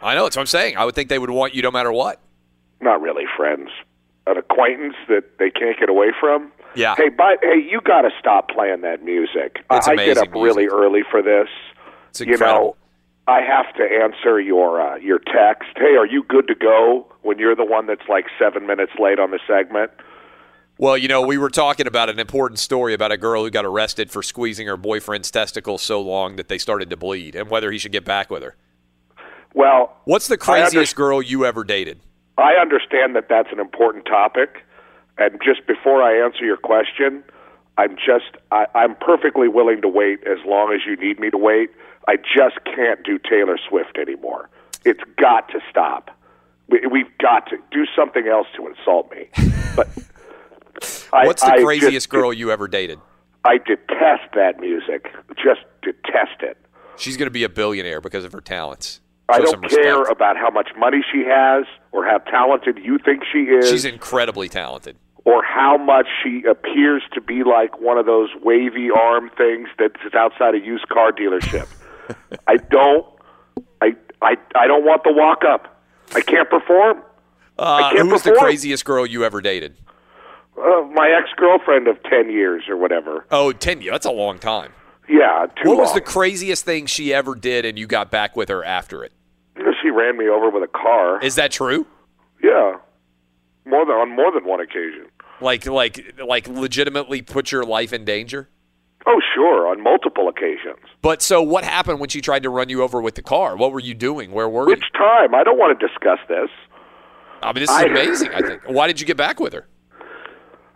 I 0.04 0.14
know. 0.14 0.24
That's 0.24 0.36
what 0.36 0.42
I'm 0.42 0.46
saying. 0.46 0.76
I 0.76 0.84
would 0.84 0.94
think 0.94 1.08
they 1.08 1.18
would 1.18 1.30
want 1.30 1.54
you 1.54 1.62
no 1.62 1.70
matter 1.70 1.92
what. 1.92 2.20
Not 2.80 3.00
really 3.00 3.24
friends. 3.36 3.70
An 4.26 4.36
acquaintance 4.36 4.94
that 5.08 5.38
they 5.38 5.50
can't 5.50 5.78
get 5.78 5.88
away 5.88 6.12
from. 6.20 6.52
Yeah. 6.74 6.94
Hey, 6.96 7.08
but 7.08 7.38
hey, 7.42 7.56
you 7.68 7.80
got 7.80 8.02
to 8.02 8.10
stop 8.18 8.48
playing 8.50 8.82
that 8.82 9.02
music. 9.04 9.64
I- 9.70 9.76
It's 9.78 9.88
I 9.88 9.96
get 9.96 10.18
up 10.18 10.32
really 10.34 10.66
early 10.66 11.02
for 11.10 11.22
this. 11.22 11.48
It's 12.10 12.20
incredible. 12.20 12.48
you 12.60 12.64
know, 12.66 12.76
I 13.26 13.40
have 13.40 13.74
to 13.76 13.82
answer 13.82 14.38
your 14.40 14.80
uh, 14.80 14.96
your 14.96 15.18
text. 15.18 15.70
Hey, 15.76 15.96
are 15.96 16.06
you 16.06 16.22
good 16.24 16.46
to 16.48 16.54
go? 16.54 17.06
When 17.22 17.38
you're 17.38 17.56
the 17.56 17.64
one 17.64 17.86
that's 17.86 18.06
like 18.08 18.26
seven 18.38 18.66
minutes 18.66 18.92
late 18.98 19.18
on 19.18 19.30
the 19.30 19.40
segment. 19.46 19.90
Well, 20.76 20.98
you 20.98 21.06
know, 21.08 21.22
we 21.22 21.38
were 21.38 21.48
talking 21.50 21.86
about 21.86 22.10
an 22.10 22.18
important 22.18 22.58
story 22.58 22.92
about 22.94 23.12
a 23.12 23.16
girl 23.16 23.44
who 23.44 23.50
got 23.50 23.64
arrested 23.64 24.10
for 24.10 24.22
squeezing 24.22 24.66
her 24.66 24.76
boyfriend's 24.76 25.30
testicles 25.30 25.80
so 25.82 26.00
long 26.00 26.36
that 26.36 26.48
they 26.48 26.58
started 26.58 26.90
to 26.90 26.96
bleed, 26.96 27.34
and 27.36 27.48
whether 27.48 27.70
he 27.70 27.78
should 27.78 27.92
get 27.92 28.04
back 28.04 28.28
with 28.30 28.42
her. 28.42 28.56
Well, 29.54 29.96
What's 30.04 30.26
the 30.28 30.34
I 30.34 30.54
under- 30.58 30.62
craziest 30.70 30.96
girl 30.96 31.22
you 31.22 31.44
ever 31.46 31.64
dated? 31.64 32.00
I 32.36 32.54
understand 32.60 33.14
that 33.16 33.28
that's 33.28 33.50
an 33.52 33.60
important 33.60 34.06
topic, 34.06 34.64
and 35.18 35.40
just 35.44 35.66
before 35.66 36.02
I 36.02 36.16
answer 36.24 36.44
your 36.44 36.56
question, 36.56 37.22
I'm 37.78 37.96
just 37.96 38.36
I, 38.50 38.66
I'm 38.74 38.96
perfectly 38.96 39.48
willing 39.48 39.80
to 39.82 39.88
wait 39.88 40.24
as 40.26 40.38
long 40.44 40.72
as 40.72 40.80
you 40.86 40.96
need 40.96 41.18
me 41.20 41.30
to 41.30 41.38
wait. 41.38 41.70
I 42.08 42.16
just 42.16 42.56
can't 42.64 43.02
do 43.04 43.18
Taylor 43.18 43.56
Swift 43.68 43.96
anymore. 43.96 44.50
It's 44.84 45.00
got 45.18 45.48
to 45.50 45.60
stop. 45.70 46.10
We, 46.68 46.80
we've 46.90 47.16
got 47.18 47.46
to 47.50 47.56
do 47.70 47.84
something 47.96 48.26
else 48.26 48.46
to 48.56 48.66
insult 48.66 49.10
me. 49.10 49.28
But 49.76 49.88
I- 51.12 51.26
What's 51.26 51.42
the 51.42 51.52
I 51.52 51.62
craziest 51.62 51.92
just- 51.92 52.08
girl 52.10 52.32
you 52.32 52.50
ever 52.52 52.68
dated? 52.68 52.98
I 53.44 53.58
detest 53.58 54.32
that 54.34 54.58
music. 54.60 55.12
Just 55.36 55.60
detest 55.82 56.40
it. 56.42 56.56
She's 56.96 57.16
going 57.16 57.26
to 57.26 57.30
be 57.32 57.44
a 57.44 57.48
billionaire 57.48 58.00
because 58.00 58.24
of 58.24 58.32
her 58.32 58.40
talents. 58.40 59.00
I 59.28 59.38
don't 59.40 59.68
care 59.68 60.02
about 60.04 60.36
how 60.36 60.50
much 60.50 60.68
money 60.76 61.02
she 61.10 61.24
has 61.26 61.64
or 61.92 62.04
how 62.04 62.18
talented 62.18 62.78
you 62.82 62.98
think 62.98 63.22
she 63.30 63.38
is. 63.44 63.70
She's 63.70 63.84
incredibly 63.84 64.48
talented. 64.48 64.96
or 65.24 65.42
how 65.42 65.78
much 65.78 66.06
she 66.22 66.42
appears 66.44 67.02
to 67.14 67.20
be 67.20 67.42
like 67.42 67.80
one 67.80 67.96
of 67.96 68.04
those 68.04 68.28
wavy 68.42 68.90
arm 68.90 69.30
things 69.36 69.68
that's 69.78 70.14
outside 70.14 70.54
a 70.54 70.58
used 70.60 70.86
car 70.88 71.10
dealership. 71.12 71.66
I 72.46 72.56
don't 72.56 73.06
I 73.80 73.94
I 74.20 74.36
I 74.54 74.66
don't 74.66 74.84
want 74.84 75.04
the 75.04 75.12
walk 75.12 75.42
up. 75.44 75.80
I 76.14 76.20
can't 76.20 76.50
perform. 76.50 76.98
Uh, 77.58 77.62
I 77.62 77.80
can't 77.94 78.06
who 78.06 78.12
was 78.12 78.22
the 78.24 78.32
craziest 78.32 78.84
girl 78.84 79.06
you 79.06 79.24
ever 79.24 79.40
dated? 79.40 79.76
Uh, 80.58 80.82
my 80.92 81.08
ex 81.18 81.30
girlfriend 81.36 81.88
of 81.88 82.02
ten 82.02 82.30
years 82.30 82.64
or 82.68 82.76
whatever. 82.76 83.24
Oh, 83.30 83.52
ten 83.52 83.80
years. 83.80 83.92
That's 83.92 84.06
a 84.06 84.10
long 84.12 84.38
time. 84.38 84.72
Yeah, 85.08 85.46
too 85.62 85.68
What 85.68 85.78
was 85.78 85.92
the 85.92 86.00
craziest 86.00 86.64
thing 86.64 86.86
she 86.86 87.12
ever 87.12 87.34
did 87.34 87.64
and 87.64 87.78
you 87.78 87.86
got 87.86 88.10
back 88.10 88.36
with 88.36 88.48
her 88.48 88.64
after 88.64 89.04
it? 89.04 89.12
She 89.82 89.90
ran 89.90 90.16
me 90.16 90.28
over 90.28 90.48
with 90.50 90.62
a 90.62 90.66
car. 90.68 91.22
Is 91.22 91.34
that 91.34 91.50
true? 91.52 91.86
Yeah, 92.42 92.76
more 93.66 93.84
than 93.84 93.94
on 93.94 94.10
more 94.16 94.32
than 94.32 94.44
one 94.46 94.60
occasion. 94.60 95.06
Like 95.40 95.66
like 95.66 96.14
like 96.24 96.48
legitimately 96.48 97.22
put 97.22 97.52
your 97.52 97.64
life 97.64 97.92
in 97.92 98.04
danger? 98.04 98.48
Oh, 99.06 99.20
sure, 99.34 99.68
on 99.68 99.82
multiple 99.82 100.28
occasions. 100.28 100.78
But 101.02 101.20
so 101.20 101.42
what 101.42 101.64
happened 101.64 102.00
when 102.00 102.08
she 102.08 102.22
tried 102.22 102.42
to 102.44 102.48
run 102.50 102.70
you 102.70 102.82
over 102.82 103.02
with 103.02 103.14
the 103.16 103.22
car? 103.22 103.54
What 103.56 103.72
were 103.72 103.80
you 103.80 103.92
doing? 103.92 104.32
Where 104.32 104.48
were 104.48 104.62
you? 104.62 104.68
Which 104.68 104.84
time? 104.94 105.34
I 105.34 105.44
don't 105.44 105.58
want 105.58 105.78
to 105.78 105.86
discuss 105.86 106.18
this. 106.28 106.48
I 107.42 107.52
mean, 107.52 107.60
this 107.60 107.70
is 107.70 107.76
I- 107.76 107.84
amazing, 107.84 108.30
I 108.34 108.40
think. 108.40 108.62
Why 108.66 108.86
did 108.86 108.98
you 109.00 109.06
get 109.06 109.18
back 109.18 109.38
with 109.38 109.52
her? 109.52 109.66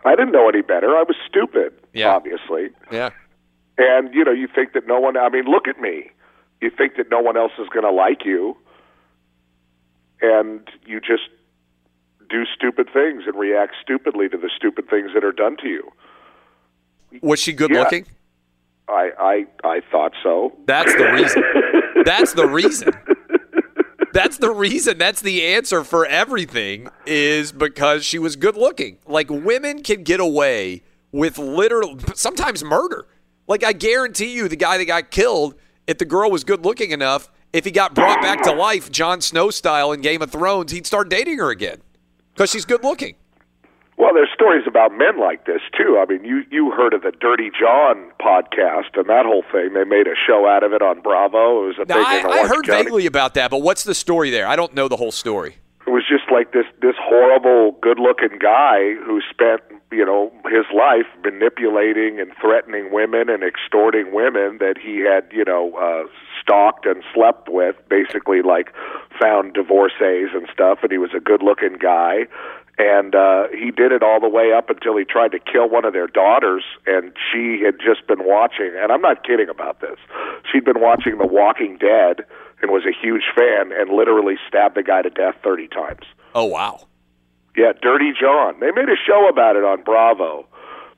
I 0.05 0.11
didn't 0.11 0.31
know 0.31 0.47
any 0.47 0.61
better. 0.61 0.95
I 0.95 1.01
was 1.03 1.15
stupid, 1.27 1.73
Yeah. 1.93 2.09
obviously. 2.13 2.69
Yeah. 2.91 3.09
And 3.79 4.13
you 4.13 4.23
know, 4.25 4.31
you 4.31 4.47
think 4.53 4.73
that 4.73 4.85
no 4.87 4.99
one. 4.99 5.17
I 5.17 5.29
mean, 5.29 5.45
look 5.45 5.67
at 5.67 5.79
me. 5.79 6.11
You 6.61 6.69
think 6.69 6.97
that 6.97 7.09
no 7.09 7.19
one 7.21 7.37
else 7.37 7.53
is 7.57 7.67
going 7.69 7.85
to 7.85 7.91
like 7.91 8.25
you, 8.25 8.57
and 10.21 10.67
you 10.85 10.99
just 10.99 11.23
do 12.29 12.43
stupid 12.53 12.87
things 12.93 13.23
and 13.25 13.35
react 13.39 13.73
stupidly 13.81 14.27
to 14.29 14.37
the 14.37 14.49
stupid 14.55 14.89
things 14.89 15.11
that 15.13 15.23
are 15.23 15.31
done 15.31 15.55
to 15.57 15.67
you. 15.67 15.89
Was 17.21 17.39
she 17.39 17.53
good 17.53 17.71
Yeah. 17.71 17.79
looking? 17.83 18.05
I 18.87 19.11
I 19.17 19.45
I 19.63 19.81
thought 19.91 20.11
so. 20.21 20.53
That's 20.65 20.93
the 20.95 21.11
reason. 21.11 21.43
That's 22.05 22.33
the 22.33 22.47
reason. 22.47 22.91
That's 24.11 24.37
the 24.37 24.51
reason. 24.51 24.97
That's 24.97 25.21
the 25.21 25.45
answer 25.45 25.83
for 25.83 26.05
everything 26.05 26.89
is 27.05 27.51
because 27.51 28.03
she 28.03 28.17
was 28.19 28.35
good 28.35 28.57
looking. 28.57 28.97
Like 29.05 29.29
women 29.29 29.83
can 29.83 30.03
get 30.03 30.19
away 30.19 30.81
with 31.11 31.37
literal 31.37 31.97
sometimes 32.15 32.63
murder. 32.63 33.05
Like 33.49 33.63
I 33.65 33.73
guarantee 33.73 34.33
you 34.33 34.47
the 34.47 34.55
guy 34.55 34.77
that 34.77 34.85
got 34.85 35.09
killed, 35.11 35.55
if 35.87 35.97
the 35.97 36.05
girl 36.05 36.29
was 36.31 36.43
good 36.45 36.63
looking 36.63 36.91
enough, 36.91 37.29
if 37.51 37.65
he 37.65 37.71
got 37.71 37.95
brought 37.95 38.21
back 38.21 38.43
to 38.43 38.51
life, 38.53 38.91
Jon 38.91 39.21
Snow 39.21 39.49
style 39.49 39.91
in 39.91 40.01
Game 40.01 40.21
of 40.21 40.31
Thrones, 40.31 40.71
he'd 40.71 40.85
start 40.85 41.09
dating 41.09 41.39
her 41.39 41.49
again. 41.49 41.81
Because 42.35 42.51
she's 42.51 42.63
good 42.63 42.83
looking. 42.83 43.15
Well, 43.97 44.13
there's 44.13 44.29
stories 44.33 44.63
about 44.67 44.95
men 44.95 45.19
like 45.19 45.45
this 45.45 45.61
too. 45.75 45.99
I 46.01 46.05
mean, 46.09 46.23
you 46.23 46.43
you 46.51 46.69
heard 46.71 46.93
of 46.93 47.01
the 47.01 47.11
Dirty 47.11 47.49
John 47.59 48.11
podcast 48.21 48.95
and 48.95 49.09
that 49.09 49.25
whole 49.25 49.43
thing. 49.51 49.73
They 49.73 49.83
made 49.83 50.05
a 50.07 50.13
show 50.27 50.47
out 50.47 50.63
of 50.63 50.71
it 50.71 50.81
on 50.81 51.01
Bravo. 51.01 51.63
It 51.63 51.67
was 51.69 51.75
a 51.81 51.85
Now, 51.85 51.95
thing 51.95 52.05
I, 52.31 52.43
I 52.43 52.47
heard 52.47 52.65
County. 52.65 52.83
vaguely 52.83 53.05
about 53.07 53.33
that, 53.33 53.49
but 53.51 53.61
what's 53.63 53.83
the 53.83 53.95
story 53.95 54.29
there? 54.29 54.47
I 54.47 54.55
don't 54.55 54.73
know 54.75 54.87
the 54.87 54.95
whole 54.95 55.11
story. 55.11 55.57
It 55.85 55.89
was 55.89 56.03
just 56.07 56.31
like 56.31 56.53
this 56.53 56.65
this 56.81 56.95
horrible, 57.01 57.71
good-looking 57.81 58.37
guy 58.39 58.93
who 59.05 59.19
spent 59.29 59.61
you 59.91 60.05
know 60.05 60.31
his 60.45 60.65
life 60.75 61.07
manipulating 61.23 62.19
and 62.19 62.31
threatening 62.39 62.91
women 62.91 63.29
and 63.29 63.43
extorting 63.43 64.13
women 64.13 64.57
that 64.59 64.75
he 64.77 64.99
had 64.99 65.27
you 65.31 65.45
know 65.45 65.73
uh, 65.75 66.07
stalked 66.41 66.85
and 66.85 67.03
slept 67.13 67.49
with. 67.49 67.75
Basically, 67.89 68.41
like 68.41 68.73
found 69.19 69.53
divorcees 69.53 70.29
and 70.33 70.47
stuff. 70.53 70.79
And 70.81 70.91
he 70.91 70.97
was 70.97 71.11
a 71.15 71.19
good-looking 71.19 71.77
guy. 71.79 72.27
And 72.77 73.13
uh, 73.13 73.49
he 73.51 73.71
did 73.71 73.91
it 73.91 74.01
all 74.03 74.21
the 74.21 74.29
way 74.29 74.53
up 74.55 74.69
until 74.69 74.95
he 74.95 75.03
tried 75.03 75.33
to 75.33 75.39
kill 75.39 75.69
one 75.69 75.83
of 75.83 75.91
their 75.91 76.07
daughters, 76.07 76.63
and 76.87 77.11
she 77.29 77.61
had 77.61 77.75
just 77.77 78.07
been 78.07 78.23
watching. 78.23 78.71
And 78.81 78.89
I'm 78.89 79.01
not 79.01 79.25
kidding 79.25 79.49
about 79.49 79.81
this. 79.81 79.99
She'd 80.49 80.63
been 80.63 80.79
watching 80.79 81.17
The 81.17 81.27
Walking 81.27 81.77
Dead 81.77 82.23
and 82.61 82.71
was 82.71 82.83
a 82.85 82.95
huge 82.95 83.23
fan, 83.35 83.73
and 83.77 83.89
literally 83.91 84.35
stabbed 84.47 84.77
the 84.77 84.83
guy 84.83 85.01
to 85.01 85.09
death 85.09 85.35
30 85.43 85.67
times. 85.67 86.05
Oh 86.33 86.45
wow. 86.45 86.87
Yeah, 87.59 87.73
Dirty 87.81 88.13
John. 88.17 88.57
They 88.61 88.71
made 88.71 88.87
a 88.87 88.95
show 88.95 89.27
about 89.27 89.57
it 89.57 89.65
on 89.65 89.83
Bravo. 89.83 90.47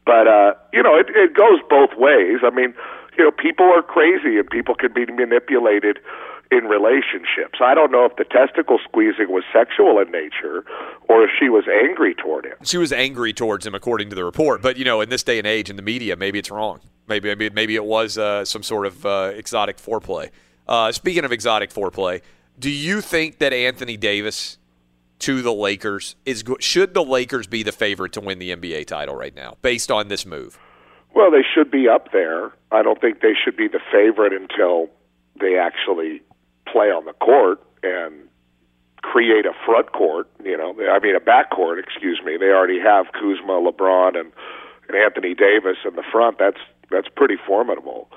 But 0.05 0.27
uh, 0.27 0.53
you 0.71 0.83
know, 0.83 0.95
it 0.95 1.07
it 1.09 1.33
goes 1.33 1.57
both 1.67 1.97
ways. 1.97 2.41
I 2.43 2.51
mean, 2.51 2.75
you 3.17 3.23
know, 3.23 3.31
people 3.31 3.65
are 3.65 3.81
crazy 3.81 4.37
and 4.37 4.47
people 4.47 4.75
can 4.75 4.93
be 4.93 5.07
manipulated 5.07 5.97
in 6.51 6.65
relationships. 6.65 7.59
I 7.63 7.73
don't 7.73 7.91
know 7.91 8.05
if 8.05 8.15
the 8.17 8.25
testicle 8.25 8.77
squeezing 8.83 9.31
was 9.31 9.43
sexual 9.51 9.97
in 9.99 10.11
nature 10.11 10.63
or 11.09 11.23
if 11.23 11.31
she 11.39 11.49
was 11.49 11.63
angry 11.67 12.13
toward 12.13 12.45
him. 12.45 12.57
She 12.63 12.77
was 12.77 12.93
angry 12.93 13.33
towards 13.33 13.65
him, 13.65 13.73
according 13.73 14.09
to 14.09 14.15
the 14.15 14.23
report. 14.23 14.61
But 14.61 14.77
you 14.77 14.85
know, 14.85 15.01
in 15.01 15.09
this 15.09 15.23
day 15.23 15.39
and 15.39 15.47
age, 15.47 15.67
in 15.67 15.77
the 15.77 15.81
media, 15.81 16.15
maybe 16.15 16.37
it's 16.37 16.51
wrong. 16.51 16.79
Maybe 17.07 17.29
maybe, 17.29 17.49
maybe 17.49 17.75
it 17.75 17.85
was 17.85 18.19
uh, 18.19 18.45
some 18.45 18.61
sort 18.61 18.85
of 18.85 19.03
uh, 19.03 19.31
exotic 19.33 19.77
foreplay. 19.77 20.29
Uh, 20.67 20.91
speaking 20.91 21.25
of 21.25 21.31
exotic 21.31 21.71
foreplay, 21.71 22.21
do 22.59 22.69
you 22.69 23.01
think 23.01 23.39
that 23.39 23.51
Anthony 23.51 23.97
Davis 23.97 24.59
to 25.21 25.41
the 25.41 25.53
Lakers 25.53 26.15
is 26.25 26.43
should 26.59 26.93
the 26.93 27.03
Lakers 27.03 27.47
be 27.47 27.63
the 27.63 27.71
favorite 27.71 28.13
to 28.13 28.21
win 28.21 28.39
the 28.39 28.55
NBA 28.55 28.87
title 28.87 29.15
right 29.15 29.35
now, 29.35 29.55
based 29.61 29.91
on 29.91 30.07
this 30.07 30.25
move? 30.25 30.59
Well, 31.13 31.31
they 31.31 31.43
should 31.43 31.69
be 31.69 31.87
up 31.87 32.11
there. 32.11 32.51
I 32.71 32.81
don't 32.83 32.99
think 32.99 33.21
they 33.21 33.33
should 33.33 33.57
be 33.57 33.67
the 33.67 33.81
favorite 33.91 34.33
until 34.33 34.89
they 35.39 35.57
actually 35.57 36.21
play 36.71 36.87
on 36.87 37.05
the 37.05 37.13
court 37.13 37.61
and 37.83 38.13
create 39.01 39.45
a 39.45 39.53
front 39.65 39.91
court. 39.91 40.29
You 40.43 40.57
know, 40.57 40.75
I 40.89 40.99
mean 40.99 41.15
a 41.15 41.19
back 41.19 41.51
court. 41.51 41.79
Excuse 41.79 42.21
me. 42.23 42.37
They 42.37 42.49
already 42.49 42.79
have 42.79 43.07
Kuzma, 43.13 43.59
LeBron, 43.61 44.19
and, 44.19 44.31
and 44.87 44.97
Anthony 44.97 45.33
Davis 45.33 45.77
in 45.85 45.95
the 45.95 46.03
front. 46.11 46.37
That's 46.39 46.59
that's 46.89 47.07
pretty 47.15 47.37
formidable. 47.45 48.09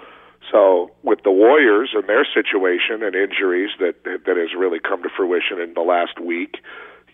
So 0.50 0.90
with 1.02 1.20
the 1.24 1.30
Warriors 1.30 1.90
and 1.94 2.08
their 2.08 2.26
situation 2.26 3.02
and 3.02 3.14
injuries 3.14 3.70
that 3.80 4.04
that 4.04 4.36
has 4.36 4.54
really 4.56 4.78
come 4.78 5.02
to 5.02 5.08
fruition 5.08 5.60
in 5.60 5.74
the 5.74 5.80
last 5.80 6.20
week, 6.20 6.56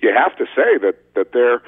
you 0.03 0.13
have 0.17 0.37
to 0.37 0.47
say 0.57 0.79
that 0.83 0.97
that 1.15 1.33
they're 1.33 1.63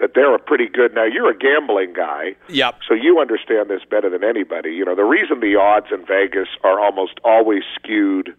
that 0.00 0.12
they're 0.14 0.34
a 0.34 0.38
pretty 0.38 0.68
good. 0.68 0.94
Now 0.94 1.04
you're 1.04 1.28
a 1.30 1.36
gambling 1.36 1.92
guy, 1.92 2.36
Yep. 2.48 2.76
so 2.86 2.94
you 2.94 3.18
understand 3.18 3.68
this 3.68 3.82
better 3.90 4.08
than 4.08 4.22
anybody. 4.22 4.70
You 4.70 4.84
know 4.84 4.94
the 4.94 5.04
reason 5.04 5.40
the 5.40 5.56
odds 5.56 5.86
in 5.90 6.06
Vegas 6.06 6.48
are 6.64 6.78
almost 6.80 7.18
always 7.24 7.62
skewed 7.74 8.34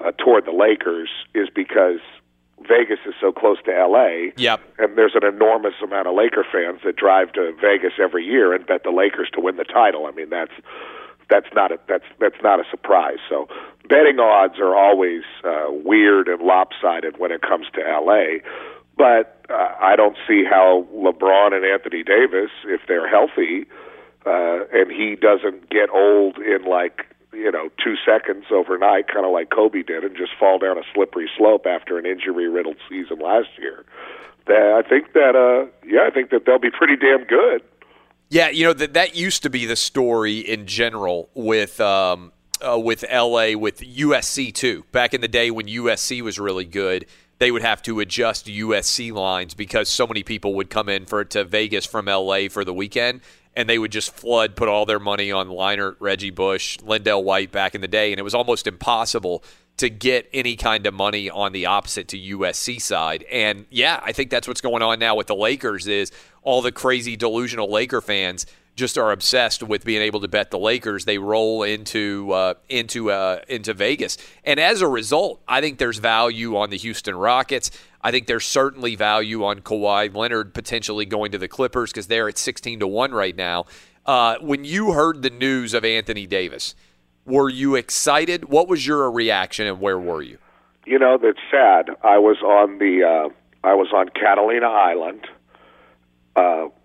uh, 0.00 0.12
toward 0.12 0.46
the 0.46 0.52
Lakers 0.52 1.10
is 1.34 1.48
because 1.54 2.00
Vegas 2.68 2.98
is 3.06 3.14
so 3.20 3.30
close 3.32 3.58
to 3.64 3.72
LA. 3.72 4.30
Yep. 4.36 4.60
And 4.78 4.96
there's 4.96 5.14
an 5.14 5.24
enormous 5.26 5.74
amount 5.82 6.06
of 6.06 6.14
Laker 6.14 6.46
fans 6.50 6.80
that 6.84 6.96
drive 6.96 7.32
to 7.32 7.52
Vegas 7.60 7.94
every 8.00 8.24
year 8.24 8.54
and 8.54 8.64
bet 8.66 8.82
the 8.84 8.90
Lakers 8.90 9.28
to 9.34 9.40
win 9.40 9.56
the 9.56 9.64
title. 9.64 10.06
I 10.06 10.12
mean, 10.12 10.30
that's 10.30 10.52
that's 11.28 11.48
not 11.54 11.72
a 11.72 11.78
that's 11.88 12.04
that's 12.20 12.40
not 12.42 12.58
a 12.60 12.64
surprise. 12.70 13.18
So 13.28 13.48
betting 13.88 14.18
odds 14.18 14.58
are 14.60 14.74
always 14.76 15.22
uh, 15.44 15.66
weird 15.68 16.28
and 16.28 16.40
lopsided 16.40 17.18
when 17.18 17.32
it 17.32 17.42
comes 17.42 17.66
to 17.74 17.80
LA. 17.80 18.38
But 18.96 19.46
uh, 19.50 19.74
I 19.80 19.96
don't 19.96 20.16
see 20.28 20.44
how 20.44 20.86
LeBron 20.94 21.54
and 21.54 21.64
Anthony 21.64 22.02
Davis, 22.02 22.50
if 22.64 22.82
they're 22.86 23.08
healthy, 23.08 23.66
uh, 24.26 24.64
and 24.72 24.90
he 24.90 25.16
doesn't 25.16 25.70
get 25.70 25.90
old 25.90 26.38
in 26.38 26.64
like 26.64 27.06
you 27.32 27.50
know 27.50 27.70
two 27.82 27.94
seconds 28.04 28.44
overnight, 28.50 29.08
kind 29.08 29.24
of 29.24 29.32
like 29.32 29.50
Kobe 29.50 29.82
did, 29.82 30.04
and 30.04 30.16
just 30.16 30.32
fall 30.38 30.58
down 30.58 30.78
a 30.78 30.82
slippery 30.94 31.30
slope 31.36 31.66
after 31.66 31.98
an 31.98 32.06
injury-riddled 32.06 32.76
season 32.88 33.18
last 33.18 33.48
year. 33.58 33.84
That 34.46 34.82
I 34.84 34.88
think 34.88 35.12
that 35.14 35.34
uh, 35.34 35.70
yeah, 35.86 36.06
I 36.06 36.10
think 36.10 36.30
that 36.30 36.44
they'll 36.46 36.58
be 36.58 36.70
pretty 36.70 36.96
damn 36.96 37.24
good. 37.24 37.62
Yeah, 38.28 38.48
you 38.48 38.64
know 38.64 38.72
that 38.72 38.94
that 38.94 39.14
used 39.14 39.42
to 39.42 39.50
be 39.50 39.66
the 39.66 39.76
story 39.76 40.38
in 40.38 40.66
general 40.66 41.28
with 41.34 41.80
um, 41.80 42.32
uh, 42.60 42.78
with 42.78 43.04
LA 43.12 43.56
with 43.56 43.80
USC 43.80 44.54
too. 44.54 44.84
Back 44.92 45.14
in 45.14 45.20
the 45.20 45.28
day 45.28 45.50
when 45.50 45.66
USC 45.66 46.22
was 46.22 46.38
really 46.38 46.64
good, 46.64 47.06
they 47.42 47.50
would 47.50 47.62
have 47.62 47.82
to 47.82 47.98
adjust 47.98 48.46
USC 48.46 49.12
lines 49.12 49.52
because 49.52 49.88
so 49.88 50.06
many 50.06 50.22
people 50.22 50.54
would 50.54 50.70
come 50.70 50.88
in 50.88 51.06
for 51.06 51.24
to 51.24 51.42
Vegas 51.42 51.84
from 51.84 52.06
LA 52.06 52.46
for 52.48 52.64
the 52.64 52.72
weekend, 52.72 53.20
and 53.56 53.68
they 53.68 53.80
would 53.80 53.90
just 53.90 54.14
flood, 54.14 54.54
put 54.54 54.68
all 54.68 54.86
their 54.86 55.00
money 55.00 55.32
on 55.32 55.48
Leinart, 55.48 55.96
Reggie 55.98 56.30
Bush, 56.30 56.78
LenDale 56.78 57.24
White 57.24 57.50
back 57.50 57.74
in 57.74 57.80
the 57.80 57.88
day, 57.88 58.12
and 58.12 58.20
it 58.20 58.22
was 58.22 58.32
almost 58.32 58.68
impossible 58.68 59.42
to 59.78 59.90
get 59.90 60.28
any 60.32 60.54
kind 60.54 60.86
of 60.86 60.94
money 60.94 61.28
on 61.28 61.50
the 61.50 61.66
opposite 61.66 62.06
to 62.06 62.16
USC 62.16 62.80
side. 62.80 63.24
And 63.24 63.66
yeah, 63.70 63.98
I 64.04 64.12
think 64.12 64.30
that's 64.30 64.46
what's 64.46 64.60
going 64.60 64.82
on 64.82 65.00
now 65.00 65.16
with 65.16 65.26
the 65.26 65.34
Lakers 65.34 65.88
is 65.88 66.12
all 66.42 66.62
the 66.62 66.70
crazy 66.70 67.16
delusional 67.16 67.68
Laker 67.68 68.00
fans 68.00 68.46
just 68.74 68.96
are 68.96 69.12
obsessed 69.12 69.62
with 69.62 69.84
being 69.84 70.02
able 70.02 70.20
to 70.20 70.28
bet 70.28 70.50
the 70.50 70.58
Lakers. 70.58 71.04
They 71.04 71.18
roll 71.18 71.62
into 71.62 72.30
uh, 72.32 72.54
into 72.68 73.10
uh, 73.10 73.40
into 73.48 73.74
Vegas, 73.74 74.16
and 74.44 74.58
as 74.58 74.80
a 74.80 74.88
result, 74.88 75.42
I 75.46 75.60
think 75.60 75.78
there's 75.78 75.98
value 75.98 76.56
on 76.56 76.70
the 76.70 76.78
Houston 76.78 77.14
Rockets. 77.16 77.70
I 78.00 78.10
think 78.10 78.26
there's 78.26 78.46
certainly 78.46 78.96
value 78.96 79.44
on 79.44 79.60
Kawhi 79.60 80.14
Leonard 80.14 80.54
potentially 80.54 81.06
going 81.06 81.32
to 81.32 81.38
the 81.38 81.48
Clippers 81.48 81.92
because 81.92 82.08
they're 82.08 82.28
at 82.28 82.36
16 82.36 82.80
to 82.80 82.86
one 82.86 83.12
right 83.12 83.36
now. 83.36 83.66
Uh, 84.04 84.36
when 84.40 84.64
you 84.64 84.92
heard 84.92 85.22
the 85.22 85.30
news 85.30 85.72
of 85.72 85.84
Anthony 85.84 86.26
Davis, 86.26 86.74
were 87.24 87.48
you 87.48 87.76
excited? 87.76 88.46
What 88.46 88.66
was 88.66 88.86
your 88.86 89.08
reaction, 89.10 89.66
and 89.66 89.80
where 89.80 89.98
were 89.98 90.22
you? 90.22 90.38
You 90.84 90.98
know, 90.98 91.16
that's 91.16 91.38
sad. 91.50 91.90
I 92.02 92.18
was 92.18 92.38
on 92.42 92.78
the 92.78 93.04
uh, 93.04 93.28
I 93.62 93.74
was 93.74 93.88
on 93.94 94.08
Catalina 94.08 94.66
Island. 94.66 95.26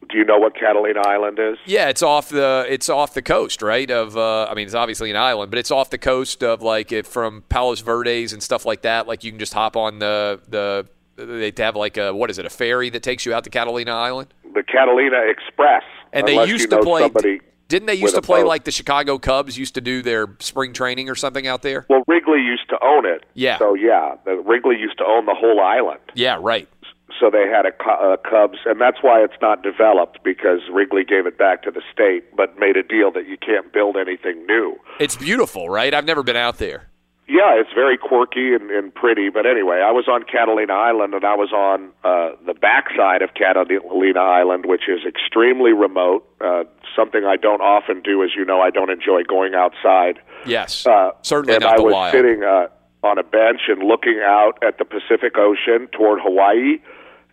Do 0.10 0.18
you 0.18 0.24
know 0.24 0.38
what 0.38 0.56
Catalina 0.56 1.02
Island 1.06 1.38
is? 1.40 1.58
Yeah, 1.66 1.90
it's 1.90 2.02
off 2.02 2.30
the 2.30 2.66
it's 2.70 2.90
off 2.90 3.14
the 3.14 3.22
coast, 3.22 3.62
right? 3.62 3.90
Of 3.90 4.16
uh, 4.16 4.46
I 4.46 4.54
mean, 4.54 4.66
it's 4.66 4.76
obviously 4.76 5.10
an 5.12 5.18
island, 5.18 5.52
but 5.52 5.60
it's 5.60 5.72
off 5.72 5.90
the 5.90 5.98
coast 5.98 6.44
of 6.44 6.62
like 6.62 6.92
it 6.92 7.06
from 7.06 7.44
Palos 7.50 7.82
Verdes 7.82 8.34
and 8.34 8.42
stuff 8.42 8.66
like 8.66 8.84
that. 8.84 9.08
Like 9.08 9.24
you 9.24 9.32
can 9.32 9.40
just 9.40 9.54
hop 9.54 9.76
on 9.76 10.00
the 10.00 10.40
the 10.48 10.88
they 11.18 11.52
have 11.58 11.76
like 11.76 11.98
a 11.98 12.14
what 12.14 12.30
is 12.30 12.38
it 12.38 12.46
a 12.46 12.50
ferry 12.50 12.90
that 12.92 13.04
takes 13.04 13.26
you 13.26 13.34
out 13.34 13.44
to 13.44 13.50
Catalina 13.50 13.92
Island? 13.92 14.34
The 14.54 14.64
Catalina 14.64 15.22
Express. 15.30 15.84
And 16.14 16.28
they 16.28 16.46
used 16.48 16.70
to 16.70 16.80
play. 16.82 17.02
Somebody 17.02 17.42
Didn't 17.68 17.88
they 17.88 17.96
used 17.96 18.16
to 18.16 18.22
play 18.22 18.42
boat. 18.42 18.48
like 18.48 18.64
the 18.64 18.72
Chicago 18.72 19.18
Cubs 19.20 19.58
used 19.58 19.76
to 19.76 19.82
do 19.82 20.02
their 20.02 20.28
spring 20.40 20.74
training 20.74 21.10
or 21.10 21.16
something 21.16 21.48
out 21.48 21.64
there? 21.64 21.86
Well, 21.90 22.04
Wrigley 22.08 22.40
used 22.40 22.70
to 22.70 22.78
own 22.84 23.06
it. 23.06 23.26
Yeah. 23.34 23.58
So 23.58 23.74
yeah, 23.76 24.16
Wrigley 24.26 24.78
used 24.78 24.98
to 25.00 25.06
own 25.06 25.26
the 25.26 25.36
whole 25.36 25.60
island. 25.60 26.00
Yeah, 26.14 26.38
right. 26.40 26.70
So 27.20 27.30
they 27.32 27.48
had 27.48 27.66
a, 27.66 27.74
a 27.90 28.18
Cubs, 28.18 28.60
and 28.66 28.80
that's 28.80 28.98
why 29.02 29.24
it's 29.24 29.40
not 29.42 29.64
developed 29.64 30.20
because 30.24 30.60
Wrigley 30.72 31.04
gave 31.04 31.26
it 31.26 31.38
back 31.38 31.64
to 31.64 31.72
the 31.72 31.82
state, 31.92 32.36
but 32.36 32.58
made 32.60 32.78
a 32.78 32.84
deal 32.84 33.12
that 33.12 33.28
you 33.28 33.38
can't 33.38 33.72
build 33.74 33.98
anything 33.98 34.46
new. 34.46 34.76
It's 35.00 35.16
beautiful, 35.16 35.70
right? 35.70 35.94
I've 35.94 36.06
never 36.06 36.22
been 36.24 36.36
out 36.36 36.58
there. 36.58 36.88
Yeah, 37.30 37.60
it's 37.60 37.74
very 37.74 37.98
quirky 37.98 38.54
and, 38.54 38.72
and 38.72 38.94
pretty. 38.96 39.30
But 39.30 39.46
anyway, 39.46 39.82
I 39.86 39.92
was 39.92 40.08
on 40.08 40.24
Catalina 40.24 40.72
Island, 40.74 41.14
and 41.14 41.26
I 41.26 41.36
was 41.36 41.52
on 41.52 41.90
uh, 42.06 42.38
the 42.46 42.54
backside 42.54 43.22
of 43.22 43.34
Catalina 43.34 44.20
Island, 44.22 44.66
which 44.66 44.88
is 44.88 45.00
extremely 45.06 45.74
remote. 45.74 46.24
Uh, 46.40 46.64
something 46.96 47.26
I 47.26 47.36
don't 47.36 47.60
often 47.62 48.02
do, 48.02 48.24
as 48.24 48.30
you 48.38 48.46
know, 48.46 48.62
I 48.62 48.70
don't 48.70 48.90
enjoy 48.90 49.24
going 49.24 49.56
outside. 49.56 50.20
Yes, 50.46 50.86
Uh, 50.88 51.12
certainly 51.24 51.56
and 51.56 51.64
not 51.64 51.74
I 51.74 51.78
the 51.78 51.84
was 51.84 51.94
wild. 51.94 52.12
sitting 52.14 52.44
uh, 52.44 52.68
on 53.04 53.18
a 53.18 53.24
bench 53.24 53.62
and 53.68 53.84
looking 53.84 54.22
out 54.24 54.58
at 54.66 54.78
the 54.78 54.86
Pacific 54.86 55.38
Ocean 55.38 55.90
toward 55.92 56.22
Hawaii, 56.22 56.78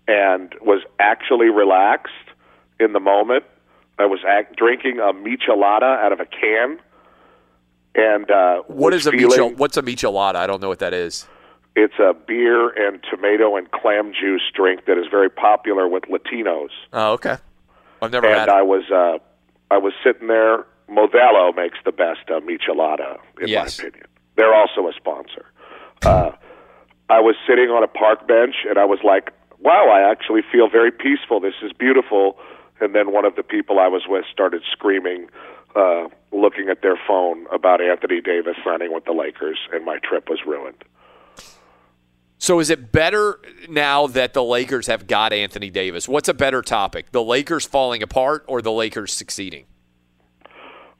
and 0.09 0.55
was 0.61 0.83
actually 0.99 1.49
relaxed 1.49 2.13
in 2.81 2.93
the 2.93 3.01
moment. 3.01 3.45
I 3.99 4.07
was 4.07 4.21
act- 4.27 4.57
drinking 4.57 4.99
a 4.99 5.13
michelada 5.13 5.99
out 6.03 6.13
of 6.13 6.21
a 6.21 6.27
can, 6.27 6.79
and 7.95 8.31
uh, 8.31 8.63
What 8.67 8.93
is 8.95 9.07
a 9.07 9.13
feeling- 9.13 9.29
michel? 9.29 9.51
What's 9.51 9.77
a 9.77 9.83
michelada? 9.83 10.37
I 10.37 10.47
don't 10.47 10.61
know 10.61 10.69
what 10.69 10.81
that 10.81 10.95
is. 10.95 11.27
It's 11.77 11.95
a 11.99 12.15
beer 12.15 12.69
and 12.71 13.03
tomato 13.11 13.57
and 13.57 13.71
clam 13.73 14.13
juice 14.13 14.43
drink 14.55 14.85
that 14.87 14.97
is 14.97 15.07
very 15.11 15.29
popular 15.31 15.89
with 15.89 16.05
Latinos. 16.05 16.69
Oh, 16.93 17.13
okay. 17.15 17.37
I've 18.01 18.13
never 18.13 18.27
and 18.29 18.39
had 18.39 18.49
it. 18.49 18.53
I 18.55 18.63
was 18.63 18.85
uh, 18.93 19.19
I 19.71 19.79
was 19.79 19.93
sitting 20.05 20.29
there. 20.29 20.67
Modelo 20.89 21.55
makes 21.57 21.79
the 21.85 21.91
best 21.93 22.21
uh, 22.29 22.41
michelada, 22.41 23.19
in 23.41 23.49
Yes. 23.49 23.79
my 23.81 23.87
opinion. 23.89 24.07
They're 24.37 24.55
also 24.55 24.87
a 24.89 24.93
sponsor. 24.93 25.47
Uh, 26.05 26.33
I 27.09 27.21
was 27.21 27.35
sitting 27.49 27.71
on 27.71 27.83
a 27.83 27.87
park 27.89 28.29
bench, 28.29 28.55
and 28.69 28.79
I 28.79 28.85
was 28.85 28.99
like, 29.03 29.33
"Wow, 29.65 29.89
I 29.91 30.09
actually 30.09 30.43
feel 30.53 30.69
very 30.69 30.93
peaceful. 30.93 31.41
This 31.41 31.55
is 31.63 31.73
beautiful." 31.73 32.39
And 32.81 32.95
then 32.95 33.13
one 33.13 33.25
of 33.25 33.35
the 33.35 33.43
people 33.43 33.81
I 33.81 33.89
was 33.89 34.03
with 34.07 34.25
started 34.31 34.63
screaming, 34.71 35.29
uh, 35.75 36.09
looking 36.33 36.69
at 36.69 36.83
their 36.83 36.99
phone 37.09 37.47
about 37.53 37.81
Anthony 37.81 38.21
Davis 38.21 38.57
signing 38.65 38.93
with 38.93 39.05
the 39.05 39.13
Lakers, 39.13 39.59
and 39.73 39.85
my 39.85 39.99
trip 39.99 40.29
was 40.29 40.41
ruined. 40.47 40.85
So 42.39 42.61
is 42.61 42.69
it 42.69 42.93
better 42.93 43.41
now 43.71 44.07
that 44.09 44.35
the 44.35 44.45
Lakers 44.45 44.87
have 44.89 45.07
got 45.07 45.33
Anthony 45.33 45.71
Davis? 45.71 46.07
What's 46.07 46.29
a 46.29 46.35
better 46.35 46.61
topic? 46.61 47.11
The 47.11 47.23
Lakers 47.23 47.65
falling 47.65 48.03
apart 48.03 48.45
or 48.47 48.61
the 48.61 48.73
Lakers 48.73 49.15
succeeding? 49.15 49.65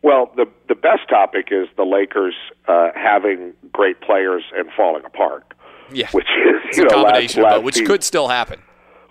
Well, 0.01 0.33
the 0.37 0.47
the 0.69 0.75
best 0.75 1.09
topic 1.09 1.49
is 1.51 1.69
the 1.77 1.85
Lakers 1.85 2.35
uh, 2.69 2.91
having 2.95 3.53
great 3.73 4.01
players 4.01 4.45
and 4.55 4.71
falling 4.77 5.05
apart. 5.05 5.54
Yeah. 5.93 6.09
which 6.13 6.27
is 6.27 6.61
It's 6.67 6.79
you 6.79 6.85
a 6.85 6.89
know, 6.89 6.97
last- 6.97 7.05
combination 7.13 7.43
last 7.43 7.55
both, 7.57 7.65
which 7.65 7.85
could 7.87 8.03
still 8.05 8.29
happen. 8.29 8.61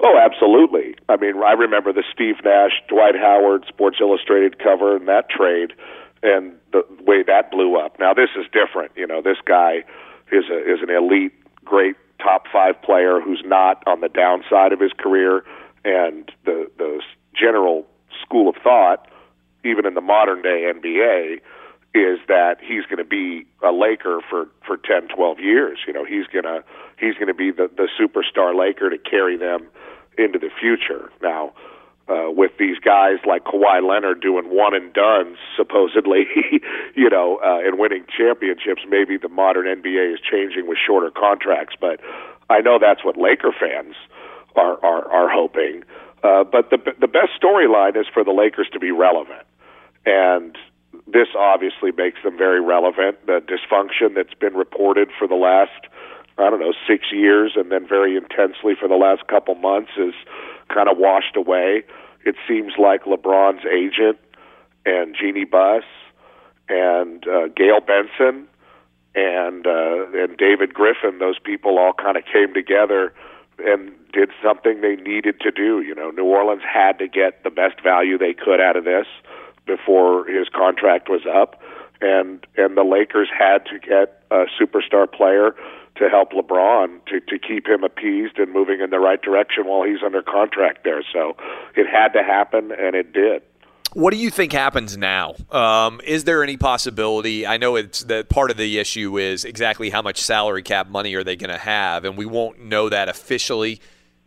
Oh, 0.06 0.18
absolutely. 0.18 0.96
I 1.08 1.16
mean, 1.16 1.42
I 1.42 1.54
remember 1.54 1.94
the 1.94 2.04
Steve 2.14 2.36
Nash, 2.44 2.72
Dwight 2.90 3.16
Howard, 3.16 3.66
Sports 3.70 3.98
Illustrated 4.02 4.60
cover 4.60 4.96
and 4.98 5.08
that 5.08 5.30
trade, 5.30 5.72
and 6.24 6.54
the 6.74 6.84
way 7.06 7.24
that 7.24 7.52
blew 7.52 7.78
up. 7.78 7.98
Now 8.00 8.14
this 8.14 8.30
is 8.38 8.46
different. 8.52 8.92
You 8.96 9.08
know, 9.08 9.22
this 9.22 9.38
guy 9.46 9.84
is 10.32 10.46
a 10.52 10.58
is 10.74 10.82
an 10.82 10.90
elite, 10.90 11.34
great 11.64 11.96
top 12.22 12.46
five 12.52 12.82
player 12.82 13.20
who's 13.22 13.44
not 13.46 13.82
on 13.88 14.02
the 14.02 14.10
downside 14.10 14.74
of 14.74 14.80
his 14.80 14.92
career, 14.98 15.46
and 15.86 16.30
the 16.46 16.70
the 16.78 17.02
general 17.34 17.86
school 18.22 18.50
of 18.50 18.56
thought, 18.62 19.08
even 19.64 19.86
in 19.86 19.94
the 19.94 20.02
modern 20.02 20.42
day 20.42 20.70
NBA, 20.74 21.40
is 21.94 22.20
that 22.28 22.58
he's 22.60 22.86
going 22.86 22.98
to 22.98 23.06
be 23.06 23.46
a 23.62 23.72
Laker 23.72 24.20
for 24.30 24.48
for 24.66 24.78
10, 24.78 25.10
12 25.16 25.40
years. 25.40 25.80
You 25.86 25.94
know, 25.94 26.04
he's 26.04 26.26
going 26.28 26.46
to 26.46 26.64
he's 27.00 27.14
going 27.16 27.28
to 27.28 27.34
be 27.34 27.52
the 27.52 27.70
the 27.76 27.88
superstar 28.00 28.58
Laker 28.58 28.90
to 28.90 28.98
carry 28.98 29.38
them 29.38 29.68
into 30.18 30.40
the 30.40 30.50
future. 30.60 31.12
Now, 31.22 31.54
uh, 32.10 32.30
with 32.30 32.52
these 32.58 32.80
guys 32.80 33.18
like 33.26 33.46
Kawhi 33.46 33.88
Leonard 33.88 34.22
doing 34.22 34.46
one 34.46 34.74
and 34.74 34.92
duns, 34.92 35.38
supposedly, 35.56 36.26
you 36.96 37.10
know, 37.10 37.40
uh, 37.44 37.66
and 37.66 37.80
winning 37.80 38.06
championships, 38.16 38.82
maybe 38.90 39.18
the 39.18 39.30
modern 39.30 39.66
NBA 39.66 40.14
is 40.14 40.20
changing 40.20 40.68
with 40.68 40.78
shorter 40.86 41.12
contracts. 41.12 41.76
But 41.80 42.00
I 42.50 42.62
know 42.62 42.80
that's 42.80 43.06
what 43.06 43.18
Laker 43.18 43.54
fans 43.58 43.96
are 44.56 44.84
are, 44.84 45.10
are 45.12 45.30
hoping. 45.30 45.84
Uh, 46.24 46.44
but 46.44 46.72
the 46.72 46.78
the 47.00 47.08
best 47.08 47.32
storyline 47.42 47.96
is 48.00 48.08
for 48.12 48.24
the 48.24 48.32
Lakers 48.32 48.68
to 48.74 48.80
be 48.80 48.92
relevant, 48.92 49.46
and 50.06 50.58
this 51.08 51.28
obviously 51.38 51.92
makes 51.92 52.22
them 52.24 52.38
very 52.38 52.62
relevant. 52.62 53.26
The 53.26 53.42
dysfunction 53.42 54.16
that's 54.16 54.34
been 54.34 54.54
reported 54.54 55.10
for 55.18 55.28
the 55.28 55.36
last 55.36 55.88
I 56.38 56.50
don't 56.50 56.60
know, 56.60 56.74
six 56.88 57.12
years 57.12 57.54
and 57.56 57.72
then 57.72 57.88
very 57.88 58.18
intensely 58.18 58.74
for 58.80 58.88
the 58.88 58.96
last 58.96 59.28
couple 59.28 59.54
months 59.56 59.92
is 59.98 60.16
kind 60.74 60.90
of 60.90 60.98
washed 60.98 61.36
away. 61.36 61.84
It 62.26 62.36
seems 62.48 62.74
like 62.80 63.04
LeBron's 63.04 63.66
agent 63.66 64.18
and 64.86 65.16
Jeannie 65.16 65.46
Buss 65.46 65.84
and 66.70 67.28
uh, 67.28 67.50
Gayle 67.56 67.82
Benson 67.82 68.48
and 69.16 69.68
uh, 69.68 70.08
and 70.14 70.36
David 70.38 70.74
Griffin, 70.74 71.20
those 71.20 71.38
people 71.38 71.78
all 71.78 71.94
kind 71.94 72.18
of 72.18 72.24
came 72.26 72.54
together 72.54 73.14
and 73.60 73.92
did 74.12 74.32
something 74.44 74.82
they 74.82 74.96
needed 74.96 75.40
to 75.42 75.52
do. 75.52 75.82
You 75.82 75.94
know, 75.94 76.10
New 76.10 76.26
Orleans 76.26 76.64
had 76.64 76.98
to 76.98 77.08
get 77.08 77.44
the 77.44 77.52
best 77.52 77.82
value 77.84 78.18
they 78.18 78.34
could 78.34 78.60
out 78.60 78.76
of 78.76 78.86
this 78.86 79.06
before 79.66 80.26
his 80.28 80.48
contract 80.50 81.10
was 81.10 81.22
up, 81.26 81.62
and 82.02 82.46
and 82.58 82.78
the 82.78 82.84
Lakers 82.84 83.30
had 83.38 83.66
to 83.66 83.80
get 83.80 84.22
a 84.32 84.46
superstar 84.60 85.12
player 85.12 85.56
to 85.96 86.10
help 86.10 86.32
LeBron 86.32 87.06
to 87.06 87.20
to 87.20 87.40
keep 87.40 87.68
him 87.68 87.84
appeased 87.84 88.38
and 88.38 88.52
moving 88.52 88.82
in 88.82 88.90
the 88.90 89.00
right 89.00 89.22
direction 89.22 89.66
while 89.66 89.84
he's 89.84 90.04
under 90.04 90.22
contract 90.22 90.84
there. 90.84 91.04
So 91.14 91.36
it 91.76 91.88
had 91.88 92.10
to 92.10 92.24
happen, 92.24 92.72
and 92.72 92.96
it 92.96 93.14
did. 93.14 93.44
What 93.94 94.12
do 94.12 94.18
you 94.18 94.32
think 94.32 94.54
happens 94.54 94.98
now? 94.98 95.36
Um, 95.52 96.02
is 96.04 96.24
there 96.24 96.42
any 96.42 96.58
possibility? 96.58 97.46
I 97.46 97.58
know 97.58 97.76
it's 97.76 98.02
that 98.06 98.28
part 98.28 98.50
of 98.50 98.58
the 98.58 98.80
issue 98.80 99.20
is 99.20 99.46
exactly 99.46 99.92
how 99.92 100.02
much 100.02 100.20
salary 100.20 100.64
cap 100.64 100.90
money 100.90 101.14
are 101.14 101.24
they 101.24 101.36
going 101.36 101.52
to 101.52 101.60
have, 101.60 102.04
and 102.04 102.18
we 102.18 102.26
won't 102.26 102.60
know 102.60 102.90
that 102.90 103.08
officially 103.08 103.80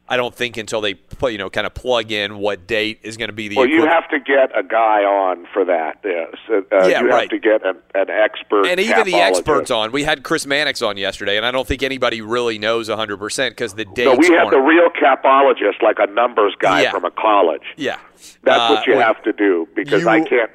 I 0.09 0.17
don't 0.17 0.35
think 0.35 0.57
until 0.57 0.81
they 0.81 0.95
put, 0.95 1.33
you 1.33 1.39
know 1.39 1.51
kind 1.51 1.67
of 1.67 1.75
plug 1.75 2.13
in 2.13 2.39
what 2.39 2.67
date 2.67 3.01
is 3.03 3.17
going 3.17 3.29
to 3.29 3.33
be 3.35 3.49
the. 3.49 3.57
Well, 3.57 3.67
you 3.67 3.85
have 3.87 4.09
to 4.11 4.21
get 4.21 4.57
a 4.57 4.63
guy 4.63 5.03
on 5.03 5.47
for 5.53 5.65
that. 5.65 5.99
Yes. 6.05 6.35
Uh, 6.49 6.87
yeah, 6.87 7.01
you 7.01 7.09
right. 7.09 7.23
have 7.23 7.31
to 7.31 7.39
get 7.39 7.67
an, 7.67 7.77
an 7.95 8.09
expert, 8.11 8.67
and 8.67 8.79
even 8.79 9.05
the 9.05 9.15
experts 9.17 9.71
on. 9.71 9.91
We 9.91 10.05
had 10.05 10.23
Chris 10.23 10.47
Mannix 10.47 10.81
on 10.83 10.97
yesterday, 10.97 11.37
and 11.37 11.45
I 11.45 11.51
don't 11.51 11.67
think 11.67 11.83
anybody 11.83 12.21
really 12.21 12.59
knows 12.59 12.89
100 12.89 13.17
percent 13.17 13.53
because 13.53 13.75
the 13.75 13.85
date. 13.85 14.05
No, 14.05 14.15
we 14.15 14.29
have 14.29 14.51
the 14.51 14.61
real 14.61 14.89
capologist, 14.91 15.83
like 15.83 15.97
a 15.99 16.07
numbers 16.13 16.55
guy 16.61 16.83
Yeah. 16.83 16.91
from 16.93 17.05
a 17.05 17.11
college. 17.11 17.63
Yeah, 17.77 17.99
That's 18.45 18.61
Uh, 18.61 18.75
what 18.75 18.87
you 18.87 18.95
have 18.99 19.21
to 19.25 19.33
do 19.33 19.67
because 19.75 20.03
you- 20.03 20.09
I 20.09 20.21
can't. 20.21 20.51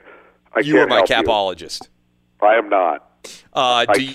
I 0.56 0.60
you 0.62 0.74
can't 0.76 0.86
are 0.86 0.88
my 0.88 0.96
help 0.98 1.10
you. 1.10 1.16
capologist. 1.16 1.90
I 2.42 2.56
am 2.56 2.70
not. 2.70 3.08
Uh, 3.54 3.86
I- 3.88 3.94
do 3.94 4.02
you, 4.04 4.14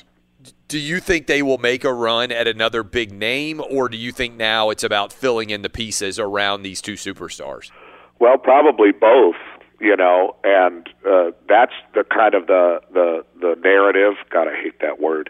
do 0.69 0.79
you 0.79 1.01
think 1.01 1.27
they 1.27 1.43
will 1.43 1.59
make 1.59 1.85
a 1.85 1.93
run 1.93 2.33
at 2.33 2.49
another 2.49 2.83
big 2.83 3.13
name, 3.13 3.63
or 3.71 3.89
do 3.89 3.97
you 3.97 4.13
think 4.13 4.35
now 4.35 4.71
it's 4.71 4.83
about 4.83 5.13
filling 5.13 5.51
in 5.51 5.63
the 5.63 5.71
pieces 5.71 6.19
around 6.19 6.63
these 6.63 6.83
two 6.83 6.95
superstars? 6.95 7.71
Well, 8.19 8.39
probably 8.39 8.93
both. 8.93 9.37
You 9.79 9.95
know, 9.95 10.35
and 10.43 10.89
uh, 11.07 11.33
that's 11.47 11.75
the 11.93 12.03
kind 12.03 12.35
of 12.35 12.47
the 12.47 12.81
the 12.95 13.27
the 13.39 13.61
narrative. 13.63 14.15
God, 14.31 14.49
I 14.49 14.57
hate 14.57 14.81
that 14.81 14.99
word. 15.01 15.29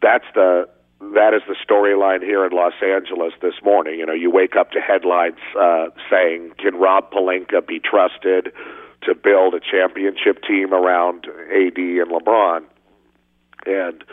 That's 0.00 0.24
the 0.36 0.68
that 1.00 1.34
is 1.34 1.42
the 1.48 1.56
storyline 1.68 2.22
here 2.22 2.44
in 2.46 2.52
Los 2.52 2.74
Angeles 2.80 3.32
this 3.42 3.54
morning. 3.64 3.98
You 3.98 4.06
know, 4.06 4.12
you 4.12 4.30
wake 4.30 4.54
up 4.54 4.70
to 4.70 4.80
headlines 4.80 5.38
uh, 5.60 5.88
saying, 6.08 6.52
"Can 6.58 6.76
Rob 6.76 7.10
Pelinka 7.10 7.66
be 7.66 7.80
trusted 7.80 8.52
to 9.02 9.14
build 9.16 9.54
a 9.54 9.60
championship 9.60 10.44
team 10.46 10.72
around 10.72 11.26
AD 11.50 11.76
and 11.76 12.10
LeBron?" 12.12 12.62
And 13.66 14.04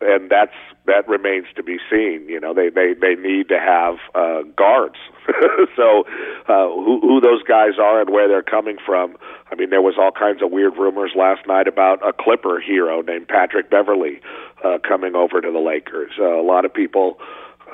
and 0.00 0.30
that's 0.30 0.54
that 0.86 1.08
remains 1.08 1.46
to 1.56 1.62
be 1.62 1.78
seen. 1.90 2.28
You 2.28 2.40
know, 2.40 2.54
they 2.54 2.68
they 2.68 2.94
they 2.94 3.14
need 3.14 3.48
to 3.48 3.58
have 3.58 3.96
uh, 4.14 4.42
guards. 4.56 4.96
so 5.76 6.04
uh, 6.48 6.68
who 6.68 7.00
who 7.00 7.20
those 7.20 7.42
guys 7.42 7.78
are 7.80 8.00
and 8.00 8.10
where 8.10 8.28
they're 8.28 8.42
coming 8.42 8.76
from. 8.84 9.16
I 9.50 9.54
mean, 9.54 9.70
there 9.70 9.82
was 9.82 9.94
all 9.98 10.12
kinds 10.12 10.42
of 10.42 10.50
weird 10.50 10.76
rumors 10.76 11.12
last 11.16 11.46
night 11.46 11.68
about 11.68 12.06
a 12.06 12.12
Clipper 12.12 12.60
hero 12.60 13.00
named 13.02 13.28
Patrick 13.28 13.70
Beverley 13.70 14.20
uh, 14.64 14.78
coming 14.86 15.14
over 15.14 15.40
to 15.40 15.50
the 15.50 15.58
Lakers. 15.58 16.12
Uh, 16.18 16.40
a 16.40 16.44
lot 16.44 16.64
of 16.64 16.72
people. 16.72 17.18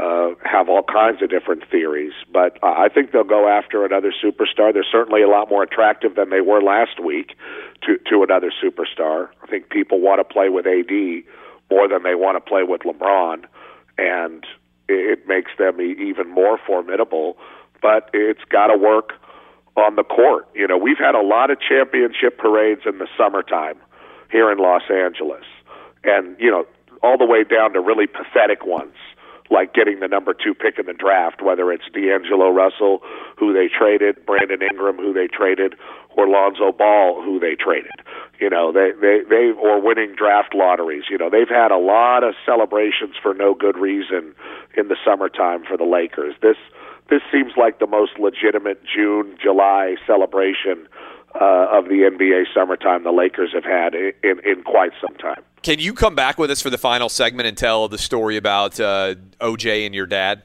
Uh, 0.00 0.30
have 0.42 0.70
all 0.70 0.82
kinds 0.82 1.20
of 1.20 1.28
different 1.28 1.62
theories, 1.70 2.14
but 2.32 2.58
I 2.62 2.88
think 2.88 3.12
they'll 3.12 3.24
go 3.24 3.46
after 3.46 3.84
another 3.84 4.10
superstar. 4.24 4.72
They're 4.72 4.86
certainly 4.90 5.20
a 5.20 5.28
lot 5.28 5.50
more 5.50 5.62
attractive 5.62 6.14
than 6.14 6.30
they 6.30 6.40
were 6.40 6.62
last 6.62 6.98
week 6.98 7.36
to 7.82 7.98
to 8.08 8.22
another 8.22 8.50
superstar. 8.50 9.28
I 9.42 9.46
think 9.48 9.68
people 9.68 10.00
want 10.00 10.18
to 10.18 10.24
play 10.24 10.48
with 10.48 10.66
AD 10.66 10.88
more 11.72 11.88
than 11.88 12.02
they 12.02 12.14
want 12.14 12.36
to 12.36 12.40
play 12.40 12.64
with 12.64 12.82
LeBron, 12.82 13.44
and 13.96 14.44
it 14.88 15.26
makes 15.26 15.52
them 15.58 15.80
even 15.80 16.28
more 16.28 16.58
formidable. 16.66 17.38
But 17.80 18.10
it's 18.12 18.44
got 18.50 18.66
to 18.66 18.76
work 18.76 19.12
on 19.76 19.96
the 19.96 20.04
court. 20.04 20.46
You 20.54 20.68
know, 20.68 20.76
we've 20.76 20.98
had 20.98 21.14
a 21.14 21.22
lot 21.22 21.50
of 21.50 21.58
championship 21.58 22.36
parades 22.36 22.82
in 22.84 22.98
the 22.98 23.08
summertime 23.16 23.78
here 24.30 24.52
in 24.52 24.58
Los 24.58 24.82
Angeles, 24.90 25.44
and 26.04 26.36
you 26.38 26.50
know, 26.50 26.66
all 27.02 27.16
the 27.16 27.24
way 27.26 27.42
down 27.42 27.72
to 27.72 27.80
really 27.80 28.06
pathetic 28.06 28.66
ones. 28.66 28.94
Like 29.52 29.74
getting 29.74 30.00
the 30.00 30.08
number 30.08 30.32
two 30.32 30.54
pick 30.54 30.78
in 30.78 30.86
the 30.86 30.94
draft, 30.94 31.42
whether 31.42 31.70
it's 31.70 31.84
D'Angelo 31.92 32.48
Russell, 32.48 33.02
who 33.36 33.52
they 33.52 33.68
traded, 33.68 34.24
Brandon 34.24 34.62
Ingram, 34.62 34.96
who 34.96 35.12
they 35.12 35.28
traded, 35.28 35.74
or 36.16 36.26
Lonzo 36.26 36.72
Ball, 36.72 37.20
who 37.22 37.38
they 37.38 37.54
traded. 37.54 37.92
You 38.40 38.48
know, 38.48 38.72
they 38.72 38.92
they 38.98 39.20
they 39.28 39.52
or 39.52 39.80
winning 39.80 40.14
draft 40.16 40.54
lotteries. 40.54 41.04
You 41.10 41.18
know, 41.18 41.28
they've 41.30 41.48
had 41.48 41.70
a 41.70 41.78
lot 41.78 42.24
of 42.24 42.34
celebrations 42.46 43.14
for 43.20 43.34
no 43.34 43.54
good 43.54 43.76
reason 43.76 44.34
in 44.76 44.88
the 44.88 44.96
summertime 45.04 45.64
for 45.68 45.76
the 45.76 45.84
Lakers. 45.84 46.34
This 46.40 46.56
this 47.10 47.20
seems 47.30 47.52
like 47.56 47.78
the 47.78 47.86
most 47.86 48.18
legitimate 48.18 48.82
June 48.84 49.36
July 49.40 49.96
celebration 50.06 50.88
uh, 51.34 51.68
of 51.70 51.86
the 51.86 52.08
NBA 52.08 52.44
summertime 52.54 53.04
the 53.04 53.12
Lakers 53.12 53.52
have 53.52 53.64
had 53.64 53.94
in, 53.94 54.12
in 54.22 54.40
in 54.44 54.62
quite 54.62 54.92
some 55.00 55.14
time. 55.16 55.42
Can 55.62 55.78
you 55.78 55.94
come 55.94 56.14
back 56.14 56.38
with 56.38 56.50
us 56.50 56.60
for 56.60 56.70
the 56.70 56.78
final 56.78 57.08
segment 57.08 57.46
and 57.46 57.56
tell 57.56 57.88
the 57.88 57.98
story 57.98 58.36
about 58.36 58.80
uh, 58.80 59.14
OJ 59.40 59.86
and 59.86 59.94
your 59.94 60.06
dad? 60.06 60.42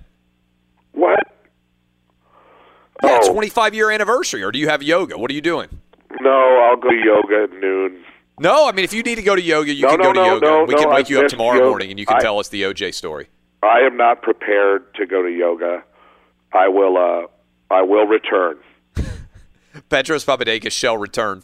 What? 0.92 1.20
Yeah, 3.04 3.20
Oh. 3.24 3.32
25 3.34 3.74
year 3.76 3.92
anniversary, 3.92 4.44
or 4.44 4.52
do 4.52 4.60
you 4.60 4.70
have 4.70 4.82
yoga? 4.84 5.18
What 5.18 5.30
are 5.32 5.34
you 5.34 5.42
doing? 5.42 5.70
No, 6.22 6.32
I'll 6.70 6.78
go 6.78 6.90
to 6.90 6.96
yoga 6.96 7.44
at 7.44 7.60
noon. 7.60 8.04
No, 8.40 8.68
I 8.68 8.72
mean, 8.72 8.86
if 8.86 8.94
you 8.94 9.02
need 9.04 9.16
to 9.16 9.24
go 9.24 9.36
to 9.36 9.42
yoga, 9.42 9.74
you 9.74 9.84
No, 9.84 9.90
can 9.92 10.00
no, 10.00 10.04
go 10.06 10.14
to 10.14 10.20
no, 10.20 10.26
yoga. 10.34 10.46
no, 10.46 10.64
we 10.66 10.76
can 10.76 10.90
wake 10.90 11.10
you 11.10 11.20
up 11.22 11.28
tomorrow 11.28 11.58
yoga. 11.58 11.70
morning 11.70 11.90
and 11.92 12.00
you 12.00 12.06
can 12.06 12.18
I- 12.18 12.22
tell 12.22 12.38
us 12.40 12.50
the 12.50 12.64
OJ 12.64 12.94
story. 12.94 13.28
I 13.64 13.80
am 13.80 13.98
not 13.98 14.22
prepared 14.22 14.94
to 14.96 15.06
go 15.08 15.24
to 15.24 15.30
yoga. 15.32 15.84
I 16.54 16.68
will. 16.68 16.96
Uh, 16.98 17.28
I 17.74 17.82
will 17.82 18.06
return. 18.06 18.58
Petros 19.90 20.24
Papadakis 20.24 20.72
shall 20.72 20.96
return. 20.98 21.44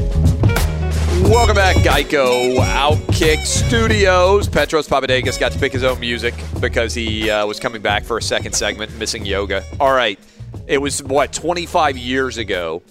Welcome 1.23 1.55
back, 1.55 1.77
Geico 1.77 2.57
Outkick 2.57 3.45
Studios. 3.45 4.49
Petros 4.49 4.87
Papadakis 4.87 5.39
got 5.39 5.51
to 5.51 5.59
pick 5.59 5.71
his 5.71 5.83
own 5.83 5.99
music 5.99 6.33
because 6.59 6.93
he 6.93 7.29
uh, 7.29 7.45
was 7.45 7.59
coming 7.59 7.81
back 7.81 8.03
for 8.03 8.17
a 8.17 8.21
second 8.21 8.53
segment, 8.53 8.97
missing 8.97 9.25
yoga. 9.25 9.63
All 9.79 9.93
right. 9.93 10.19
It 10.67 10.79
was, 10.79 11.01
what, 11.03 11.31
25 11.31 11.97
years 11.97 12.37
ago. 12.37 12.81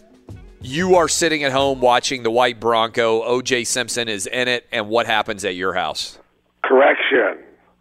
You 0.63 0.95
are 0.97 1.09
sitting 1.09 1.43
at 1.45 1.53
home 1.53 1.81
watching 1.81 2.23
the 2.23 2.31
White 2.31 2.61
Bronco. 2.61 3.23
OJ 3.23 3.67
Simpson 3.67 4.09
is 4.09 4.27
in 4.27 4.47
it, 4.47 4.67
and 4.71 4.89
what 4.89 5.07
happens 5.07 5.45
at 5.45 5.55
your 5.55 5.75
house? 5.75 6.19
Correction. 6.63 7.39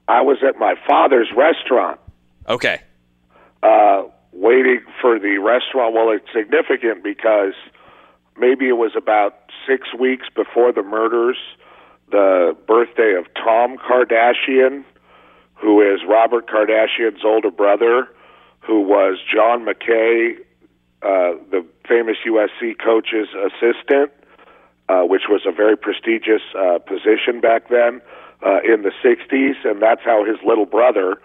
I 0.07 0.21
was 0.21 0.37
at 0.47 0.57
my 0.57 0.75
father's 0.87 1.29
restaurant. 1.35 1.99
Okay. 2.47 2.81
Uh, 3.61 4.03
waiting 4.33 4.81
for 4.99 5.19
the 5.19 5.37
restaurant. 5.37 5.93
Well, 5.93 6.09
it's 6.11 6.25
significant 6.33 7.03
because 7.03 7.53
maybe 8.37 8.67
it 8.67 8.77
was 8.77 8.91
about 8.97 9.48
six 9.67 9.93
weeks 9.93 10.27
before 10.35 10.71
the 10.71 10.83
murders, 10.83 11.37
the 12.11 12.55
birthday 12.67 13.15
of 13.17 13.25
Tom 13.35 13.77
Kardashian, 13.77 14.83
who 15.55 15.81
is 15.81 16.01
Robert 16.07 16.47
Kardashian's 16.47 17.23
older 17.23 17.51
brother, 17.51 18.07
who 18.61 18.81
was 18.81 19.17
John 19.33 19.65
McKay, 19.65 20.37
uh, 21.01 21.39
the 21.51 21.65
famous 21.87 22.17
USC 22.25 22.75
coach's 22.83 23.29
assistant, 23.33 24.11
uh, 24.89 25.03
which 25.03 25.23
was 25.29 25.41
a 25.47 25.51
very 25.51 25.77
prestigious 25.77 26.41
uh, 26.57 26.79
position 26.79 27.41
back 27.41 27.69
then 27.69 28.01
uh, 28.45 28.59
in 28.63 28.81
the 28.83 28.91
60s. 29.03 29.65
And 29.65 29.81
that's 29.81 30.01
how 30.03 30.25
his 30.25 30.37
little 30.45 30.65
brother, 30.65 31.21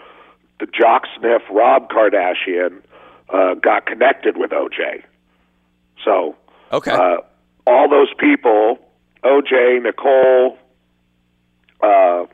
the 0.60 0.66
jock 0.66 1.02
sniff 1.18 1.42
Rob 1.50 1.88
Kardashian, 1.88 2.82
uh, 3.30 3.54
got 3.54 3.86
connected 3.86 4.36
with 4.36 4.50
OJ. 4.50 5.02
So, 6.04 6.36
okay. 6.72 6.92
Uh, 6.92 7.16
all 7.66 7.88
those 7.88 8.12
people, 8.18 8.78
OJ, 9.22 9.82
Nicole, 9.82 10.58
uh, 11.82 12.26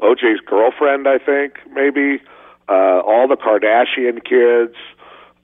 OJ's 0.00 0.40
girlfriend, 0.46 1.06
I 1.08 1.18
think, 1.18 1.58
maybe, 1.72 2.20
uh, 2.68 3.00
all 3.00 3.28
the 3.28 3.36
Kardashian 3.36 4.24
kids, 4.24 4.76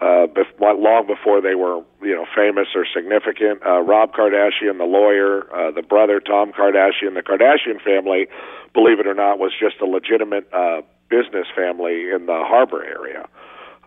uh, 0.01 0.27
bef- 0.29 0.59
long 0.61 1.07
before 1.07 1.41
they 1.41 1.55
were, 1.55 1.83
you 2.03 2.15
know, 2.15 2.25
famous 2.35 2.69
or 2.75 2.87
significant. 2.87 3.61
Uh, 3.67 3.81
Rob 3.81 4.13
Kardashian, 4.13 4.79
the 4.79 4.85
lawyer, 4.85 5.53
uh, 5.53 5.71
the 5.73 5.83
brother 5.83 6.21
Tom 6.21 6.53
Kardashian, 6.53 7.15
the 7.15 7.23
Kardashian 7.23 7.83
family, 7.83 8.29
believe 8.75 9.01
it 9.01 9.07
or 9.07 9.15
not, 9.15 9.39
was 9.39 9.53
just 9.59 9.81
a 9.81 9.87
legitimate 9.87 10.49
uh, 10.53 10.83
business 11.09 11.49
family 11.55 12.11
in 12.11 12.27
the 12.27 12.45
harbor 12.47 12.85
area, 12.85 13.27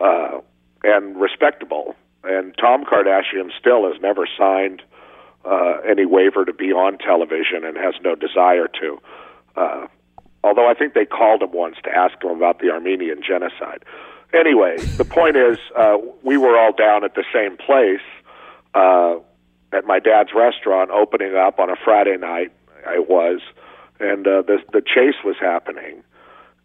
uh, 0.02 0.40
and 0.84 1.16
respectable. 1.20 1.96
And 2.24 2.54
Tom 2.58 2.84
Kardashian 2.84 3.50
still 3.58 3.92
has 3.92 4.02
never 4.02 4.28
signed 4.38 4.82
uh, 5.46 5.78
any 5.88 6.06
waiver 6.06 6.46
to 6.46 6.54
be 6.54 6.72
on 6.72 6.98
television 6.98 7.66
and 7.66 7.78
has 7.78 7.96
no 8.04 8.16
desire 8.16 8.68
to. 8.80 9.00
Uh, 9.56 9.88
although 10.44 10.70
I 10.70 10.74
think 10.74 10.94
they 10.94 11.06
called 11.06 11.42
him 11.42 11.52
once 11.52 11.78
to 11.84 11.90
ask 11.90 12.22
him 12.24 12.32
about 12.32 12.60
the 12.60 12.70
Armenian 12.70 13.22
genocide. 13.26 13.84
Anyway, 14.34 14.78
the 14.98 15.06
point 15.06 15.36
is, 15.36 15.58
uh, 15.76 15.98
we 16.24 16.38
were 16.38 16.58
all 16.58 16.72
down 16.72 17.04
at 17.04 17.16
the 17.16 17.26
same 17.34 17.58
place 17.58 18.02
uh, 18.74 19.16
at 19.74 19.86
my 19.86 20.00
dad's 20.00 20.30
restaurant, 20.34 20.90
opening 20.90 21.36
up 21.36 21.60
on 21.60 21.70
a 21.70 21.76
Friday 21.84 22.18
night. 22.18 22.52
It 22.88 23.10
was, 23.10 23.42
and 24.00 24.26
uh, 24.26 24.42
the 24.42 24.60
the 24.72 24.82
chase 24.82 25.22
was 25.24 25.36
happening, 25.40 26.04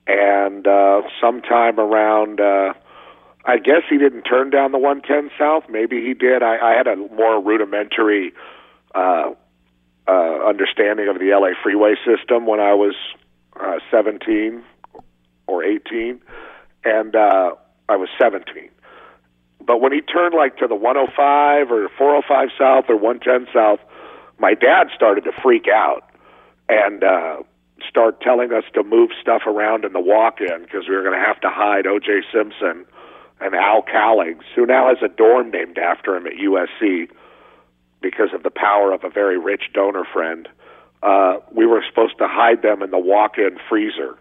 and 0.06 0.66
uh, 0.66 1.02
sometime 1.20 1.78
around. 1.78 2.40
Uh, 2.40 2.74
I 3.48 3.58
guess 3.58 3.82
he 3.88 3.96
didn't 3.96 4.22
turn 4.22 4.50
down 4.50 4.72
the 4.72 4.78
110 4.78 5.30
South. 5.38 5.70
Maybe 5.70 6.04
he 6.04 6.14
did. 6.14 6.42
I, 6.42 6.56
I 6.58 6.76
had 6.76 6.88
a 6.88 6.96
more 6.96 7.40
rudimentary 7.40 8.34
uh, 8.96 9.34
uh, 10.08 10.48
understanding 10.48 11.08
of 11.08 11.18
the 11.18 11.30
LA 11.30 11.50
freeway 11.62 11.94
system 12.04 12.46
when 12.46 12.60
I 12.60 12.74
was 12.74 12.94
uh, 13.60 13.78
17 13.90 14.62
or 15.46 15.64
18, 15.64 16.20
and 16.84 17.16
uh, 17.16 17.52
I 17.88 17.96
was 17.96 18.08
17. 18.18 18.70
But 19.64 19.80
when 19.80 19.92
he 19.92 20.00
turned 20.00 20.34
like 20.34 20.56
to 20.58 20.66
the 20.66 20.74
105 20.74 21.70
or 21.70 21.88
405 21.98 22.48
South 22.58 22.84
or 22.88 22.96
110 22.96 23.52
South, 23.52 23.80
my 24.38 24.54
dad 24.54 24.88
started 24.94 25.24
to 25.24 25.32
freak 25.42 25.66
out 25.66 26.08
and 26.68 27.02
uh, 27.02 27.36
start 27.88 28.20
telling 28.20 28.52
us 28.52 28.64
to 28.74 28.82
move 28.82 29.10
stuff 29.20 29.42
around 29.46 29.84
in 29.84 29.92
the 29.92 30.00
walk-in 30.00 30.62
because 30.62 30.88
we 30.88 30.94
were 30.94 31.02
going 31.02 31.18
to 31.18 31.24
have 31.24 31.40
to 31.40 31.50
hide 31.50 31.86
O.J. 31.86 32.22
Simpson 32.32 32.84
and 33.40 33.54
Al 33.54 33.82
Cowlings, 33.82 34.44
who 34.54 34.66
now 34.66 34.88
has 34.88 34.98
a 35.02 35.12
dorm 35.12 35.50
named 35.50 35.78
after 35.78 36.16
him 36.16 36.26
at 36.26 36.34
USC 36.34 37.08
because 38.00 38.32
of 38.34 38.42
the 38.42 38.50
power 38.50 38.92
of 38.92 39.04
a 39.04 39.10
very 39.10 39.38
rich 39.38 39.64
donor 39.72 40.04
friend. 40.12 40.48
Uh, 41.02 41.38
we 41.52 41.66
were 41.66 41.82
supposed 41.88 42.18
to 42.18 42.26
hide 42.28 42.62
them 42.62 42.82
in 42.82 42.90
the 42.90 42.98
walk-in 42.98 43.58
freezer 43.68 44.18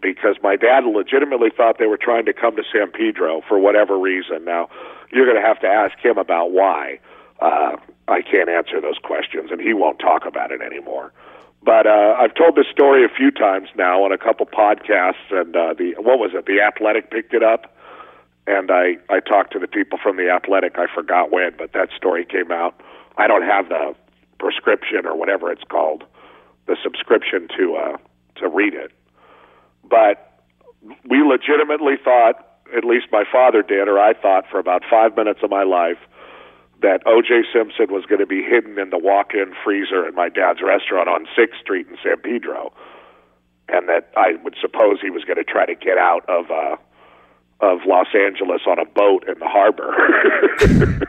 because 0.00 0.36
my 0.42 0.56
dad 0.56 0.84
legitimately 0.84 1.50
thought 1.56 1.78
they 1.78 1.86
were 1.86 1.98
trying 1.98 2.26
to 2.26 2.32
come 2.32 2.56
to 2.56 2.62
San 2.72 2.90
Pedro 2.90 3.42
for 3.48 3.58
whatever 3.58 3.98
reason. 3.98 4.44
Now, 4.44 4.68
you're 5.12 5.26
going 5.26 5.40
to 5.40 5.46
have 5.46 5.60
to 5.60 5.68
ask 5.68 5.96
him 6.04 6.18
about 6.18 6.50
why. 6.50 6.98
Uh, 7.40 7.76
I 8.08 8.20
can't 8.22 8.48
answer 8.48 8.80
those 8.80 8.98
questions, 9.02 9.50
and 9.50 9.60
he 9.60 9.72
won't 9.72 9.98
talk 9.98 10.26
about 10.26 10.50
it 10.50 10.60
anymore. 10.60 11.12
But 11.64 11.86
uh, 11.86 12.16
I've 12.18 12.34
told 12.34 12.56
this 12.56 12.66
story 12.72 13.04
a 13.04 13.08
few 13.08 13.30
times 13.30 13.68
now 13.76 14.04
on 14.04 14.12
a 14.12 14.18
couple 14.18 14.46
podcasts, 14.46 15.30
and 15.30 15.54
uh, 15.54 15.74
the 15.74 15.94
what 15.98 16.18
was 16.18 16.32
it? 16.34 16.46
The 16.46 16.60
Athletic 16.60 17.10
picked 17.10 17.34
it 17.34 17.44
up, 17.44 17.72
and 18.46 18.70
I 18.70 18.96
I 19.08 19.20
talked 19.20 19.52
to 19.52 19.58
the 19.58 19.68
people 19.68 19.98
from 20.02 20.16
the 20.16 20.30
Athletic. 20.30 20.78
I 20.78 20.86
forgot 20.92 21.30
when, 21.30 21.52
but 21.56 21.72
that 21.72 21.90
story 21.96 22.24
came 22.24 22.50
out. 22.50 22.80
I 23.16 23.26
don't 23.26 23.42
have 23.42 23.68
the 23.68 23.94
prescription 24.38 25.06
or 25.06 25.16
whatever 25.16 25.50
it's 25.50 25.64
called, 25.70 26.04
the 26.66 26.76
subscription 26.82 27.48
to 27.56 27.76
uh, 27.76 27.96
to 28.36 28.48
read 28.48 28.74
it. 28.74 28.92
But 29.88 30.40
we 31.08 31.22
legitimately 31.22 31.94
thought, 32.02 32.34
at 32.76 32.84
least 32.84 33.06
my 33.12 33.24
father 33.30 33.62
did, 33.62 33.88
or 33.88 33.98
I 33.98 34.14
thought 34.14 34.44
for 34.50 34.58
about 34.58 34.82
five 34.90 35.16
minutes 35.16 35.40
of 35.42 35.50
my 35.50 35.62
life, 35.62 35.98
that 36.80 37.02
O.J. 37.06 37.44
Simpson 37.52 37.86
was 37.90 38.04
going 38.06 38.18
to 38.18 38.26
be 38.26 38.42
hidden 38.42 38.78
in 38.78 38.90
the 38.90 38.98
walk-in 38.98 39.54
freezer 39.64 40.04
at 40.04 40.14
my 40.14 40.28
dad's 40.28 40.60
restaurant 40.60 41.08
on 41.08 41.26
Sixth 41.36 41.60
Street 41.60 41.86
in 41.86 41.96
San 42.02 42.18
Pedro, 42.18 42.72
and 43.68 43.88
that 43.88 44.10
I 44.16 44.34
would 44.42 44.56
suppose 44.60 44.98
he 45.00 45.10
was 45.10 45.22
going 45.24 45.38
to 45.38 45.44
try 45.44 45.66
to 45.66 45.76
get 45.76 45.98
out 45.98 46.28
of 46.28 46.50
uh, 46.50 46.76
of 47.62 47.78
Los 47.86 48.08
Angeles 48.14 48.62
on 48.66 48.78
a 48.78 48.84
boat 48.84 49.24
in 49.28 49.38
the 49.38 49.48
harbor. 49.48 49.94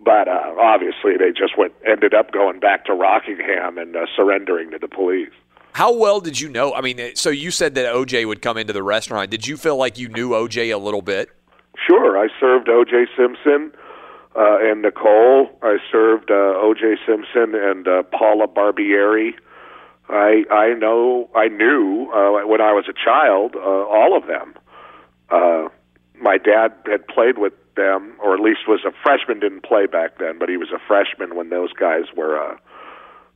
but 0.00 0.28
uh, 0.28 0.54
obviously, 0.58 1.16
they 1.18 1.32
just 1.36 1.58
went 1.58 1.74
ended 1.86 2.14
up 2.14 2.32
going 2.32 2.60
back 2.60 2.84
to 2.86 2.94
Rockingham 2.94 3.76
and 3.76 3.96
uh, 3.96 4.06
surrendering 4.16 4.70
to 4.70 4.78
the 4.78 4.88
police. 4.88 5.32
How 5.72 5.92
well 5.92 6.20
did 6.20 6.40
you 6.40 6.48
know? 6.48 6.74
I 6.74 6.80
mean, 6.80 7.14
so 7.14 7.30
you 7.30 7.50
said 7.50 7.74
that 7.74 7.92
OJ 7.94 8.26
would 8.26 8.42
come 8.42 8.56
into 8.56 8.72
the 8.72 8.82
restaurant. 8.82 9.30
Did 9.30 9.46
you 9.46 9.56
feel 9.56 9.76
like 9.76 9.98
you 9.98 10.08
knew 10.08 10.30
OJ 10.30 10.72
a 10.72 10.78
little 10.78 11.02
bit? 11.02 11.30
Sure, 11.86 12.18
I 12.18 12.28
served 12.38 12.68
O.J. 12.68 13.06
Simpson 13.16 13.72
uh, 14.36 14.58
and 14.60 14.82
Nicole. 14.82 15.48
I 15.62 15.78
served 15.90 16.30
uh, 16.30 16.34
O.J. 16.34 16.96
Simpson 17.06 17.54
and 17.54 17.86
uh, 17.86 18.02
Paula 18.04 18.48
Barbieri. 18.48 19.32
I 20.08 20.44
I 20.50 20.74
know 20.74 21.30
I 21.36 21.48
knew 21.48 22.10
uh, 22.12 22.46
when 22.46 22.60
I 22.60 22.72
was 22.72 22.86
a 22.88 22.92
child 22.92 23.54
uh, 23.54 23.60
all 23.60 24.16
of 24.16 24.26
them. 24.26 24.54
Uh, 25.30 25.68
my 26.20 26.36
dad 26.36 26.72
had 26.86 27.06
played 27.06 27.38
with 27.38 27.52
them, 27.76 28.14
or 28.22 28.34
at 28.34 28.40
least 28.40 28.60
was 28.68 28.80
a 28.86 28.92
freshman. 29.02 29.40
Didn't 29.40 29.62
play 29.62 29.86
back 29.86 30.18
then, 30.18 30.38
but 30.38 30.48
he 30.48 30.56
was 30.56 30.70
a 30.70 30.78
freshman 30.86 31.36
when 31.36 31.48
those 31.50 31.72
guys 31.72 32.04
were 32.16 32.38
uh, 32.38 32.56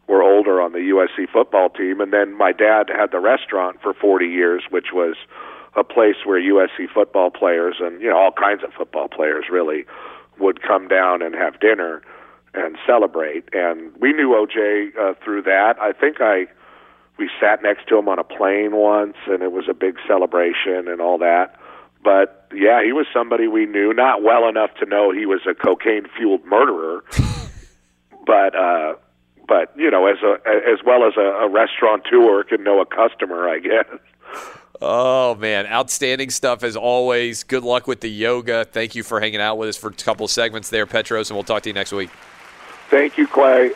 were 0.07 0.23
older 0.23 0.61
on 0.61 0.73
the 0.73 0.79
USC 0.79 1.31
football 1.33 1.71
team. 1.71 2.01
And 2.01 2.13
then 2.13 2.37
my 2.37 2.53
dad 2.53 2.91
had 2.95 3.11
the 3.11 3.21
restaurant 3.21 3.81
for 3.83 3.95
40 3.95 4.27
years, 4.27 4.65
which 4.71 4.89
was 4.93 5.17
a 5.77 5.85
place 5.85 6.17
where 6.25 6.41
USC 6.41 6.89
football 6.93 7.31
players 7.31 7.77
and 7.81 8.01
you 8.01 8.09
know 8.09 8.19
all 8.19 8.33
kinds 8.33 8.63
of 8.63 8.73
football 8.73 9.09
players 9.09 9.47
really 9.51 9.85
would 10.39 10.63
come 10.63 10.89
down 10.89 11.23
and 11.23 11.35
have 11.35 11.59
dinner 11.61 12.03
and 12.55 12.77
celebrate. 12.87 13.49
And 13.53 13.93
we 14.01 14.13
knew 14.13 14.31
OJ 14.31 14.97
uh, 14.97 15.15
through 15.25 15.43
that. 15.43 15.75
I 15.81 15.93
think 15.93 16.21
I 16.21 16.47
we 17.19 17.31
sat 17.41 17.63
next 17.63 17.89
to 17.89 17.99
him 17.99 18.09
on 18.09 18.19
a 18.19 18.25
plane 18.25 18.75
once, 18.75 19.17
and 19.27 19.43
it 19.43 19.53
was 19.53 19.67
a 19.69 19.75
big 19.75 19.97
celebration 20.07 20.89
and 20.89 21.01
all 21.01 21.19
that. 21.19 21.57
But 22.05 22.49
yeah, 22.55 22.85
he 22.85 22.93
was 22.93 23.07
somebody 23.13 23.49
we 23.49 23.65
knew, 23.65 23.95
not 23.95 24.23
well 24.23 24.47
enough 24.47 24.75
to 24.75 24.87
know 24.87 25.11
he 25.11 25.25
was 25.25 25.41
a 25.49 25.55
cocaine 25.55 26.07
fueled 26.17 26.45
murderer, 26.45 27.03
but 28.27 28.55
uh, 28.55 28.95
but 29.49 29.73
you 29.75 29.91
know, 29.91 30.07
as 30.07 30.19
a 30.23 30.35
as 30.47 30.85
well 30.85 31.07
as 31.07 31.15
a, 31.17 31.21
a 31.21 31.49
restaurateur 31.49 32.45
can 32.45 32.63
know 32.63 32.81
a 32.81 32.87
customer, 32.87 33.49
I 33.49 33.59
guess. 33.59 33.87
Oh 34.83 35.35
man, 35.37 35.67
outstanding 35.67 36.31
stuff 36.31 36.63
as 36.63 36.77
always. 36.77 37.43
Good 37.43 37.65
luck 37.65 37.87
with 37.87 38.01
the 38.01 38.11
yoga. 38.11 38.67
Thank 38.67 38.95
you 38.95 39.03
for 39.03 39.19
hanging 39.19 39.41
out 39.41 39.57
with 39.57 39.71
us 39.71 39.77
for 39.79 39.89
a 39.89 39.93
couple 39.93 40.25
of 40.25 40.31
segments 40.31 40.69
there, 40.69 40.87
Petros, 40.87 41.31
and 41.31 41.37
we'll 41.37 41.45
talk 41.45 41.63
to 41.63 41.71
you 41.71 41.75
next 41.75 41.93
week. 41.93 42.11
Thank 42.91 43.17
you, 43.17 43.27
Clay. 43.27 43.71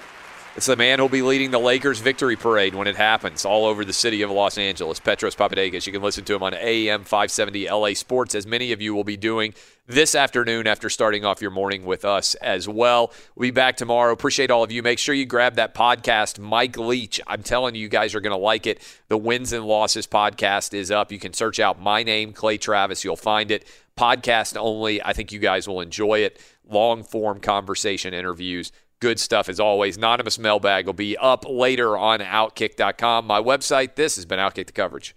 It's 0.59 0.67
the 0.67 0.75
man 0.75 0.99
who'll 0.99 1.09
be 1.09 1.23
leading 1.23 1.53
the 1.53 1.61
Lakers 1.61 2.01
victory 2.01 2.35
parade 2.35 2.75
when 2.75 2.89
it 2.89 2.97
happens 2.97 3.45
all 3.45 3.65
over 3.65 3.85
the 3.85 3.93
city 3.93 4.23
of 4.23 4.31
Los 4.33 4.59
Angeles, 4.59 4.99
Petros 4.99 5.37
Papadakis. 5.37 5.87
You 5.87 5.93
can 5.93 6.03
listen 6.03 6.25
to 6.25 6.35
him 6.35 6.43
on 6.43 6.53
AM 6.53 7.05
570 7.05 7.71
LA 7.71 7.95
Sports, 7.95 8.35
as 8.35 8.45
many 8.45 8.73
of 8.73 8.83
you 8.83 8.93
will 8.93 9.05
be 9.05 9.17
doing 9.17 9.55
this 9.87 10.17
afternoon 10.17 10.67
after 10.67 10.91
starting 10.91 11.25
off 11.25 11.41
your 11.41 11.53
morning 11.53 11.85
with 11.85 12.05
us 12.05 12.35
as 12.35 12.69
well. 12.69 13.13
We'll 13.37 13.47
be 13.47 13.51
back 13.53 13.77
tomorrow. 13.77 14.13
Appreciate 14.13 14.51
all 14.51 14.65
of 14.65 14.73
you. 14.73 14.83
Make 14.83 14.99
sure 14.99 15.15
you 15.15 15.27
grab 15.27 15.55
that 15.55 15.77
podcast, 15.77 16.41
Mike 16.41 16.77
Leach. 16.77 17.21
I'm 17.29 17.45
telling 17.45 17.77
you, 17.77 17.83
you 17.83 17.89
guys 17.89 18.17
are 18.17 18.21
going 18.21 18.37
to 18.37 18.37
like 18.37 18.67
it. 18.67 18.83
The 19.07 19.17
Wins 19.17 19.53
and 19.53 19.65
Losses 19.65 20.09
podcast 20.09 20.75
is 20.75 20.91
up. 20.91 21.13
You 21.13 21.21
can 21.21 21.35
search 21.35 21.61
out 21.61 21.81
my 21.81 22.03
name, 22.03 22.33
Clay 22.33 22.59
Travis. 22.59 23.05
You'll 23.05 23.15
find 23.15 23.53
it. 23.53 23.65
Podcast 23.97 24.57
only. 24.57 25.01
I 25.05 25.13
think 25.13 25.31
you 25.31 25.39
guys 25.39 25.69
will 25.69 25.81
enjoy 25.81 26.19
it. 26.19 26.41
Long 26.69 27.05
form 27.05 27.39
conversation 27.39 28.13
interviews 28.13 28.73
Good 29.01 29.21
stuff 29.21 29.49
as 29.49 29.61
always. 29.61 29.97
Anonymous 29.97 30.41
mailbag 30.41 30.87
will 30.87 30.93
be 30.93 31.17
up 31.17 31.45
later 31.49 31.97
on 31.97 32.19
Outkick.com. 32.19 33.27
My 33.27 33.41
website. 33.41 33.95
This 33.95 34.17
has 34.17 34.25
been 34.25 34.41
Outkick 34.41 34.67
the 34.67 34.73
coverage. 34.73 35.15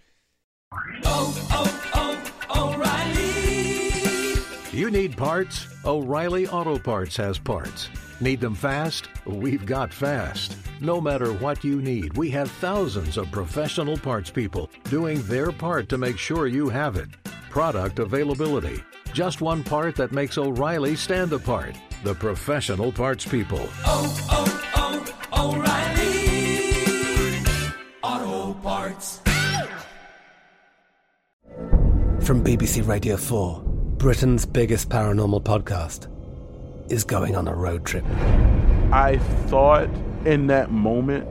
Oh, 1.04 1.48
oh, 2.54 2.74
O'Reilly. 2.74 4.40
You 4.72 4.90
need 4.90 5.16
parts? 5.16 5.66
O'Reilly 5.84 6.46
Auto 6.46 6.78
Parts 6.78 7.16
has 7.16 7.40
parts. 7.40 7.88
Need 8.20 8.40
them 8.40 8.54
fast? 8.54 9.08
We've 9.26 9.66
got 9.66 9.92
fast. 9.92 10.56
No 10.80 11.00
matter 11.00 11.32
what 11.32 11.64
you 11.64 11.82
need, 11.82 12.16
we 12.16 12.30
have 12.30 12.52
thousands 12.52 13.16
of 13.16 13.32
professional 13.32 13.96
parts 13.96 14.30
people 14.30 14.70
doing 14.84 15.22
their 15.22 15.50
part 15.50 15.88
to 15.88 15.98
make 15.98 16.18
sure 16.18 16.46
you 16.46 16.68
have 16.68 16.94
it. 16.96 17.08
Product 17.50 17.98
availability. 17.98 18.80
Just 19.12 19.40
one 19.40 19.64
part 19.64 19.96
that 19.96 20.12
makes 20.12 20.38
O'Reilly 20.38 20.94
stand 20.94 21.32
apart 21.32 21.76
the 22.02 22.14
professional 22.14 22.90
parts 22.90 23.24
people. 23.26 23.60
Oh, 23.86 24.26
oh, 24.30 25.04
oh, 25.32 25.54
O'Reilly. 25.54 27.38
Auto 28.02 28.54
Parts. 28.60 29.20
From 32.26 32.42
BBC 32.42 32.86
Radio 32.86 33.16
4, 33.16 33.62
Britain's 33.98 34.44
biggest 34.46 34.88
paranormal 34.88 35.42
podcast 35.44 36.08
is 36.90 37.04
going 37.04 37.36
on 37.36 37.46
a 37.46 37.54
road 37.54 37.84
trip. 37.84 38.04
I 38.92 39.18
thought 39.46 39.88
in 40.24 40.48
that 40.48 40.72
moment, 40.72 41.28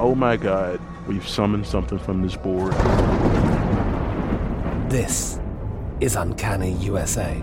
oh 0.00 0.14
my 0.14 0.36
God, 0.38 0.80
we've 1.06 1.28
summoned 1.28 1.66
something 1.66 1.98
from 1.98 2.22
this 2.22 2.36
board. 2.36 2.72
This 4.90 5.38
is 6.00 6.16
Uncanny 6.16 6.72
USA. 6.72 7.42